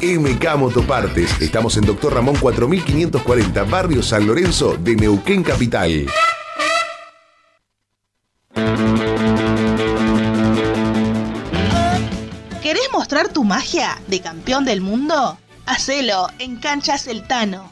MK 0.00 0.56
Motopartes. 0.56 1.38
Estamos 1.42 1.76
en 1.76 1.84
Doctor 1.84 2.14
Ramón 2.14 2.36
4540, 2.40 3.64
Barrio 3.64 4.02
San 4.02 4.26
Lorenzo 4.26 4.78
de 4.78 4.96
Neuquén 4.96 5.42
Capital. 5.42 6.06
Mostrar 13.10 13.32
tu 13.32 13.42
magia 13.42 14.00
de 14.06 14.20
campeón 14.20 14.64
del 14.64 14.80
mundo? 14.80 15.36
Hacelo 15.66 16.28
en 16.38 16.58
Canchas 16.58 17.08
El 17.08 17.26
Tano. 17.26 17.68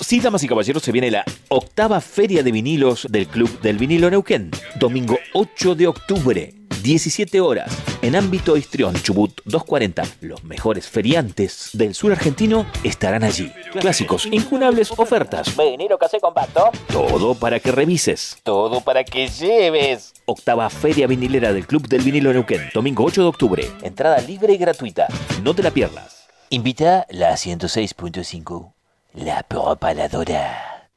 Sí, 0.01 0.21
damas 0.21 0.43
y 0.45 0.49
caballeros, 0.49 0.83
se 0.83 0.93
viene 0.93 1.11
la 1.11 1.25
octava 1.49 2.01
feria 2.01 2.43
de 2.43 2.53
vinilos 2.53 3.07
del 3.11 3.27
Club 3.27 3.61
del 3.63 3.79
Vinilo 3.79 4.11
Neuquén. 4.11 4.51
Domingo 4.79 5.19
8 5.33 5.75
de 5.75 5.87
octubre, 5.87 6.55
17 6.83 7.41
horas, 7.41 7.71
en 8.03 8.17
ámbito 8.17 8.57
Histrión, 8.57 8.95
Chubut 8.95 9.41
240. 9.45 10.03
Los 10.21 10.43
mejores 10.45 10.89
feriantes 10.89 11.71
del 11.73 11.95
sur 11.95 12.13
argentino 12.13 12.67
estarán 12.83 13.23
allí. 13.23 13.53
Clásicos, 13.73 14.27
incunables 14.27 14.91
ofertas. 14.91 15.57
Vinilo 15.57 15.97
casé 15.99 16.19
compacto. 16.21 16.71
Todo 16.89 17.35
para 17.35 17.61
que 17.61 17.71
revises. 17.71 18.39
Todo 18.43 18.81
para 18.81 19.05
que 19.05 19.29
lleves. 19.29 20.13
Octava 20.27 20.69
Feria 20.71 21.07
Vinilera 21.07 21.53
del 21.53 21.67
Club 21.67 21.87
del 21.89 22.03
Vinilo 22.03 22.33
Neuquén, 22.33 22.71
domingo 22.75 23.05
8 23.05 23.23
de 23.23 23.29
octubre. 23.29 23.71
Entrada 23.83 24.19
libre 24.21 24.53
y 24.53 24.59
gratuita. 24.59 25.07
No 25.43 25.55
te 25.55 25.63
la 25.63 25.71
pierdas. 25.71 26.29
Invita 26.51 27.07
la 27.11 27.33
106.5. 27.33 28.73
La 29.15 29.43
propaladora. 29.43 30.91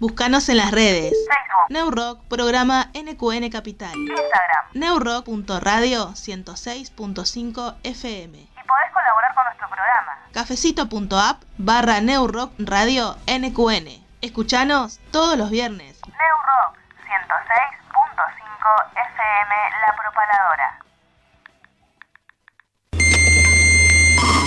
Búscanos 0.00 0.48
en 0.48 0.56
las 0.56 0.70
redes. 0.70 1.12
Neurock, 1.68 2.24
programa 2.24 2.90
NQN 2.94 3.50
Capital. 3.50 3.94
Instagram. 3.94 4.64
Neurock.radio 4.72 6.12
106.5 6.12 7.74
FM. 7.82 8.38
Y 8.38 8.48
podés 8.48 8.90
colaborar 8.94 9.34
con 9.34 9.44
nuestro 9.44 9.68
programa. 9.68 10.18
Cafecito.app 10.32 11.42
barra 11.58 12.00
Neurock 12.00 12.54
Radio 12.58 13.18
NQN. 13.26 14.02
Escuchanos 14.22 15.00
todos 15.10 15.36
los 15.36 15.50
viernes. 15.50 16.00
Neurock 16.06 16.78
106.5 17.04 18.86
FM 19.12 19.54
La 19.82 19.94
Propaladora. 20.00 20.78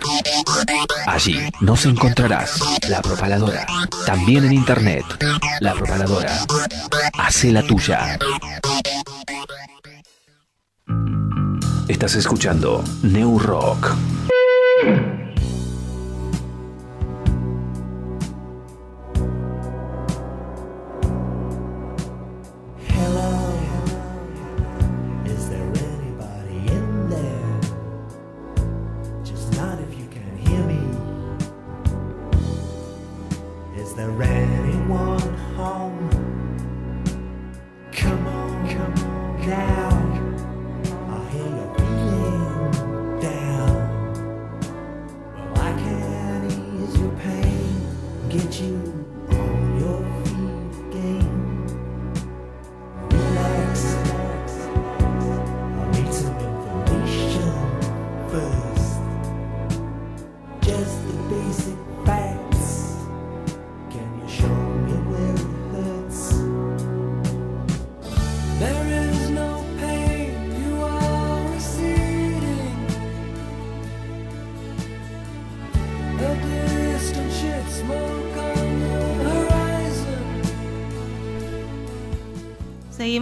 Allí 1.05 1.38
nos 1.62 1.86
encontrarás 1.86 2.60
La 2.89 3.01
Propaladora. 3.01 3.66
También 4.05 4.43
en 4.45 4.53
internet. 4.53 5.03
La 5.60 5.74
Propaladora. 5.74 6.39
Hace 7.18 7.51
la 7.51 7.64
tuya. 7.64 8.18
Estás 11.88 12.16
escuchando 12.16 12.84
New 13.03 13.39
Rock. 13.39 13.95
There 33.98 34.22
anyone 34.22 35.20
home? 35.56 36.10
Come 37.91 38.28
on, 38.28 38.70
come 38.70 38.93
on 38.93 39.48
now. 39.48 39.89
I 41.10 41.30
hear 41.32 41.50
you're 41.58 41.74
feeling 41.80 43.20
down. 43.20 43.76
Well, 45.34 45.58
I 45.58 45.72
can 45.82 46.45
ease 46.45 46.95
your 47.00 47.12
pain, 47.14 48.30
get 48.30 48.62
you 48.62 48.87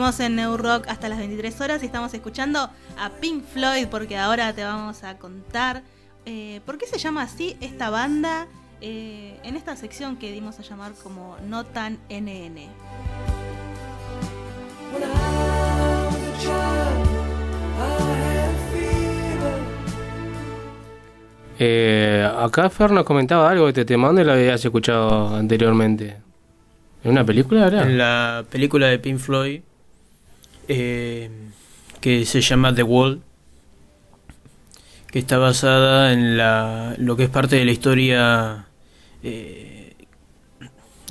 Seguimos 0.05 0.19
en 0.19 0.35
New 0.35 0.57
Rock 0.57 0.87
hasta 0.87 1.09
las 1.09 1.17
23 1.17 1.61
horas 1.61 1.81
y 1.81 1.87
estamos 1.87 2.13
escuchando 2.13 2.69
a 2.99 3.09
Pink 3.19 3.43
Floyd 3.43 3.87
porque 3.89 4.15
ahora 4.15 4.53
te 4.53 4.63
vamos 4.63 5.03
a 5.03 5.17
contar 5.17 5.81
eh, 6.27 6.61
por 6.63 6.77
qué 6.77 6.85
se 6.85 6.99
llama 6.99 7.23
así 7.23 7.57
esta 7.59 7.89
banda 7.89 8.45
eh, 8.81 9.39
en 9.41 9.55
esta 9.55 9.75
sección 9.75 10.17
que 10.17 10.31
dimos 10.31 10.59
a 10.59 10.61
llamar 10.61 10.91
como 11.01 11.37
No 11.47 11.65
Tan 11.65 11.97
NN. 12.07 12.69
Eh, 21.57 22.31
acá 22.37 22.69
Fer 22.69 22.91
nos 22.91 23.05
comentaba 23.05 23.49
algo 23.49 23.63
de 23.63 23.71
este 23.71 23.85
tema. 23.85 24.05
¿Dónde 24.05 24.23
lo 24.23 24.33
habías 24.33 24.63
escuchado 24.63 25.35
anteriormente? 25.35 26.17
¿En 27.03 27.09
una 27.09 27.25
película 27.25 27.65
era? 27.65 27.81
En 27.81 27.97
la 27.97 28.45
película 28.51 28.85
de 28.85 28.99
Pink 28.99 29.17
Floyd, 29.17 29.61
eh, 30.67 31.29
que 32.01 32.25
se 32.25 32.41
llama 32.41 32.73
The 32.73 32.83
Wall, 32.83 33.21
que 35.07 35.19
está 35.19 35.37
basada 35.37 36.13
en 36.13 36.37
la, 36.37 36.95
lo 36.97 37.15
que 37.15 37.23
es 37.23 37.29
parte 37.29 37.55
de 37.55 37.65
la 37.65 37.71
historia. 37.71 38.67
eh, 39.23 39.95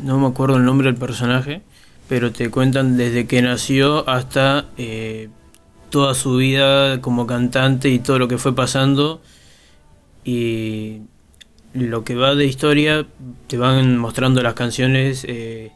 no 0.02 0.18
me 0.18 0.26
acuerdo 0.26 0.56
el 0.56 0.64
nombre 0.64 0.86
del 0.88 0.96
personaje, 0.96 1.62
pero 2.08 2.32
te 2.32 2.50
cuentan 2.50 2.96
desde 2.96 3.26
que 3.26 3.40
nació 3.42 4.08
hasta 4.08 4.66
eh, 4.76 5.28
toda 5.90 6.14
su 6.14 6.36
vida 6.36 7.00
como 7.00 7.26
cantante 7.26 7.88
y 7.88 7.98
todo 7.98 8.18
lo 8.18 8.28
que 8.28 8.38
fue 8.38 8.54
pasando. 8.54 9.22
Y 10.24 11.02
lo 11.72 12.04
que 12.04 12.14
va 12.14 12.34
de 12.34 12.46
historia, 12.46 13.06
te 13.46 13.56
van 13.56 13.98
mostrando 13.98 14.42
las 14.42 14.54
canciones, 14.54 15.24
eh, 15.28 15.70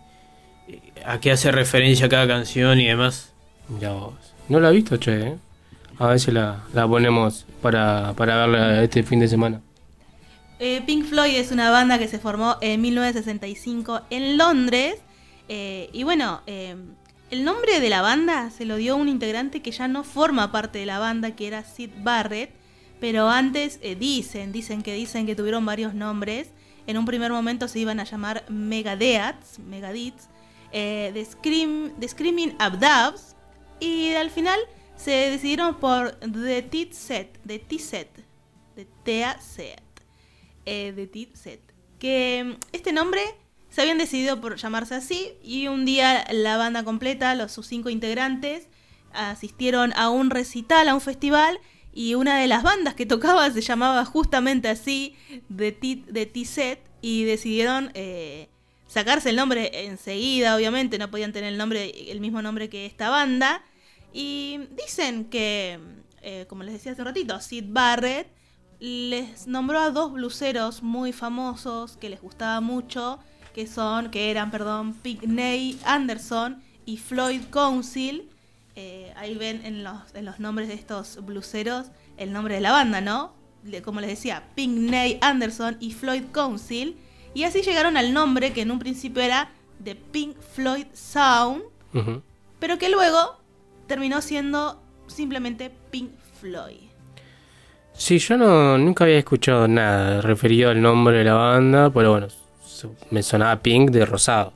a 1.04 1.20
qué 1.20 1.30
hace 1.32 1.52
referencia 1.52 2.08
cada 2.08 2.26
canción 2.26 2.80
y 2.80 2.86
demás. 2.86 3.32
Ya 3.80 3.92
vos. 3.92 4.14
No 4.48 4.60
la 4.60 4.70
he 4.70 4.74
visto, 4.74 4.96
che, 4.98 5.28
¿eh? 5.28 5.38
A 5.98 6.16
si 6.18 6.30
la, 6.30 6.64
la 6.72 6.86
ponemos 6.86 7.44
para, 7.60 8.14
para 8.14 8.36
verla 8.36 8.82
este 8.82 9.02
fin 9.02 9.20
de 9.20 9.28
semana. 9.28 9.60
Eh, 10.60 10.82
Pink 10.86 11.04
Floyd 11.04 11.34
es 11.36 11.52
una 11.52 11.70
banda 11.70 11.98
que 11.98 12.08
se 12.08 12.18
formó 12.18 12.56
en 12.60 12.80
1965 12.80 14.02
en 14.10 14.38
Londres. 14.38 14.96
eh, 15.48 15.90
y 15.92 16.02
bueno, 16.04 16.40
eh, 16.46 16.76
el 17.30 17.44
nombre 17.44 17.80
de 17.80 17.88
la 17.90 18.00
banda 18.00 18.50
se 18.50 18.64
lo 18.64 18.76
dio 18.76 18.96
un 18.96 19.08
integrante 19.08 19.60
que 19.60 19.70
ya 19.70 19.86
no 19.88 20.02
forma 20.04 20.50
parte 20.50 20.78
de 20.78 20.86
la 20.86 20.98
banda, 20.98 21.36
que 21.36 21.46
era 21.46 21.62
Sid 21.64 21.90
Barrett. 21.98 22.50
Pero 23.00 23.28
antes 23.28 23.78
dicen, 24.00 24.50
dicen 24.50 24.82
que 24.82 24.94
dicen 24.94 25.26
que 25.26 25.36
tuvieron 25.36 25.64
varios 25.64 25.94
nombres. 25.94 26.50
En 26.88 26.96
un 26.96 27.04
primer 27.04 27.30
momento 27.30 27.68
se 27.68 27.78
iban 27.80 28.00
a 28.00 28.04
llamar 28.04 28.44
Megadeths, 28.48 29.58
Megadiths, 29.58 30.28
eh, 30.72 31.10
The, 31.12 31.24
Scream, 31.24 31.92
The 32.00 32.08
Screaming 32.08 32.56
Abdabs. 32.58 33.36
Y 33.80 34.14
al 34.14 34.30
final 34.30 34.58
se 34.96 35.10
decidieron 35.30 35.76
por 35.76 36.18
The 36.20 36.62
Tit 36.62 36.92
Set, 36.92 37.38
The 37.46 37.58
T-Set, 37.58 38.24
The 38.74 38.86
Tea 39.04 39.40
Set 39.40 39.82
eh, 40.66 40.92
de 40.92 41.06
Tit 41.06 41.34
Set. 41.34 41.60
Que 41.98 42.44
mm, 42.44 42.60
este 42.72 42.92
nombre 42.92 43.20
se 43.70 43.82
habían 43.82 43.98
decidido 43.98 44.40
por 44.40 44.56
llamarse 44.56 44.94
así 44.94 45.32
y 45.42 45.68
un 45.68 45.84
día 45.84 46.26
la 46.32 46.56
banda 46.56 46.84
completa, 46.84 47.34
los 47.34 47.52
sus 47.52 47.66
cinco 47.66 47.90
integrantes, 47.90 48.68
asistieron 49.12 49.92
a 49.94 50.10
un 50.10 50.30
recital, 50.30 50.88
a 50.88 50.94
un 50.94 51.00
festival 51.00 51.60
y 51.92 52.14
una 52.14 52.38
de 52.38 52.46
las 52.46 52.62
bandas 52.62 52.94
que 52.94 53.06
tocaba 53.06 53.50
se 53.50 53.60
llamaba 53.60 54.04
justamente 54.04 54.68
así, 54.68 55.16
de 55.48 55.72
Tit 55.72 56.06
de 56.06 56.26
T-Set 56.26 56.80
y 57.00 57.24
decidieron 57.24 57.90
eh, 57.94 58.48
sacarse 58.88 59.30
el 59.30 59.36
nombre 59.36 59.70
enseguida, 59.86 60.56
obviamente 60.56 60.98
no 60.98 61.10
podían 61.10 61.32
tener 61.32 61.52
el 61.52 61.58
nombre 61.58 62.10
el 62.10 62.20
mismo 62.20 62.42
nombre 62.42 62.68
que 62.68 62.86
esta 62.86 63.10
banda 63.10 63.62
y 64.12 64.60
dicen 64.76 65.26
que 65.26 65.78
eh, 66.22 66.46
como 66.48 66.62
les 66.62 66.74
decía 66.74 66.92
hace 66.92 67.02
un 67.02 67.06
ratito, 67.06 67.40
Sid 67.40 67.66
Barrett 67.68 68.28
les 68.80 69.46
nombró 69.46 69.78
a 69.80 69.90
dos 69.90 70.12
bluseros 70.12 70.82
muy 70.82 71.12
famosos 71.12 71.96
que 71.96 72.08
les 72.08 72.20
gustaba 72.20 72.60
mucho, 72.60 73.18
que 73.54 73.66
son, 73.66 74.10
que 74.10 74.30
eran, 74.30 74.50
perdón, 74.50 74.94
Pickney 74.94 75.78
Anderson 75.84 76.62
y 76.86 76.96
Floyd 76.96 77.42
Council. 77.50 78.28
Eh, 78.76 79.12
ahí 79.16 79.34
ven 79.34 79.64
en 79.64 79.82
los, 79.82 80.14
en 80.14 80.24
los 80.24 80.38
nombres 80.38 80.68
de 80.68 80.74
estos 80.74 81.24
bluseros 81.24 81.86
el 82.16 82.32
nombre 82.32 82.54
de 82.54 82.60
la 82.60 82.72
banda, 82.72 83.00
¿no? 83.00 83.32
Como 83.84 84.00
les 84.00 84.10
decía, 84.10 84.44
Pickney 84.54 85.18
Anderson 85.20 85.76
y 85.80 85.92
Floyd 85.92 86.24
Council. 86.32 86.96
Y 87.34 87.44
así 87.44 87.62
llegaron 87.62 87.96
al 87.96 88.12
nombre 88.12 88.52
que 88.52 88.62
en 88.62 88.70
un 88.70 88.78
principio 88.78 89.22
era 89.22 89.50
The 89.82 89.94
Pink 89.94 90.36
Floyd 90.54 90.86
Sound, 90.92 91.62
pero 92.58 92.78
que 92.78 92.88
luego 92.88 93.38
terminó 93.86 94.20
siendo 94.22 94.82
simplemente 95.06 95.70
Pink 95.90 96.10
Floyd. 96.40 96.88
Sí, 97.94 98.18
yo 98.18 98.36
no, 98.36 98.78
nunca 98.78 99.04
había 99.04 99.18
escuchado 99.18 99.66
nada 99.66 100.20
referido 100.20 100.70
al 100.70 100.80
nombre 100.80 101.18
de 101.18 101.24
la 101.24 101.34
banda, 101.34 101.90
pero 101.90 102.12
bueno, 102.12 102.28
me 103.10 103.22
sonaba 103.22 103.60
Pink 103.60 103.90
de 103.90 104.06
rosado. 104.06 104.52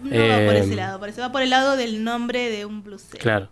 No 0.00 0.10
va 0.10 0.16
por 0.16 0.54
Eh, 0.54 0.58
ese 0.60 0.76
lado, 0.76 1.00
parece 1.00 1.20
va 1.20 1.32
por 1.32 1.42
el 1.42 1.50
lado 1.50 1.76
del 1.76 2.04
nombre 2.04 2.50
de 2.50 2.64
un 2.64 2.82
bluesero. 2.84 3.20
Claro. 3.20 3.48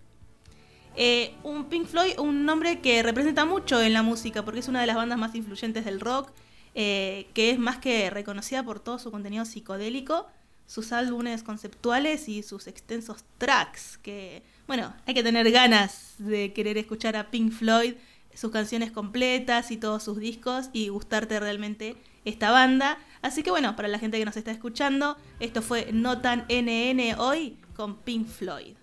Eh, 0.96 1.34
un 1.42 1.66
Pink 1.66 1.86
Floyd, 1.86 2.18
un 2.18 2.44
nombre 2.46 2.80
que 2.80 3.02
representa 3.02 3.44
mucho 3.44 3.80
en 3.82 3.92
la 3.92 4.02
música, 4.02 4.44
porque 4.44 4.60
es 4.60 4.68
una 4.68 4.80
de 4.80 4.86
las 4.86 4.96
bandas 4.96 5.18
más 5.18 5.34
influyentes 5.34 5.84
del 5.84 6.00
rock, 6.00 6.30
eh, 6.78 7.30
que 7.32 7.50
es 7.50 7.58
más 7.58 7.78
que 7.78 8.10
reconocida 8.10 8.62
por 8.62 8.80
todo 8.80 8.98
su 8.98 9.10
contenido 9.10 9.46
psicodélico, 9.46 10.26
sus 10.66 10.92
álbumes 10.92 11.42
conceptuales 11.42 12.28
y 12.28 12.42
sus 12.42 12.66
extensos 12.66 13.24
tracks, 13.38 13.96
que, 13.96 14.42
bueno, 14.66 14.94
hay 15.06 15.14
que 15.14 15.22
tener 15.22 15.50
ganas 15.50 16.16
de 16.18 16.52
querer 16.52 16.76
escuchar 16.76 17.16
a 17.16 17.30
Pink 17.30 17.50
Floyd, 17.50 17.94
sus 18.34 18.50
canciones 18.50 18.90
completas 18.90 19.70
y 19.70 19.78
todos 19.78 20.02
sus 20.02 20.18
discos 20.18 20.68
y 20.74 20.90
gustarte 20.90 21.40
realmente 21.40 21.96
esta 22.26 22.50
banda. 22.50 22.98
Así 23.22 23.42
que 23.42 23.50
bueno, 23.50 23.74
para 23.74 23.88
la 23.88 23.98
gente 23.98 24.18
que 24.18 24.26
nos 24.26 24.36
está 24.36 24.50
escuchando, 24.50 25.16
esto 25.40 25.62
fue 25.62 25.88
No 25.94 26.20
Tan 26.20 26.44
NN 26.50 27.18
hoy 27.18 27.56
con 27.74 27.96
Pink 27.96 28.28
Floyd. 28.28 28.76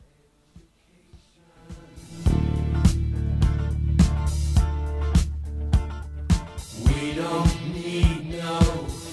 Need 7.93 8.31
no 8.31 8.59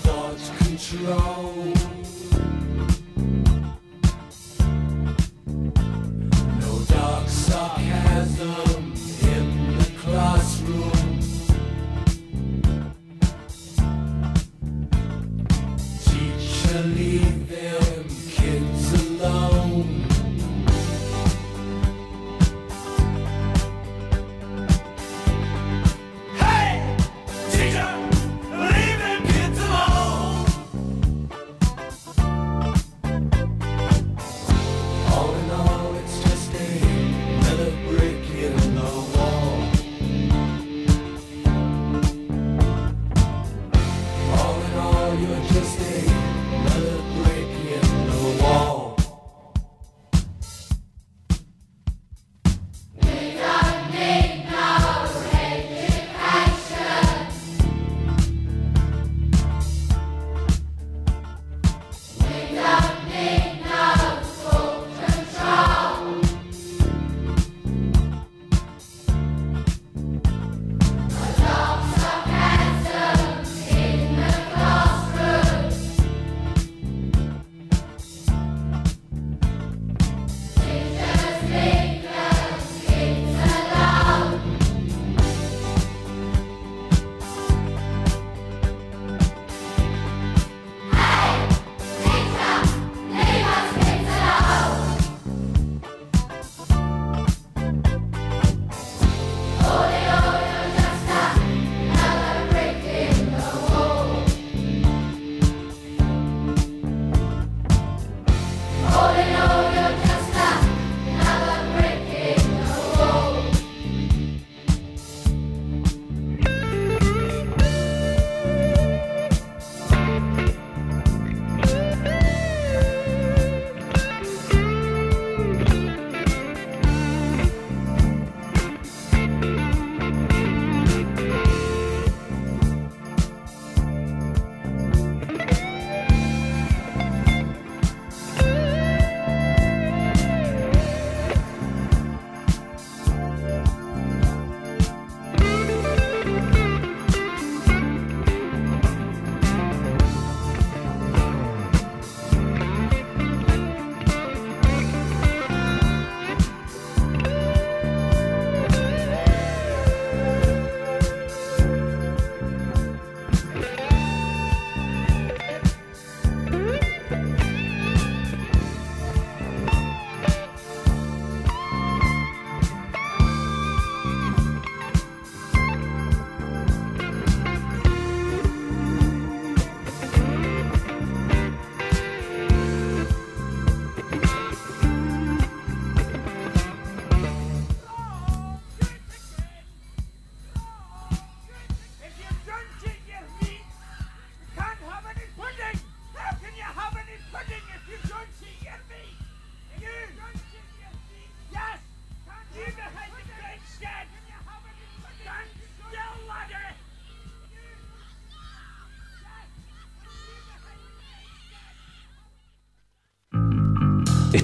thought 0.05 0.41
control. 0.59 1.53
No 6.61 6.72
dark 6.89 7.28
sarcasm 7.28 8.80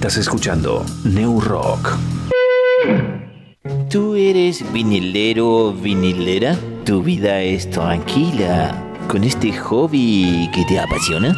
Estás 0.07 0.21
escuchando 0.21 0.85
New 1.03 1.41
Rock. 1.41 1.97
¿Tú 3.89 4.15
eres 4.15 4.63
vinilero, 4.71 5.73
vinilera? 5.73 6.57
¿Tu 6.85 7.03
vida 7.03 7.41
es 7.41 7.69
tranquila 7.69 8.73
con 9.09 9.25
este 9.25 9.51
hobby 9.51 10.49
que 10.53 10.63
te 10.63 10.79
apasiona? 10.79 11.35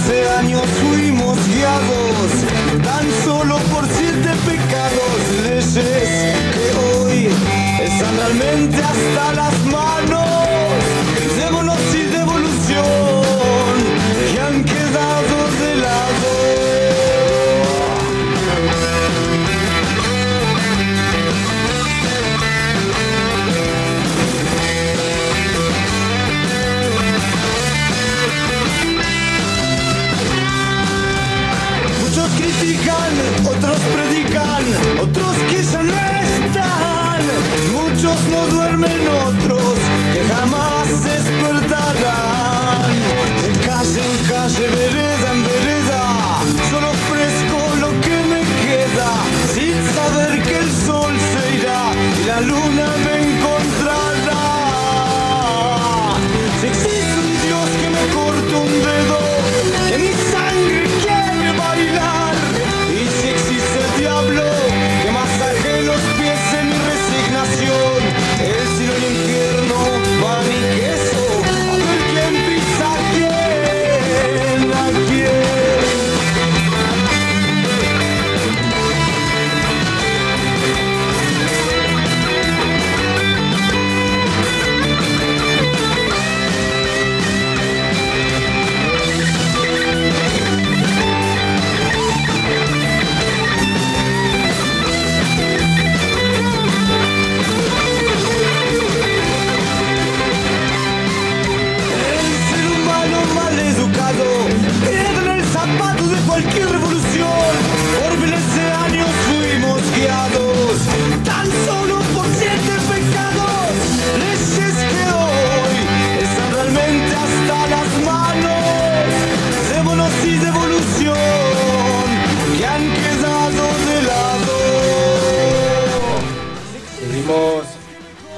De 0.08 0.30
años 0.30 0.62
fuimos 0.82 1.38
guiados 1.48 2.32
tan 2.84 3.06
solo 3.24 3.58
por 3.74 3.88
siete 3.88 4.30
pecados, 4.46 5.18
leyes 5.44 6.36
que 6.54 6.72
hoy 6.78 7.30
están 7.82 8.16
realmente 8.18 8.78
hasta 8.84 9.34
las 9.34 9.66
manos. 9.66 10.15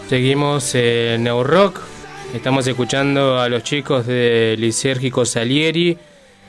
Seguimos 0.08 0.74
en 0.76 1.24
Neo 1.24 1.44
Rock. 1.44 1.82
Estamos 2.34 2.68
escuchando 2.68 3.40
a 3.40 3.50
los 3.50 3.64
chicos 3.64 4.06
de 4.06 4.56
Lisérgico 4.58 5.26
Salieri 5.26 5.98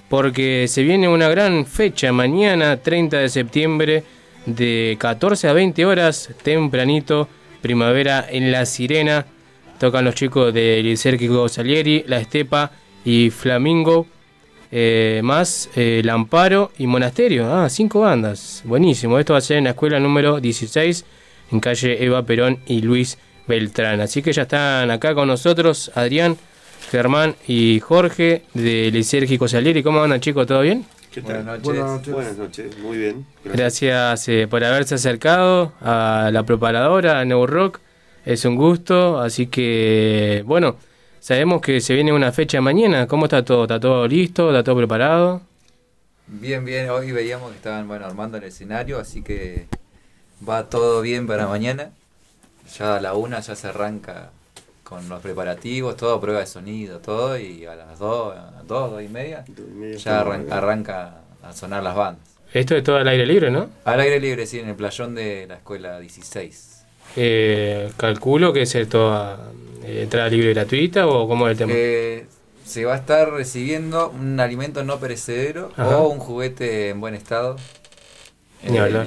porque 0.08 0.66
se 0.68 0.82
viene 0.82 1.08
una 1.08 1.28
gran 1.28 1.66
fecha 1.66 2.12
mañana, 2.12 2.78
30 2.78 3.18
de 3.18 3.28
septiembre, 3.28 4.04
de 4.46 4.96
14 4.98 5.48
a 5.48 5.52
20 5.52 5.84
horas, 5.86 6.30
tempranito, 6.42 7.28
primavera 7.60 8.26
en 8.28 8.50
La 8.52 8.64
Sirena. 8.64 9.26
Tocan 9.78 10.04
los 10.04 10.14
chicos 10.14 10.52
de 10.54 10.82
Lisérgico 10.82 11.48
Salieri, 11.48 12.04
La 12.06 12.18
Estepa 12.18 12.72
y 13.04 13.30
Flamingo. 13.30 14.06
eh, 14.70 15.20
más 15.24 15.70
eh, 15.76 16.00
El 16.00 16.10
Amparo 16.10 16.72
y 16.78 16.86
Monasterio. 16.86 17.52
Ah, 17.52 17.70
cinco 17.70 18.00
bandas. 18.00 18.62
Buenísimo. 18.64 19.18
Esto 19.18 19.32
va 19.32 19.38
a 19.38 19.42
ser 19.42 19.56
en 19.56 19.64
la 19.64 19.70
escuela 19.70 19.98
número 19.98 20.40
16, 20.40 21.04
en 21.52 21.60
calle 21.60 22.04
Eva 22.04 22.22
Perón 22.26 22.58
y 22.66 22.82
Luis 22.82 23.18
Beltrán. 23.48 24.00
Así 24.00 24.22
que 24.22 24.32
ya 24.32 24.42
están 24.42 24.90
acá 24.90 25.14
con 25.14 25.26
nosotros 25.26 25.90
Adrián, 25.94 26.36
Germán 26.90 27.34
y 27.46 27.80
Jorge 27.80 28.44
de 28.54 28.90
Lisérgico 28.92 29.48
Salieri. 29.48 29.82
¿Cómo 29.82 30.02
andan 30.02 30.20
chicos? 30.20 30.46
¿Todo 30.46 30.60
bien? 30.60 30.84
¿Qué 31.12 31.22
tal? 31.22 31.58
Buenas 31.60 31.86
noches. 31.86 32.14
Buenas 32.14 32.36
noches, 32.36 32.78
muy 32.78 32.98
bien. 32.98 33.26
Gracias 33.44 34.28
eh, 34.28 34.46
por 34.48 34.62
haberse 34.62 34.94
acercado 34.94 35.72
a 35.80 36.30
la 36.32 36.44
preparadora, 36.44 37.18
a 37.18 37.24
New 37.24 37.46
Rock. 37.46 37.80
Es 38.24 38.44
un 38.44 38.56
gusto, 38.56 39.18
así 39.18 39.46
que, 39.46 40.42
bueno, 40.46 40.76
sabemos 41.18 41.62
que 41.62 41.80
se 41.80 41.94
viene 41.94 42.12
una 42.12 42.30
fecha 42.30 42.60
mañana. 42.60 43.06
¿Cómo 43.06 43.24
está 43.24 43.42
todo? 43.42 43.62
¿Está 43.62 43.80
todo 43.80 44.06
listo? 44.06 44.50
¿Está 44.50 44.62
todo 44.62 44.76
preparado? 44.76 45.40
Bien, 46.26 46.62
bien, 46.62 46.90
hoy 46.90 47.10
veíamos 47.10 47.50
que 47.50 47.56
estaban 47.56 47.88
bueno, 47.88 48.04
armando 48.04 48.36
el 48.36 48.44
escenario, 48.44 48.98
así 48.98 49.22
que 49.22 49.66
va 50.46 50.68
todo 50.68 51.00
bien 51.00 51.26
para 51.26 51.46
mañana. 51.46 51.90
Ya 52.76 52.96
a 52.96 53.00
la 53.00 53.14
una 53.14 53.40
ya 53.40 53.54
se 53.54 53.68
arranca 53.68 54.30
con 54.84 55.08
los 55.08 55.20
preparativos, 55.20 55.96
todo, 55.96 56.20
prueba 56.20 56.40
de 56.40 56.46
sonido, 56.46 56.98
todo, 56.98 57.38
y 57.38 57.64
a 57.66 57.74
las 57.74 57.98
2, 57.98 58.34
2, 58.66 58.90
2 58.92 59.02
y 59.02 59.08
media, 59.08 59.44
ya 59.98 60.20
arran- 60.20 60.50
arranca 60.50 61.20
a 61.42 61.52
sonar 61.52 61.82
las 61.82 61.94
bandas. 61.94 62.26
Esto 62.52 62.74
es 62.76 62.82
todo 62.82 62.96
al 62.96 63.06
aire 63.08 63.26
libre, 63.26 63.50
¿no? 63.50 63.68
Al 63.84 64.00
aire 64.00 64.18
libre, 64.18 64.46
sí, 64.46 64.58
en 64.58 64.68
el 64.70 64.74
playón 64.76 65.14
de 65.14 65.46
la 65.46 65.56
escuela 65.56 66.00
16. 66.00 66.84
Eh, 67.16 67.90
calculo 67.96 68.52
que 68.52 68.62
es 68.62 68.88
toda 68.88 69.50
eh, 69.84 70.02
entrada 70.04 70.28
libre 70.28 70.50
y 70.50 70.54
gratuita 70.54 71.06
o 71.06 71.28
cómo 71.28 71.46
es 71.48 71.52
el 71.52 71.58
tema. 71.58 71.72
Eh, 71.74 72.26
se 72.64 72.84
va 72.84 72.94
a 72.94 72.96
estar 72.98 73.30
recibiendo 73.30 74.10
un 74.10 74.40
alimento 74.40 74.84
no 74.84 74.98
perecedero 74.98 75.70
Ajá. 75.76 75.98
o 75.98 76.08
un 76.08 76.18
juguete 76.18 76.88
en 76.90 77.00
buen 77.00 77.14
estado. 77.14 77.56
Ni 78.62 78.78
hablar. 78.78 79.06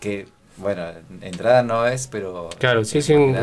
que, 0.00 0.26
bueno, 0.60 0.82
entrada 1.20 1.62
no 1.62 1.86
es, 1.86 2.06
pero... 2.06 2.48
claro, 2.58 2.84
sí, 2.84 3.02
sí, 3.02 3.14
un, 3.14 3.34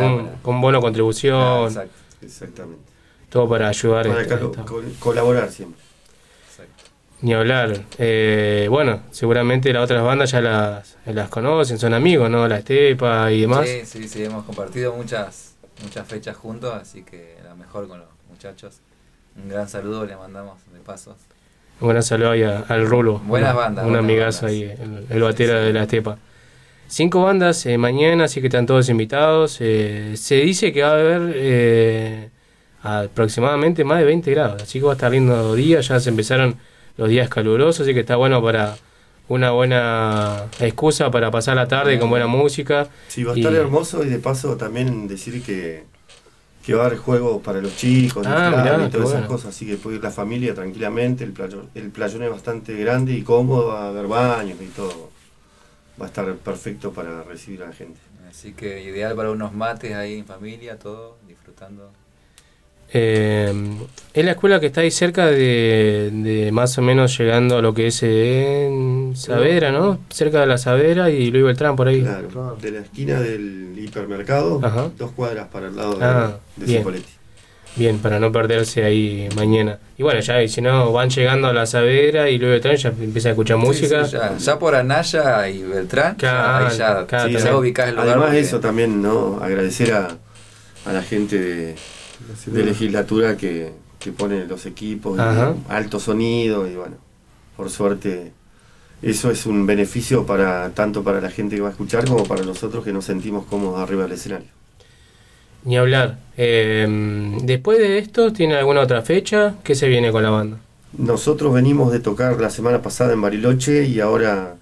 un- 0.43 0.61
bono 0.61 0.79
contribución. 0.81 1.35
Ah, 1.35 1.65
exacto. 1.67 1.95
Exactamente. 2.21 2.81
Todo 3.29 3.49
para 3.49 3.67
ayudar. 3.67 4.07
Para 4.07 4.21
este, 4.21 4.35
colo- 4.35 4.51
esta- 4.51 4.65
col- 4.65 4.93
colaborar 4.99 5.49
siempre. 5.51 5.81
Ni 7.21 7.33
hablar. 7.33 7.81
Eh, 7.97 8.67
bueno, 8.69 9.01
seguramente 9.11 9.73
las 9.73 9.83
otras 9.83 10.03
bandas 10.03 10.29
ya 10.31 10.39
las, 10.41 10.97
las 11.05 11.29
conocen, 11.29 11.79
son 11.79 11.93
amigos, 11.95 12.29
¿no? 12.29 12.47
La 12.47 12.59
Estepa 12.59 13.31
y 13.31 13.41
demás. 13.41 13.67
Sí, 13.67 13.81
sí, 13.85 14.07
sí, 14.07 14.23
hemos 14.23 14.45
compartido 14.45 14.93
muchas, 14.93 15.55
muchas 15.83 16.07
fechas 16.07 16.37
juntos, 16.37 16.73
así 16.79 17.01
que 17.03 17.37
la 17.43 17.55
mejor 17.55 17.87
con 17.87 17.99
los 17.99 18.07
muchachos. 18.29 18.81
Un 19.35 19.49
gran 19.49 19.67
saludo 19.67 20.05
le 20.05 20.15
mandamos 20.15 20.59
de 20.71 20.79
paso. 20.79 21.15
Un 21.81 21.89
gran 21.89 22.03
saludo 22.03 22.31
ahí 22.31 22.43
a- 22.43 22.59
al 22.67 22.85
Rulo. 22.87 23.17
Buenas 23.19 23.51
un- 23.51 23.57
bandas, 23.57 23.85
Un 23.85 23.91
buenas 23.93 24.05
amigazo 24.05 24.45
ahí, 24.45 24.63
el, 24.63 25.07
el 25.09 25.21
batera 25.23 25.55
de 25.59 25.73
la 25.73 25.83
Estepa. 25.83 26.19
Cinco 26.89 27.23
bandas 27.23 27.65
eh, 27.65 27.77
mañana, 27.77 28.25
así 28.25 28.39
que 28.39 28.47
están 28.47 28.65
todos 28.65 28.89
invitados. 28.89 29.57
Eh, 29.59 30.13
se 30.15 30.35
dice 30.35 30.71
que 30.71 30.83
va 30.83 30.89
a 30.89 30.93
haber 30.93 31.31
eh, 31.35 32.29
aproximadamente 32.81 33.83
más 33.83 33.99
de 33.99 34.05
20 34.05 34.31
grados, 34.31 34.61
así 34.63 34.79
que 34.79 34.85
va 34.85 34.93
a 34.93 34.95
estar 34.95 35.11
lindo 35.11 35.53
día. 35.55 35.81
Ya 35.81 35.99
se 35.99 36.09
empezaron 36.09 36.55
los 36.95 37.09
días 37.09 37.29
calurosos, 37.29 37.81
así 37.81 37.93
que 37.93 37.99
está 38.01 38.15
bueno 38.15 38.41
para 38.41 38.77
una 39.27 39.51
buena 39.51 40.45
excusa 40.61 41.11
para 41.11 41.29
pasar 41.29 41.57
la 41.57 41.67
tarde 41.67 41.99
con 41.99 42.09
buena 42.09 42.27
música. 42.27 42.87
Sí, 43.09 43.23
va 43.25 43.33
a 43.33 43.37
Y- 43.37 43.41
estar 43.41 43.53
hermoso 43.53 44.03
y 44.05 44.07
de 44.07 44.19
paso 44.19 44.55
también 44.55 45.09
decir 45.09 45.43
que, 45.43 45.83
que 46.65 46.73
va 46.73 46.83
a 46.83 46.85
haber 46.87 46.99
juegos 46.99 47.41
para 47.43 47.59
los 47.61 47.75
chicos, 47.75 48.25
Ah, 48.25 48.63
mirá, 48.63 48.87
y 48.87 48.89
todas 48.89 49.09
esas 49.09 49.21
bueno. 49.21 49.27
cosas, 49.27 49.49
así 49.53 49.65
que 49.67 49.75
puede 49.75 49.97
ir 49.97 50.03
la 50.03 50.11
familia 50.11 50.55
tranquilamente, 50.55 51.25
el 51.25 51.33
playón, 51.33 51.69
el 51.75 51.89
playón 51.89 52.23
es 52.23 52.29
bastante 52.31 52.73
grande 52.75 53.11
y 53.11 53.23
cómodo, 53.23 53.67
va 53.67 53.83
a 53.83 53.89
haber 53.89 54.07
baños 54.07 54.57
y 54.61 54.67
todo. 54.67 55.09
Va 55.99 56.05
a 56.05 56.07
estar 56.09 56.33
perfecto 56.35 56.91
para 56.93 57.23
recibir 57.23 57.63
a 57.63 57.67
la 57.67 57.73
gente. 57.73 57.99
Así 58.29 58.53
que 58.53 58.83
ideal 58.83 59.15
para 59.15 59.31
unos 59.31 59.53
mates 59.53 59.93
ahí 59.95 60.17
en 60.19 60.25
familia, 60.25 60.77
todo, 60.77 61.17
disfrutando. 61.27 61.89
Eh, 62.93 63.53
es 64.13 64.23
la 64.25 64.31
escuela 64.31 64.59
que 64.61 64.67
está 64.67 64.79
ahí 64.81 64.91
cerca 64.91 65.25
de, 65.25 66.09
de 66.13 66.51
más 66.53 66.77
o 66.77 66.81
menos 66.81 67.17
llegando 67.17 67.57
a 67.57 67.61
lo 67.61 67.73
que 67.73 67.87
es 67.87 68.01
en 68.03 69.13
Saavedra, 69.15 69.71
¿no? 69.73 69.99
Cerca 70.09 70.39
de 70.39 70.45
la 70.47 70.57
Saavedra 70.57 71.09
y 71.09 71.29
Luis 71.31 71.43
Beltrán 71.43 71.75
por 71.75 71.87
ahí. 71.89 72.01
Claro, 72.01 72.57
de 72.61 72.71
la 72.71 72.79
esquina 72.79 73.19
del 73.19 73.73
hipermercado, 73.77 74.61
Ajá. 74.63 74.89
dos 74.97 75.11
cuadras 75.11 75.47
para 75.49 75.67
el 75.67 75.75
lado 75.75 75.95
de, 75.97 76.05
Ah, 76.05 76.39
de 76.55 76.65
bien. 76.65 76.77
Cipoletti. 76.79 77.09
Bien, 77.77 77.99
para 77.99 78.19
no 78.19 78.31
perderse 78.31 78.83
ahí 78.83 79.29
mañana. 79.35 79.77
Y 79.97 80.03
bueno, 80.03 80.19
ya, 80.19 80.41
y 80.41 80.49
si 80.49 80.61
no, 80.61 80.91
van 80.91 81.09
llegando 81.09 81.47
a 81.47 81.53
la 81.53 81.65
Saavedra 81.65 82.29
y 82.29 82.37
Luis 82.39 82.51
Beltrán 82.51 82.75
ya 82.75 82.89
empiezan 82.89 83.29
a 83.29 83.31
escuchar 83.33 83.57
música. 83.57 84.03
Sí, 84.05 84.11
sí, 84.11 84.17
ya, 84.17 84.35
ya 84.37 84.59
por 84.59 84.73
Anaya 84.75 85.47
y 85.47 85.61
Beltrán, 85.63 86.13
ya, 86.13 86.17
Claro, 86.17 86.65
ahí 86.67 86.77
ya, 86.77 87.05
claro, 87.05 87.29
ya 87.29 87.55
ubicás 87.57 87.89
el 87.89 87.95
lugar. 87.95 88.07
Además 88.09 88.27
porque- 88.29 88.39
eso 88.39 88.59
también, 88.59 89.01
¿no? 89.01 89.39
Agradecer 89.41 89.93
a, 89.93 90.07
a 90.85 90.93
la 90.93 91.03
gente 91.03 91.39
de, 91.39 91.75
de 92.47 92.63
legislatura 92.63 93.37
que, 93.37 93.71
que 93.99 94.11
pone 94.11 94.45
los 94.45 94.65
equipos, 94.65 95.19
y 95.19 95.71
alto 95.71 95.99
sonido 95.99 96.67
y 96.67 96.75
bueno, 96.75 96.95
por 97.55 97.69
suerte 97.69 98.31
eso 99.03 99.29
es 99.29 99.45
un 99.45 99.67
beneficio 99.67 100.25
para 100.25 100.69
tanto 100.71 101.03
para 101.03 101.21
la 101.21 101.29
gente 101.29 101.55
que 101.55 101.61
va 101.61 101.67
a 101.67 101.71
escuchar 101.71 102.05
como 102.05 102.23
para 102.25 102.43
nosotros 102.43 102.83
que 102.83 102.91
nos 102.91 103.05
sentimos 103.05 103.45
cómodos 103.45 103.79
arriba 103.79 104.03
del 104.03 104.13
escenario. 104.13 104.47
Ni 105.67 105.75
hablar. 105.75 106.17
Eh, 106.37 106.87
después 107.43 107.77
de 107.77 107.97
esto, 107.97 108.31
¿tiene 108.31 108.55
alguna 108.55 108.79
otra 108.79 109.01
fecha? 109.01 109.55
¿Qué 109.65 109.75
se 109.75 109.89
viene 109.89 110.13
con 110.13 110.23
la 110.23 110.29
banda? 110.29 110.59
Nosotros 110.97 111.53
venimos 111.53 111.91
de 111.91 111.99
tocar 111.99 112.39
la 112.39 112.49
semana 112.49 112.81
pasada 112.81 113.11
en 113.11 113.19
Bariloche 113.19 113.83
y 113.83 113.99
ahora 113.99 114.55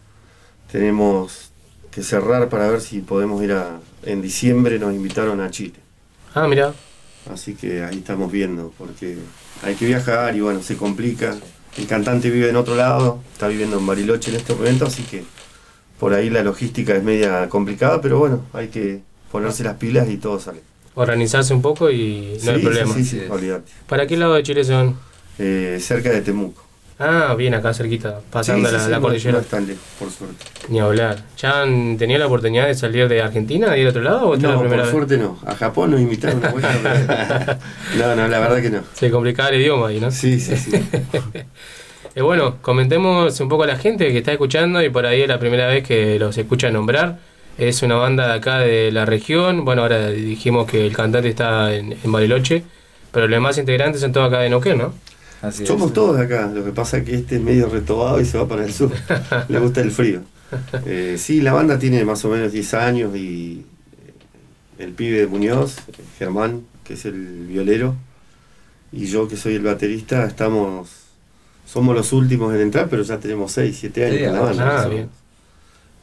tenemos 0.72 1.52
que 1.92 2.02
cerrar 2.02 2.50
para 2.50 2.72
ver 2.72 2.82
si 2.82 3.02
podemos 3.02 3.44
ir 3.44 3.52
a... 3.52 3.80
En 4.02 4.24
diciembre 4.24 4.80
nos 4.80 4.96
invitaron 4.96 5.42
a 5.42 5.52
Chile. 5.52 5.76
Ah, 6.34 6.48
mira. 6.48 6.74
Así 7.32 7.54
que 7.54 7.84
ahí 7.84 8.00
estamos 8.00 8.32
viendo, 8.32 8.74
porque 8.76 9.20
hay 9.62 9.76
que 9.76 9.86
viajar 9.86 10.36
y 10.36 10.42
bueno, 10.42 10.64
se 10.64 10.76
complica. 10.76 11.36
El 11.78 11.86
cantante 11.86 12.32
vive 12.32 12.50
en 12.50 12.56
otro 12.56 12.76
lado, 12.76 13.20
está 13.32 13.48
viviendo 13.48 13.78
en 13.78 13.86
Bariloche 13.86 14.32
en 14.32 14.38
este 14.38 14.56
momento, 14.56 14.88
así 14.88 15.04
que 15.04 15.24
por 16.00 16.16
ahí 16.16 16.32
la 16.32 16.42
logística 16.42 16.96
es 16.96 17.04
media 17.04 17.48
complicada, 17.48 18.02
pero 18.02 18.18
bueno, 18.18 18.42
hay 18.54 18.70
que 18.70 19.02
ponerse 19.32 19.64
las 19.64 19.76
pilas 19.76 20.10
y 20.10 20.18
todo 20.18 20.40
sale. 20.40 20.62
Organizarse 20.96 21.54
un 21.54 21.62
poco 21.62 21.90
y 21.92 22.38
no 22.44 22.52
hay 22.52 22.62
problema. 22.62 22.94
Sí, 22.94 23.04
sí, 23.06 23.22
olvídate. 23.30 23.72
¿Para 23.88 24.08
qué 24.08 24.16
lado 24.18 24.34
de 24.36 24.44
Chile 24.44 24.64
son? 24.64 24.98
Eh, 25.38 25.78
cerca 25.82 26.10
de 26.10 26.22
Temuco. 26.22 26.64
Ah, 26.98 27.36
bien 27.38 27.54
acá 27.54 27.74
cerquita, 27.74 28.22
pasando 28.32 28.72
la, 28.72 28.88
la 28.88 29.02
cordillera. 29.02 29.34
no 29.34 29.40
es 29.40 29.48
tan 29.48 29.68
lejos, 29.68 29.84
por 30.00 30.10
suerte. 30.10 30.46
Ni 30.70 30.80
hablar. 30.80 31.26
¿Ya 31.38 31.62
han 31.64 31.98
tenido 31.98 32.20
la 32.20 32.28
oportunidad 32.28 32.68
de 32.68 32.74
salir 32.74 33.10
de 33.10 33.22
Argentina 33.22 33.76
y 33.76 33.82
ir 33.82 33.88
a 33.88 33.90
otro 33.90 34.02
lado? 34.02 34.30
¿O 34.30 34.38
No, 34.38 34.52
la 34.54 34.60
primera 34.60 34.84
por 34.84 34.86
vez? 34.86 34.92
suerte 34.92 35.18
no. 35.18 35.38
A 35.46 35.56
Japón 35.56 35.92
nos 35.92 36.00
invitaron 36.00 36.38
una 36.38 36.50
vuelta, 36.52 37.60
No, 37.98 38.16
no, 38.16 38.28
la 38.30 38.40
verdad 38.40 38.62
que 38.62 38.70
no. 38.70 38.80
Se 38.94 39.12
complicaba 39.12 39.50
el 39.50 39.60
idioma 39.60 39.90
ahí, 39.90 40.00
¿no? 40.00 40.10
Sí, 40.10 40.40
sí, 40.40 40.56
sí. 40.56 40.72
Eh, 42.18 42.22
bueno, 42.22 42.60
comentemos 42.62 43.38
un 43.42 43.50
poco 43.50 43.64
a 43.64 43.68
la 43.68 43.76
gente 43.78 44.10
que 44.10 44.20
está 44.20 44.32
escuchando 44.32 44.82
y 44.82 44.90
por 44.90 45.06
ahí 45.06 45.24
es 45.24 45.28
la 45.28 45.38
primera 45.38 45.68
vez 45.68 45.86
que 45.86 46.18
los 46.18 46.38
escucha 46.38 46.70
nombrar. 46.72 47.20
Es 47.58 47.82
una 47.84 47.96
banda 47.96 48.28
de 48.28 48.34
acá 48.34 48.60
de 48.60 48.92
la 48.92 49.06
región. 49.06 49.64
Bueno, 49.66 49.84
ahora 49.84 50.10
dijimos 50.10 50.70
que 50.70 50.86
el 50.86 50.96
cantante 50.96 51.30
está 51.30 51.74
en, 51.74 51.94
en 52.04 52.12
Bariloche, 52.12 52.64
pero 53.12 53.28
los 53.28 53.36
demás 53.38 53.58
integrantes 53.58 54.02
son 54.02 54.12
todos 54.12 54.28
acá 54.28 54.40
de 54.40 54.50
Neuquén, 54.50 54.78
¿no? 54.78 54.94
Somos 55.66 55.94
todos 55.94 56.18
de 56.18 56.24
acá, 56.24 56.48
lo 56.48 56.64
que 56.66 56.72
pasa 56.72 56.98
es 56.98 57.04
que 57.06 57.14
este 57.16 57.36
es 57.36 57.42
medio 57.42 57.70
retobado 57.70 58.20
y 58.20 58.26
se 58.26 58.38
va 58.38 58.48
para 58.48 58.66
el 58.66 58.74
sur. 58.74 58.92
Le 59.48 59.60
gusta 59.60 59.82
el 59.82 59.92
frío. 59.92 60.22
Eh, 60.86 61.16
sí, 61.18 61.42
la 61.42 61.54
banda 61.54 61.80
tiene 61.80 62.06
más 62.06 62.24
o 62.24 62.30
menos 62.30 62.52
10 62.52 62.74
años 62.76 63.16
y 63.16 63.66
eh, 64.78 64.84
el 64.84 64.92
pibe 64.94 65.20
de 65.22 65.28
Muñoz, 65.28 65.78
Germán, 66.20 66.68
que 66.84 66.94
es 66.94 67.06
el 67.06 67.48
violero, 67.48 67.96
y 68.92 69.08
yo 69.08 69.28
que 69.28 69.38
soy 69.38 69.56
el 69.56 69.64
baterista, 69.64 70.24
estamos 70.26 70.90
somos 71.66 71.96
los 71.96 72.14
últimos 72.14 72.54
en 72.54 72.62
entrar, 72.62 72.88
pero 72.90 73.02
ya 73.02 73.20
tenemos 73.20 73.52
6, 73.54 73.76
7 73.80 74.06
años 74.06 74.18
Sí, 74.18 74.24
en 74.24 74.34
la 74.34 74.40
ah, 74.40 74.42
banda. 74.42 74.82
ah, 74.84 74.88
bien. 74.88 75.10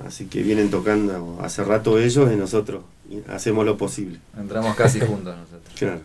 Así 0.06 0.26
que 0.26 0.42
vienen 0.42 0.70
tocando 0.70 1.38
hace 1.42 1.62
rato 1.64 1.98
ellos 1.98 2.30
y 2.32 2.36
nosotros 2.36 2.82
hacemos 3.28 3.64
lo 3.64 3.76
posible. 3.76 4.18
Entramos 4.38 4.74
casi 4.76 5.00
juntos 5.00 5.36
nosotros. 5.36 5.72
Claro. 5.78 6.00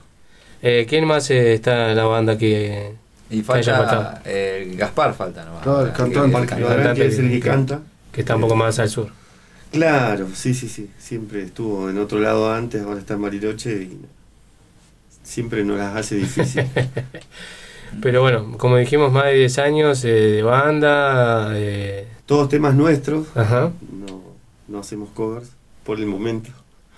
Eh, 0.61 0.85
¿Quién 0.89 1.05
más 1.05 1.29
eh, 1.31 1.53
está 1.53 1.91
en 1.91 1.97
la 1.97 2.05
banda 2.05 2.37
que, 2.37 2.93
Y 3.29 3.41
falta 3.41 4.21
eh, 4.25 4.73
Gaspar, 4.77 5.13
falta 5.13 5.45
nomás. 5.45 5.63
Claro, 5.63 5.85
el 5.85 5.93
cantante, 5.93 6.47
Que- 6.47 6.61
el 6.61 6.67
cantante 6.67 7.01
que 7.01 7.07
es 7.07 7.19
el 7.19 7.29
que 7.29 7.39
canta. 7.39 7.79
Que 8.11 8.21
está 8.21 8.35
un 8.35 8.41
poco 8.41 8.55
más 8.55 8.79
al 8.79 8.89
sur. 8.89 9.09
Claro, 9.71 10.27
sí, 10.33 10.53
sí, 10.53 10.67
sí. 10.69 10.89
Siempre 10.97 11.43
estuvo 11.43 11.89
en 11.89 11.97
otro 11.99 12.19
lado 12.19 12.51
antes, 12.53 12.81
ahora 12.81 12.99
está 12.99 13.13
en 13.15 13.21
Bariloche 13.21 13.73
y 13.83 13.99
siempre 15.23 15.63
nos 15.63 15.77
las 15.77 15.95
hace 15.95 16.15
difícil. 16.15 16.65
Pero 18.01 18.21
bueno, 18.21 18.57
como 18.57 18.77
dijimos, 18.77 19.11
más 19.11 19.25
de 19.25 19.33
10 19.35 19.59
años 19.59 20.03
eh, 20.05 20.09
de 20.09 20.43
banda. 20.43 21.51
eh, 21.55 22.07
Todos 22.25 22.49
temas 22.49 22.75
nuestros. 22.75 23.27
Ajá. 23.35 23.71
No, 24.77 24.81
hacemos 24.81 25.09
covers 25.09 25.49
por 25.83 25.97
el 25.99 26.05
momento. 26.05 26.51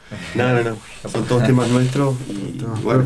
No, 0.36 0.52
no, 0.54 0.64
no. 0.72 0.78
Son 1.10 1.24
todos 1.26 1.44
temas 1.46 1.70
nuestros 1.70 2.16
y 2.28 2.60
bueno, 2.84 3.06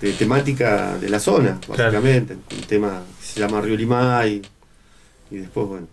de 0.00 0.12
temática 0.14 0.96
de 0.98 1.08
la 1.10 1.20
zona, 1.20 1.58
Claro. 1.60 1.92
básicamente. 1.92 2.34
Un 2.56 2.62
tema 2.62 3.02
que 3.20 3.26
se 3.26 3.40
llama 3.40 3.60
Río 3.60 3.76
Limay 3.76 4.40
y 5.30 5.36
después, 5.36 5.66
bueno. 5.68 5.86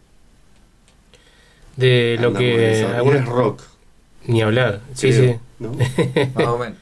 de 1.75 2.17
lo 2.21 2.33
que. 2.33 2.53
en 2.55 2.73
esa. 2.85 2.91
Y 2.91 2.95
alguna- 2.95 3.17
es 3.19 3.25
rock. 3.25 3.61
Ni 4.25 4.41
hablar. 4.41 4.81
Sí, 4.93 5.09
Creo, 5.11 5.33
sí. 5.33 5.39
¿no? 5.59 5.71
Más 6.35 6.47
o 6.47 6.57
menos. 6.57 6.77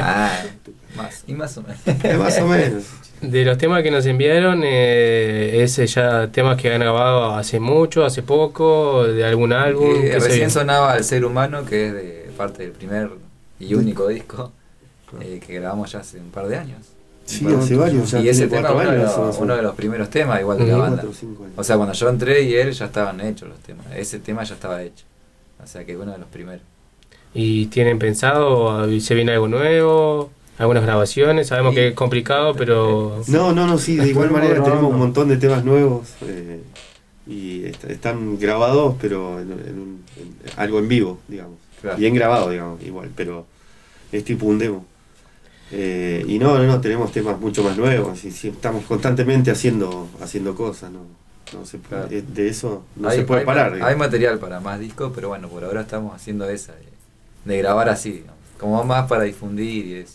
Ah, 0.00 0.42
más, 0.96 1.24
y 1.26 1.34
más 1.34 1.56
o 1.56 1.62
menos. 1.62 2.18
más 2.18 2.38
o 2.38 2.46
menos. 2.46 2.84
De 3.20 3.44
los 3.44 3.58
temas 3.58 3.82
que 3.82 3.90
nos 3.90 4.06
enviaron, 4.06 4.62
eh, 4.64 5.62
es 5.62 5.76
ya 5.92 6.28
temas 6.28 6.60
que 6.60 6.72
han 6.72 6.80
grabado 6.80 7.34
hace 7.34 7.58
mucho, 7.58 8.04
hace 8.04 8.22
poco, 8.22 9.04
de 9.04 9.24
algún 9.24 9.52
álbum. 9.52 9.96
Eh, 9.96 10.10
¿qué 10.12 10.20
se 10.20 10.28
recién 10.28 10.50
sonaba 10.50 10.96
El 10.96 11.04
Ser 11.04 11.24
Humano, 11.24 11.64
que 11.64 11.88
es 11.88 11.92
de 11.94 12.30
parte 12.36 12.62
del 12.62 12.72
primer 12.72 13.10
y 13.58 13.74
único 13.74 14.06
disco 14.06 14.52
eh, 15.20 15.40
que 15.44 15.54
grabamos 15.54 15.90
ya 15.90 16.00
hace 16.00 16.18
un 16.18 16.30
par 16.30 16.46
de 16.46 16.56
años. 16.56 16.78
Sí, 17.24 17.46
hace 17.46 17.76
varios, 17.76 18.10
ya 18.10 18.20
y 18.20 18.28
ese 18.28 18.46
tema 18.46 18.72
uno, 18.72 18.90
de 18.90 18.98
los, 18.98 19.38
uno 19.38 19.56
de 19.56 19.62
los 19.62 19.74
primeros 19.74 20.08
temas, 20.08 20.40
igual 20.40 20.58
de 20.58 20.66
la 20.66 20.76
banda. 20.78 21.04
O 21.56 21.64
sea, 21.64 21.76
cuando 21.76 21.92
yo 21.92 22.08
entré 22.08 22.42
y 22.42 22.54
él 22.54 22.72
ya 22.72 22.86
estaban 22.86 23.20
hechos 23.20 23.48
los 23.48 23.58
temas. 23.58 23.86
Ese 23.94 24.18
tema 24.18 24.44
ya 24.44 24.54
estaba 24.54 24.82
hecho. 24.82 25.04
O 25.62 25.66
sea 25.66 25.84
que 25.84 25.96
uno 25.96 26.12
de 26.12 26.18
los 26.18 26.28
primeros. 26.28 26.62
¿Y 27.34 27.66
tienen 27.66 27.98
pensado, 27.98 28.88
se 29.00 29.14
viene 29.14 29.32
algo 29.32 29.48
nuevo? 29.48 30.30
Algunas 30.58 30.82
grabaciones. 30.82 31.48
Sabemos 31.48 31.74
que 31.74 31.88
es 31.88 31.94
complicado, 31.94 32.54
pero... 32.54 33.22
No, 33.28 33.52
no, 33.52 33.66
no, 33.66 33.78
sí, 33.78 33.96
de 33.96 34.08
igual 34.08 34.30
manera 34.30 34.62
tenemos 34.62 34.90
un 34.92 34.98
montón 34.98 35.28
de 35.28 35.36
temas 35.36 35.64
nuevos 35.64 36.08
eh, 36.22 36.62
y 37.26 37.64
est- 37.64 37.84
están 37.84 38.38
grabados, 38.38 38.96
pero 39.00 39.40
en, 39.40 39.52
en 39.52 39.78
un- 39.78 40.02
en 40.16 40.34
algo 40.56 40.78
en 40.78 40.88
vivo, 40.88 41.18
digamos. 41.28 41.56
Claro. 41.80 41.96
Bien 41.96 42.12
grabado, 42.14 42.50
digamos, 42.50 42.82
igual, 42.82 43.10
pero 43.14 43.46
es 44.10 44.24
tipo 44.24 44.46
un 44.46 44.58
demo. 44.58 44.84
Eh, 45.70 46.24
y 46.26 46.38
no, 46.38 46.56
no, 46.58 46.64
no, 46.64 46.80
tenemos 46.80 47.12
temas 47.12 47.38
mucho 47.38 47.62
más 47.62 47.76
nuevos 47.76 48.24
y 48.24 48.30
sí, 48.30 48.48
estamos 48.48 48.84
constantemente 48.86 49.50
haciendo 49.50 50.08
haciendo 50.22 50.54
cosas, 50.54 50.90
¿no? 50.90 51.00
No 51.52 51.64
se 51.66 51.78
puede- 51.78 52.02
Claro. 52.08 52.16
eh, 52.16 52.24
de 52.26 52.48
eso 52.48 52.84
no 52.96 53.08
Hay- 53.08 53.18
se 53.18 53.24
puede 53.24 53.40
hay- 53.40 53.46
parar. 53.46 53.78
Hay 53.82 53.94
material 53.94 54.38
para 54.38 54.60
más 54.60 54.80
discos, 54.80 55.12
pero 55.14 55.28
bueno, 55.28 55.48
por 55.48 55.64
ahora 55.64 55.82
estamos 55.82 56.14
haciendo 56.16 56.48
esa, 56.48 56.72
de, 56.74 56.86
de 57.52 57.58
grabar 57.58 57.90
así, 57.90 58.12
digamos, 58.12 58.34
como 58.58 58.82
más 58.84 59.06
para 59.08 59.24
difundir 59.24 59.86
y 59.86 59.94
eso. 59.96 60.14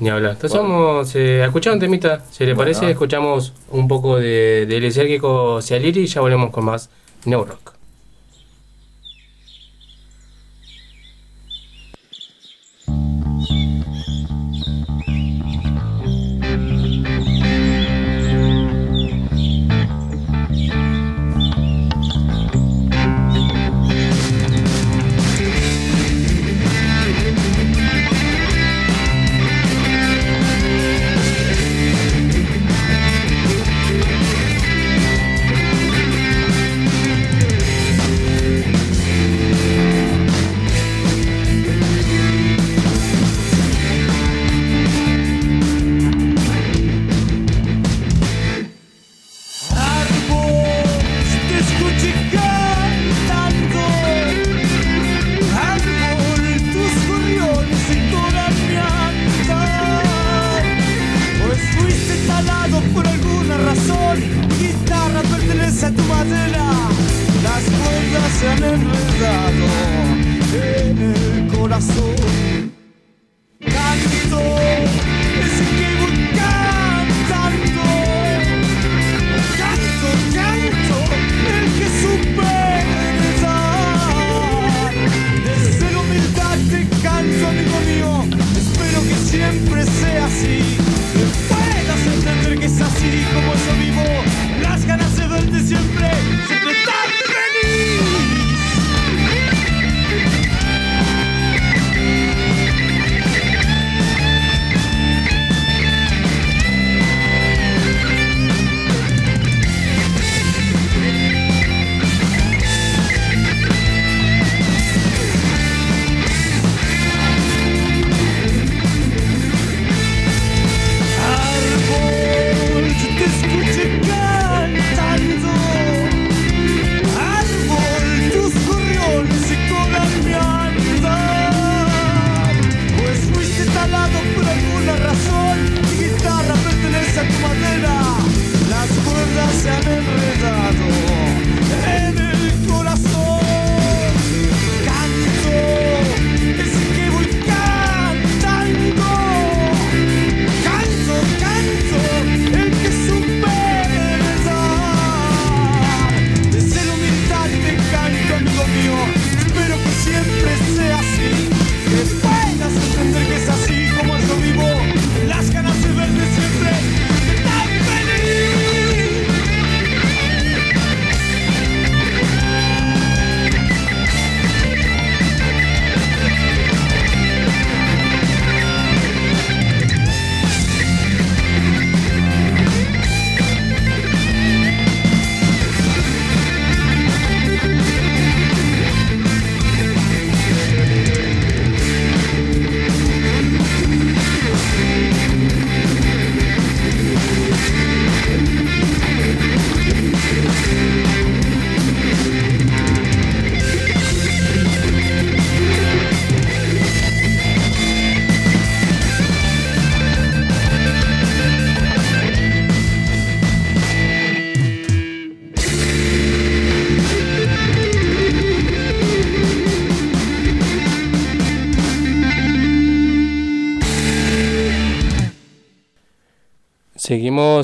Ni 0.00 0.08
hablar. 0.08 0.32
Entonces 0.32 0.58
vamos 0.58 1.14
eh, 1.14 1.42
a 1.42 1.46
escuchar 1.46 1.74
un 1.74 1.80
temita. 1.80 2.24
Si 2.30 2.44
le 2.44 2.54
Bueno. 2.54 2.72
parece, 2.72 2.90
escuchamos 2.90 3.52
un 3.70 3.86
poco 3.86 4.16
de, 4.18 4.66
del 4.66 4.84
esérgico 4.84 5.60
Cialiri 5.62 6.00
y 6.02 6.06
ya 6.06 6.20
volvemos 6.22 6.50
con 6.50 6.64
más 6.64 6.88
New 7.26 7.44
Rock. 7.44 7.74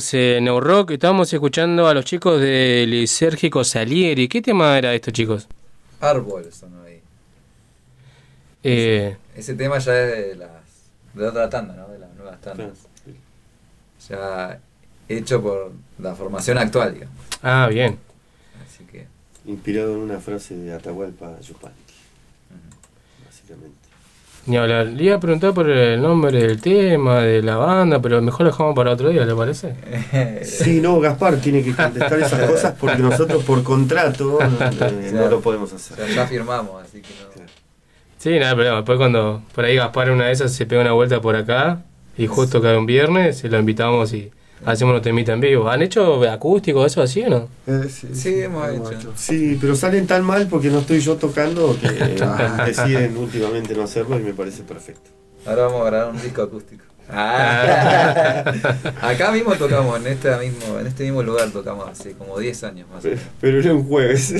Seguimos 0.01 0.15
en 0.39 0.45
New 0.45 0.61
Rock. 0.61 0.91
Estamos 0.93 1.33
escuchando 1.33 1.89
a 1.89 1.95
los 1.95 2.05
chicos 2.05 2.41
del 2.41 2.91
Lisérgico 2.91 3.65
Salieri. 3.65 4.29
¿Qué 4.29 4.43
tema 4.43 4.77
era 4.77 4.95
esto, 4.95 5.11
chicos? 5.11 5.49
Árbol 6.01 6.53
sonó 6.53 6.83
ahí. 6.83 7.01
Eh, 8.63 9.17
Ese 9.35 9.55
tema 9.55 9.79
ya 9.79 9.99
es 9.99 10.29
de 10.29 10.37
las 10.37 10.51
de 11.15 11.27
otra 11.27 11.49
tanda, 11.49 11.75
¿no? 11.75 11.89
De 11.89 11.99
las 11.99 12.13
nuevas 12.15 12.39
tandas. 12.41 12.71
Ya 14.09 14.61
hecho 15.09 15.43
por 15.43 15.73
la 15.99 16.15
formación 16.15 16.59
actual, 16.59 16.93
digamos. 16.95 17.17
ah, 17.43 17.69
bien. 17.71 17.99
Así 18.67 18.85
que 18.85 19.07
Inspirado 19.47 19.95
en 19.95 20.01
una 20.01 20.19
frase 20.19 20.57
de 20.57 20.75
Atahualpa 20.75 21.41
Yupanqui. 21.41 21.95
Básicamente. 23.25 23.86
Ni 24.47 24.57
hablar. 24.57 24.87
Le 24.87 25.05
iba 25.05 25.17
a 25.17 25.21
preguntar 25.21 25.53
por 25.53 25.69
el 25.69 26.01
nombre 26.01 26.39
del 26.41 26.61
tema, 26.61 27.21
de 27.21 27.43
la 27.43 27.57
banda, 27.57 28.01
pero 28.01 28.23
mejor 28.23 28.43
lo 28.43 28.53
dejamos 28.53 28.75
para 28.77 28.93
otro 28.93 29.09
día, 29.09 29.25
¿le 29.25 29.35
parece? 29.35 29.75
Sí, 30.45 30.81
no, 30.81 31.01
Gaspar 31.01 31.37
tiene 31.37 31.63
que 31.63 31.75
contestar 31.75 32.19
esas 32.21 32.41
cosas 32.51 32.75
porque 32.79 33.03
nosotros 33.03 33.43
por 33.43 33.63
contrato 33.63 34.39
eh, 34.41 35.11
no 35.13 35.29
lo 35.29 35.41
podemos 35.41 35.73
hacer. 35.73 35.99
Ya, 36.09 36.15
ya 36.15 36.27
firmamos, 36.27 36.83
así 36.83 37.03
que 37.03 37.09
no. 37.21 37.47
Sí, 38.19 38.39
nada, 38.39 38.57
pero 38.57 38.77
después 38.77 38.99
cuando 38.99 39.43
por 39.55 39.65
ahí 39.65 39.77
Gaspar 39.77 40.11
una 40.11 40.27
de 40.27 40.33
esas 40.33 40.53
se 40.53 40.65
pega 40.67 40.81
una 40.81 40.93
vuelta 40.93 41.21
por 41.21 41.37
acá 41.37 41.83
y 42.17 42.27
justo 42.27 42.63
cae 42.63 42.77
un 42.77 42.87
viernes, 42.87 43.43
lo 43.45 43.59
invitamos 43.59 44.13
y 44.13 44.31
hacemos 44.65 44.93
una 44.95 45.03
temita 45.03 45.33
en 45.33 45.41
vivo. 45.41 45.69
¿Han 45.69 45.83
hecho 45.83 46.23
acústico 46.29 46.85
eso 46.87 47.03
así 47.03 47.23
o 47.23 47.29
no? 47.31 47.49
Eh, 47.67 47.89
sí, 47.91 48.09
Sí, 48.13 48.41
hemos 48.43 48.69
hecho. 48.71 49.13
Sí, 49.17 49.59
pero 49.61 49.75
salen 49.77 50.07
tan 50.07 50.25
mal 50.25 50.47
porque 50.49 50.69
no 50.69 50.79
estoy 50.81 51.01
yo 51.01 51.17
tocando 51.17 51.77
que 51.81 51.89
deciden 52.67 53.17
últimamente 53.17 53.75
no 53.75 53.83
hacerlo 53.83 54.19
y 54.19 54.23
me 54.23 54.33
parece 54.35 54.63
perfecto. 54.63 55.11
Ahora 55.47 55.65
vamos 55.67 55.83
a 55.83 55.85
grabar 55.91 56.15
un 56.15 56.21
disco 56.23 56.43
acústico. 56.43 56.85
Ah. 57.09 58.53
Acá 59.01 59.31
mismo 59.31 59.55
tocamos, 59.55 60.01
en 60.01 60.09
este 60.09 60.29
mismo, 60.39 60.81
en 60.81 60.89
este 60.89 61.05
mismo 61.05 61.23
lugar 61.23 61.49
tocamos 61.51 61.89
hace 61.89 62.15
como 62.15 62.37
10 62.37 62.65
años 62.65 62.89
más 62.93 63.05
o 63.05 63.09
menos. 63.09 63.23
Pero 63.41 63.61
era 63.61 63.73
un 63.73 63.87
jueves. 63.87 64.35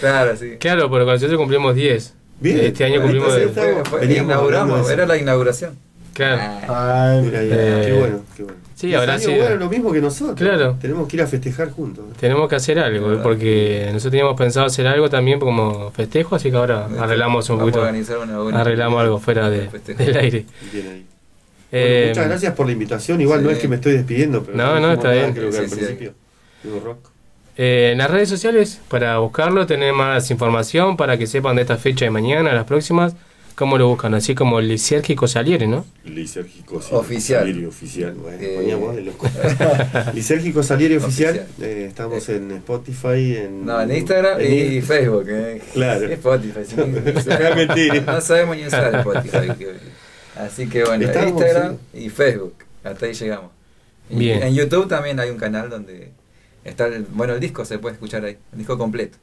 claro, 0.00 0.36
sí. 0.36 0.56
Claro, 0.60 0.90
pero 0.90 1.06
con 1.06 1.14
nosotros 1.14 1.38
cumplimos 1.38 1.74
10. 1.74 2.14
Bien. 2.40 2.60
Este 2.60 2.84
año 2.84 3.00
cumplimos 3.00 3.34
está, 3.34 3.62
de- 3.62 3.70
estamos. 3.70 3.88
Fue- 3.88 4.04
inauguramos, 4.14 4.90
era 4.90 5.06
la 5.06 5.16
inauguración. 5.16 5.78
Claro. 6.12 6.42
Ay, 6.68 7.22
mira, 7.22 7.42
ya, 7.42 7.54
Eh, 7.54 7.82
qué 7.86 7.92
bueno, 7.98 8.20
qué 8.36 8.42
bueno. 8.42 8.58
Sí, 8.80 8.94
este 8.94 9.18
sido. 9.18 9.36
bueno, 9.42 9.56
lo 9.56 9.68
mismo 9.68 9.92
que 9.92 10.00
nosotros. 10.00 10.36
Claro. 10.38 10.76
Tenemos 10.80 11.06
que 11.06 11.16
ir 11.16 11.22
a 11.22 11.26
festejar 11.26 11.70
juntos. 11.70 12.04
Tenemos 12.18 12.48
que 12.48 12.56
hacer 12.56 12.78
algo, 12.78 13.22
porque 13.22 13.82
nosotros 13.88 14.10
teníamos 14.12 14.36
pensado 14.38 14.66
hacer 14.66 14.86
algo 14.86 15.10
también 15.10 15.38
como 15.38 15.90
festejo, 15.90 16.36
así 16.36 16.50
que 16.50 16.56
ahora 16.56 16.88
arreglamos 16.98 17.50
un 17.50 17.58
poquito. 17.58 17.82
Arreglamos 17.82 19.00
algo 19.02 19.18
fuera 19.18 19.50
de, 19.50 19.68
del 19.98 20.16
aire. 20.16 20.46
Bien 20.72 20.86
ahí. 20.88 21.06
Eh, 21.72 21.98
Bueno, 21.98 22.08
muchas 22.08 22.26
gracias 22.28 22.54
por 22.54 22.66
la 22.66 22.72
invitación. 22.72 23.20
Igual 23.20 23.42
no 23.42 23.50
Sí. 23.50 23.56
es 23.56 23.60
que 23.60 23.68
me 23.68 23.76
estoy 23.76 23.92
despidiendo, 23.92 24.42
pero 24.42 24.56
No, 24.56 24.80
no, 24.80 24.92
está 24.92 25.12
bien. 25.12 25.32
Creo 25.32 25.50
que 25.50 25.52
Sí, 25.52 25.58
al 25.58 25.68
sí, 25.68 25.76
principio. 25.76 26.14
Digo, 26.64 26.80
rock. 26.80 26.98
Eh, 27.56 27.90
en 27.92 27.98
las 27.98 28.10
redes 28.10 28.28
sociales, 28.28 28.80
para 28.88 29.18
buscarlo, 29.18 29.66
tener 29.66 29.92
más 29.92 30.30
información 30.30 30.96
para 30.96 31.18
que 31.18 31.26
sepan 31.26 31.56
de 31.56 31.62
esta 31.62 31.76
fecha 31.76 32.06
de 32.06 32.10
mañana, 32.10 32.52
las 32.54 32.64
próximas, 32.64 33.14
cómo 33.54 33.76
lo 33.78 33.88
buscan, 33.88 34.14
así 34.14 34.34
como 34.34 34.60
lisérgico 34.60 35.28
Salieri, 35.28 35.66
¿no? 35.66 35.84
Lisérgico 36.04 36.76
Oficial. 36.92 37.40
Salieri 37.40 37.64
oficial. 37.66 38.14
Bueno, 38.14 38.38
Eh, 38.40 38.54
poníamos 38.56 38.96
de 38.96 39.02
loco. 39.02 39.26
Lisérgico 40.14 40.62
Salieri 40.62 40.96
oficial. 40.96 41.38
Oficial. 41.40 41.68
eh, 41.68 41.86
estamos 41.88 42.28
en 42.28 42.50
Spotify, 42.52 43.36
en. 43.36 43.66
No, 43.66 43.80
en 43.80 43.94
Instagram 43.94 44.40
en 44.40 44.72
y 44.74 44.80
Facebook. 44.80 45.26
eh. 45.28 45.60
Claro. 45.74 46.06
Spotify. 46.08 46.60
sí. 46.66 46.74
Es 47.30 47.56
mentira. 47.56 48.00
No 48.00 48.20
sabemos 48.20 48.56
ni 48.56 48.66
usar 48.66 48.94
Spotify. 48.96 49.48
que- 49.58 50.00
Así 50.36 50.68
que 50.68 50.84
bueno, 50.84 51.04
Estamos, 51.04 51.30
Instagram 51.32 51.76
y 51.92 52.08
Facebook. 52.08 52.54
Hasta 52.82 53.06
ahí 53.06 53.12
llegamos. 53.12 53.50
Y 54.08 54.16
Bien. 54.16 54.42
En 54.42 54.54
YouTube 54.54 54.88
también 54.88 55.20
hay 55.20 55.28
un 55.30 55.36
canal 55.36 55.68
donde 55.68 56.12
está 56.64 56.86
el, 56.86 57.02
bueno, 57.10 57.34
el 57.34 57.40
disco 57.40 57.64
se 57.64 57.78
puede 57.78 57.94
escuchar 57.94 58.24
ahí, 58.24 58.38
el 58.52 58.58
disco 58.58 58.78
completo. 58.78 59.18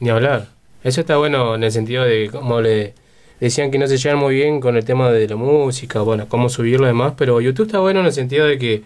Ni 0.00 0.10
hablar. 0.10 0.48
Eso 0.84 1.00
está 1.00 1.16
bueno 1.16 1.54
en 1.54 1.64
el 1.64 1.72
sentido 1.72 2.04
de 2.04 2.28
cómo 2.30 2.60
le 2.60 2.94
decían 3.40 3.70
que 3.70 3.78
no 3.78 3.86
se 3.86 3.96
llevan 3.96 4.18
muy 4.18 4.34
bien 4.34 4.60
con 4.60 4.76
el 4.76 4.84
tema 4.84 5.10
de 5.10 5.28
la 5.28 5.36
música, 5.36 6.00
bueno, 6.00 6.26
cómo 6.28 6.48
subirlo 6.48 6.86
y 6.86 6.88
demás, 6.88 7.14
pero 7.16 7.40
YouTube 7.40 7.66
está 7.66 7.78
bueno 7.78 8.00
en 8.00 8.06
el 8.06 8.12
sentido 8.12 8.46
de 8.46 8.58
que 8.58 8.82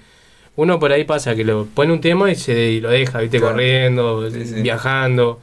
uno 0.57 0.79
por 0.79 0.93
ahí 0.93 1.05
pasa 1.05 1.35
que 1.35 1.45
lo 1.45 1.67
pone 1.67 1.93
un 1.93 2.01
tema 2.01 2.31
y 2.31 2.35
se 2.35 2.53
y 2.71 2.81
lo 2.81 2.91
deja, 2.91 3.21
viste, 3.21 3.39
Claro. 3.39 3.53
corriendo, 3.55 4.31
Sí, 4.31 4.45
sí. 4.47 4.63
viajando, 4.63 5.41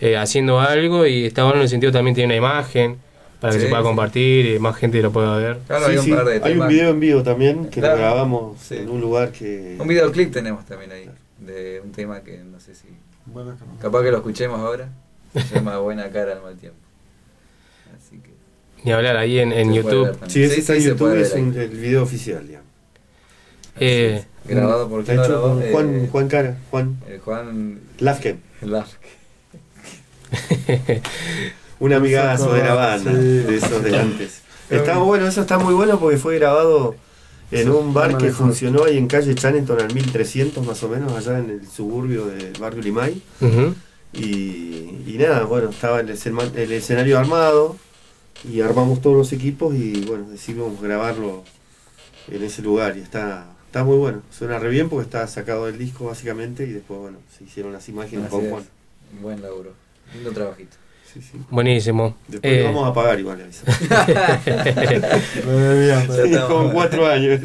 eh, 0.00 0.16
haciendo 0.16 0.60
algo 0.60 1.06
y 1.06 1.24
está 1.24 1.42
bueno 1.44 1.56
en 1.58 1.62
el 1.62 1.68
sentido 1.68 1.92
también 1.92 2.14
tiene 2.14 2.26
una 2.34 2.36
imagen 2.36 2.98
para 3.40 3.54
que 3.54 3.58
Sí, 3.60 3.64
se 3.64 3.70
pueda 3.70 3.82
sí. 3.82 3.88
compartir 3.88 4.46
y 4.54 4.58
más 4.58 4.76
gente 4.76 5.00
lo 5.02 5.10
pueda 5.10 5.36
ver. 5.36 5.58
Claro, 5.66 5.86
Sí, 5.86 5.90
hay 5.92 5.98
un 5.98 6.04
sí, 6.04 6.10
par 6.12 6.24
de 6.26 6.40
hay 6.44 6.58
un 6.58 6.68
video 6.68 6.90
en 6.90 7.00
vivo 7.00 7.22
también 7.22 7.64
que 7.70 7.80
Claro. 7.80 7.96
lo 7.96 8.02
grabamos 8.02 8.60
Sí. 8.60 8.76
en 8.76 8.88
un 8.90 9.00
lugar 9.00 9.32
que. 9.32 9.76
Un 9.80 9.88
videoclip 9.88 10.30
tenemos 10.32 10.64
también 10.66 10.92
ahí, 10.92 11.08
de 11.38 11.80
un 11.82 11.90
tema 11.92 12.20
que 12.20 12.38
no 12.38 12.60
sé 12.60 12.74
si... 12.74 12.88
Buena 13.26 13.52
cara. 13.56 13.70
Capaz 13.80 14.02
que 14.02 14.10
lo 14.10 14.18
escuchemos 14.18 14.60
ahora. 14.60 14.88
Se 15.34 15.54
llama 15.54 15.78
Buena 15.78 16.10
cara 16.10 16.32
al 16.32 16.42
mal 16.42 16.56
tiempo. 16.56 16.78
Ni 18.84 18.92
hablar 18.92 19.16
ahí 19.16 19.38
en, 19.38 19.52
en 19.52 19.72
YouTube. 19.72 20.16
Sí, 20.28 20.42
ese 20.42 20.54
Sí, 20.54 20.60
está 20.60 20.74
en 20.76 20.82
YouTube, 20.82 21.14
es 21.16 21.32
un- 21.34 21.54
el 21.56 21.68
video 21.68 22.02
oficial, 22.02 22.46
digamos. 22.46 22.68
Eh, 23.78 24.24
Grabado 24.44 24.88
por 24.88 25.00
Está 25.00 25.14
hecho 25.14 25.60
Juan, 25.72 25.94
Eh, 25.94 26.08
Juan 26.10 26.28
Cara, 26.28 26.58
Juan 26.70 26.96
el 27.08 27.20
Juan 27.20 27.80
Lafken, 28.00 28.40
Lafke. 28.62 29.08
un 31.78 31.92
amigazo 31.92 32.52
de 32.52 32.62
la 32.64 32.74
banda, 32.74 33.10
Sí. 33.12 33.18
de 33.18 33.56
esos 33.56 33.82
de 33.84 33.96
antes. 33.98 34.40
Está 34.70 34.98
bueno, 34.98 35.26
eso 35.26 35.40
está 35.42 35.58
muy 35.58 35.74
bueno 35.74 35.98
porque 35.98 36.16
fue 36.16 36.38
grabado 36.38 36.94
en 37.50 37.68
un 37.70 37.92
bar 37.92 38.16
que 38.16 38.30
funcionó 38.30 38.84
ahí 38.84 38.96
en 38.96 39.06
calle 39.06 39.34
Chaneton 39.34 39.80
al 39.80 39.92
1300 39.92 40.64
más 40.66 40.82
o 40.82 40.88
menos, 40.88 41.12
allá 41.12 41.38
en 41.38 41.50
el 41.50 41.66
suburbio 41.68 42.26
del 42.26 42.52
barrio 42.58 42.82
Limay. 42.82 43.20
Y, 44.14 44.22
y 45.06 45.16
nada, 45.18 45.44
bueno, 45.44 45.70
estaba 45.70 46.00
el, 46.00 46.10
el 46.10 46.72
escenario 46.72 47.18
armado 47.18 47.76
y 48.50 48.60
armamos 48.60 49.00
todos 49.00 49.16
los 49.16 49.32
equipos 49.32 49.74
y 49.74 50.04
bueno, 50.06 50.28
decidimos 50.30 50.80
grabarlo 50.80 51.44
en 52.30 52.42
ese 52.42 52.62
lugar 52.62 52.96
y 52.96 53.00
está, 53.00 53.46
está 53.66 53.84
muy 53.84 53.96
bueno. 53.96 54.22
Suena 54.30 54.58
re 54.58 54.70
bien 54.70 54.88
porque 54.88 55.04
está 55.04 55.26
sacado 55.26 55.66
del 55.66 55.78
disco 55.78 56.06
básicamente 56.06 56.64
y 56.64 56.72
después 56.72 57.00
bueno, 57.00 57.18
se 57.36 57.44
hicieron 57.44 57.72
las 57.72 57.88
imágenes 57.88 58.26
Así 58.26 58.34
con 58.34 58.44
es. 58.44 58.50
Juan. 58.50 58.64
Buen 59.20 59.42
laburo. 59.42 59.72
Lindo 60.14 60.32
trabajito. 60.32 60.76
Sí, 61.12 61.20
sí. 61.20 61.38
Buenísimo. 61.50 62.16
Después 62.26 62.52
Eh, 62.52 62.58
lo 62.60 62.64
vamos 62.72 62.88
a 62.90 62.94
pagar 62.94 63.20
igual. 63.20 63.40
avisa. 63.42 63.64
Ya 63.86 64.42
Sí, 66.06 66.32
estamos. 66.32 66.48
con 66.48 66.70
cuatro 66.72 67.06
años. 67.06 67.40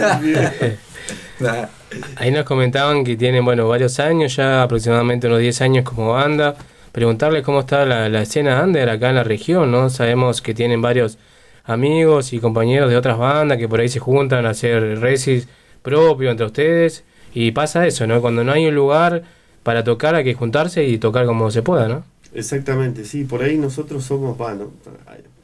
Ahí 2.15 2.31
nos 2.31 2.45
comentaban 2.45 3.03
que 3.03 3.15
tienen, 3.15 3.45
bueno, 3.45 3.67
varios 3.67 3.99
años 3.99 4.35
ya, 4.35 4.63
aproximadamente 4.63 5.27
unos 5.27 5.39
10 5.39 5.61
años 5.61 5.85
como 5.85 6.13
banda. 6.13 6.55
Preguntarles 6.97 7.43
cómo 7.43 7.59
está 7.59 7.85
la, 7.85 8.09
la 8.09 8.23
escena 8.23 8.63
under 8.63 8.89
acá 8.89 9.09
en 9.09 9.15
la 9.17 9.23
región, 9.23 9.71
¿no? 9.71 9.91
Sabemos 9.91 10.41
que 10.41 10.55
tienen 10.55 10.81
varios 10.81 11.19
amigos 11.63 12.33
y 12.33 12.39
compañeros 12.39 12.89
de 12.89 12.97
otras 12.97 13.19
bandas 13.19 13.59
que 13.59 13.69
por 13.69 13.79
ahí 13.79 13.87
se 13.87 13.99
juntan 13.99 14.47
a 14.47 14.49
hacer 14.49 14.99
recis 14.99 15.47
propio 15.83 16.31
entre 16.31 16.47
ustedes. 16.47 17.03
Y 17.35 17.51
pasa 17.51 17.85
eso, 17.85 18.07
¿no? 18.07 18.19
Cuando 18.19 18.43
no 18.43 18.51
hay 18.51 18.65
un 18.65 18.73
lugar 18.73 19.21
para 19.61 19.83
tocar 19.83 20.15
hay 20.15 20.23
que 20.23 20.33
juntarse 20.33 20.85
y 20.85 20.97
tocar 20.97 21.27
como 21.27 21.51
se 21.51 21.61
pueda, 21.61 21.87
¿no? 21.87 22.03
Exactamente, 22.33 23.05
sí, 23.05 23.25
por 23.25 23.43
ahí 23.43 23.59
nosotros 23.59 24.03
somos, 24.03 24.35
va, 24.41 24.55
¿no? 24.55 24.71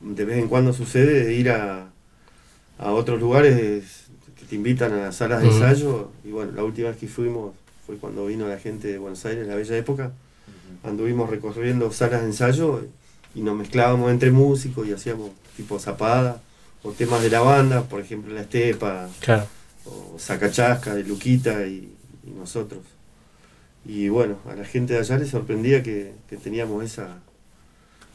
de 0.01 0.25
vez 0.25 0.39
en 0.39 0.47
cuando 0.47 0.73
sucede 0.73 1.23
de 1.23 1.35
ir 1.35 1.51
a, 1.51 1.85
a 2.79 2.91
otros 2.93 3.19
lugares 3.19 4.07
que 4.39 4.45
te 4.45 4.55
invitan 4.55 4.91
a 4.93 5.11
salas 5.11 5.43
de 5.43 5.49
ensayo 5.49 6.09
y 6.25 6.31
bueno, 6.31 6.51
la 6.53 6.63
última 6.63 6.89
vez 6.89 6.97
que 6.97 7.07
fuimos 7.07 7.53
fue 7.85 7.97
cuando 7.97 8.25
vino 8.25 8.47
la 8.47 8.57
gente 8.57 8.87
de 8.87 8.97
Buenos 8.97 9.23
Aires, 9.27 9.45
la 9.45 9.53
bella 9.53 9.77
época, 9.77 10.13
anduvimos 10.83 11.29
recorriendo 11.29 11.91
salas 11.91 12.21
de 12.21 12.27
ensayo 12.27 12.85
y 13.35 13.41
nos 13.41 13.55
mezclábamos 13.55 14.11
entre 14.11 14.31
músicos 14.31 14.87
y 14.87 14.93
hacíamos 14.93 15.31
tipo 15.57 15.79
zapada 15.79 16.41
o 16.83 16.91
temas 16.91 17.21
de 17.21 17.29
la 17.29 17.39
banda, 17.41 17.83
por 17.83 18.01
ejemplo 18.01 18.33
La 18.33 18.41
Estepa, 18.41 19.07
Claro. 19.19 19.45
o 19.85 20.15
Sacachasca 20.19 20.93
de 20.95 21.03
Luquita 21.03 21.65
y, 21.65 21.93
y 22.27 22.29
nosotros. 22.37 22.81
Y 23.85 24.09
bueno, 24.09 24.37
a 24.49 24.55
la 24.55 24.65
gente 24.65 24.93
de 24.93 24.99
allá 24.99 25.17
les 25.17 25.29
sorprendía 25.29 25.83
que, 25.83 26.13
que 26.29 26.37
teníamos 26.37 26.83
esa, 26.83 27.17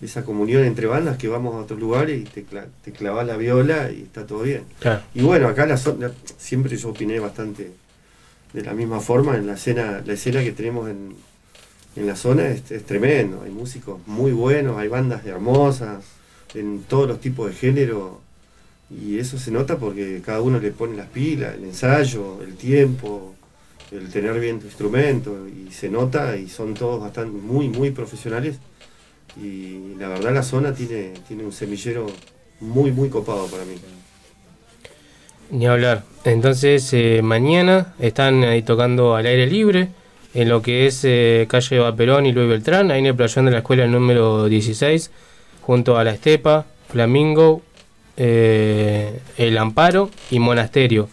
esa 0.00 0.24
comunión 0.24 0.64
entre 0.64 0.86
bandas, 0.86 1.16
que 1.18 1.28
vamos 1.28 1.54
a 1.54 1.58
otros 1.58 1.78
lugares 1.80 2.20
y 2.20 2.24
te, 2.24 2.44
te 2.84 2.92
clavas 2.92 3.26
la 3.26 3.36
viola 3.36 3.90
y 3.90 4.02
está 4.02 4.26
todo 4.26 4.42
bien. 4.42 4.62
Claro. 4.80 5.02
Y 5.14 5.22
bueno, 5.22 5.48
acá 5.48 5.66
la 5.66 5.76
siempre 6.38 6.76
yo 6.76 6.88
opiné 6.90 7.18
bastante 7.20 7.72
de 8.52 8.62
la 8.62 8.72
misma 8.72 9.00
forma, 9.00 9.36
en 9.36 9.46
la 9.46 9.54
escena, 9.54 10.02
la 10.06 10.12
escena 10.14 10.42
que 10.42 10.52
tenemos 10.52 10.88
en, 10.88 11.14
en 11.98 12.06
la 12.06 12.16
zona 12.16 12.48
es, 12.48 12.70
es 12.70 12.84
tremendo, 12.84 13.42
hay 13.44 13.50
músicos 13.50 13.98
muy 14.06 14.32
buenos, 14.32 14.78
hay 14.78 14.88
bandas 14.88 15.26
hermosas, 15.26 16.04
en 16.54 16.82
todos 16.84 17.08
los 17.08 17.20
tipos 17.20 17.48
de 17.48 17.54
género, 17.54 18.20
y 18.90 19.18
eso 19.18 19.38
se 19.38 19.50
nota 19.50 19.78
porque 19.78 20.22
cada 20.24 20.40
uno 20.40 20.58
le 20.58 20.70
pone 20.70 20.96
las 20.96 21.08
pilas, 21.08 21.54
el 21.54 21.64
ensayo, 21.64 22.42
el 22.42 22.54
tiempo, 22.54 23.34
el 23.90 24.08
tener 24.10 24.38
bien 24.40 24.60
tu 24.60 24.66
instrumento, 24.66 25.46
y 25.48 25.72
se 25.72 25.88
nota 25.88 26.36
y 26.36 26.48
son 26.48 26.74
todos 26.74 27.00
bastante 27.00 27.36
muy, 27.38 27.68
muy 27.68 27.90
profesionales. 27.90 28.58
Y 29.40 29.94
la 29.98 30.08
verdad 30.08 30.32
la 30.32 30.42
zona 30.42 30.72
tiene, 30.72 31.12
tiene 31.26 31.44
un 31.44 31.52
semillero 31.52 32.06
muy, 32.60 32.92
muy 32.92 33.08
copado 33.08 33.46
para 33.46 33.64
mí. 33.64 33.74
Ni 35.50 35.66
hablar. 35.66 36.04
Entonces, 36.24 36.88
eh, 36.92 37.20
mañana 37.22 37.94
están 37.98 38.42
ahí 38.44 38.62
tocando 38.62 39.16
al 39.16 39.26
aire 39.26 39.46
libre 39.46 39.88
en 40.40 40.48
lo 40.48 40.62
que 40.62 40.86
es 40.86 41.00
eh, 41.02 41.48
calle 41.50 41.80
Vaperón 41.80 42.24
y 42.24 42.32
Luis 42.32 42.48
Beltrán, 42.48 42.92
ahí 42.92 43.00
en 43.00 43.06
el 43.06 43.16
playón 43.16 43.46
de 43.46 43.50
la 43.50 43.58
escuela 43.58 43.88
número 43.88 44.46
16, 44.46 45.10
junto 45.62 45.98
a 45.98 46.04
La 46.04 46.12
Estepa, 46.12 46.64
Flamingo, 46.88 47.62
eh, 48.16 49.18
El 49.36 49.58
Amparo 49.58 50.10
y 50.30 50.38
Monasterio. 50.38 51.08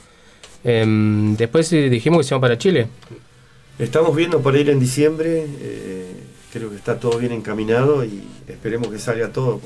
Em, 0.64 1.36
después 1.38 1.74
eh, 1.74 1.90
dijimos 1.90 2.20
que 2.20 2.24
se 2.26 2.36
van 2.36 2.42
para 2.42 2.60
Chile. 2.60 2.86
Estamos 3.80 4.16
viendo 4.16 4.42
para 4.44 4.60
ir 4.60 4.70
en 4.70 4.80
diciembre, 4.80 5.48
creo 6.54 6.70
que 6.70 6.76
está 6.76 7.00
todo 7.00 7.18
bien 7.18 7.32
encaminado 7.32 8.06
y 8.06 8.22
esperemos 8.48 8.90
que 8.90 9.00
salga 9.00 9.30
todo, 9.30 9.60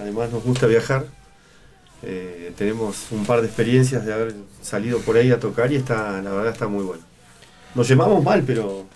además 0.00 0.30
nos 0.30 0.44
gusta 0.44 0.68
viajar. 0.68 1.04
Tenemos 2.56 3.08
un 3.10 3.26
par 3.26 3.40
de 3.40 3.48
experiencias 3.48 4.06
de 4.06 4.12
haber 4.12 4.34
salido 4.62 5.00
por 5.00 5.16
ahí 5.16 5.32
a 5.32 5.40
tocar 5.40 5.70
y 5.72 5.76
está, 5.76 6.22
la 6.22 6.30
verdad 6.30 6.52
está 6.52 6.68
muy 6.68 6.84
bueno. 6.84 7.02
Nos 7.74 7.86
llevamos 7.86 8.24
mal, 8.24 8.42
pero 8.46 8.86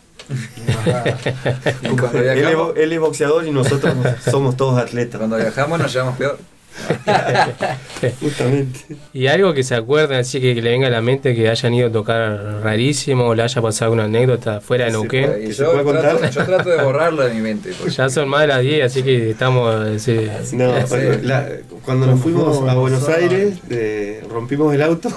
Él, 2.15 2.39
es, 2.39 2.57
él 2.77 2.99
boxeador 3.01 3.47
y 3.47 3.51
nosotros 3.51 3.95
somos 4.31 4.57
todos 4.57 4.79
atletas. 4.81 5.19
Cuando 5.19 5.37
viajamos 5.37 5.79
nos 5.79 5.93
llevamos 5.93 6.17
peor. 6.17 6.39
Justamente. 8.21 8.81
Y 9.13 9.29
algo 9.29 9.55
que 9.55 9.63
se 9.63 9.77
acuerden, 9.77 10.19
así 10.19 10.41
que, 10.41 10.55
que 10.57 10.63
le 10.63 10.71
venga 10.71 10.89
a 10.89 10.91
la 10.91 11.01
mente 11.01 11.35
que 11.35 11.49
hayan 11.49 11.73
ido 11.73 11.89
a 11.89 11.93
tocar 11.93 12.61
rarísimo 12.65 13.27
o 13.27 13.35
le 13.35 13.45
haya 13.45 13.63
pasado 13.63 13.93
alguna 13.93 14.05
anécdota 14.05 14.61
fuera 14.61 14.87
de 14.87 14.91
Neuquén. 14.91 15.53
Yo, 15.53 15.73
trato, 15.93 16.27
yo 16.31 16.45
trato 16.45 16.69
de 16.71 16.83
borrarlo 16.83 17.23
de 17.25 17.35
mi 17.35 17.41
mente. 17.41 17.71
porque- 17.79 17.93
Ya 17.93 18.09
son 18.09 18.29
más 18.29 18.41
de 18.43 18.47
las 18.49 18.61
10, 18.63 18.85
así 18.87 19.03
que 19.05 19.31
estamos. 19.31 20.03
sí. 20.03 20.29
No, 20.53 20.75
la- 21.23 21.47
cuando 21.85 22.07
nos 22.07 22.21
fuimos 22.21 22.69
a 22.69 22.75
Buenos 22.75 23.09
Aires, 23.09 23.55
eh, 23.71 24.25
rompimos 24.29 24.75
el 24.75 24.83
auto 24.83 25.11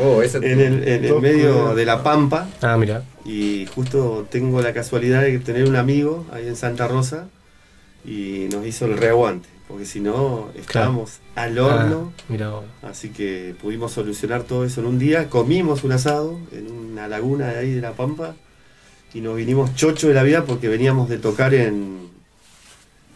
Oh, 0.00 0.22
ese- 0.22 0.38
en 0.38 0.60
el, 0.60 0.86
en 0.88 1.04
el 1.04 1.20
medio 1.20 1.74
de 1.74 1.84
la 1.84 2.02
Pampa. 2.02 2.48
Ah, 2.62 2.76
mira. 2.76 3.02
Y 3.24 3.66
justo 3.74 4.26
tengo 4.30 4.60
la 4.62 4.72
casualidad 4.72 5.22
de 5.22 5.38
tener 5.38 5.68
un 5.68 5.76
amigo 5.76 6.26
ahí 6.32 6.46
en 6.46 6.56
Santa 6.56 6.88
Rosa 6.88 7.28
y 8.04 8.48
nos 8.52 8.64
hizo 8.66 8.86
el 8.86 8.96
reaguante, 8.96 9.48
porque 9.66 9.84
si 9.84 10.00
no 10.00 10.48
estábamos 10.56 11.18
al 11.34 11.58
horno. 11.58 12.12
Ah, 12.16 12.22
mira. 12.28 12.50
Así 12.82 13.10
que 13.10 13.54
pudimos 13.60 13.92
solucionar 13.92 14.44
todo 14.44 14.64
eso 14.64 14.80
en 14.80 14.86
un 14.86 14.98
día. 14.98 15.28
Comimos 15.28 15.84
un 15.84 15.92
asado 15.92 16.38
en 16.52 16.70
una 16.70 17.08
laguna 17.08 17.48
de 17.48 17.58
ahí 17.58 17.72
de 17.74 17.80
la 17.80 17.92
Pampa 17.92 18.34
y 19.12 19.20
nos 19.20 19.36
vinimos 19.36 19.74
chocho 19.74 20.08
de 20.08 20.14
la 20.14 20.22
vida 20.22 20.44
porque 20.44 20.68
veníamos 20.68 21.08
de 21.08 21.18
tocar 21.18 21.52
en, 21.54 22.08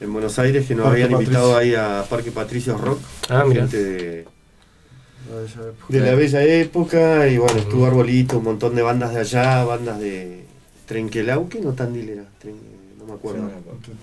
en 0.00 0.12
Buenos 0.12 0.38
Aires 0.38 0.66
que 0.66 0.74
nos 0.74 0.84
Parque 0.86 1.04
habían 1.04 1.20
invitado 1.20 1.52
Patricio. 1.52 1.78
ahí 1.80 2.00
a 2.00 2.04
Parque 2.08 2.30
Patricios 2.32 2.80
Rock. 2.80 2.98
Ah, 3.28 3.44
mira. 3.46 3.62
gente 3.62 3.82
de, 3.82 4.24
de 5.88 6.00
la 6.00 6.14
bella 6.14 6.42
época 6.42 7.28
y 7.28 7.38
bueno, 7.38 7.58
estuvo 7.58 7.86
Arbolito, 7.86 8.38
un 8.38 8.44
montón 8.44 8.74
de 8.74 8.82
bandas 8.82 9.14
de 9.14 9.20
allá, 9.20 9.64
bandas 9.64 9.98
de 10.00 10.44
Trenquelauque, 10.86 11.60
no 11.60 11.72
Tandil 11.72 12.08
era, 12.08 12.24
Tren- 12.42 12.56
no 12.98 13.06
me 13.06 13.12
acuerdo. 13.14 13.50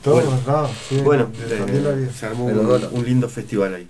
Todo 0.04 0.16
bueno, 0.16 0.34
acá, 0.34 0.70
sí, 0.88 0.98
bueno, 0.98 1.32
de 1.48 2.06
eh, 2.06 2.10
se 2.14 2.26
armó 2.26 2.46
un, 2.46 3.06
lindo 3.06 3.30
festival 3.30 3.76
ahí. 3.76 3.88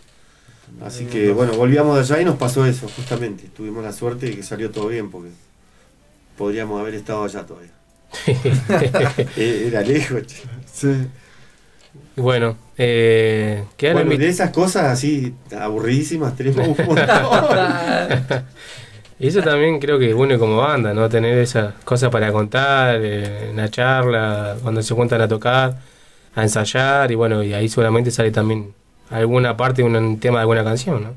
Así 0.82 1.06
que 1.06 1.32
bueno, 1.32 1.54
volvíamos 1.54 1.96
de 1.96 2.02
allá 2.02 2.22
y 2.22 2.26
nos 2.26 2.38
pasó 2.38 2.66
eso, 2.66 2.88
justamente. 2.96 3.50
Tuvimos 3.56 3.84
la 3.84 3.92
suerte 3.92 4.28
de 4.28 4.36
que 4.36 4.44
salió 4.44 4.70
todo 4.72 4.88
bien 4.88 5.10
porque 5.10 5.30
podríamos 6.38 6.80
haber 6.80 6.96
estado 6.96 7.24
allá 7.24 7.46
todavía. 7.46 7.72
Eh, 9.36 9.66
Era 9.68 9.82
lejos. 9.82 10.24
che. 10.26 11.08
Y 12.16 12.22
Bueno, 12.22 12.58
eh, 12.80 13.64
Bueno, 13.94 14.10
de 14.18 14.28
esas 14.30 14.50
cosas 14.52 14.86
así 14.86 15.34
aburridísimas 15.58 16.36
tenemos 16.36 16.68
un 16.68 16.76
montón. 16.88 18.46
Y 19.20 19.28
eso 19.28 19.42
también 19.42 19.80
creo 19.80 20.00
que 20.00 20.10
es 20.10 20.16
bueno 20.16 20.40
como 20.40 20.58
banda, 20.58 20.94
¿no? 20.94 21.10
Tener 21.10 21.38
esas 21.40 21.74
cosas 21.84 22.10
para 22.10 22.32
contar, 22.32 23.00
eh, 23.04 23.50
en 23.50 23.58
la 23.58 23.70
charla, 23.70 24.56
cuando 24.64 24.82
se 24.82 24.94
juntan 24.96 25.20
a 25.22 25.28
tocar, 25.28 25.78
a 26.36 26.42
ensayar, 26.44 27.12
y 27.12 27.16
bueno, 27.16 27.44
y 27.44 27.54
ahí 27.54 27.68
seguramente 27.68 28.12
sale 28.12 28.32
también 28.32 28.74
alguna 29.10 29.58
parte, 29.58 29.84
un, 29.84 29.94
un 29.96 30.20
tema 30.22 30.38
de 30.38 30.42
alguna 30.42 30.64
canción, 30.64 31.04
¿no? 31.04 31.14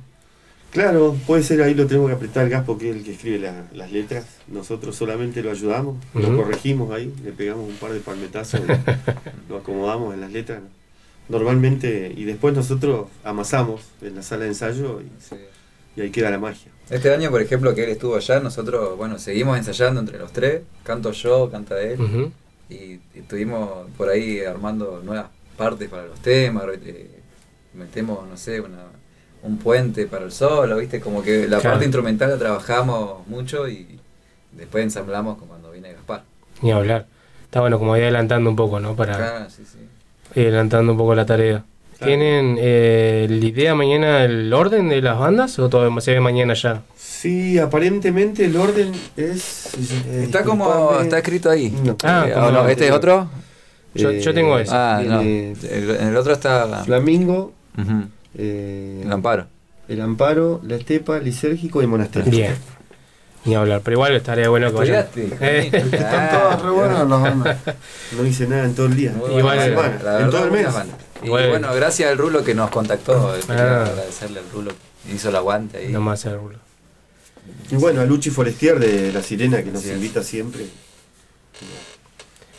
Claro, 0.72 1.14
puede 1.26 1.43
ser 1.44 1.62
ahí 1.62 1.74
lo 1.74 1.86
tenemos 1.86 2.09
que 2.09 2.16
apretar 2.16 2.44
el 2.44 2.51
gas 2.51 2.64
porque 2.66 2.90
es 2.90 2.97
el 2.97 3.05
que 3.05 3.12
escribe 3.12 3.39
la- 3.39 3.64
las 3.74 3.93
letras. 3.93 4.24
Nosotros 4.48 4.97
solamente 4.97 5.43
lo 5.43 5.51
ayudamos, 5.52 5.97
lo 6.14 6.34
corregimos 6.36 6.90
ahí, 6.93 7.12
le 7.22 7.30
pegamos 7.30 7.68
un 7.68 7.76
par 7.76 7.93
de 7.93 8.01
palmetazos, 8.01 8.62
lo 9.51 9.59
acomodamos 9.59 10.14
en 10.14 10.22
las 10.22 10.32
letras. 10.32 10.60
Normalmente, 11.28 12.12
y 12.15 12.24
después 12.24 12.55
nosotros 12.55 13.07
amasamos 13.24 13.82
en 14.03 14.16
la 14.16 14.23
sala 14.23 14.43
de 14.43 14.49
ensayo 14.49 15.01
y, 15.01 15.99
y 16.01 16.03
ahí 16.03 16.11
queda 16.11 16.31
la 16.31 16.39
magia. 16.39 16.70
Este 16.90 17.12
año, 17.12 17.31
por 17.31 17.40
ejemplo, 17.40 17.74
que 17.74 17.85
él 17.85 17.90
estuvo 17.90 18.16
allá, 18.16 18.40
nosotros, 18.40 18.97
bueno, 18.97 19.19
seguimos 19.19 19.57
ensayando 19.57 20.01
entre 20.01 20.19
los 20.19 20.32
tres. 20.32 20.62
Canto 20.85 21.12
yo, 21.12 21.51
canta 21.51 21.81
él. 21.81 22.31
Y, 22.69 22.74
y 22.74 23.01
estuvimos 23.15 23.89
por 23.97 24.09
ahí 24.09 24.40
armando 24.40 25.01
nuevas 25.05 25.27
partes 25.57 25.89
para 25.89 26.07
los 26.07 26.20
temas. 26.20 26.65
eh, 26.85 27.09
metemos, 27.74 28.28
no 28.28 28.36
sé, 28.36 28.61
una, 28.61 28.85
un 29.43 29.59
puente 29.59 30.07
para 30.07 30.24
el 30.24 30.32
solo, 30.32 30.77
¿viste? 30.77 31.01
Como 31.01 31.23
que 31.23 31.49
la 31.49 31.59
Claro. 31.61 31.74
parte 31.74 31.85
instrumental 31.86 32.31
la 32.31 32.39
trabajamos 32.39 33.27
mucho 33.27 33.69
y 33.69 33.99
después 34.53 34.85
ensamblamos 34.85 35.39
con 35.39 35.49
cuando 35.49 35.70
viene 35.70 35.93
Gaspar. 35.93 36.24
Ni 36.61 36.73
hablar. 36.73 37.07
Está 37.44 37.61
bueno, 37.61 37.78
como 37.78 37.94
ahí 37.94 38.03
adelantando 38.03 38.51
un 38.51 38.57
poco, 38.57 38.81
¿no? 38.81 38.94
Para 38.97 39.16
Claro, 39.16 39.51
sí, 39.51 39.62
sí. 39.65 39.78
Ir 40.34 40.46
adelantando 40.48 40.92
un 40.92 40.98
poco 40.98 41.14
la 41.14 41.26
tarea. 41.26 41.64
¿Tienen 42.02 42.56
eh, 42.59 43.28
la 43.30 43.46
idea 43.46 43.74
mañana 43.76 44.24
el 44.24 44.52
orden 44.52 44.88
de 44.88 45.00
las 45.00 45.16
bandas 45.18 45.56
o 45.60 45.68
todo 45.68 46.00
se 46.00 46.12
ve 46.14 46.20
mañana 46.20 46.54
ya? 46.54 46.82
Sí, 46.96 47.59
aparentemente 47.60 48.44
el 48.44 48.56
orden 48.56 48.90
es. 49.16 49.66
eh, 50.09 50.22
Está 50.24 50.42
como, 50.42 50.98
está 51.00 51.18
escrito 51.18 51.48
ahí. 51.48 51.72
Ah, 52.02 52.26
Eh, 52.28 52.32
como 52.32 52.46
¿o 52.46 52.50
no? 52.50 52.62
no, 52.64 52.68
¿Este 52.68 52.86
es 52.86 52.90
eh, 52.90 52.94
otro? 52.94 53.28
yo- 53.94 54.10
yo 54.10 54.34
tengo 54.34 54.59
ese. 54.59 54.72
Ah, 54.74 55.00
no. 55.06 55.20
El, 55.20 55.54
en 56.00 56.09
el 56.09 56.16
otro 56.16 56.32
está... 56.32 56.82
Flamingo, 56.84 57.52
eh, 58.36 59.02
El 59.04 59.12
amparo. 59.12 59.46
el 59.88 60.00
Amparo, 60.00 60.60
la 60.66 60.76
Estepa, 60.76 61.18
Lisérgico 61.20 61.82
y 61.82 61.86
Monasterio. 61.86 62.30
Bien. 62.32 62.54
Ni 63.44 63.55
hablar, 63.56 63.81
pero 63.82 63.97
igual 63.97 64.14
estaría 64.14 64.48
bueno 64.48 64.70
que 64.70 64.77
vayan. 64.77 65.06
Eh, 65.16 65.70
Están 65.73 66.31
todas 66.31 66.62
re 66.62 66.70
buenas 66.70 67.09
las 67.09 67.20
bandas. 67.23 67.59
No 68.16 68.24
hice 68.24 68.47
nada 68.47 68.64
en 68.64 68.74
todo 68.74 68.86
el 68.86 68.97
día. 68.97 69.12
Muy 69.12 69.39
Igual, 69.39 69.56
buena 69.73 69.77
banda, 69.81 70.12
la 70.12 70.20
en 70.20 70.31
todo 70.31 70.44
el 70.44 70.51
mes. 70.52 70.66
Y 71.24 71.28
bueno, 71.28 71.74
gracias 71.74 72.10
al 72.10 72.19
Rulo 72.19 72.44
que 72.44 72.55
nos 72.55 72.70
contactó. 72.70 73.35
Ah. 73.48 73.85
agradecerle 73.85 74.39
al 74.40 74.51
Rulo. 74.52 74.73
Hizo 75.12 75.31
el 75.31 75.36
aguante 75.36 75.78
ahí. 75.78 75.89
Nomás 75.89 76.24
el 76.27 76.39
rulo. 76.39 76.59
Y 77.70 77.74
bueno, 77.74 78.01
a 78.01 78.05
Luchi 78.05 78.31
Forestier 78.31 78.78
de 78.78 79.12
La 79.12 79.23
Sirena, 79.23 79.62
que 79.64 79.73
nos 79.73 79.85
invita 79.86 80.23
siempre. 80.23 80.66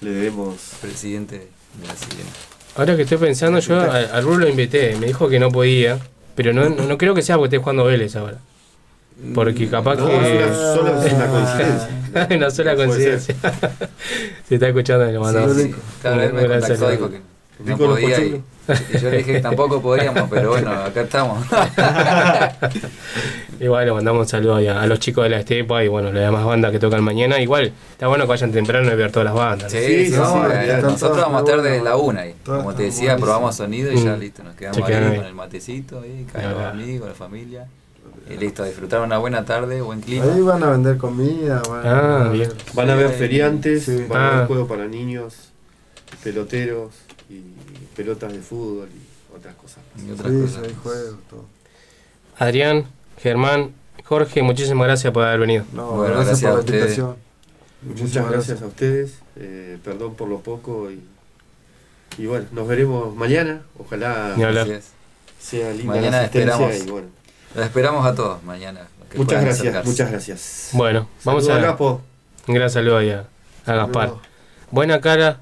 Le 0.01 0.09
debemos. 0.11 0.55
Presidente 0.81 1.47
de 1.79 1.87
la 1.87 1.95
siguiente. 1.95 2.33
Ahora 2.75 2.97
que 2.97 3.03
estoy 3.03 3.17
pensando, 3.19 3.59
yo 3.59 3.79
al, 3.79 4.09
al 4.11 4.23
rulo 4.23 4.39
lo 4.39 4.49
invité, 4.49 4.95
me 4.97 5.05
dijo 5.07 5.29
que 5.29 5.39
no 5.39 5.49
podía, 5.51 5.99
pero 6.35 6.51
no, 6.51 6.67
no 6.69 6.97
creo 6.97 7.13
que 7.13 7.21
sea 7.21 7.37
porque 7.37 7.55
esté 7.55 7.63
jugando 7.63 7.85
Vélez 7.85 8.15
ahora. 8.15 8.39
Porque 9.33 9.69
capaz 9.69 9.95
No, 9.95 10.07
que. 10.07 10.15
es 10.15 10.43
una 10.43 10.75
sola- 10.75 11.05
es 11.05 11.13
una 11.13 11.27
coincidencia. 11.27 12.27
una 12.37 12.51
sola 12.51 12.75
coincidencia. 12.75 13.35
Se 14.49 14.55
está 14.55 14.67
escuchando, 14.67 15.05
le 15.05 15.19
mandamos. 15.19 15.55
Sí, 15.57 15.73
Claro, 16.01 16.21
él 16.23 16.33
me 16.33 16.47
contactó, 16.47 16.89
dijo 16.89 17.09
que 17.09 17.21
no 17.63 17.77
podía 17.77 18.19
y, 18.19 18.43
y 18.93 18.97
yo 18.99 19.09
le 19.09 19.17
dije 19.17 19.33
que 19.33 19.39
tampoco 19.39 19.81
podíamos, 19.81 20.27
pero 20.29 20.49
bueno, 20.49 20.71
acá 20.71 21.01
estamos. 21.01 21.45
Igual 23.59 23.85
le 23.85 23.93
mandamos 23.93 24.21
un 24.21 24.27
saludo 24.27 24.55
a, 24.57 24.81
a 24.81 24.87
los 24.87 24.99
chicos 24.99 25.23
de 25.23 25.29
la 25.29 25.39
Estepa 25.39 25.83
y 25.83 25.87
bueno, 25.87 26.11
las 26.11 26.23
demás 26.23 26.43
bandas 26.43 26.71
que 26.71 26.79
tocan 26.79 27.03
mañana. 27.03 27.39
Igual 27.39 27.71
está 27.91 28.07
bueno 28.07 28.25
que 28.25 28.29
vayan 28.29 28.51
temprano 28.51 28.91
y 28.91 28.95
ver 28.95 29.11
todas 29.11 29.25
las 29.25 29.33
bandas. 29.33 29.71
Sí, 29.71 29.77
Sí, 29.79 30.05
sí, 30.07 30.11
no, 30.17 30.45
sí, 30.45 30.51
eh, 30.53 30.79
nosotros 30.81 31.17
vamos 31.21 31.41
a 31.41 31.45
estar 31.45 31.61
desde 31.61 31.83
la 31.83 31.95
una 31.95 32.21
ahí. 32.21 32.35
Como 32.45 32.73
te 32.73 32.83
decía, 32.83 33.15
probamos 33.17 33.55
sonido 33.55 33.91
y 33.91 34.03
ya 34.03 34.15
Mm. 34.15 34.19
listo, 34.19 34.43
nos 34.43 34.55
quedamos 34.55 34.77
ahí 34.89 34.93
ahí. 34.95 35.15
con 35.17 35.25
el 35.25 35.33
matecito, 35.35 36.01
ahí, 36.01 36.25
Acá. 36.33 36.69
amigos, 36.71 37.09
la 37.09 37.15
familia. 37.15 37.65
Y 38.29 38.37
listo, 38.37 38.63
disfrutar 38.63 39.01
una 39.01 39.17
buena 39.17 39.43
tarde, 39.45 39.81
buen 39.81 39.99
clima. 40.01 40.25
Ahí 40.25 40.41
van 40.41 40.63
a 40.63 40.71
vender 40.71 40.97
comida. 40.97 41.61
Van 41.69 41.85
Ah, 41.85 42.25
a 42.25 42.29
bien. 42.29 42.49
Van 42.73 42.89
a 42.89 42.95
Sí. 43.09 43.13
feriantes, 43.17 43.83
Sí. 43.83 44.05
van 44.07 44.21
a 44.21 44.27
haber 44.29 44.43
Ah. 44.43 44.47
juegos 44.47 44.67
para 44.69 44.87
niños, 44.87 45.49
peloteros 46.23 46.93
y 47.29 47.41
pelotas 47.95 48.31
de 48.31 48.39
fútbol 48.39 48.87
y 48.89 49.35
otras 49.35 49.55
cosas. 49.55 49.79
Y 50.05 50.11
otras 50.11 50.31
Sí, 50.31 50.41
cosas. 50.41 50.63
hay 50.63 50.75
juegos, 50.81 51.15
todo. 51.29 51.45
Adrián, 52.37 52.85
Germán, 53.21 53.71
Jorge, 54.05 54.41
muchísimas 54.41 54.87
gracias 54.87 55.13
por 55.13 55.23
haber 55.25 55.39
venido. 55.41 55.65
No, 55.73 55.91
Bueno, 55.91 56.15
gracias, 56.15 56.41
gracias 56.41 56.43
a 56.43 56.47
por 56.49 56.55
la 56.55 56.59
ustedes. 56.61 56.97
invitación. 56.97 57.15
Muchas 57.83 58.31
gracias 58.31 58.61
a 58.61 58.65
ustedes, 58.67 59.13
eh, 59.35 59.77
perdón 59.83 60.15
por 60.15 60.29
lo 60.29 60.39
poco 60.39 60.89
y, 60.89 61.01
y 62.17 62.25
bueno, 62.25 62.45
nos 62.53 62.67
veremos 62.67 63.13
mañana, 63.15 63.63
ojalá 63.77 64.33
sea 65.39 65.71
linda 65.73 65.93
Mañana 65.93 66.11
la 66.17 66.21
asistencia 66.23 66.53
esperamos. 66.53 66.87
y 66.87 66.91
bueno. 66.91 67.07
Los 67.55 67.65
esperamos 67.65 68.05
a 68.05 68.15
todos 68.15 68.43
mañana. 68.43 68.81
Muchas 69.15 69.41
gracias, 69.41 69.59
acercarse. 69.59 69.89
muchas 69.89 70.11
gracias. 70.11 70.69
Bueno, 70.73 71.07
vamos 71.23 71.45
Saludos 71.45 71.63
a. 71.63 71.67
Gapo. 71.71 72.01
Un 72.47 72.55
gran 72.55 72.69
saludo 72.69 72.97
ahí 72.97 73.11
a, 73.11 73.25
a 73.65 73.73
Gaspar. 73.75 74.13
Buena 74.71 74.99
cara 74.99 75.39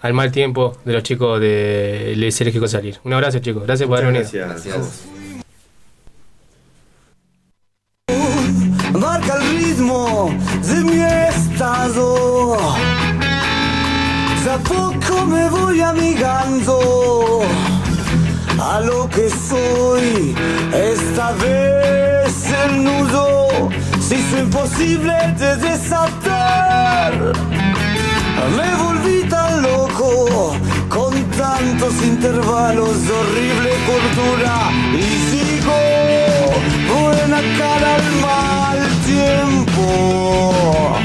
al 0.00 0.12
mal 0.14 0.30
tiempo 0.30 0.76
de 0.84 0.92
los 0.92 1.02
chicos 1.02 1.40
de 1.40 2.14
Les 2.16 2.40
Eléctrico 2.40 2.68
Salir. 2.68 2.98
Un 3.04 3.12
abrazo, 3.14 3.40
chicos. 3.40 3.64
Gracias 3.64 3.88
por 3.88 3.98
haber 3.98 4.12
Muchas 4.12 4.32
venido. 4.32 4.48
gracias. 4.48 4.74
Gracias. 4.76 5.02
marca 8.92 9.34
el 9.36 9.58
ritmo 9.58 10.30
de 10.62 10.76
mi 10.84 11.00
estado. 11.02 12.56
De 14.44 14.50
a 14.50 14.58
poco 14.58 15.26
me 15.26 15.48
voy 15.50 15.80
amigando 15.80 17.42
a 18.60 18.80
lo 18.80 19.08
que 19.08 19.28
soy. 19.30 20.34
Esta 20.72 21.32
vez 21.32 22.52
el 22.64 22.84
nudo 22.84 23.70
se 24.00 24.16
hizo 24.16 24.38
imposible 24.38 25.14
de 25.38 25.56
desatar. 25.56 27.12
Me 28.56 28.74
volví 28.84 29.28
tan 29.28 29.62
loco 29.62 30.54
con 30.88 31.14
tantos 31.30 31.94
intervalos 32.02 33.04
de 33.06 33.12
horrible 33.12 33.70
cultura 33.90 34.70
y 34.92 35.02
sigo 35.30 35.78
buena 36.92 37.40
cara 37.58 37.94
al 37.96 38.08
mal 38.20 38.78
tiempo. 39.06 40.98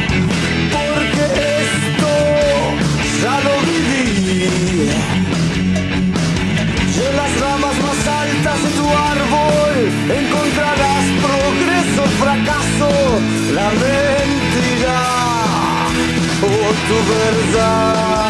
mentira 13.82 15.02
o 16.42 16.74
tu 16.88 16.98
verdad. 17.12 18.23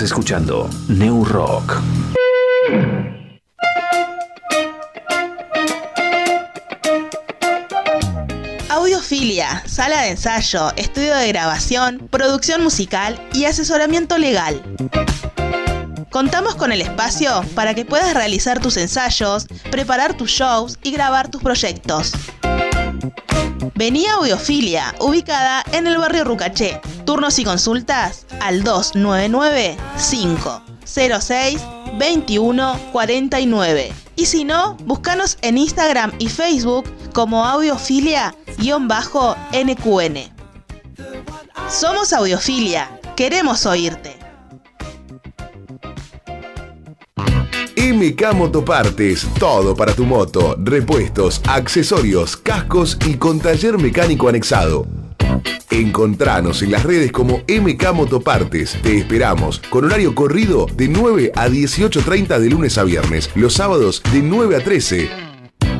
Escuchando 0.00 0.70
New 0.86 1.24
Rock. 1.24 1.80
Audiofilia, 8.68 9.62
sala 9.66 10.02
de 10.02 10.10
ensayo, 10.10 10.72
estudio 10.76 11.16
de 11.16 11.28
grabación, 11.28 12.06
producción 12.10 12.62
musical 12.62 13.20
y 13.32 13.46
asesoramiento 13.46 14.18
legal. 14.18 14.62
Contamos 16.10 16.54
con 16.54 16.70
el 16.70 16.80
espacio 16.80 17.42
para 17.56 17.74
que 17.74 17.84
puedas 17.84 18.14
realizar 18.14 18.60
tus 18.60 18.76
ensayos, 18.76 19.46
preparar 19.70 20.16
tus 20.16 20.30
shows 20.30 20.78
y 20.82 20.92
grabar 20.92 21.28
tus 21.28 21.42
proyectos. 21.42 22.12
Vení 23.74 24.06
a 24.06 24.14
Audiofilia, 24.14 24.94
ubicada 25.00 25.64
en 25.72 25.86
el 25.86 25.98
barrio 25.98 26.24
Rucaché. 26.24 26.80
Turnos 27.04 27.38
y 27.38 27.44
consultas 27.44 28.27
al 28.40 28.62
299 28.62 29.76
506 30.10 31.60
2149. 31.98 33.92
Y 34.16 34.26
si 34.26 34.44
no, 34.44 34.76
búscanos 34.84 35.38
en 35.42 35.58
Instagram 35.58 36.12
y 36.18 36.28
Facebook 36.28 36.84
como 37.12 37.44
audiofilia-nqn. 37.44 40.32
Somos 41.68 42.12
Audiofilia, 42.12 43.00
queremos 43.14 43.64
oírte. 43.66 44.16
MK 47.76 48.34
Motopartes, 48.34 49.28
todo 49.38 49.76
para 49.76 49.94
tu 49.94 50.04
moto, 50.04 50.56
repuestos, 50.58 51.40
accesorios, 51.46 52.36
cascos 52.36 52.98
y 53.06 53.14
con 53.14 53.38
taller 53.40 53.78
mecánico 53.78 54.28
anexado. 54.28 54.97
Encontranos 55.70 56.62
en 56.62 56.72
las 56.72 56.82
redes 56.82 57.12
como 57.12 57.42
MK 57.48 57.92
Motopartes. 57.92 58.76
Te 58.82 58.98
esperamos 58.98 59.60
con 59.70 59.84
horario 59.84 60.14
corrido 60.14 60.66
de 60.74 60.88
9 60.88 61.32
a 61.36 61.48
18.30 61.48 62.38
de 62.38 62.50
lunes 62.50 62.78
a 62.78 62.84
viernes, 62.84 63.30
los 63.34 63.54
sábados 63.54 64.02
de 64.12 64.22
9 64.22 64.56
a 64.56 64.60
13. 64.64 65.08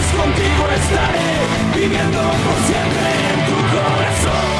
contigo 0.09 0.69
estaré, 0.75 1.31
viviendo 1.75 2.21
por 2.21 2.59
siempre 2.67 3.09
en 3.33 3.47
tu 3.47 3.57
corazón. 3.77 4.60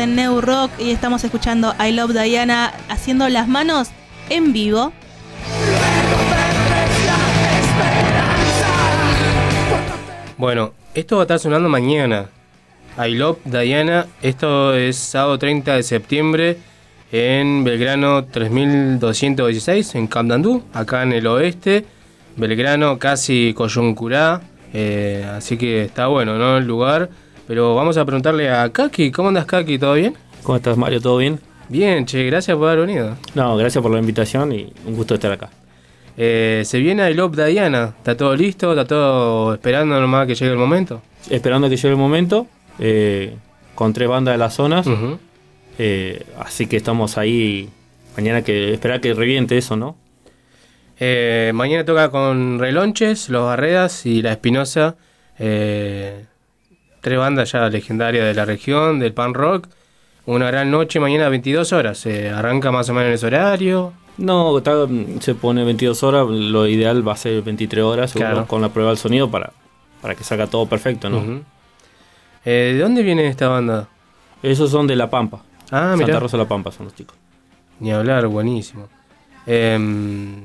En 0.00 0.16
New 0.16 0.40
Rock 0.40 0.70
y 0.78 0.90
estamos 0.90 1.22
escuchando 1.24 1.74
I 1.78 1.92
Love 1.92 2.12
Diana 2.12 2.72
haciendo 2.88 3.28
las 3.28 3.46
manos 3.48 3.88
en 4.30 4.52
vivo. 4.52 4.92
Bueno, 10.38 10.72
esto 10.94 11.16
va 11.16 11.22
a 11.22 11.24
estar 11.24 11.38
sonando 11.38 11.68
mañana. 11.68 12.30
I 12.98 13.14
Love 13.14 13.38
Diana. 13.44 14.06
Esto 14.22 14.74
es 14.74 14.96
sábado 14.96 15.38
30 15.38 15.76
de 15.76 15.82
septiembre 15.82 16.56
en 17.12 17.62
Belgrano 17.62 18.24
3216, 18.24 19.94
en 19.96 20.06
Camdandú, 20.06 20.62
acá 20.72 21.02
en 21.02 21.12
el 21.12 21.26
oeste. 21.26 21.84
Belgrano 22.36 22.98
casi 22.98 23.52
coyuncurá. 23.54 24.40
eh, 24.72 25.26
así 25.36 25.58
que 25.58 25.84
está 25.84 26.06
bueno, 26.06 26.38
¿no? 26.38 26.56
El 26.56 26.66
lugar. 26.66 27.10
Pero 27.50 27.74
vamos 27.74 27.96
a 27.96 28.04
preguntarle 28.04 28.48
a 28.48 28.70
Kaki. 28.70 29.10
¿Cómo 29.10 29.26
andas, 29.26 29.44
Kaki? 29.44 29.76
¿Todo 29.76 29.94
bien? 29.94 30.14
¿Cómo 30.44 30.54
estás, 30.54 30.76
Mario? 30.76 31.00
¿Todo 31.00 31.16
bien? 31.16 31.40
Bien, 31.68 32.06
che, 32.06 32.22
gracias 32.22 32.56
por 32.56 32.68
haber 32.68 32.86
venido. 32.86 33.16
No, 33.34 33.56
gracias 33.56 33.82
por 33.82 33.90
la 33.90 33.98
invitación 33.98 34.52
y 34.52 34.72
un 34.86 34.94
gusto 34.94 35.14
estar 35.14 35.32
acá. 35.32 35.50
Eh, 36.16 36.62
se 36.64 36.78
viene 36.78 37.10
I 37.10 37.14
Love 37.14 37.34
Diana. 37.34 37.92
¿Está 37.98 38.16
todo 38.16 38.36
listo? 38.36 38.70
¿Está 38.70 38.84
todo 38.84 39.54
esperando 39.54 40.00
nomás 40.00 40.28
que 40.28 40.36
llegue 40.36 40.52
el 40.52 40.58
momento? 40.58 41.02
Esperando 41.28 41.68
que 41.68 41.74
llegue 41.74 41.88
el 41.88 41.96
momento, 41.96 42.46
eh, 42.78 43.34
con 43.74 43.92
tres 43.94 44.08
bandas 44.08 44.34
de 44.34 44.38
las 44.38 44.54
zonas. 44.54 44.86
Eh, 45.76 46.24
así 46.38 46.68
que 46.68 46.76
estamos 46.76 47.18
ahí. 47.18 47.68
Mañana 48.16 48.42
que 48.42 48.72
esperar 48.72 49.00
que 49.00 49.12
reviente 49.12 49.58
eso, 49.58 49.74
¿no? 49.74 49.96
Mañana 51.52 51.84
toca 51.84 52.10
con 52.12 52.60
Relonches, 52.60 53.28
Los 53.28 53.42
Barredas 53.42 54.06
y 54.06 54.22
La 54.22 54.30
Espinosa. 54.30 54.94
eh, 55.40 56.26
tres 57.00 57.18
bandas 57.18 57.52
ya 57.52 57.68
legendarias 57.68 58.24
de 58.24 58.34
la 58.34 58.44
región, 58.44 58.98
del 58.98 59.12
pan 59.12 59.34
rock. 59.34 59.68
Una 60.26 60.46
gran 60.46 60.70
noche, 60.70 61.00
mañana 61.00 61.26
a 61.26 61.28
22 61.30 61.72
horas. 61.72 62.04
eh, 62.06 62.30
arranca 62.30 62.70
más 62.70 62.88
o 62.88 62.94
menos 62.94 63.08
en 63.08 63.14
ese 63.14 63.26
horario. 63.26 63.92
No, 64.18 64.58
está- 64.58 64.86
se 65.20 65.34
pone 65.34 65.64
22 65.64 66.02
horas, 66.02 66.26
lo 66.28 66.66
ideal 66.66 67.06
va 67.06 67.14
a 67.14 67.16
ser 67.16 67.40
23 67.42 67.82
horas 67.84 68.10
seguro, 68.10 68.46
con 68.46 68.60
la 68.60 68.68
prueba 68.68 68.90
del 68.90 68.98
sonido 68.98 69.30
para, 69.30 69.52
para 70.02 70.14
que 70.14 70.24
salga 70.24 70.46
todo 70.46 70.66
perfecto, 70.66 71.08
¿no? 71.08 71.42
Eh, 72.44 72.72
¿De 72.74 72.78
dónde 72.78 73.02
viene 73.02 73.26
esta 73.28 73.48
banda? 73.48 73.88
Esos 74.42 74.70
son 74.70 74.86
de 74.86 74.96
La 74.96 75.08
Pampa. 75.10 75.42
Ah, 75.70 75.90
Santa 75.92 75.96
mirá. 76.06 76.20
Rosa 76.20 76.36
de 76.36 76.42
La 76.44 76.48
Pampa 76.48 76.70
son 76.70 76.86
los 76.86 76.94
chicos. 76.94 77.16
Ni 77.80 77.92
hablar, 77.92 78.26
buenísimo. 78.26 78.88
Em, 79.46 80.42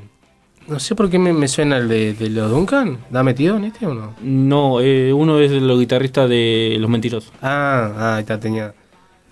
no 0.68 0.80
sé 0.80 0.96
por 0.96 1.10
qué 1.10 1.20
me, 1.20 1.32
me 1.34 1.48
suena 1.48 1.78
el 1.78 1.88
de, 1.88 2.14
de 2.14 2.30
los 2.30 2.50
Duncan. 2.50 2.98
¿Da 3.10 3.24
metido 3.24 3.58
en 3.58 3.66
este 3.66 3.86
o 3.86 3.94
no? 3.94 4.16
No, 4.22 4.80
eh, 4.82 5.14
uno 5.14 5.40
es 5.40 5.52
los 5.52 5.80
guitarristas 5.80 6.30
de 6.30 6.78
Los 6.80 6.90
Mentirosos. 6.90 7.32
Ah, 7.42 7.92
ah, 7.98 8.16
ahí 8.16 8.22
está, 8.22 8.40
tenía, 8.40 8.74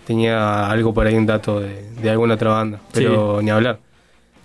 tenía 0.05 0.69
algo 0.69 0.93
por 0.93 1.07
ahí, 1.07 1.15
un 1.15 1.25
dato 1.25 1.59
de, 1.59 1.89
de 2.01 2.09
alguna 2.09 2.35
otra 2.35 2.51
banda. 2.51 2.79
Pero 2.93 3.41
ni 3.41 3.49
hablar. 3.49 3.79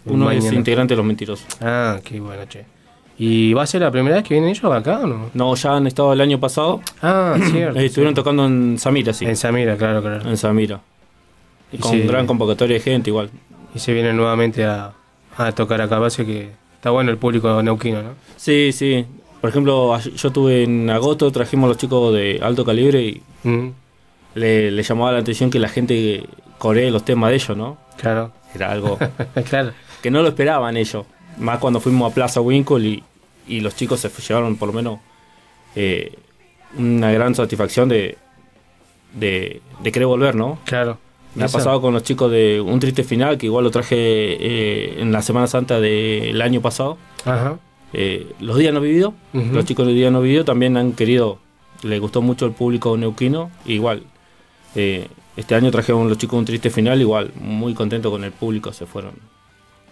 Uno 0.07 0.31
es 0.31 0.39
Mañana. 0.39 0.57
integrante 0.59 0.95
de 0.95 0.97
Los 0.97 1.07
Mentirosos. 1.07 1.47
Ah, 1.61 1.99
qué 2.03 2.21
bueno, 2.21 2.45
che. 2.47 2.65
¿Y 3.21 3.53
va 3.53 3.65
a 3.65 3.67
ser 3.67 3.83
la 3.83 3.91
primera 3.91 4.15
vez 4.17 4.25
que 4.25 4.35
vienen 4.35 4.51
ellos 4.51 4.73
acá 4.73 5.01
o 5.01 5.07
no? 5.07 5.31
No, 5.35 5.55
ya 5.57 5.77
han 5.77 5.87
estado 5.89 6.13
el 6.13 6.21
año 6.21 6.39
pasado. 6.39 6.81
Ah, 7.03 7.37
cierto. 7.51 7.79
Estuvieron 7.81 8.15
tocando 8.15 8.47
en 8.47 8.79
Samira, 8.79 9.13
sí. 9.13 9.25
En 9.27 9.37
Samira, 9.37 9.77
claro, 9.77 10.01
claro. 10.01 10.29
En 10.31 10.37
Samira. 10.37 10.81
Y 11.73 11.79
con 11.79 12.07
gran 12.07 12.27
convocatoria 12.27 12.75
de 12.75 12.81
gente 12.81 13.11
igual. 13.11 13.29
Y 13.75 13.79
se 13.81 13.93
vienen 13.93 14.17
nuevamente 14.17 14.65
a, 14.65 14.93
a 15.37 15.53
tocar 15.53 15.81
acá. 15.83 15.99
Parece 15.99 16.25
que 16.25 16.51
está 16.89 16.93
bueno 16.95 17.11
el 17.11 17.19
público 17.19 17.63
neuquino, 17.63 18.03
¿no? 18.03 18.11
Sí, 18.37 18.73
sí. 18.73 19.05
Por 19.43 19.51
ejemplo, 19.51 19.99
yo 20.01 20.31
tuve 20.33 20.63
en 20.65 20.89
agosto, 20.91 21.31
trajimos 21.31 21.67
a 21.67 21.69
los 21.69 21.77
chicos 21.77 22.15
de 22.15 22.41
alto 22.43 22.65
calibre 22.65 23.03
y 23.03 23.23
Mm. 23.45 23.69
le, 24.35 24.71
le 24.73 24.83
llamaba 24.83 25.13
la 25.13 25.19
atención 25.19 25.49
que 25.51 25.59
la 25.61 25.69
gente 25.69 26.25
coree 26.59 26.91
los 26.91 27.05
temas 27.05 27.31
de 27.31 27.37
ellos, 27.37 27.57
¿no? 27.57 27.77
Claro. 27.99 28.33
Era 28.55 28.73
algo 28.73 28.99
claro. 29.49 29.73
que 30.03 30.11
no 30.11 30.23
lo 30.23 30.29
esperaban 30.29 30.77
ellos. 30.77 31.05
Más 31.39 31.59
cuando 31.59 31.79
fuimos 31.79 32.11
a 32.11 32.15
Plaza 32.15 32.41
Winkle 32.41 32.81
y, 32.89 33.05
y 33.47 33.61
los 33.61 33.77
chicos 33.77 34.01
se 34.01 34.09
llevaron 34.09 34.57
por 34.57 34.69
lo 34.69 34.73
menos 34.75 34.99
eh, 35.77 36.15
una 36.77 37.13
gran 37.13 37.35
satisfacción 37.35 37.89
de, 37.89 38.17
de, 39.15 39.61
de 39.83 39.93
querer 39.93 40.07
volver, 40.07 40.35
¿no? 40.35 40.59
Claro. 40.65 40.99
Me 41.39 41.45
ha 41.45 41.49
pasado 41.49 41.81
con 41.81 41.95
los 41.95 42.03
chicos 42.03 42.31
de 42.31 42.61
Un 42.61 42.81
Triste 42.81 43.05
Final, 43.05 43.39
que 43.39 43.47
igual 43.47 43.65
lo 43.65 43.71
traje 43.71 43.97
eh, 43.97 45.01
en 45.01 45.13
la 45.13 45.23
Semana 45.23 45.47
Santa 45.47 45.81
del 45.81 46.41
año 46.43 46.61
pasado. 46.61 46.99
Ajá. 47.25 47.59
Eh, 47.93 48.33
los 48.41 48.59
días 48.59 48.73
no 48.75 48.81
vivido, 48.81 49.15
los 49.33 49.65
chicos 49.65 49.87
de 49.87 49.95
Día 49.95 50.11
no 50.11 50.21
vivido 50.21 50.45
también 50.45 50.77
han 50.77 50.93
querido, 50.93 51.39
les 51.83 52.01
gustó 52.01 52.21
mucho 52.21 52.45
el 52.45 52.53
público 52.53 52.97
neuquino, 52.97 53.51
igual. 53.65 54.03
eh, 54.75 55.09
este 55.37 55.55
año 55.55 55.71
trajeron 55.71 56.09
los 56.09 56.19
chicos 56.19 56.37
un 56.37 56.45
triste 56.45 56.69
final, 56.69 57.01
igual, 57.01 57.31
muy 57.41 57.73
contento 57.73 58.11
con 58.11 58.25
el 58.25 58.33
público, 58.33 58.73
se 58.73 58.87
fueron 58.87 59.13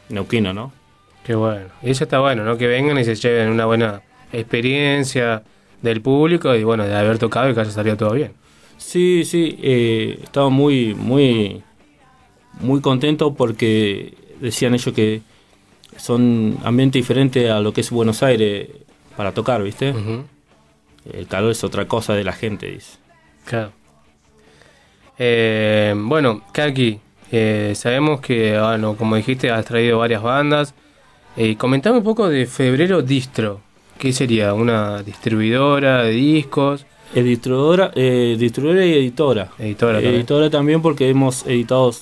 neuquino, 0.09 0.53
¿no? 0.53 0.73
Qué 1.25 1.37
bueno. 1.37 1.67
Y 1.83 1.91
eso 1.91 2.03
está 2.05 2.19
bueno, 2.19 2.45
¿no? 2.45 2.57
Que 2.59 2.67
vengan 2.67 2.99
y 2.99 3.05
se 3.05 3.15
lleven 3.15 3.51
una 3.51 3.65
buena 3.65 4.03
experiencia 4.33 5.45
del 5.83 6.01
público 6.01 6.55
y 6.55 6.65
bueno, 6.65 6.85
de 6.85 6.95
haber 6.97 7.19
tocado 7.19 7.49
y 7.49 7.55
que 7.55 7.61
haya 7.61 7.71
salido 7.71 7.97
todo 7.97 8.13
bien. 8.13 8.33
Sí, 8.77 9.25
sí, 9.25 9.59
eh, 9.63 10.21
estaba 10.23 10.49
muy, 10.49 10.95
muy, 10.95 11.63
muy 12.61 12.81
contento 12.81 13.35
porque 13.35 14.15
decían 14.41 14.75
ellos 14.75 14.95
que 14.95 15.23
son 15.97 16.59
ambiente 16.65 16.99
diferente 16.99 17.51
a 17.51 17.61
lo 17.61 17.73
que 17.73 17.81
es 17.81 17.91
Buenos 17.91 18.23
Aires 18.23 18.69
para 19.17 19.33
tocar, 19.33 19.63
¿viste? 19.63 19.95
El 21.11 21.27
calor 21.27 21.53
es 21.53 21.65
otra 21.65 21.87
cosa 21.87 22.15
de 22.15 22.25
la 22.25 22.33
gente, 22.33 22.71
dice. 22.71 22.99
Claro. 23.45 23.73
Eh, 25.19 25.95
bueno, 25.97 26.43
Kaki, 26.53 27.01
eh, 27.33 27.73
sabemos 27.75 28.21
que, 28.21 28.59
bueno, 28.59 28.97
como 28.97 29.17
dijiste, 29.17 29.51
has 29.51 29.65
traído 29.65 29.99
varias 29.99 30.23
bandas. 30.23 30.75
Eh, 31.37 31.57
comentame 31.57 31.99
un 31.99 32.05
poco 32.05 32.29
de 32.29 32.47
Febrero 32.47 33.03
Distro. 33.03 33.61
¿Qué 33.99 34.13
sería? 34.13 34.53
¿Una 34.53 35.03
distribuidora 35.03 36.03
de 36.03 36.11
discos? 36.11 36.87
Es 37.15 37.25
distribuidora, 37.25 37.93
eh, 37.95 38.37
distribuidora 38.39 38.85
y 38.85 38.93
editora. 38.93 39.51
Editora 39.59 39.95
también. 39.95 40.15
Editora 40.15 40.51
también 40.51 40.83
porque 40.83 41.09
hemos 41.09 41.47
editado, 41.47 41.93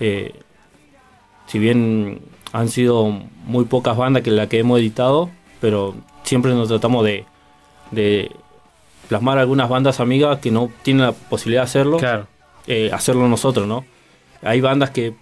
eh, 0.00 0.34
si 1.46 1.58
bien 1.58 2.20
han 2.52 2.68
sido 2.68 3.10
muy 3.44 3.64
pocas 3.64 3.96
bandas 3.96 4.22
que 4.22 4.30
la 4.30 4.48
que 4.48 4.58
hemos 4.60 4.78
editado, 4.78 5.30
pero 5.60 5.94
siempre 6.22 6.52
nos 6.54 6.68
tratamos 6.68 7.04
de, 7.04 7.24
de 7.90 8.30
plasmar 9.08 9.38
algunas 9.38 9.68
bandas 9.68 10.00
amigas 10.00 10.38
que 10.38 10.50
no 10.50 10.70
tienen 10.82 11.06
la 11.06 11.12
posibilidad 11.12 11.62
de 11.62 11.64
hacerlo, 11.64 11.98
eh, 12.66 12.90
hacerlo 12.92 13.28
nosotros, 13.28 13.66
¿no? 13.66 13.84
Hay 14.42 14.60
bandas 14.60 14.90
que 14.90 15.14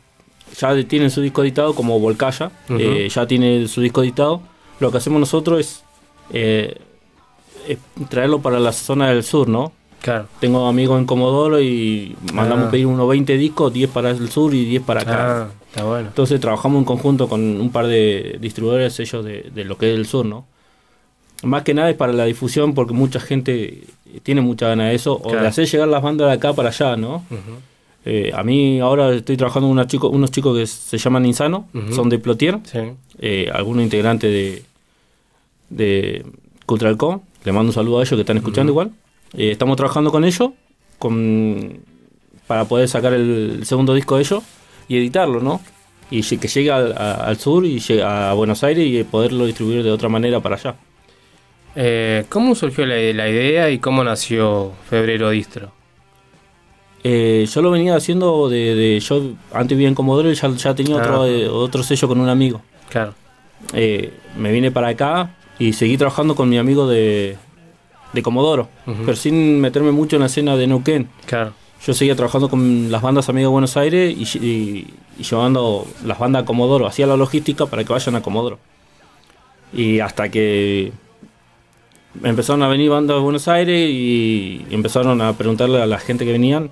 ya 0.59 0.85
tienen 0.85 1.11
su 1.11 1.21
disco 1.23 1.43
editado, 1.43 1.75
como 1.75 1.99
Volcaya, 1.99 2.51
eh, 2.69 3.09
ya 3.11 3.27
tiene 3.27 3.67
su 3.69 3.81
disco 3.81 4.03
editado. 4.03 4.43
Lo 4.81 4.91
que 4.91 4.99
hacemos 4.99 5.21
nosotros 5.21 5.85
es, 6.31 6.77
eh, 7.69 7.79
traerlo 8.09 8.41
para 8.41 8.59
la 8.61 8.73
zona 8.73 9.09
del 9.11 9.23
sur, 9.25 9.49
¿no? 9.49 9.73
Claro. 10.01 10.27
Tengo 10.41 10.67
amigos 10.69 10.99
en 11.01 11.07
Comodoro 11.07 11.61
y 11.61 12.15
mandamos 12.33 12.67
Ah. 12.69 12.71
pedir 12.71 12.87
unos 12.87 13.09
20 13.09 13.37
discos, 13.37 13.73
10 13.73 13.91
para 13.91 14.11
el 14.11 14.29
sur 14.31 14.55
y 14.55 14.65
10 14.65 14.83
para 14.83 15.01
acá. 15.03 15.43
Ah, 15.45 15.49
está 15.69 15.85
bueno. 15.85 16.09
Entonces 16.09 16.41
trabajamos 16.41 16.79
en 16.79 16.85
conjunto 16.85 17.29
con 17.29 17.41
un 17.61 17.71
par 17.71 17.87
de 17.87 18.37
distribuidores 18.41 18.99
ellos 19.01 19.25
de, 19.25 19.51
de 19.55 19.65
lo 19.65 19.77
que 19.79 19.93
es 19.93 19.99
el 19.99 20.07
sur, 20.07 20.25
¿no? 20.27 20.47
Más 21.43 21.63
que 21.65 21.75
nada 21.75 21.91
es 21.91 21.97
para 21.97 22.13
la 22.13 22.25
difusión 22.25 22.73
porque 22.75 22.95
mucha 22.95 23.21
gente 23.21 23.85
tiene 24.23 24.41
mucha 24.41 24.69
ganas 24.69 24.89
de 24.91 24.95
eso, 24.95 25.21
o 25.23 25.33
de 25.33 25.47
hacer 25.47 25.67
llegar 25.67 25.89
las 25.89 26.03
bandas 26.03 26.29
de 26.29 26.33
acá 26.35 26.53
para 26.55 26.69
allá, 26.71 26.97
¿no? 26.97 27.25
Eh, 28.05 28.31
a 28.35 28.43
mí 28.45 28.79
ahora 28.81 29.13
estoy 29.13 29.37
trabajando 29.37 29.69
con 29.69 29.87
chico, 29.89 30.09
unos 30.09 30.31
chicos 30.31 30.57
que 30.57 30.67
se 30.67 30.97
llaman 30.99 31.27
Insano, 31.27 31.67
son 31.93 32.09
de 32.09 32.19
Plotier, 32.21 32.61
Sí. 32.65 32.79
eh, 33.19 33.51
algunos 33.53 33.83
integrantes 33.83 34.31
de, 34.31 34.63
de 35.69 36.25
Cultralco, 36.65 37.23
le 37.47 37.53
mando 37.53 37.71
un 37.71 37.73
saludo 37.73 38.01
a 38.01 38.03
ellos 38.03 38.11
que 38.17 38.21
están 38.21 38.37
escuchando 38.37 38.73
igual. 38.73 38.91
Eh, 39.35 39.53
estamos 39.53 39.77
trabajando 39.77 40.11
con 40.13 40.25
ellos 40.25 40.51
con, 40.99 41.81
para 42.47 42.65
poder 42.67 42.89
sacar 42.89 43.15
el 43.15 43.61
segundo 43.65 43.95
disco 43.95 44.17
de 44.17 44.23
ellos 44.23 44.43
y 44.89 44.99
editarlo, 44.99 45.41
¿no? 45.41 45.61
Y 46.11 46.23
que 46.23 46.49
llegue 46.49 46.71
al, 46.71 46.93
a- 46.97 47.15
al 47.25 47.37
sur 47.39 47.65
y 47.65 47.79
llegue 47.81 48.03
a 48.03 48.33
Buenos 48.35 48.63
Aires 48.65 48.87
y 48.87 49.03
poderlo 49.05 49.47
distribuir 49.47 49.83
de 49.83 49.91
otra 49.91 50.09
manera 50.09 50.41
para 50.41 50.57
allá. 50.57 50.77
Eh, 51.75 52.25
¿Cómo 52.29 52.55
surgió 52.55 52.85
la, 52.87 52.95
la 52.97 53.29
idea 53.29 53.71
y 53.71 53.79
cómo 53.79 54.03
nació 54.05 54.73
Febrero 54.89 55.31
Distro? 55.31 55.73
Eh, 57.05 57.47
yo 57.53 57.63
lo 57.63 57.71
venía 57.71 57.95
haciendo 57.95 58.49
de, 58.49 58.75
de- 58.75 59.01
yo 59.01 59.23
antes 59.53 59.77
vivía 59.77 59.89
en 59.89 59.95
Comodoro 59.95 60.31
y 60.31 60.35
ya, 60.35 60.49
ya 60.51 60.75
tenía 60.75 60.97
otro, 60.97 61.23
Ah. 61.23 61.29
eh, 61.29 61.49
otro 61.49 61.83
sello 61.85 62.09
con 62.09 62.21
un 62.21 62.29
amigo. 62.29 62.63
Claro. 62.89 63.15
Me 64.37 64.53
vine 64.53 64.71
para 64.71 64.89
acá 64.89 65.36
y 65.59 65.73
seguí 65.73 65.97
trabajando 65.97 66.35
con 66.35 66.49
mi 66.49 66.59
amigo 66.59 66.87
de, 66.89 67.37
de 68.13 68.23
Comodoro, 68.23 68.69
Ujú. 68.87 69.03
pero 69.05 69.17
sin 69.17 69.61
meterme 69.61 69.91
mucho 69.93 70.17
en 70.17 70.21
la 70.21 70.27
escena 70.27 70.57
de 70.57 70.67
Neuquén. 70.67 71.09
Claro. 71.27 71.53
Yo 71.85 71.95
seguía 71.95 72.17
trabajando 72.17 72.49
con 72.49 72.91
las 72.91 73.03
bandas 73.03 73.29
Amigos 73.29 73.51
de 73.51 73.53
Buenos 73.53 73.77
Aires 73.77 74.15
y, 74.17 74.39
y- 74.39 74.95
y 75.19 75.23
llevando 75.23 75.87
las 76.05 76.19
bandas 76.19 76.43
a 76.43 76.45
Comodoro, 76.47 76.87
hacía 76.87 77.07
la 77.07 77.17
logística 77.17 77.67
para 77.67 77.85
que 77.85 77.93
vayan 77.93 78.17
a 78.17 78.23
Comodoro. 78.23 78.59
Y 79.73 80.01
hasta 80.01 80.29
que 80.31 80.93
empezaron 82.23 82.63
a 82.63 82.69
venir 82.69 82.91
bandas 82.91 83.17
de 83.17 83.23
Buenos 83.23 83.47
Aires 83.49 83.91
y 83.91 84.65
empezaron 84.71 85.21
a 85.21 85.33
preguntarle 85.35 85.83
a 85.83 85.87
la 85.87 85.99
gente 85.99 86.25
que 86.25 86.33
venían 86.33 86.71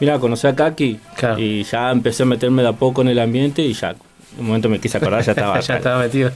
mira, 0.00 0.18
conocí 0.18 0.46
a 0.46 0.54
Kaki 0.54 0.98
y 1.38 1.62
ya 1.64 1.90
empecé 1.90 2.22
a 2.24 2.26
meterme 2.26 2.62
de 2.62 2.68
a 2.68 2.72
poco 2.72 3.00
en 3.02 3.08
el 3.08 3.18
ambiente 3.18 3.62
y 3.62 3.72
ya, 3.72 3.90
en 3.90 3.96
un 4.40 4.46
momento 4.46 4.68
me 4.68 4.78
quise 4.78 4.98
acordar, 4.98 5.22
ya 5.24 5.32
estaba. 5.32 5.58
ya 5.60 5.76
estaba 5.76 5.98
metido. 6.02 6.30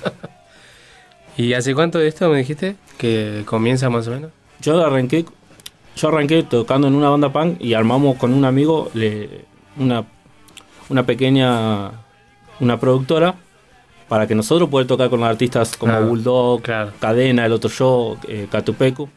¿Y 1.40 1.54
hace 1.54 1.74
cuánto 1.74 1.98
de 1.98 2.08
esto 2.08 2.28
me 2.28 2.38
dijiste? 2.38 2.76
¿Que 2.98 3.42
comienza 3.46 3.88
más 3.88 4.06
o 4.08 4.10
menos? 4.10 4.30
Yo 4.60 4.84
arranqué, 4.84 5.24
yo 5.96 6.08
arranqué 6.08 6.42
tocando 6.42 6.86
en 6.88 6.94
una 6.94 7.08
banda 7.08 7.32
punk 7.32 7.60
y 7.60 7.72
armamos 7.74 8.16
con 8.16 8.34
un 8.34 8.44
amigo 8.44 8.90
le- 8.94 9.44
una, 9.78 10.04
una 10.90 11.04
pequeña 11.06 11.92
una 12.60 12.78
productora 12.78 13.36
para 14.08 14.26
que 14.26 14.34
nosotros 14.34 14.68
poder 14.68 14.86
tocar 14.86 15.08
con 15.08 15.22
artistas 15.24 15.76
como 15.76 15.94
Ah, 15.94 16.00
Bulldog, 16.00 16.60
Cadena, 17.00 17.46
El 17.46 17.52
Otro 17.52 17.70
Yo, 17.70 18.16
eh, 18.28 18.48
Catupecu. 18.50 19.08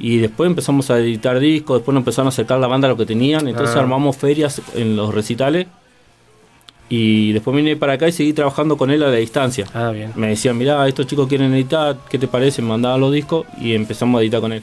Y 0.00 0.16
después 0.18 0.48
empezamos 0.48 0.90
a 0.90 0.98
editar 0.98 1.38
discos, 1.38 1.78
después 1.78 1.94
nos 1.94 2.00
empezaron 2.00 2.26
a 2.26 2.30
acercar 2.30 2.58
la 2.58 2.66
banda 2.66 2.88
a 2.88 2.90
lo 2.90 2.96
que 2.96 3.06
tenían, 3.06 3.46
entonces 3.46 3.76
Ah. 3.76 3.80
armamos 3.80 4.16
ferias 4.16 4.60
en 4.74 4.96
los 4.96 5.14
recitales. 5.14 5.68
Y 6.88 7.32
después 7.32 7.56
vine 7.56 7.76
para 7.76 7.94
acá 7.94 8.08
y 8.08 8.12
seguí 8.12 8.32
trabajando 8.34 8.76
con 8.76 8.90
él 8.90 9.02
a 9.02 9.08
la 9.08 9.16
distancia. 9.16 9.66
Ah, 9.74 9.90
bien. 9.90 10.12
Me 10.16 10.28
decían, 10.28 10.56
mirá, 10.58 10.86
estos 10.86 11.06
chicos 11.06 11.26
quieren 11.28 11.52
editar, 11.54 11.96
¿qué 12.10 12.18
te 12.18 12.28
parece? 12.28 12.60
Me 12.62 12.68
mandaban 12.68 13.00
los 13.00 13.12
discos 13.12 13.46
y 13.60 13.74
empezamos 13.74 14.18
a 14.18 14.22
editar 14.22 14.40
con 14.40 14.52
él. 14.52 14.62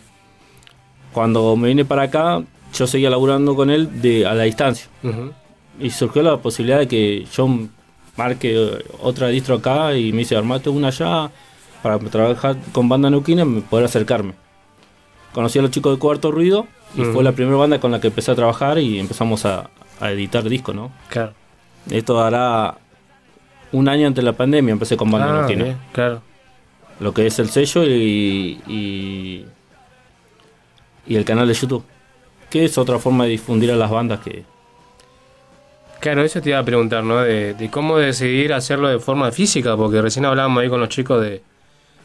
Cuando 1.14 1.56
me 1.56 1.68
vine 1.70 1.84
para 1.84 2.04
acá, 2.04 2.42
yo 2.74 2.88
seguía 2.88 3.10
laburando 3.10 3.56
con 3.56 3.70
él 3.70 4.02
de, 4.02 4.26
a 4.26 4.34
la 4.34 4.44
distancia. 4.44 4.88
Ujú. 5.04 5.32
Y 5.80 5.90
surgió 5.90 6.22
la 6.22 6.38
posibilidad 6.38 6.80
de 6.80 6.88
que 6.88 7.26
yo 7.34 7.50
marque 8.16 8.78
otra 9.02 9.28
distro 9.30 9.56
acá 9.56 9.96
y 9.98 10.12
me 10.12 10.20
dice, 10.20 10.36
armate 10.36 10.70
una 10.70 10.90
allá 10.90 11.32
para 11.82 11.98
trabajar 12.00 12.56
con 12.72 12.88
banda 12.88 13.10
neuquina 13.10 13.44
y 13.44 13.62
poder 13.62 13.86
acercarme. 13.86 14.34
Conocí 15.34 15.58
a 15.60 15.64
los 15.64 15.72
chicos 15.72 15.94
de 15.96 16.00
Cuarto 16.00 16.32
Ruido 16.32 16.68
y 16.96 17.02
Ujú. 17.02 17.14
fue 17.14 17.24
la 17.24 17.32
primera 17.32 17.58
banda 17.58 17.80
con 17.80 17.92
la 17.92 18.00
que 18.00 18.08
empecé 18.08 18.32
a 18.32 18.36
trabajar 18.36 18.78
y 18.78 19.00
empezamos 19.00 19.44
a, 19.46 19.70
a 20.00 20.12
editar 20.12 20.48
discos, 20.48 20.76
¿no? 20.76 20.92
Claro. 21.10 21.34
Esto 21.90 22.22
hará 22.22 22.78
un 23.72 23.88
año 23.90 24.08
antes 24.08 24.24
de 24.24 24.32
la 24.32 24.38
pandemia, 24.38 24.72
empecé 24.72 24.98
con 24.98 25.10
banda 25.10 25.44
Ah, 25.44 25.48
bien, 25.48 25.78
claro. 25.92 26.22
Lo 27.00 27.14
que 27.14 27.26
es 27.26 27.40
el 27.40 27.50
sello 27.50 27.84
y, 27.84 28.62
y, 28.68 29.46
y 31.08 31.16
el 31.16 31.26
canal 31.26 31.48
de 31.48 31.54
YouTube. 31.54 31.84
Que 32.50 32.66
es 32.66 32.78
otra 32.78 33.00
forma 33.00 33.24
de 33.24 33.32
difundir 33.32 33.72
a 33.72 33.76
las 33.76 33.90
bandas 33.90 34.20
que... 34.20 34.44
Claro, 36.00 36.24
eso 36.24 36.42
te 36.42 36.50
iba 36.50 36.60
a 36.60 36.66
preguntar, 36.66 37.04
¿no? 37.04 37.22
De, 37.22 37.54
de 37.54 37.70
cómo 37.70 37.98
decidir 37.98 38.54
hacerlo 38.54 38.90
de 38.90 39.00
forma 39.00 39.32
física, 39.32 39.78
porque 39.78 40.02
recién 40.02 40.26
hablábamos 40.26 40.62
ahí 40.62 40.70
con 40.70 40.80
los 40.80 40.90
chicos 40.90 41.22
de, 41.22 41.42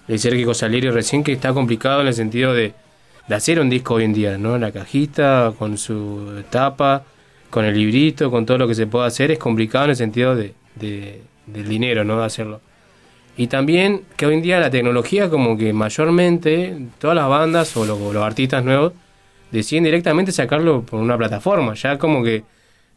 de 0.06 0.18
Sergio 0.18 0.52
Salieri 0.54 0.90
recién 0.90 1.24
que 1.24 1.32
está 1.32 1.52
complicado 1.52 2.02
en 2.02 2.08
el 2.08 2.14
sentido 2.14 2.52
de, 2.52 2.74
de 3.26 3.34
hacer 3.34 3.58
un 3.58 3.70
disco 3.70 3.94
hoy 3.94 4.04
en 4.04 4.12
día, 4.12 4.38
¿no? 4.38 4.58
La 4.58 4.70
cajita, 4.70 5.52
con 5.58 5.78
su 5.78 6.42
tapa, 6.50 7.04
con 7.50 7.64
el 7.64 7.74
librito, 7.76 8.30
con 8.30 8.46
todo 8.46 8.58
lo 8.58 8.68
que 8.68 8.74
se 8.74 8.86
puede 8.86 9.06
hacer, 9.06 9.30
es 9.30 9.38
complicado 9.38 9.84
en 9.84 9.90
el 9.90 9.96
sentido 9.96 10.34
de, 10.34 10.54
de- 10.76 11.22
del 11.46 11.68
dinero, 11.68 12.04
¿no? 12.04 12.18
De 12.18 12.24
hacerlo. 12.26 12.60
Y 13.36 13.48
también 13.48 14.02
que 14.16 14.26
hoy 14.26 14.34
en 14.34 14.42
día 14.42 14.58
la 14.60 14.70
tecnología 14.70 15.28
como 15.28 15.56
que 15.58 15.72
mayormente 15.72 16.76
todas 16.98 17.16
las 17.16 17.28
bandas 17.28 17.76
o 17.76 17.84
los, 17.84 18.16
artistas 18.16 18.64
nuevos 18.64 18.92
deciden 19.50 19.84
directamente 19.84 20.32
sacarlo 20.32 20.82
por 20.82 21.00
una 21.00 21.16
plataforma. 21.18 21.74
Ya 21.74 21.98
como 21.98 22.24
que 22.24 22.44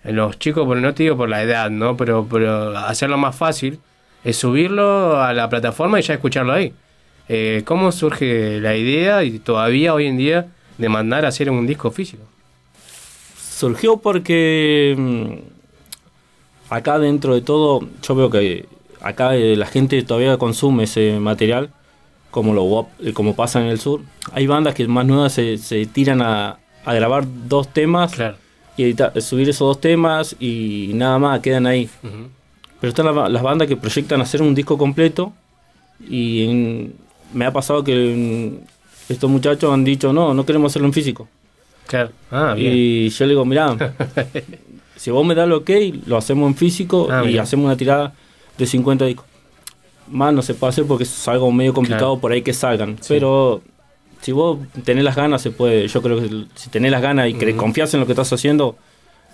los 0.03 0.39
chicos, 0.39 0.65
por 0.65 0.77
no 0.77 0.93
te 0.93 1.03
digo 1.03 1.17
por 1.17 1.29
la 1.29 1.43
edad, 1.43 1.69
¿no? 1.69 1.97
Pero, 1.97 2.25
pero 2.29 2.77
hacerlo 2.77 3.17
más 3.17 3.35
fácil 3.35 3.79
es 4.23 4.37
subirlo 4.37 5.21
a 5.21 5.33
la 5.33 5.49
plataforma 5.49 5.99
y 5.99 6.03
ya 6.03 6.13
escucharlo 6.13 6.53
ahí. 6.53 6.73
Eh, 7.27 7.63
¿Cómo 7.65 7.91
surge 7.91 8.59
la 8.61 8.75
idea 8.77 9.23
y 9.23 9.39
todavía 9.39 9.93
hoy 9.93 10.07
en 10.07 10.17
día 10.17 10.47
de 10.77 10.89
mandar 10.89 11.25
hacer 11.25 11.49
un 11.49 11.67
disco 11.67 11.91
físico? 11.91 12.23
Surgió 13.59 13.97
porque 13.97 14.95
mm, 14.97 16.73
acá 16.73 16.97
dentro 16.97 17.33
de 17.35 17.41
todo, 17.41 17.81
yo 18.01 18.15
veo 18.15 18.29
que 18.29 18.65
acá 19.01 19.35
eh, 19.35 19.57
la 19.57 19.65
gente 19.65 20.01
todavía 20.03 20.37
consume 20.37 20.83
ese 20.85 21.19
material, 21.19 21.69
como 22.31 22.53
lo 22.53 22.87
eh, 23.03 23.11
como 23.11 23.35
pasa 23.35 23.59
en 23.59 23.67
el 23.67 23.77
sur. 23.79 23.99
Hay 24.31 24.47
bandas 24.47 24.75
que 24.75 24.87
más 24.87 25.05
nuevas 25.05 25.33
se, 25.33 25.57
se 25.57 25.85
tiran 25.87 26.21
a, 26.21 26.57
a 26.85 26.93
grabar 26.93 27.25
dos 27.49 27.67
temas 27.73 28.13
y 28.77 28.83
editar- 28.83 29.19
subir 29.21 29.49
esos 29.49 29.67
dos 29.67 29.81
temas 29.81 30.37
y 30.39 30.91
nada 30.93 31.19
más, 31.19 31.41
quedan 31.41 31.67
ahí. 31.67 31.89
Pero 32.79 32.89
están 32.91 33.13
las, 33.13 33.29
las 33.29 33.43
bandas 33.43 33.67
que 33.67 33.75
proyectan 33.75 34.21
hacer 34.21 34.41
un 34.41 34.55
disco 34.55 34.77
completo 34.77 35.33
y 36.09 36.45
en- 36.49 36.93
me 37.33 37.43
ha 37.45 37.51
pasado 37.51 37.83
que 37.83 37.93
mm, 38.63 39.11
estos 39.11 39.29
muchachos 39.29 39.73
han 39.73 39.83
dicho, 39.83 40.13
no, 40.13 40.33
no 40.33 40.45
queremos 40.45 40.71
hacerlo 40.71 40.87
en 40.87 40.93
físico. 40.93 41.27
Claro. 41.89 42.11
Ah, 42.31 42.53
bien. 42.55 42.71
Y 42.75 43.09
yo 43.09 43.25
le 43.25 43.29
digo, 43.31 43.45
mirá, 43.45 43.75
si 44.95 45.09
vos 45.11 45.25
me 45.25 45.33
das 45.35 45.45
el 45.47 45.53
ok, 45.53 45.69
lo 46.05 46.17
hacemos 46.17 46.47
en 46.47 46.55
físico 46.55 47.07
Ah, 47.09 47.23
y 47.25 47.29
bien. 47.29 47.39
hacemos 47.41 47.65
una 47.65 47.75
tirada 47.75 48.13
de 48.57 48.65
50 48.65 49.05
discos. 49.05 49.25
Más 50.07 50.33
no 50.33 50.41
se 50.41 50.53
puede 50.53 50.69
hacer 50.69 50.85
porque 50.85 51.03
es 51.03 51.27
algo 51.27 51.51
medio 51.51 51.73
complicado 51.73 52.11
Claro. 52.13 52.21
por 52.21 52.31
ahí 52.31 52.41
que 52.41 52.53
salgan. 52.53 52.97
Pero 53.07 53.61
si 54.21 54.31
vos 54.31 54.59
tenés 54.83 55.03
las 55.03 55.15
ganas, 55.15 55.41
se 55.41 55.51
puede. 55.51 55.87
Yo 55.87 56.01
creo 56.01 56.19
que 56.21 56.45
si 56.55 56.69
tenés 56.69 56.91
las 56.91 57.01
ganas 57.01 57.27
y 57.29 57.33
que 57.33 57.49
Ujú. 57.49 57.57
confías 57.57 57.93
en 57.93 58.01
lo 58.01 58.05
que 58.05 58.11
estás 58.13 58.31
haciendo, 58.33 58.75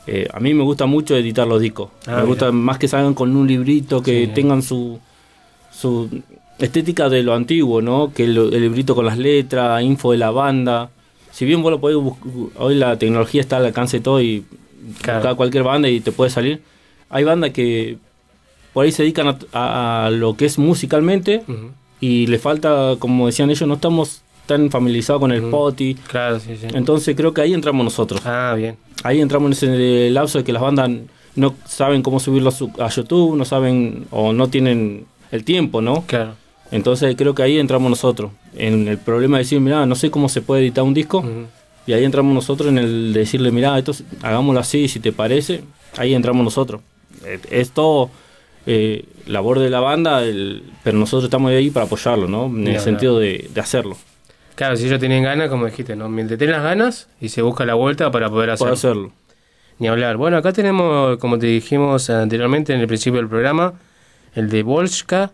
eh, 0.08 0.28
a 0.34 0.40
mí 0.40 0.54
me 0.54 0.64
gusta 0.64 0.86
mucho 0.86 1.16
editar 1.18 1.48
los 1.48 1.60
discos. 1.62 1.90
Ah, 2.08 2.18
me 2.18 2.24
gusta 2.26 2.52
más 2.52 2.78
que 2.78 2.88
salgan 2.88 3.14
con 3.14 3.36
un 3.36 3.48
librito, 3.48 4.02
que 4.02 4.26
Sí. 4.28 4.32
tengan 4.34 4.62
su, 4.62 5.00
su 5.72 6.10
estética 6.60 7.10
de 7.10 7.24
lo 7.24 7.34
antiguo, 7.34 7.82
¿no? 7.82 8.12
Que 8.14 8.24
el, 8.26 8.38
el 8.38 8.62
librito 8.62 8.96
con 8.96 9.06
las 9.06 9.18
letras, 9.18 9.82
info 9.84 10.12
de 10.12 10.18
la 10.20 10.32
banda. 10.32 10.90
Si 11.36 11.44
bien 11.44 11.62
vos 11.62 11.70
lo 11.70 11.82
podés 11.82 11.98
hoy 12.58 12.76
la 12.76 12.98
tecnología 12.98 13.42
está 13.42 13.58
al 13.58 13.66
alcance 13.66 13.98
de 13.98 14.04
todo 14.04 14.22
y 14.22 14.46
buscar 14.88 15.36
cualquier 15.36 15.64
banda 15.64 15.90
y 15.90 16.00
te 16.00 16.14
puede 16.14 16.30
salir. 16.30 16.62
Hay 17.10 17.26
bandas 17.26 17.50
que 17.52 17.98
por 18.74 18.86
ahí 18.86 18.92
se 18.94 19.04
dedican 19.04 19.28
a, 19.28 19.38
a- 19.52 20.06
a 20.06 20.10
lo 20.12 20.36
que 20.38 20.46
es 20.46 20.58
musicalmente 20.58 21.44
y 22.00 22.28
le 22.28 22.40
falta, 22.40 22.96
como 23.00 23.26
decían 23.26 23.50
ellos, 23.50 23.68
no 23.68 23.74
estamos 23.76 24.22
tan 24.46 24.70
familiarizados 24.72 25.20
con 25.20 25.32
el 25.34 25.42
poti. 25.44 25.96
Claro, 26.08 26.40
sí, 26.40 26.56
sí. 26.56 26.68
Entonces 26.74 27.16
creo 27.18 27.34
que 27.34 27.42
ahí 27.42 27.54
entramos 27.54 27.84
nosotros. 27.84 28.22
Ah, 28.26 28.54
bien. 28.56 28.78
Ahí 29.04 29.20
entramos 29.20 29.62
en 29.64 29.74
ese 29.74 30.10
lapso 30.12 30.38
de 30.38 30.44
que 30.46 30.54
las 30.54 30.62
bandas 30.62 30.90
no 31.36 31.54
saben 31.66 32.02
cómo 32.02 32.20
subirlo 32.22 32.50
a, 32.50 32.54
su- 32.54 32.72
a 32.80 32.88
YouTube, 32.90 33.36
no 33.36 33.44
saben 33.44 34.06
o 34.12 34.32
no 34.32 34.48
tienen 34.48 35.06
el 35.32 35.44
tiempo, 35.44 35.82
¿no? 35.82 36.06
Claro. 36.08 36.36
Entonces 36.72 37.16
creo 37.16 37.36
que 37.36 37.44
ahí 37.44 37.60
entramos 37.60 37.90
nosotros. 37.90 38.32
En 38.56 38.88
el 38.88 38.98
problema 38.98 39.38
de 39.38 39.44
decir, 39.44 39.60
mira, 39.60 39.86
no 39.86 39.96
sé 39.96 40.10
cómo 40.12 40.30
se 40.30 40.42
puede 40.42 40.62
editar 40.64 40.84
un 40.84 40.94
disco. 40.94 41.24
Y 41.88 41.94
ahí 41.94 42.04
entramos 42.04 42.34
nosotros 42.34 42.70
en 42.70 42.80
el 42.80 43.14
de 43.14 43.20
decirle, 43.20 43.52
mira, 43.52 43.78
esto 43.78 43.92
es- 43.92 44.04
hagámoslo 44.24 44.60
así, 44.60 44.88
si 44.88 45.00
te 45.00 45.12
parece. 45.12 45.64
Ahí 45.98 46.14
entramos 46.16 46.44
nosotros. 46.44 46.82
Es 47.52 47.72
todo 47.72 48.10
eh, 48.68 49.06
labor 49.28 49.60
de 49.60 49.70
la 49.70 49.80
banda, 49.80 50.24
el- 50.24 50.64
pero 50.84 50.98
nosotros 50.98 51.26
estamos 51.26 51.52
ahí 51.52 51.70
para 51.70 51.86
apoyarlo, 51.86 52.28
¿no? 52.28 52.46
En 52.48 52.68
el 52.68 52.80
sentido 52.80 53.20
de, 53.20 53.48
de 53.54 53.62
hacerlo. 53.62 53.96
Claro, 54.56 54.76
si 54.76 54.88
ellos 54.88 55.00
tienen 55.00 55.22
ganas, 55.24 55.50
como 55.50 55.66
dijiste, 55.68 55.96
¿no? 55.96 56.10
Mientras 56.10 56.40
tienen 56.40 56.56
las 56.56 56.64
ganas 56.64 57.08
y 57.22 57.30
se 57.30 57.44
busca 57.44 57.64
la 57.66 57.76
vuelta 57.76 58.10
para 58.10 58.28
poder 58.30 58.50
hacerlo. 58.50 58.66
Para 58.72 58.74
hacerlo. 58.74 59.12
Ni 59.78 59.88
hablar. 59.88 60.18
Bueno, 60.18 60.38
acá 60.38 60.52
tenemos, 60.52 61.18
como 61.20 61.38
te 61.38 61.46
dijimos 61.46 62.10
anteriormente 62.10 62.74
en 62.74 62.80
el 62.80 62.88
principio 62.88 63.20
del 63.20 63.28
programa, 63.30 63.74
el 64.34 64.50
de 64.50 64.64
Volska, 64.64 65.32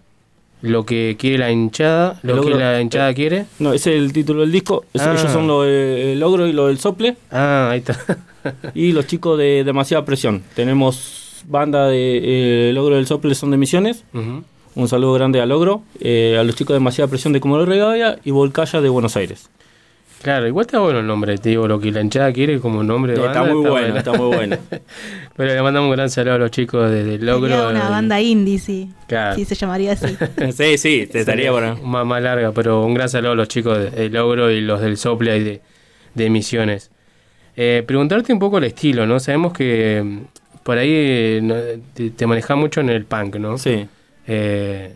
lo 0.61 0.85
que 0.85 1.15
quiere 1.19 1.37
la 1.39 1.51
hinchada, 1.51 2.19
lo 2.23 2.41
que 2.41 2.51
la 2.51 2.81
hinchada 2.81 3.13
quiere. 3.13 3.45
No, 3.59 3.73
ese 3.73 3.95
es 3.95 4.01
el 4.01 4.13
título 4.13 4.41
del 4.41 4.51
disco. 4.51 4.85
Es- 4.93 5.01
Ah. 5.01 5.13
Ellos 5.17 5.31
son 5.31 5.47
lo 5.47 5.63
de- 5.63 6.13
el 6.13 6.19
logro 6.19 6.47
y 6.47 6.53
lo 6.53 6.67
del 6.67 6.77
sople. 6.79 7.17
Ah, 7.31 7.69
ahí 7.71 7.79
está. 7.79 7.97
y 8.75 8.91
los 8.91 9.07
chicos 9.07 9.37
de 9.37 9.63
demasiada 9.63 10.05
presión. 10.05 10.43
Tenemos 10.55 11.43
banda 11.47 11.87
de 11.87 12.69
eh, 12.69 12.73
logro 12.73 12.95
del 12.95 13.07
sople 13.07 13.33
son 13.35 13.51
de 13.51 13.57
Misiones. 13.57 14.03
Un 14.73 14.87
saludo 14.87 15.13
grande 15.13 15.41
a 15.41 15.45
Logro, 15.45 15.83
eh, 15.99 16.37
a 16.39 16.43
los 16.45 16.55
chicos 16.55 16.69
de 16.73 16.75
demasiada 16.75 17.09
presión 17.09 17.33
de 17.33 17.41
Comodoro 17.41 17.69
Rivadavia 17.69 18.19
y 18.23 18.31
Volcaya 18.31 18.79
de 18.79 18.87
Buenos 18.87 19.17
Aires. 19.17 19.49
Claro, 20.21 20.47
igual 20.47 20.65
está 20.65 20.79
bueno 20.79 20.99
el 20.99 21.07
nombre, 21.07 21.37
te 21.37 21.49
digo, 21.49 21.67
lo 21.67 21.79
que 21.79 21.91
la 21.91 22.01
hinchada 22.01 22.31
quiere 22.31 22.59
como 22.59 22.83
nombre 22.83 23.13
de 23.13 23.25
Está 23.25 23.41
banda, 23.41 23.53
muy 23.55 23.69
bueno, 23.69 23.97
está 23.97 24.13
muy 24.13 24.35
bueno. 24.35 24.57
Pero 25.35 25.53
le 25.55 25.61
mandamos 25.61 25.89
un 25.89 25.95
gran 25.95 26.09
saludo 26.11 26.35
a 26.35 26.37
los 26.37 26.51
chicos 26.51 26.91
de, 26.91 27.03
de 27.03 27.17
Logro. 27.17 27.49
Sería 27.49 27.67
una 27.69 27.87
y- 27.87 27.89
banda 27.89 28.21
indie, 28.21 28.59
sí. 28.59 28.89
Claro. 29.07 29.35
Sí, 29.35 29.45
se 29.45 29.55
llamaría 29.55 29.93
así. 29.93 30.15
sí, 30.53 30.77
sí, 30.77 31.07
te 31.11 31.21
estaría 31.21 31.51
bueno. 31.51 31.75
Más, 31.83 32.05
más 32.05 32.21
larga, 32.21 32.51
pero 32.51 32.85
un 32.85 32.93
gran 32.93 33.09
saludo 33.09 33.31
a 33.31 33.35
los 33.35 33.47
chicos 33.47 33.77
de, 33.79 33.89
de 33.89 34.09
Logro 34.09 34.51
y 34.51 34.61
los 34.61 34.79
del 34.81 34.97
Sople 34.97 35.37
y 35.37 35.43
de, 35.43 35.61
de 36.13 36.29
Misiones. 36.29 36.91
Eh, 37.57 37.83
preguntarte 37.85 38.31
un 38.31 38.39
poco 38.39 38.59
el 38.59 38.65
estilo, 38.65 39.05
¿no? 39.07 39.19
Sabemos 39.19 39.53
que 39.53 40.01
mm, 40.03 40.19
por 40.63 40.77
ahí 40.77 40.89
eh, 40.93 41.79
te 42.15 42.27
manejas 42.27 42.57
mucho 42.57 42.79
en 42.81 42.89
el 42.89 43.05
punk, 43.05 43.37
¿no? 43.37 43.57
Sí. 43.57 43.87
Eh, 44.27 44.93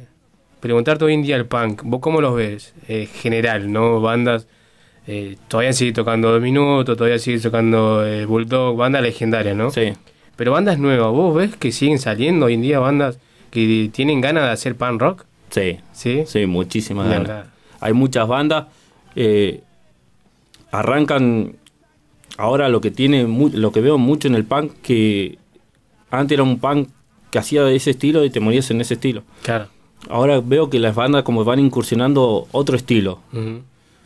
preguntarte 0.59 1.03
hoy 1.05 1.13
en 1.15 1.23
día 1.23 1.35
el 1.35 1.45
punk, 1.47 1.81
¿vos 1.83 1.99
cómo 1.99 2.21
los 2.21 2.35
ves? 2.35 2.73
Eh, 2.87 3.07
general, 3.07 3.71
¿no? 3.71 3.99
Bandas, 4.01 4.47
eh, 5.07 5.37
todavía 5.47 5.73
sigue 5.73 5.91
tocando 5.93 6.31
Dos 6.31 6.41
Minutos, 6.41 6.97
todavía 6.97 7.19
sigue 7.19 7.39
tocando 7.39 8.05
eh, 8.05 8.25
Bulldog, 8.25 8.75
bandas 8.77 9.01
legendarias, 9.01 9.55
¿no? 9.55 9.71
Sí. 9.71 9.93
Pero 10.35 10.51
bandas 10.51 10.79
nuevas, 10.79 11.11
¿vos 11.11 11.35
ves 11.35 11.55
que 11.55 11.71
siguen 11.71 11.99
saliendo 11.99 12.47
hoy 12.47 12.55
en 12.55 12.61
día 12.61 12.79
bandas 12.79 13.19
que 13.51 13.89
tienen 13.93 14.19
ganas 14.21 14.43
de 14.45 14.49
hacer 14.51 14.75
punk 14.75 14.99
rock? 15.01 15.25
Sí. 15.49 15.77
Sí. 15.93 16.23
Sí, 16.25 16.45
muchísimas 16.45 17.07
ganas. 17.09 17.47
Hay 17.79 17.93
muchas 17.93 18.27
bandas. 18.27 18.65
eh, 19.15 19.61
arrancan 20.71 21.55
ahora 22.37 22.67
lo 22.69 22.81
que 22.81 22.91
tiene, 22.91 23.25
lo 23.53 23.71
que 23.71 23.81
veo 23.81 23.97
mucho 23.97 24.27
en 24.27 24.35
el 24.35 24.43
punk, 24.43 24.73
que 24.81 25.37
antes 26.11 26.35
era 26.35 26.43
un 26.43 26.59
punk 26.59 26.89
que 27.31 27.39
hacía 27.39 27.63
de 27.63 27.75
ese 27.75 27.91
estilo 27.91 28.23
y 28.25 28.29
te 28.29 28.39
morías 28.39 28.69
en 28.71 28.81
ese 28.81 28.95
estilo. 28.95 29.23
Claro. 29.43 29.67
Ahora 30.09 30.41
veo 30.43 30.69
que 30.69 30.79
las 30.79 30.95
bandas 30.95 31.23
como 31.23 31.43
van 31.43 31.59
incursionando 31.59 32.47
otro 32.51 32.75
estilo. 32.75 33.19
Ujú. 33.33 33.61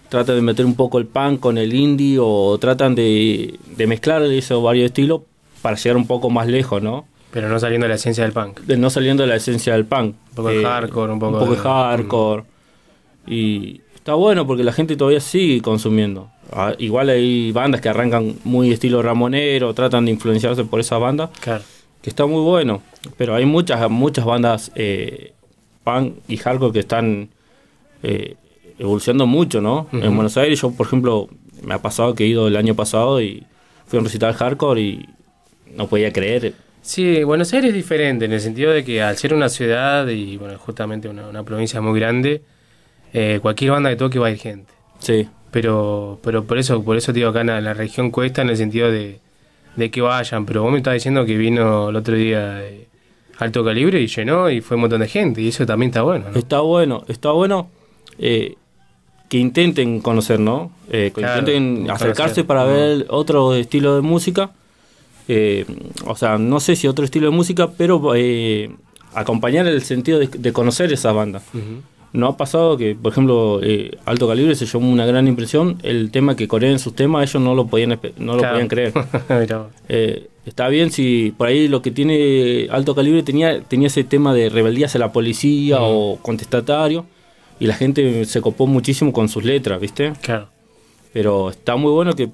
Tratan 0.10 0.36
de 0.36 0.42
meter 0.42 0.66
un 0.66 0.76
poco 0.76 0.98
el 0.98 1.06
punk 1.06 1.40
con 1.40 1.58
el 1.58 1.74
indie 1.74 2.18
o 2.20 2.58
tratan 2.60 2.96
de, 2.96 3.60
de 3.76 3.88
mezclar 3.88 4.24
esos 4.24 4.62
varios 4.64 4.86
estilos 4.88 5.22
para 5.62 5.76
llegar 5.76 5.98
un 5.98 6.08
poco 6.08 6.30
más 6.30 6.48
lejos, 6.48 6.82
¿no? 6.82 7.06
Pero 7.32 7.48
no 7.48 7.60
saliendo 7.60 7.86
de 7.86 7.90
la 7.90 7.96
esencia 7.96 8.24
del 8.24 8.34
punk. 8.34 8.62
De 8.62 8.76
no 8.76 8.90
saliendo 8.90 9.22
de 9.24 9.30
la 9.30 9.36
esencia 9.36 9.74
del 9.74 9.86
punk. 9.86 10.16
Un 10.32 10.36
poco 10.36 10.50
de 10.50 10.64
hardcore, 10.64 11.14
un 11.14 11.20
poco 11.20 11.34
Un 11.34 11.40
poco 11.40 11.52
de 11.52 11.58
de- 11.58 11.62
hardcore. 11.64 12.44
Y 13.28 13.82
está 13.94 14.16
bueno 14.16 14.48
porque 14.48 14.64
la 14.64 14.72
gente 14.72 14.96
todavía 14.96 15.20
sigue 15.20 15.62
consumiendo. 15.62 16.30
Ah, 16.52 16.74
Igual 16.80 17.10
hay 17.10 17.52
bandas 17.52 17.82
que 17.82 17.90
arrancan 17.90 18.36
muy 18.44 18.72
estilo 18.72 19.02
ramonero, 19.04 19.74
tratan 19.76 20.06
de 20.06 20.12
influenciarse 20.12 20.64
por 20.64 20.80
esa 20.80 20.98
banda. 20.98 21.30
Claro. 21.40 21.64
Que 22.02 22.10
está 22.10 22.26
muy 22.26 22.42
bueno. 22.42 22.82
Pero 23.18 23.36
hay 23.36 23.46
muchas, 23.46 23.88
muchas 23.92 24.26
bandas 24.26 24.72
eh, 24.76 25.34
punk 25.84 26.16
y 26.28 26.38
hardcore 26.38 26.74
que 26.74 26.80
están 26.80 27.30
eh, 28.02 28.36
evolucionando 28.80 29.28
mucho, 29.28 29.62
¿no? 29.62 29.88
En 29.92 30.16
Buenos 30.16 30.38
Aires, 30.38 30.60
yo, 30.60 30.72
por 30.72 30.88
ejemplo, 30.88 31.28
me 31.62 31.74
ha 31.76 31.82
pasado 31.82 32.16
que 32.16 32.24
he 32.24 32.28
ido 32.28 32.48
el 32.48 32.56
año 32.56 32.74
pasado 32.76 33.22
y 33.22 33.46
fui 33.86 33.98
a 33.98 34.00
un 34.00 34.06
recital 34.06 34.34
hardcore 34.34 34.82
y 34.82 35.06
no 35.76 35.88
podía 35.88 36.12
creer. 36.12 36.54
Sí, 36.82 37.24
Buenos 37.24 37.54
Aires 37.54 37.70
es 37.70 37.76
diferente 37.76 38.26
en 38.26 38.32
el 38.32 38.40
sentido 38.40 38.72
de 38.72 38.84
que 38.84 39.02
al 39.02 39.18
ser 39.18 39.34
una 39.34 39.50
ciudad 39.50 40.08
y 40.08 40.38
bueno, 40.38 40.58
justamente 40.58 41.10
una, 41.10 41.28
una 41.28 41.44
provincia 41.44 41.82
muy 41.82 42.00
grande, 42.00 42.42
eh, 43.14 43.40
cualquier 43.42 43.72
banda 43.72 43.90
que 43.90 43.98
toque 43.98 44.18
va 44.18 44.28
a 44.28 44.32
ir 44.32 44.38
gente. 44.38 44.74
Sí. 45.00 45.28
Pero, 45.52 46.20
pero 46.24 46.46
por 46.46 46.58
eso, 46.58 46.84
por 46.84 46.96
eso 46.98 47.12
te 47.12 47.20
digo 47.20 47.30
acá 47.30 47.42
en 47.42 47.64
la, 47.64 47.74
región 47.74 48.12
cuesta 48.12 48.42
en 48.42 48.50
el 48.50 48.58
sentido 48.58 48.92
de, 48.92 49.20
de 49.76 49.92
que 49.92 50.02
vayan. 50.02 50.46
Pero 50.46 50.64
vos 50.64 50.72
me 50.72 50.78
estabas 50.78 50.96
diciendo 50.96 51.26
que 51.26 51.38
vino 51.38 51.90
el 51.90 51.96
otro 51.96 52.16
día 52.16 52.64
eh, 52.64 52.88
alto 53.40 53.64
calibre 53.64 54.00
y 54.00 54.08
llenó 54.08 54.50
y 54.50 54.62
fue 54.62 54.76
un 54.76 54.82
montón 54.82 55.02
de 55.02 55.08
gente 55.08 55.42
y 55.42 55.48
eso 55.48 55.66
también 55.66 55.90
está 55.90 56.04
bueno. 56.04 56.26
¿no? 56.32 56.38
Está 56.38 56.60
bueno, 56.60 57.04
está 57.08 57.32
bueno 57.32 57.70
eh, 58.20 58.56
que 59.30 59.38
intenten 59.38 60.02
conocer, 60.02 60.40
¿no? 60.40 60.72
Eh, 60.92 61.12
que 61.16 61.22
Claro, 61.22 61.40
intenten 61.40 61.76
conocer. 61.86 61.92
acercarse 61.96 62.44
para 62.44 62.64
ver 62.66 63.06
otro 63.10 63.54
estilo 63.56 63.96
de 63.96 64.02
música. 64.02 64.52
Eh, 65.28 65.66
o 66.06 66.16
sea, 66.16 66.38
no 66.38 66.60
sé 66.60 66.76
si 66.76 66.88
otro 66.88 67.06
estilo 67.06 67.30
de 67.30 67.36
música, 67.36 67.70
pero 67.78 68.14
eh, 68.16 68.72
acompañar 69.14 69.68
el 69.68 69.82
sentido 69.84 70.20
de, 70.20 70.28
de 70.28 70.52
conocer 70.54 70.92
esa 70.92 71.12
banda. 71.12 71.42
Ujú. 71.54 71.82
No 72.12 72.26
ha 72.28 72.38
pasado 72.38 72.76
que, 72.76 72.96
por 72.96 73.12
ejemplo, 73.12 73.60
eh, 73.62 73.92
Alto 74.06 74.28
Calibre 74.28 74.56
se 74.56 74.66
llevó 74.66 74.80
una 74.88 75.06
gran 75.06 75.28
impresión. 75.28 75.78
El 75.84 76.10
tema 76.10 76.36
que 76.36 76.48
corean 76.48 76.80
sus 76.80 76.96
temas, 76.96 77.30
ellos 77.30 77.44
no 77.44 77.54
lo 77.54 77.68
podían, 77.68 78.00
no 78.18 78.34
lo 78.34 78.40
Claro. 78.40 78.54
podían 78.56 78.68
creer. 78.68 78.94
Eh, 79.90 80.28
está 80.46 80.68
bien 80.70 80.90
si 80.92 81.34
por 81.38 81.48
ahí 81.48 81.68
lo 81.68 81.84
que 81.84 81.92
tiene 81.92 82.68
Alto 82.72 82.96
Calibre 82.96 83.22
tenía, 83.22 83.62
tenía 83.62 83.88
ese 83.88 84.04
tema 84.04 84.34
de 84.34 84.50
rebeldía 84.50 84.88
hacia 84.88 85.00
la 85.00 85.12
policía 85.12 85.78
o 85.82 86.18
contestatario. 86.20 87.06
Y 87.60 87.68
la 87.68 87.74
gente 87.76 88.24
se 88.26 88.42
copó 88.42 88.68
muchísimo 88.68 89.12
con 89.12 89.28
sus 89.30 89.44
letras, 89.44 89.80
¿viste? 89.82 90.14
Claro. 90.22 90.48
Pero 91.14 91.50
está 91.50 91.76
muy 91.76 91.92
bueno 91.92 92.14
que 92.14 92.30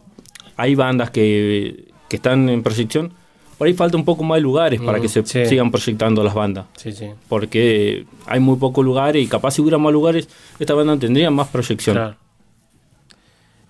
hay 0.58 0.76
bandas 0.76 1.10
que, 1.10 1.86
que 2.10 2.16
están 2.18 2.48
en 2.50 2.62
proyección. 2.64 3.14
Por 3.58 3.68
ahí 3.68 3.74
falta 3.74 3.96
un 3.98 4.04
poco 4.06 4.24
más 4.24 4.36
de 4.38 4.42
lugares 4.42 4.82
para 4.82 4.98
Mm, 4.98 5.02
que 5.02 5.08
se 5.08 5.26
sí. 5.26 5.46
sigan 5.46 5.72
proyectando 5.72 6.24
las 6.24 6.34
bandas. 6.34 6.66
Sí, 6.76 6.92
sí. 6.92 7.08
Porque 7.30 8.06
hay 8.26 8.40
muy 8.40 8.58
pocos 8.58 8.84
lugares 8.84 9.24
y 9.24 9.28
capaz 9.28 9.52
si 9.52 9.62
hubiera 9.62 9.78
más 9.78 9.94
lugares, 9.94 10.28
esta 10.60 10.74
banda 10.74 10.98
tendría 10.98 11.32
más 11.32 11.48
proyección. 11.48 11.96
Claro. 11.96 12.16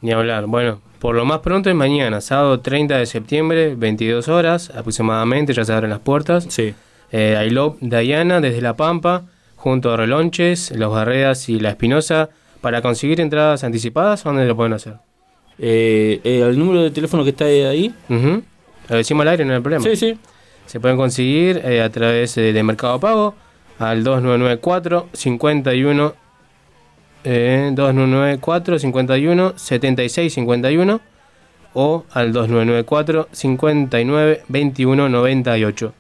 Ni 0.02 0.12
hablar. 0.12 0.46
Bueno, 0.48 0.82
por 1.00 1.16
lo 1.16 1.24
más 1.26 1.40
pronto 1.40 1.70
es 1.70 1.76
mañana, 1.76 2.20
sábado 2.22 2.60
30 2.60 2.98
de 2.98 3.06
septiembre, 3.06 3.76
22 3.76 4.28
horas 4.28 4.72
aproximadamente, 4.72 5.54
ya 5.54 5.64
se 5.64 5.72
abren 5.74 5.92
las 5.92 6.00
puertas. 6.00 6.48
Sí. 6.50 6.74
Eh, 7.12 7.46
I 7.48 7.52
Love 7.52 7.78
Diana 7.80 8.42
desde 8.42 8.62
La 8.62 8.76
Pampa, 8.76 9.26
junto 9.66 9.92
a 9.92 9.98
Relonches, 9.98 10.70
Los 10.78 10.92
Barredas 10.92 11.50
y 11.50 11.60
La 11.60 11.72
Espinosa. 11.72 12.30
Para 12.62 12.84
conseguir 12.84 13.20
entradas 13.20 13.64
anticipadas, 13.64 14.24
¿dónde 14.24 14.46
lo 14.46 14.56
pueden 14.56 14.74
hacer? 14.74 14.98
Eh, 15.58 16.22
eh, 16.24 16.42
el 16.48 16.60
número 16.60 16.84
de 16.84 16.92
teléfono 16.92 17.24
que 17.24 17.32
está 17.32 17.46
ahí. 17.46 17.92
Ujú. 18.08 18.44
Lo 18.90 18.96
decimos 18.96 19.24
al 19.24 19.30
aire, 19.30 19.44
no 19.44 19.56
hay 19.56 19.62
problema. 19.62 19.84
Sí, 19.84 19.96
sí. 19.96 20.20
Se 20.68 20.80
pueden 20.80 20.98
conseguir 20.98 21.64
eh, 21.66 21.82
a 21.82 21.90
través 21.90 22.38
eh, 22.38 22.54
de 22.54 22.62
Mercado 22.62 23.00
Pago 23.00 23.34
al 23.80 24.04
2994 24.04 25.10
51 25.14 26.14
eh, 27.24 27.72
2994 27.74 28.78
51 28.78 29.54
76 29.58 30.34
51 30.34 31.02
o 31.74 32.06
al 32.12 32.34
2994 32.34 33.30
59 33.32 34.44
21 34.48 35.10
98. 35.10 35.94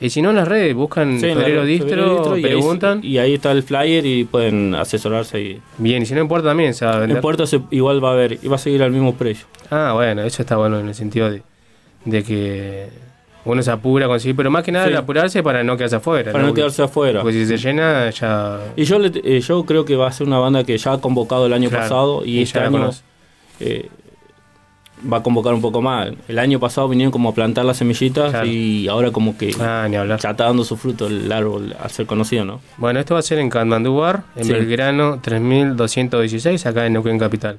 Y 0.00 0.10
si 0.10 0.22
no 0.22 0.30
en 0.30 0.36
las 0.36 0.46
redes 0.46 0.74
buscan 0.74 1.18
Sí, 1.18 1.26
en 1.26 1.36
Febrero 1.36 1.64
Distro, 1.64 2.36
y 2.36 2.36
ahí- 2.38 2.42
preguntan. 2.42 3.00
Y 3.02 3.18
ahí, 3.18 3.34
está 3.34 3.50
el 3.52 3.62
flyer 3.64 4.06
y 4.06 4.24
pueden 4.24 4.74
asesorarse. 4.76 5.40
Y... 5.40 5.60
Bien, 5.78 6.02
y 6.02 6.06
si 6.06 6.14
no 6.14 6.20
importa 6.20 6.48
también 6.48 6.72
se 6.74 6.84
va 6.86 6.94
a 6.96 6.98
vender. 7.00 7.16
En 7.16 7.20
Puerto 7.22 7.46
se- 7.46 7.60
igual 7.70 8.02
va 8.04 8.10
a 8.10 8.12
haber, 8.12 8.38
y 8.40 8.46
va 8.48 8.54
a 8.56 8.58
seguir 8.58 8.82
al 8.82 8.92
mismo 8.92 9.14
precio. 9.14 9.46
Ah, 9.70 9.92
bueno, 9.94 10.22
eso 10.22 10.42
está 10.42 10.56
bueno 10.56 10.78
en 10.78 10.86
el 10.88 10.94
sentido 10.94 11.28
de, 11.30 11.42
de 12.04 12.22
que 12.22 12.88
uno 13.44 13.60
se 13.62 13.70
apura 13.72 14.06
a 14.06 14.08
conseguir, 14.08 14.36
pero 14.36 14.50
más 14.52 14.62
que 14.62 14.70
nada 14.70 14.84
Sí. 14.86 14.92
el 14.92 14.96
apurarse 14.98 15.42
para 15.42 15.64
no 15.64 15.76
quedarse 15.76 15.96
afuera. 15.96 16.30
Para 16.32 16.44
no 16.44 16.54
quedarse 16.54 16.82
afuera. 16.82 17.20
Porque 17.22 17.32
si 17.44 17.46
se 17.46 17.56
llena, 17.56 18.08
ya. 18.10 18.58
Y 18.76 18.84
yo, 18.84 18.98
le- 19.00 19.10
eh, 19.24 19.40
yo 19.40 19.64
creo 19.64 19.84
que 19.84 19.96
va 19.96 20.06
a 20.06 20.12
ser 20.12 20.26
una 20.28 20.38
banda 20.38 20.62
que 20.62 20.78
ya 20.78 20.92
ha 20.92 21.00
convocado 21.00 21.46
el 21.46 21.52
año 21.52 21.70
Claro, 21.70 21.82
pasado 21.84 22.24
y, 22.24 22.38
y 22.38 22.42
este 22.42 22.60
año 22.60 22.90
eh, 23.60 23.88
va 25.10 25.18
a 25.18 25.22
convocar 25.22 25.54
un 25.54 25.60
poco 25.60 25.80
más. 25.82 26.10
El 26.28 26.38
año 26.38 26.58
pasado 26.58 26.88
vinieron 26.88 27.10
como 27.12 27.28
a 27.28 27.34
plantar 27.34 27.64
las 27.64 27.76
semillitas 27.76 28.30
Claro. 28.30 28.46
y 28.46 28.88
ahora 28.88 29.10
como 29.10 29.36
que 29.38 29.54
Ah, 29.60 29.86
ni 29.88 29.96
hablar. 29.96 30.18
ya 30.20 30.30
está 30.30 30.44
dando 30.44 30.64
su 30.64 30.76
fruto 30.76 31.06
el 31.06 31.30
árbol 31.30 31.74
al 31.80 31.90
ser 31.90 32.06
conocido, 32.06 32.44
¿no? 32.44 32.60
Bueno, 32.78 32.98
esto 33.00 33.14
va 33.14 33.20
a 33.20 33.22
ser 33.22 33.38
en 33.38 33.50
Katmandú 33.50 33.96
Bar, 33.96 34.24
en 34.36 34.44
Sí. 34.44 34.52
Belgrano 34.52 35.20
3216, 35.22 36.66
acá 36.66 36.86
en 36.86 36.94
Neuquén 36.94 37.18
Capital. 37.18 37.58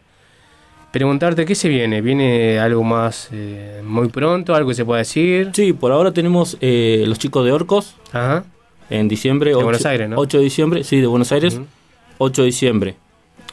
Preguntarte, 0.91 1.45
¿qué 1.45 1.53
se 1.53 1.69
viene? 1.69 2.01
¿Viene 2.01 2.57
algo 2.57 2.83
más 2.83 3.29
eh, 3.31 3.81
muy 3.85 4.07
pronto? 4.09 4.55
¿Algo 4.55 4.69
que 4.69 4.75
se 4.75 4.85
pueda 4.85 4.97
decir? 4.99 5.51
Sí, 5.53 5.71
por 5.73 5.91
ahora 5.91 6.11
tenemos 6.11 6.57
eh, 6.61 7.03
los 7.05 7.19
chicos 7.19 7.45
de 7.45 7.51
Orcos 7.51 7.95
Ajá. 8.11 8.43
en 8.89 9.07
diciembre. 9.07 9.51
De 9.51 9.55
ocho- 9.55 9.65
Buenos 9.65 9.85
Aires, 9.85 10.09
¿no? 10.09 10.17
8 10.17 10.39
de 10.39 10.43
diciembre, 10.43 10.83
sí, 10.83 10.99
de 10.99 11.05
Buenos 11.05 11.31
Aires. 11.31 11.61
8 12.17 12.41
de 12.41 12.45
diciembre. 12.47 12.95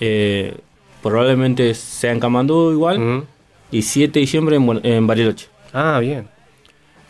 Eh, 0.00 0.56
probablemente 1.02 1.74
sea 1.74 2.12
en 2.12 2.20
Camandú 2.20 2.72
igual. 2.72 3.24
Y 3.76 3.82
7 3.82 4.12
de 4.14 4.20
diciembre 4.20 4.56
en, 4.56 4.80
en 4.84 5.06
Bariloche. 5.06 5.48
Ah, 5.72 5.98
bien. 6.00 6.28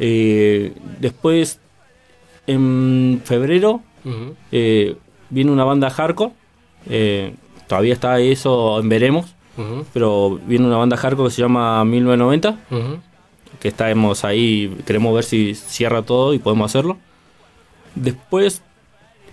Eh, 0.00 0.74
después, 0.98 1.60
en 2.46 3.22
febrero, 3.24 3.82
eh, 4.50 4.96
viene 5.30 5.52
una 5.52 5.62
banda 5.62 5.90
hardcore. 5.90 6.32
Eh, 6.88 7.34
todavía 7.68 7.92
está 7.92 8.18
eso 8.18 8.80
en 8.80 8.88
veremos. 8.88 9.26
Pero 9.94 10.38
viene 10.46 10.66
una 10.66 10.76
banda 10.76 10.96
hardcore 10.96 11.28
que 11.28 11.34
se 11.36 11.42
llama 11.42 11.84
1990. 11.84 12.58
Ujú. 12.70 12.98
Que 13.60 13.68
estamos 13.68 14.24
ahí, 14.24 14.76
queremos 14.84 15.14
ver 15.14 15.24
si 15.24 15.54
cierra 15.54 16.02
todo 16.02 16.34
y 16.34 16.38
podemos 16.38 16.70
hacerlo. 16.70 16.98
Después, 17.94 18.60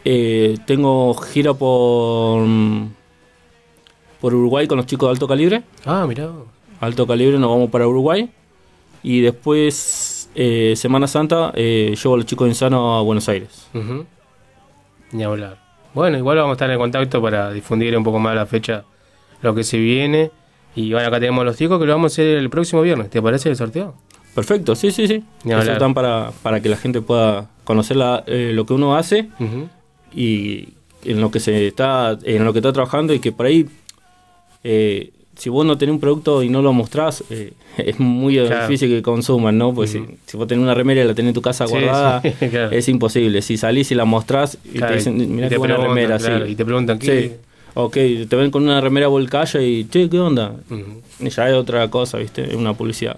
eh, 0.06 0.58
tengo 0.66 1.14
gira 1.16 1.54
por, 1.54 2.46
por 4.22 4.34
Uruguay 4.34 4.68
con 4.68 4.78
los 4.78 4.86
chicos 4.86 5.08
de 5.08 5.12
alto 5.12 5.28
calibre. 5.28 5.64
Ah, 5.84 6.06
mirá. 6.08 6.30
Alto 6.84 7.08
calibre, 7.08 7.40
nos 7.40 7.50
vamos 7.50 7.70
para 7.70 7.88
Uruguay. 7.88 8.30
Y 9.04 9.22
después, 9.22 10.30
eh, 10.36 10.74
Semana 10.76 11.08
Santa, 11.08 11.52
eh, 11.56 11.96
llevo 12.02 12.16
a 12.16 12.18
los 12.18 12.26
chicos 12.26 12.46
de 12.46 12.50
Insano 12.50 12.98
a 12.98 13.02
Buenos 13.02 13.28
Aires. 13.30 13.68
Ujú. 13.74 14.06
Ni 15.12 15.24
hablar. 15.24 15.58
Bueno, 15.94 16.18
igual 16.18 16.38
vamos 16.38 16.52
a 16.52 16.54
estar 16.54 16.72
en 16.72 16.78
contacto 16.80 17.22
para 17.22 17.52
difundir 17.52 17.96
un 17.98 18.04
poco 18.04 18.20
más 18.20 18.36
la 18.36 18.46
fecha, 18.46 18.84
lo 19.42 19.54
que 19.54 19.64
se 19.64 19.78
viene. 19.78 20.32
Y 20.76 20.92
bueno, 20.92 21.08
acá 21.08 21.20
tenemos 21.20 21.46
los 21.46 21.58
chicos 21.58 21.80
que 21.80 21.86
lo 21.86 21.92
vamos 21.94 22.12
a 22.12 22.16
hacer 22.16 22.38
el 22.38 22.50
próximo 22.50 22.82
viernes. 22.82 23.10
¿Te 23.10 23.22
parece 23.22 23.50
el 23.50 23.56
sorteo? 23.56 23.94
Perfecto, 24.34 24.76
sí, 24.76 24.92
sí, 24.92 25.08
sí. 25.08 25.24
Ni 25.44 25.52
Eso 25.54 25.72
están 25.74 25.94
para, 25.94 26.32
para 26.42 26.60
que 26.62 26.70
la 26.70 26.78
gente 26.78 27.02
pueda 27.02 27.48
conocer 27.64 27.98
la- 27.98 28.24
eh, 28.26 28.52
lo 28.54 28.66
que 28.66 28.74
uno 28.74 28.96
hace 28.96 29.30
y 30.16 30.70
en 31.04 31.22
lo 31.22 31.30
que 31.30 31.40
se 31.40 31.68
está, 31.68 32.18
en 32.24 32.44
lo 32.44 32.54
que 32.54 32.60
está 32.60 32.74
trabajando 32.74 33.14
y 33.14 33.20
que 33.20 33.32
por 33.32 33.46
ahí, 33.46 33.68
eh, 34.64 35.12
si 35.36 35.50
vos 35.50 35.66
no 35.66 35.78
tenés 35.78 35.94
un 35.94 36.00
producto 36.00 36.44
y 36.44 36.50
no 36.50 36.62
lo 36.62 36.74
mostrás, 36.74 37.24
eh, 37.30 37.54
es 37.78 38.00
muy 38.00 38.36
Claro. 38.38 38.62
difícil 38.68 38.90
que 38.90 39.02
consuman, 39.02 39.58
¿no? 39.58 39.74
Pues 39.74 39.92
si, 39.92 40.04
si 40.26 40.38
vos 40.38 40.48
tenés 40.48 40.64
una 40.64 40.74
remera 40.74 41.04
y 41.04 41.08
la 41.08 41.14
tenés 41.14 41.30
en 41.30 41.34
tu 41.36 41.42
casa 41.42 41.66
guardada, 41.66 42.22
sí, 42.22 42.32
claro. 42.50 42.72
es 42.72 42.88
imposible. 42.90 43.42
Si 43.42 43.58
salís 43.58 43.92
y 43.92 43.96
la 43.96 44.06
mostrás 44.06 44.58
y 44.66 44.78
Claro, 44.78 44.92
te 44.94 44.98
dicen, 44.98 45.20
y 45.20 45.42
te 45.42 45.50
qué 45.50 45.58
buena 45.58 45.78
remera, 45.78 46.20
sí. 46.20 46.32
y 46.50 46.56
te 46.56 46.64
preguntan, 46.66 47.00
¿qué? 47.00 47.22
Sí. 47.30 47.32
Ok, 47.76 47.94
te 47.94 48.36
ven 48.36 48.52
con 48.52 48.62
una 48.64 48.80
remera 48.82 49.08
volcaya 49.08 49.60
y, 49.62 49.86
che, 49.86 50.08
¿qué 50.08 50.20
onda? 50.20 50.54
Y 51.20 51.30
ya 51.30 51.50
es 51.50 51.56
otra 51.56 51.88
cosa, 51.90 52.20
¿viste? 52.20 52.44
Es 52.44 52.54
una 52.56 52.74
publicidad. 52.76 53.18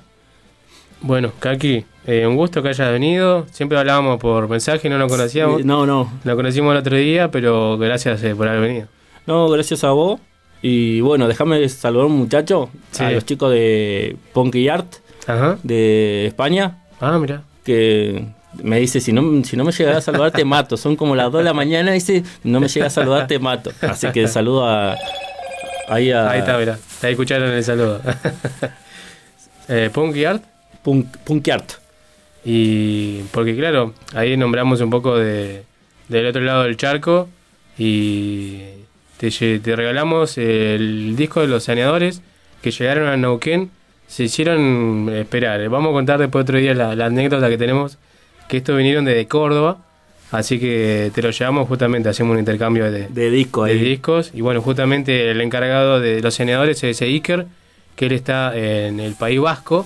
Bueno, 1.01 1.33
Kaki, 1.39 1.83
eh, 2.07 2.25
un 2.25 2.37
gusto 2.37 2.63
que 2.63 2.69
hayas 2.69 2.89
venido. 2.91 3.45
Siempre 3.51 3.77
hablábamos 3.77 4.17
por 4.19 4.47
mensaje, 4.47 4.87
no 4.89 4.97
nos 4.97 5.11
conocíamos. 5.11 5.65
No, 5.65 5.85
no. 5.85 6.09
Nos 6.23 6.35
conocimos 6.35 6.71
el 6.71 6.77
otro 6.79 6.95
día, 6.95 7.29
pero 7.29 7.77
gracias 7.77 8.23
eh, 8.23 8.33
por 8.33 8.47
haber 8.47 8.61
venido. 8.61 8.87
No, 9.27 9.49
gracias 9.49 9.83
a 9.83 9.91
vos. 9.91 10.21
Y 10.61 11.01
bueno, 11.01 11.27
déjame 11.27 11.67
saludar 11.69 12.05
a 12.05 12.07
un 12.07 12.17
muchacho, 12.17 12.69
Sí. 12.91 13.03
a 13.03 13.11
los 13.11 13.25
chicos 13.25 13.51
de 13.51 14.17
Punky 14.33 14.67
Art 14.69 14.87
de 15.63 16.25
España. 16.27 16.77
Ah, 16.99 17.17
mira. 17.19 17.43
Que 17.63 18.25
me 18.63 18.79
dice, 18.79 18.99
si 19.01 19.11
no, 19.11 19.43
si 19.43 19.57
no 19.57 19.63
me 19.63 19.71
llegas 19.71 19.97
a 19.97 20.01
saludar 20.01 20.31
te 20.31 20.45
mato. 20.45 20.77
Son 20.77 20.95
como 20.95 21.15
las 21.15 21.31
2 21.31 21.39
de 21.39 21.43
la 21.45 21.53
mañana, 21.53 21.91
dice, 21.91 22.23
no 22.43 22.59
me 22.59 22.67
llegas 22.67 22.93
a 22.97 23.01
saludar 23.01 23.27
te 23.27 23.37
mato. 23.39 23.71
Así 23.81 24.07
que 24.11 24.27
saludo 24.27 24.65
a... 24.65 24.95
Ahí, 25.87 26.11
a, 26.11 26.31
Ahí 26.31 26.39
está, 26.39 26.57
mira. 26.57 26.79
Ahí 27.03 27.11
escucharon 27.11 27.51
el 27.51 27.63
saludo. 27.63 28.01
eh, 29.67 29.89
Punky 29.93 30.25
Art. 30.25 30.43
Punk, 30.83 31.17
Punky 31.23 31.51
Art. 31.51 31.71
Y 32.43 33.19
porque 33.31 33.55
claro, 33.55 33.93
ahí 34.13 34.37
nombramos 34.37 34.79
un 34.81 34.89
poco 34.91 35.17
de, 35.17 35.63
del 36.07 36.27
otro 36.27 36.41
lado 36.41 36.63
del 36.63 36.77
charco 36.77 37.27
y 37.77 38.61
te, 39.17 39.59
te 39.59 39.75
regalamos 39.75 40.37
el 40.37 41.15
disco 41.15 41.41
de 41.41 41.47
los 41.47 41.63
saneadores 41.63 42.21
que 42.61 42.71
llegaron 42.71 43.07
a 43.07 43.17
Neuquén. 43.17 43.69
Se 44.07 44.23
hicieron 44.23 45.09
esperar. 45.13 45.67
Vamos 45.69 45.89
a 45.89 45.93
contar 45.93 46.19
después 46.19 46.43
otro 46.43 46.57
día 46.57 46.73
la, 46.73 46.95
la 46.95 47.07
anécdota 47.07 47.49
que 47.49 47.57
tenemos, 47.57 47.97
que 48.47 48.57
estos 48.57 48.77
vinieron 48.77 49.05
desde 49.05 49.27
Córdoba. 49.27 49.79
Así 50.31 50.59
que 50.59 51.11
te 51.13 51.21
lo 51.21 51.29
llevamos 51.31 51.67
justamente, 51.67 52.09
hacemos 52.09 52.33
un 52.33 52.39
intercambio 52.39 52.91
de, 52.91 53.07
de 53.07 53.29
discos. 53.29 53.67
de 53.67 53.75
discos. 53.75 54.31
Y 54.33 54.41
bueno, 54.41 54.61
justamente 54.61 55.31
el 55.31 55.39
encargado 55.41 55.99
de 55.99 56.21
los 56.21 56.33
saneadores 56.33 56.83
es 56.83 57.01
Iker, 57.01 57.45
que 57.95 58.07
él 58.07 58.11
está 58.11 58.55
en 58.55 58.99
el 58.99 59.15
País 59.15 59.39
Vasco. 59.39 59.85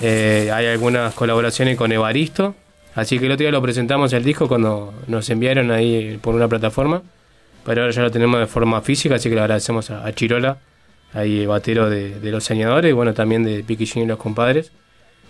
Eh, 0.00 0.50
hay 0.52 0.66
algunas 0.66 1.14
colaboraciones 1.14 1.76
con 1.76 1.92
Evaristo. 1.92 2.54
Así 2.94 3.18
que 3.18 3.26
el 3.26 3.32
otro 3.32 3.44
día 3.44 3.50
lo 3.50 3.62
presentamos 3.62 4.12
el 4.12 4.24
disco 4.24 4.48
cuando 4.48 4.94
nos 5.06 5.28
enviaron 5.30 5.70
ahí 5.70 6.18
por 6.20 6.34
una 6.34 6.48
plataforma. 6.48 7.02
Pero 7.64 7.82
ahora 7.82 7.92
ya 7.92 8.02
lo 8.02 8.10
tenemos 8.10 8.38
de 8.40 8.46
forma 8.46 8.80
física, 8.82 9.14
así 9.14 9.28
que 9.28 9.34
le 9.34 9.40
agradecemos 9.40 9.90
a, 9.90 10.04
a 10.06 10.12
Chirola, 10.12 10.58
ahí 11.14 11.46
batero 11.46 11.88
de, 11.88 12.20
de 12.20 12.30
los 12.30 12.44
saneadores, 12.44 12.90
y 12.90 12.92
bueno, 12.92 13.14
también 13.14 13.42
de 13.44 13.62
Piquillín 13.64 14.02
y 14.04 14.06
los 14.06 14.18
compadres. 14.18 14.70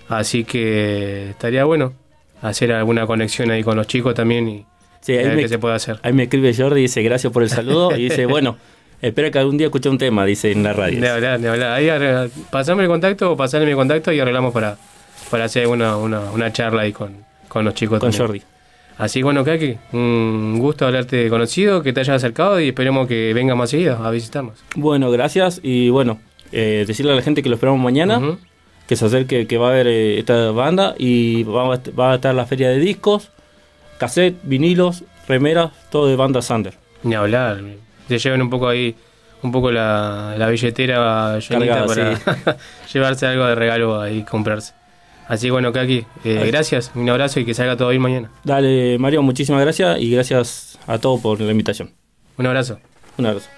Así 0.09 0.45
que 0.45 1.31
estaría 1.31 1.65
bueno 1.65 1.95
hacer 2.43 2.73
alguna 2.73 3.07
conexión 3.07 3.51
ahí 3.51 3.63
con 3.63 3.77
los 3.77 3.87
chicos 3.87 4.15
también 4.15 4.49
y, 4.49 4.67
Sí, 5.01 5.13
ahí 5.13 5.25
ver 5.27 5.37
me, 5.37 5.43
qué 5.43 5.49
se 5.49 5.59
puede 5.59 5.75
hacer. 5.75 5.99
ahí 6.03 6.13
me 6.15 6.25
escribe 6.25 6.55
Jordi 6.55 6.81
y 6.81 6.83
dice, 6.85 7.03
gracias 7.03 7.33
por 7.33 7.43
el 7.43 7.51
saludo. 7.51 7.95
Y 7.97 8.05
dice, 8.05 8.25
bueno, 8.27 8.57
espera 9.03 9.31
que 9.31 9.39
algún 9.39 9.57
día 9.59 9.67
escuche 9.67 9.89
un 9.91 9.99
tema, 9.99 10.25
dice 10.25 10.51
en 10.51 10.63
la 10.63 10.73
radio. 10.73 10.99
De 11.01 11.09
hablar, 11.09 11.39
de 11.41 11.49
hablar. 11.49 11.73
Ahí 11.73 11.89
arregla- 11.89 12.29
pasame 12.51 12.83
el 12.85 12.89
contacto 12.89 13.31
o 13.33 13.37
pasame 13.37 13.67
mi 13.67 13.75
contacto 13.75 14.11
y 14.13 14.21
arreglamos 14.21 14.53
para, 14.55 14.77
para 15.31 15.45
hacer 15.45 15.67
una, 15.69 15.97
una, 15.99 16.21
una 16.33 16.53
charla 16.53 16.83
ahí 16.83 16.93
con, 16.93 17.17
con 17.49 17.65
los 17.67 17.75
chicos. 17.75 18.01
Con 18.01 18.11
también. 18.11 18.27
Jordi. 18.27 18.43
Así 18.97 19.21
que 19.21 19.25
bueno, 19.25 19.45
Kaki, 19.45 19.77
un 19.93 20.59
gusto 20.61 20.87
haberte 20.87 21.29
conocido, 21.29 21.83
que 21.83 21.93
te 21.93 22.01
hayas 22.01 22.17
acercado 22.17 22.61
y 22.61 22.69
esperemos 22.69 23.09
que 23.09 23.33
vengas 23.35 23.57
más 23.57 23.71
seguido 23.71 23.97
a 24.05 24.11
visitarnos. 24.11 24.63
Bueno, 24.77 25.11
gracias. 25.11 25.61
Y 25.63 25.89
bueno, 25.91 26.21
eh, 26.53 26.85
decirle 26.87 27.13
a 27.13 27.17
la 27.17 27.23
gente 27.23 27.43
que 27.43 27.49
lo 27.49 27.57
esperamos 27.57 27.81
mañana, 27.81 28.21
que 28.87 28.95
se 28.97 29.05
acerque, 29.07 29.47
que 29.49 29.59
va 29.59 29.69
a 29.69 29.71
haber 29.71 29.87
eh, 29.89 30.19
esta 30.21 30.51
banda 30.53 30.95
y 30.99 31.43
va 31.43 31.73
a, 31.73 31.75
est- 31.75 31.89
va 31.99 32.13
a 32.13 32.15
estar 32.17 32.35
la 32.35 32.47
feria 32.47 32.69
de 32.69 32.79
discos, 32.79 33.31
cassette, 33.99 34.37
vinilos, 34.45 35.03
remeras, 35.27 35.71
todo 35.91 36.07
de 36.07 36.17
banda 36.17 36.41
Sander. 36.43 36.75
Ni 37.03 37.15
hablar. 37.15 37.61
Se 38.09 38.19
llevan 38.19 38.43
un 38.43 38.51
poco 38.51 38.69
ahí, 38.69 38.95
un 39.43 39.51
poco 39.51 39.73
la, 39.73 40.35
la 40.39 40.49
billetera 40.49 41.39
llenita 41.41 41.87
Cargada, 41.87 41.87
para 41.87 42.57
llevarse 42.93 43.27
algo 43.27 43.47
de 43.47 43.55
regalo 43.55 44.01
ahí 44.01 44.19
y 44.19 44.23
comprarse. 44.23 44.75
Así 45.29 45.47
que 45.47 45.53
bueno, 45.53 45.73
Kaki, 45.73 46.05
eh, 46.25 46.45
gracias, 46.47 46.91
un 46.95 47.09
abrazo 47.09 47.41
y 47.41 47.45
que 47.45 47.55
salga 47.55 47.77
todo 47.77 47.89
bien 47.89 48.03
mañana. 48.03 48.31
Dale, 48.45 48.99
Mario, 48.99 49.23
muchísimas 49.23 49.63
gracias 49.63 50.01
y 50.01 50.11
gracias 50.11 50.79
a 50.87 50.99
todos 50.99 51.21
por 51.21 51.41
la 51.41 51.51
invitación. 51.51 51.93
Un 52.37 52.47
abrazo. 52.47 52.79
Un 53.17 53.27
abrazo. 53.27 53.49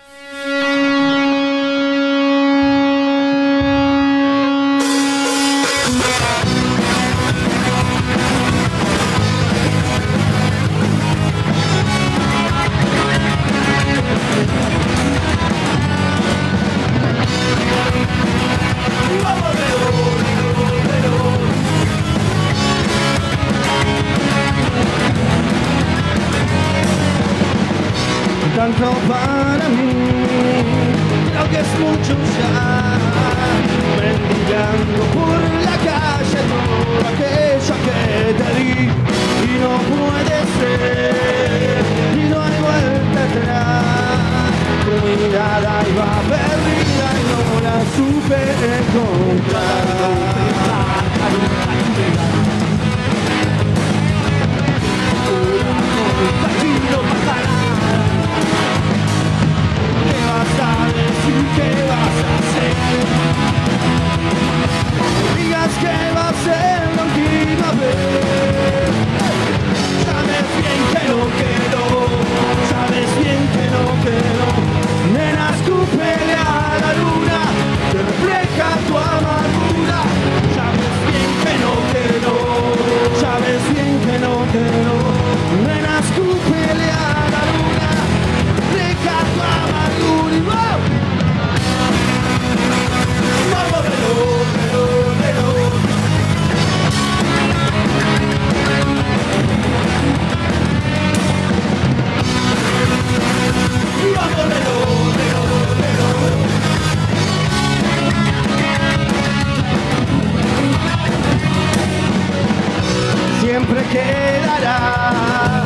Siempre 113.67 113.85
quedará 113.89 115.65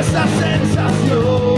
esa 0.00 0.26
sensación 0.26 1.53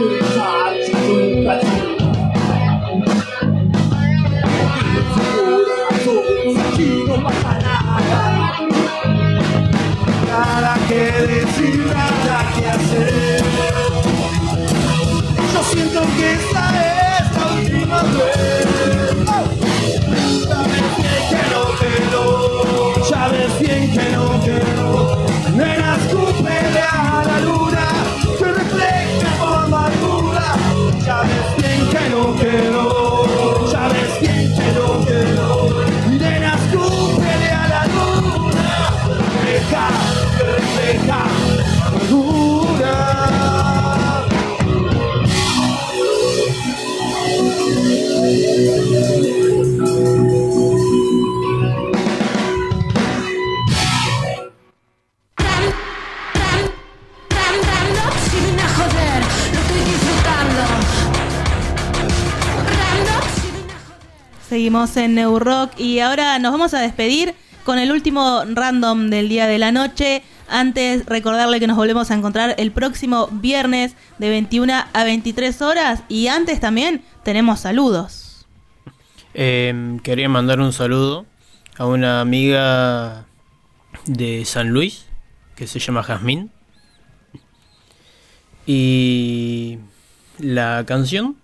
Nada 0.00 0.29
En 64.80 65.14
New 65.14 65.38
Rock 65.38 65.78
y 65.78 65.98
ahora 66.00 66.38
nos 66.38 66.52
vamos 66.52 66.72
a 66.72 66.80
despedir 66.80 67.34
con 67.64 67.78
el 67.78 67.92
último 67.92 68.42
random 68.46 69.10
del 69.10 69.28
día 69.28 69.46
de 69.46 69.58
la 69.58 69.72
noche. 69.72 70.22
Antes, 70.48 71.04
recordarle 71.04 71.60
que 71.60 71.66
nos 71.66 71.76
volvemos 71.76 72.10
a 72.10 72.14
encontrar 72.14 72.54
el 72.56 72.72
próximo 72.72 73.28
viernes 73.30 73.94
de 74.16 74.30
21 74.30 74.72
a 74.90 75.04
23 75.04 75.60
horas. 75.60 76.02
Y 76.08 76.28
antes 76.28 76.60
también 76.60 77.02
tenemos 77.24 77.60
saludos. 77.60 78.46
Eh, 79.34 79.98
quería 80.02 80.30
mandar 80.30 80.60
un 80.60 80.72
saludo 80.72 81.26
a 81.76 81.84
una 81.84 82.22
amiga 82.22 83.26
de 84.06 84.46
San 84.46 84.70
Luis 84.70 85.04
que 85.56 85.66
se 85.66 85.78
llama 85.78 86.02
Jazmín. 86.02 86.50
Y 88.66 89.78
la 90.38 90.84
canción 90.86 91.36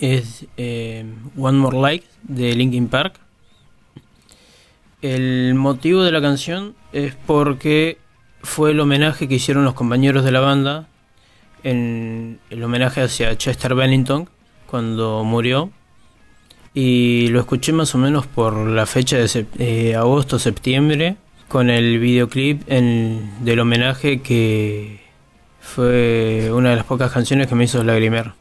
es 0.00 0.46
eh, 0.56 1.04
One 1.38 1.58
More 1.58 1.78
Like 1.80 2.06
de 2.24 2.54
Linkin 2.54 2.88
Park. 2.88 3.14
El 5.02 5.54
motivo 5.54 6.02
de 6.02 6.12
la 6.12 6.20
canción 6.20 6.74
es 6.92 7.14
porque 7.26 7.98
fue 8.42 8.72
el 8.72 8.80
homenaje 8.80 9.28
que 9.28 9.36
hicieron 9.36 9.64
los 9.64 9.74
compañeros 9.74 10.24
de 10.24 10.32
la 10.32 10.40
banda 10.40 10.88
en 11.62 12.38
el 12.50 12.62
homenaje 12.62 13.02
hacia 13.02 13.36
Chester 13.36 13.74
Bennington 13.74 14.28
cuando 14.66 15.24
murió 15.24 15.70
y 16.72 17.28
lo 17.28 17.40
escuché 17.40 17.72
más 17.72 17.94
o 17.94 17.98
menos 17.98 18.26
por 18.26 18.54
la 18.56 18.86
fecha 18.86 19.16
de 19.16 19.24
sep- 19.24 19.58
eh, 19.58 19.94
agosto 19.96 20.38
septiembre 20.38 21.16
con 21.48 21.68
el 21.68 21.98
videoclip 21.98 22.66
del 22.68 23.58
homenaje 23.60 24.20
que 24.20 25.00
fue 25.60 26.50
una 26.52 26.70
de 26.70 26.76
las 26.76 26.84
pocas 26.84 27.10
canciones 27.10 27.46
que 27.48 27.54
me 27.54 27.64
hizo 27.64 27.82
lagrimear. 27.82 28.34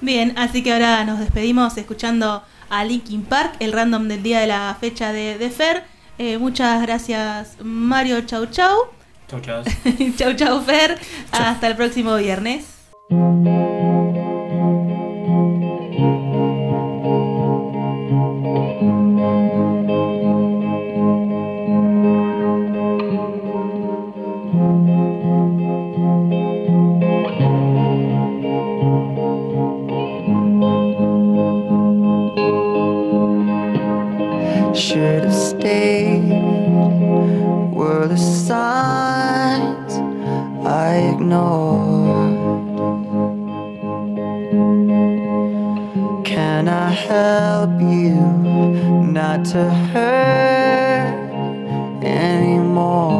Bien, 0.00 0.32
así 0.36 0.62
que 0.62 0.72
ahora 0.72 1.04
nos 1.04 1.18
despedimos 1.18 1.76
escuchando 1.76 2.42
a 2.70 2.84
Linkin 2.84 3.22
Park, 3.22 3.56
el 3.60 3.72
random 3.72 4.08
del 4.08 4.22
día 4.22 4.40
de 4.40 4.46
la 4.46 4.76
fecha 4.80 5.12
de, 5.12 5.36
de 5.36 5.50
Fer. 5.50 5.84
Eh, 6.18 6.38
muchas 6.38 6.80
gracias 6.82 7.56
Mario, 7.62 8.22
chau 8.22 8.46
chau. 8.46 8.88
Chau, 9.28 9.40
chau. 9.40 9.62
chau 10.16 10.34
chau 10.34 10.60
Fer. 10.62 10.98
Hasta 11.32 11.68
el 11.68 11.76
próximo 11.76 12.16
viernes. 12.16 12.64
Should 34.90 35.22
have 35.22 35.32
stayed. 35.32 36.30
Were 37.72 38.08
the 38.08 38.16
signs 38.16 39.92
I 40.66 41.14
ignored? 41.14 42.34
Can 46.24 46.66
I 46.66 46.90
help 46.90 47.80
you 47.80 48.16
not 49.12 49.44
to 49.52 49.70
hurt 49.92 51.30
anymore? 52.02 53.19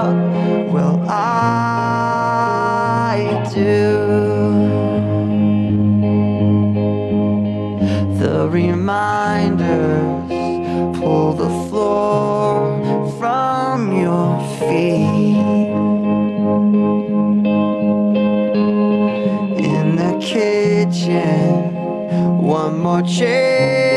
One 23.01 23.90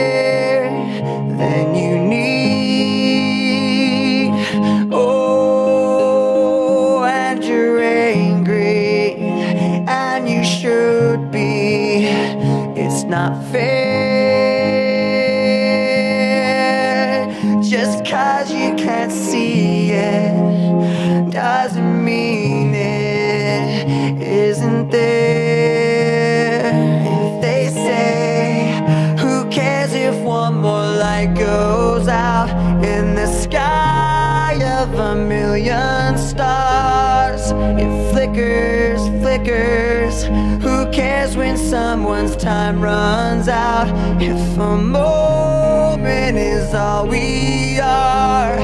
someone's 41.74 42.36
time 42.36 42.80
runs 42.80 43.48
out. 43.48 43.88
If 44.22 44.56
a 44.56 44.76
moment 44.76 46.36
is 46.38 46.72
all 46.72 47.08
we 47.08 47.80
are 47.80 48.56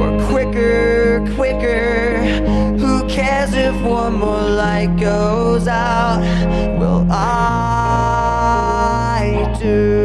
Or 0.00 0.10
quicker, 0.30 1.24
quicker. 1.36 2.18
Who 2.82 3.06
cares 3.08 3.54
if 3.54 3.80
one 3.84 4.14
more 4.14 4.48
light 4.62 4.96
goes 4.98 5.68
out? 5.68 6.18
Will 6.80 7.06
I 7.12 7.16
do? 9.60 9.99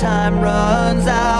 time 0.00 0.40
runs 0.40 1.06
out. 1.06 1.39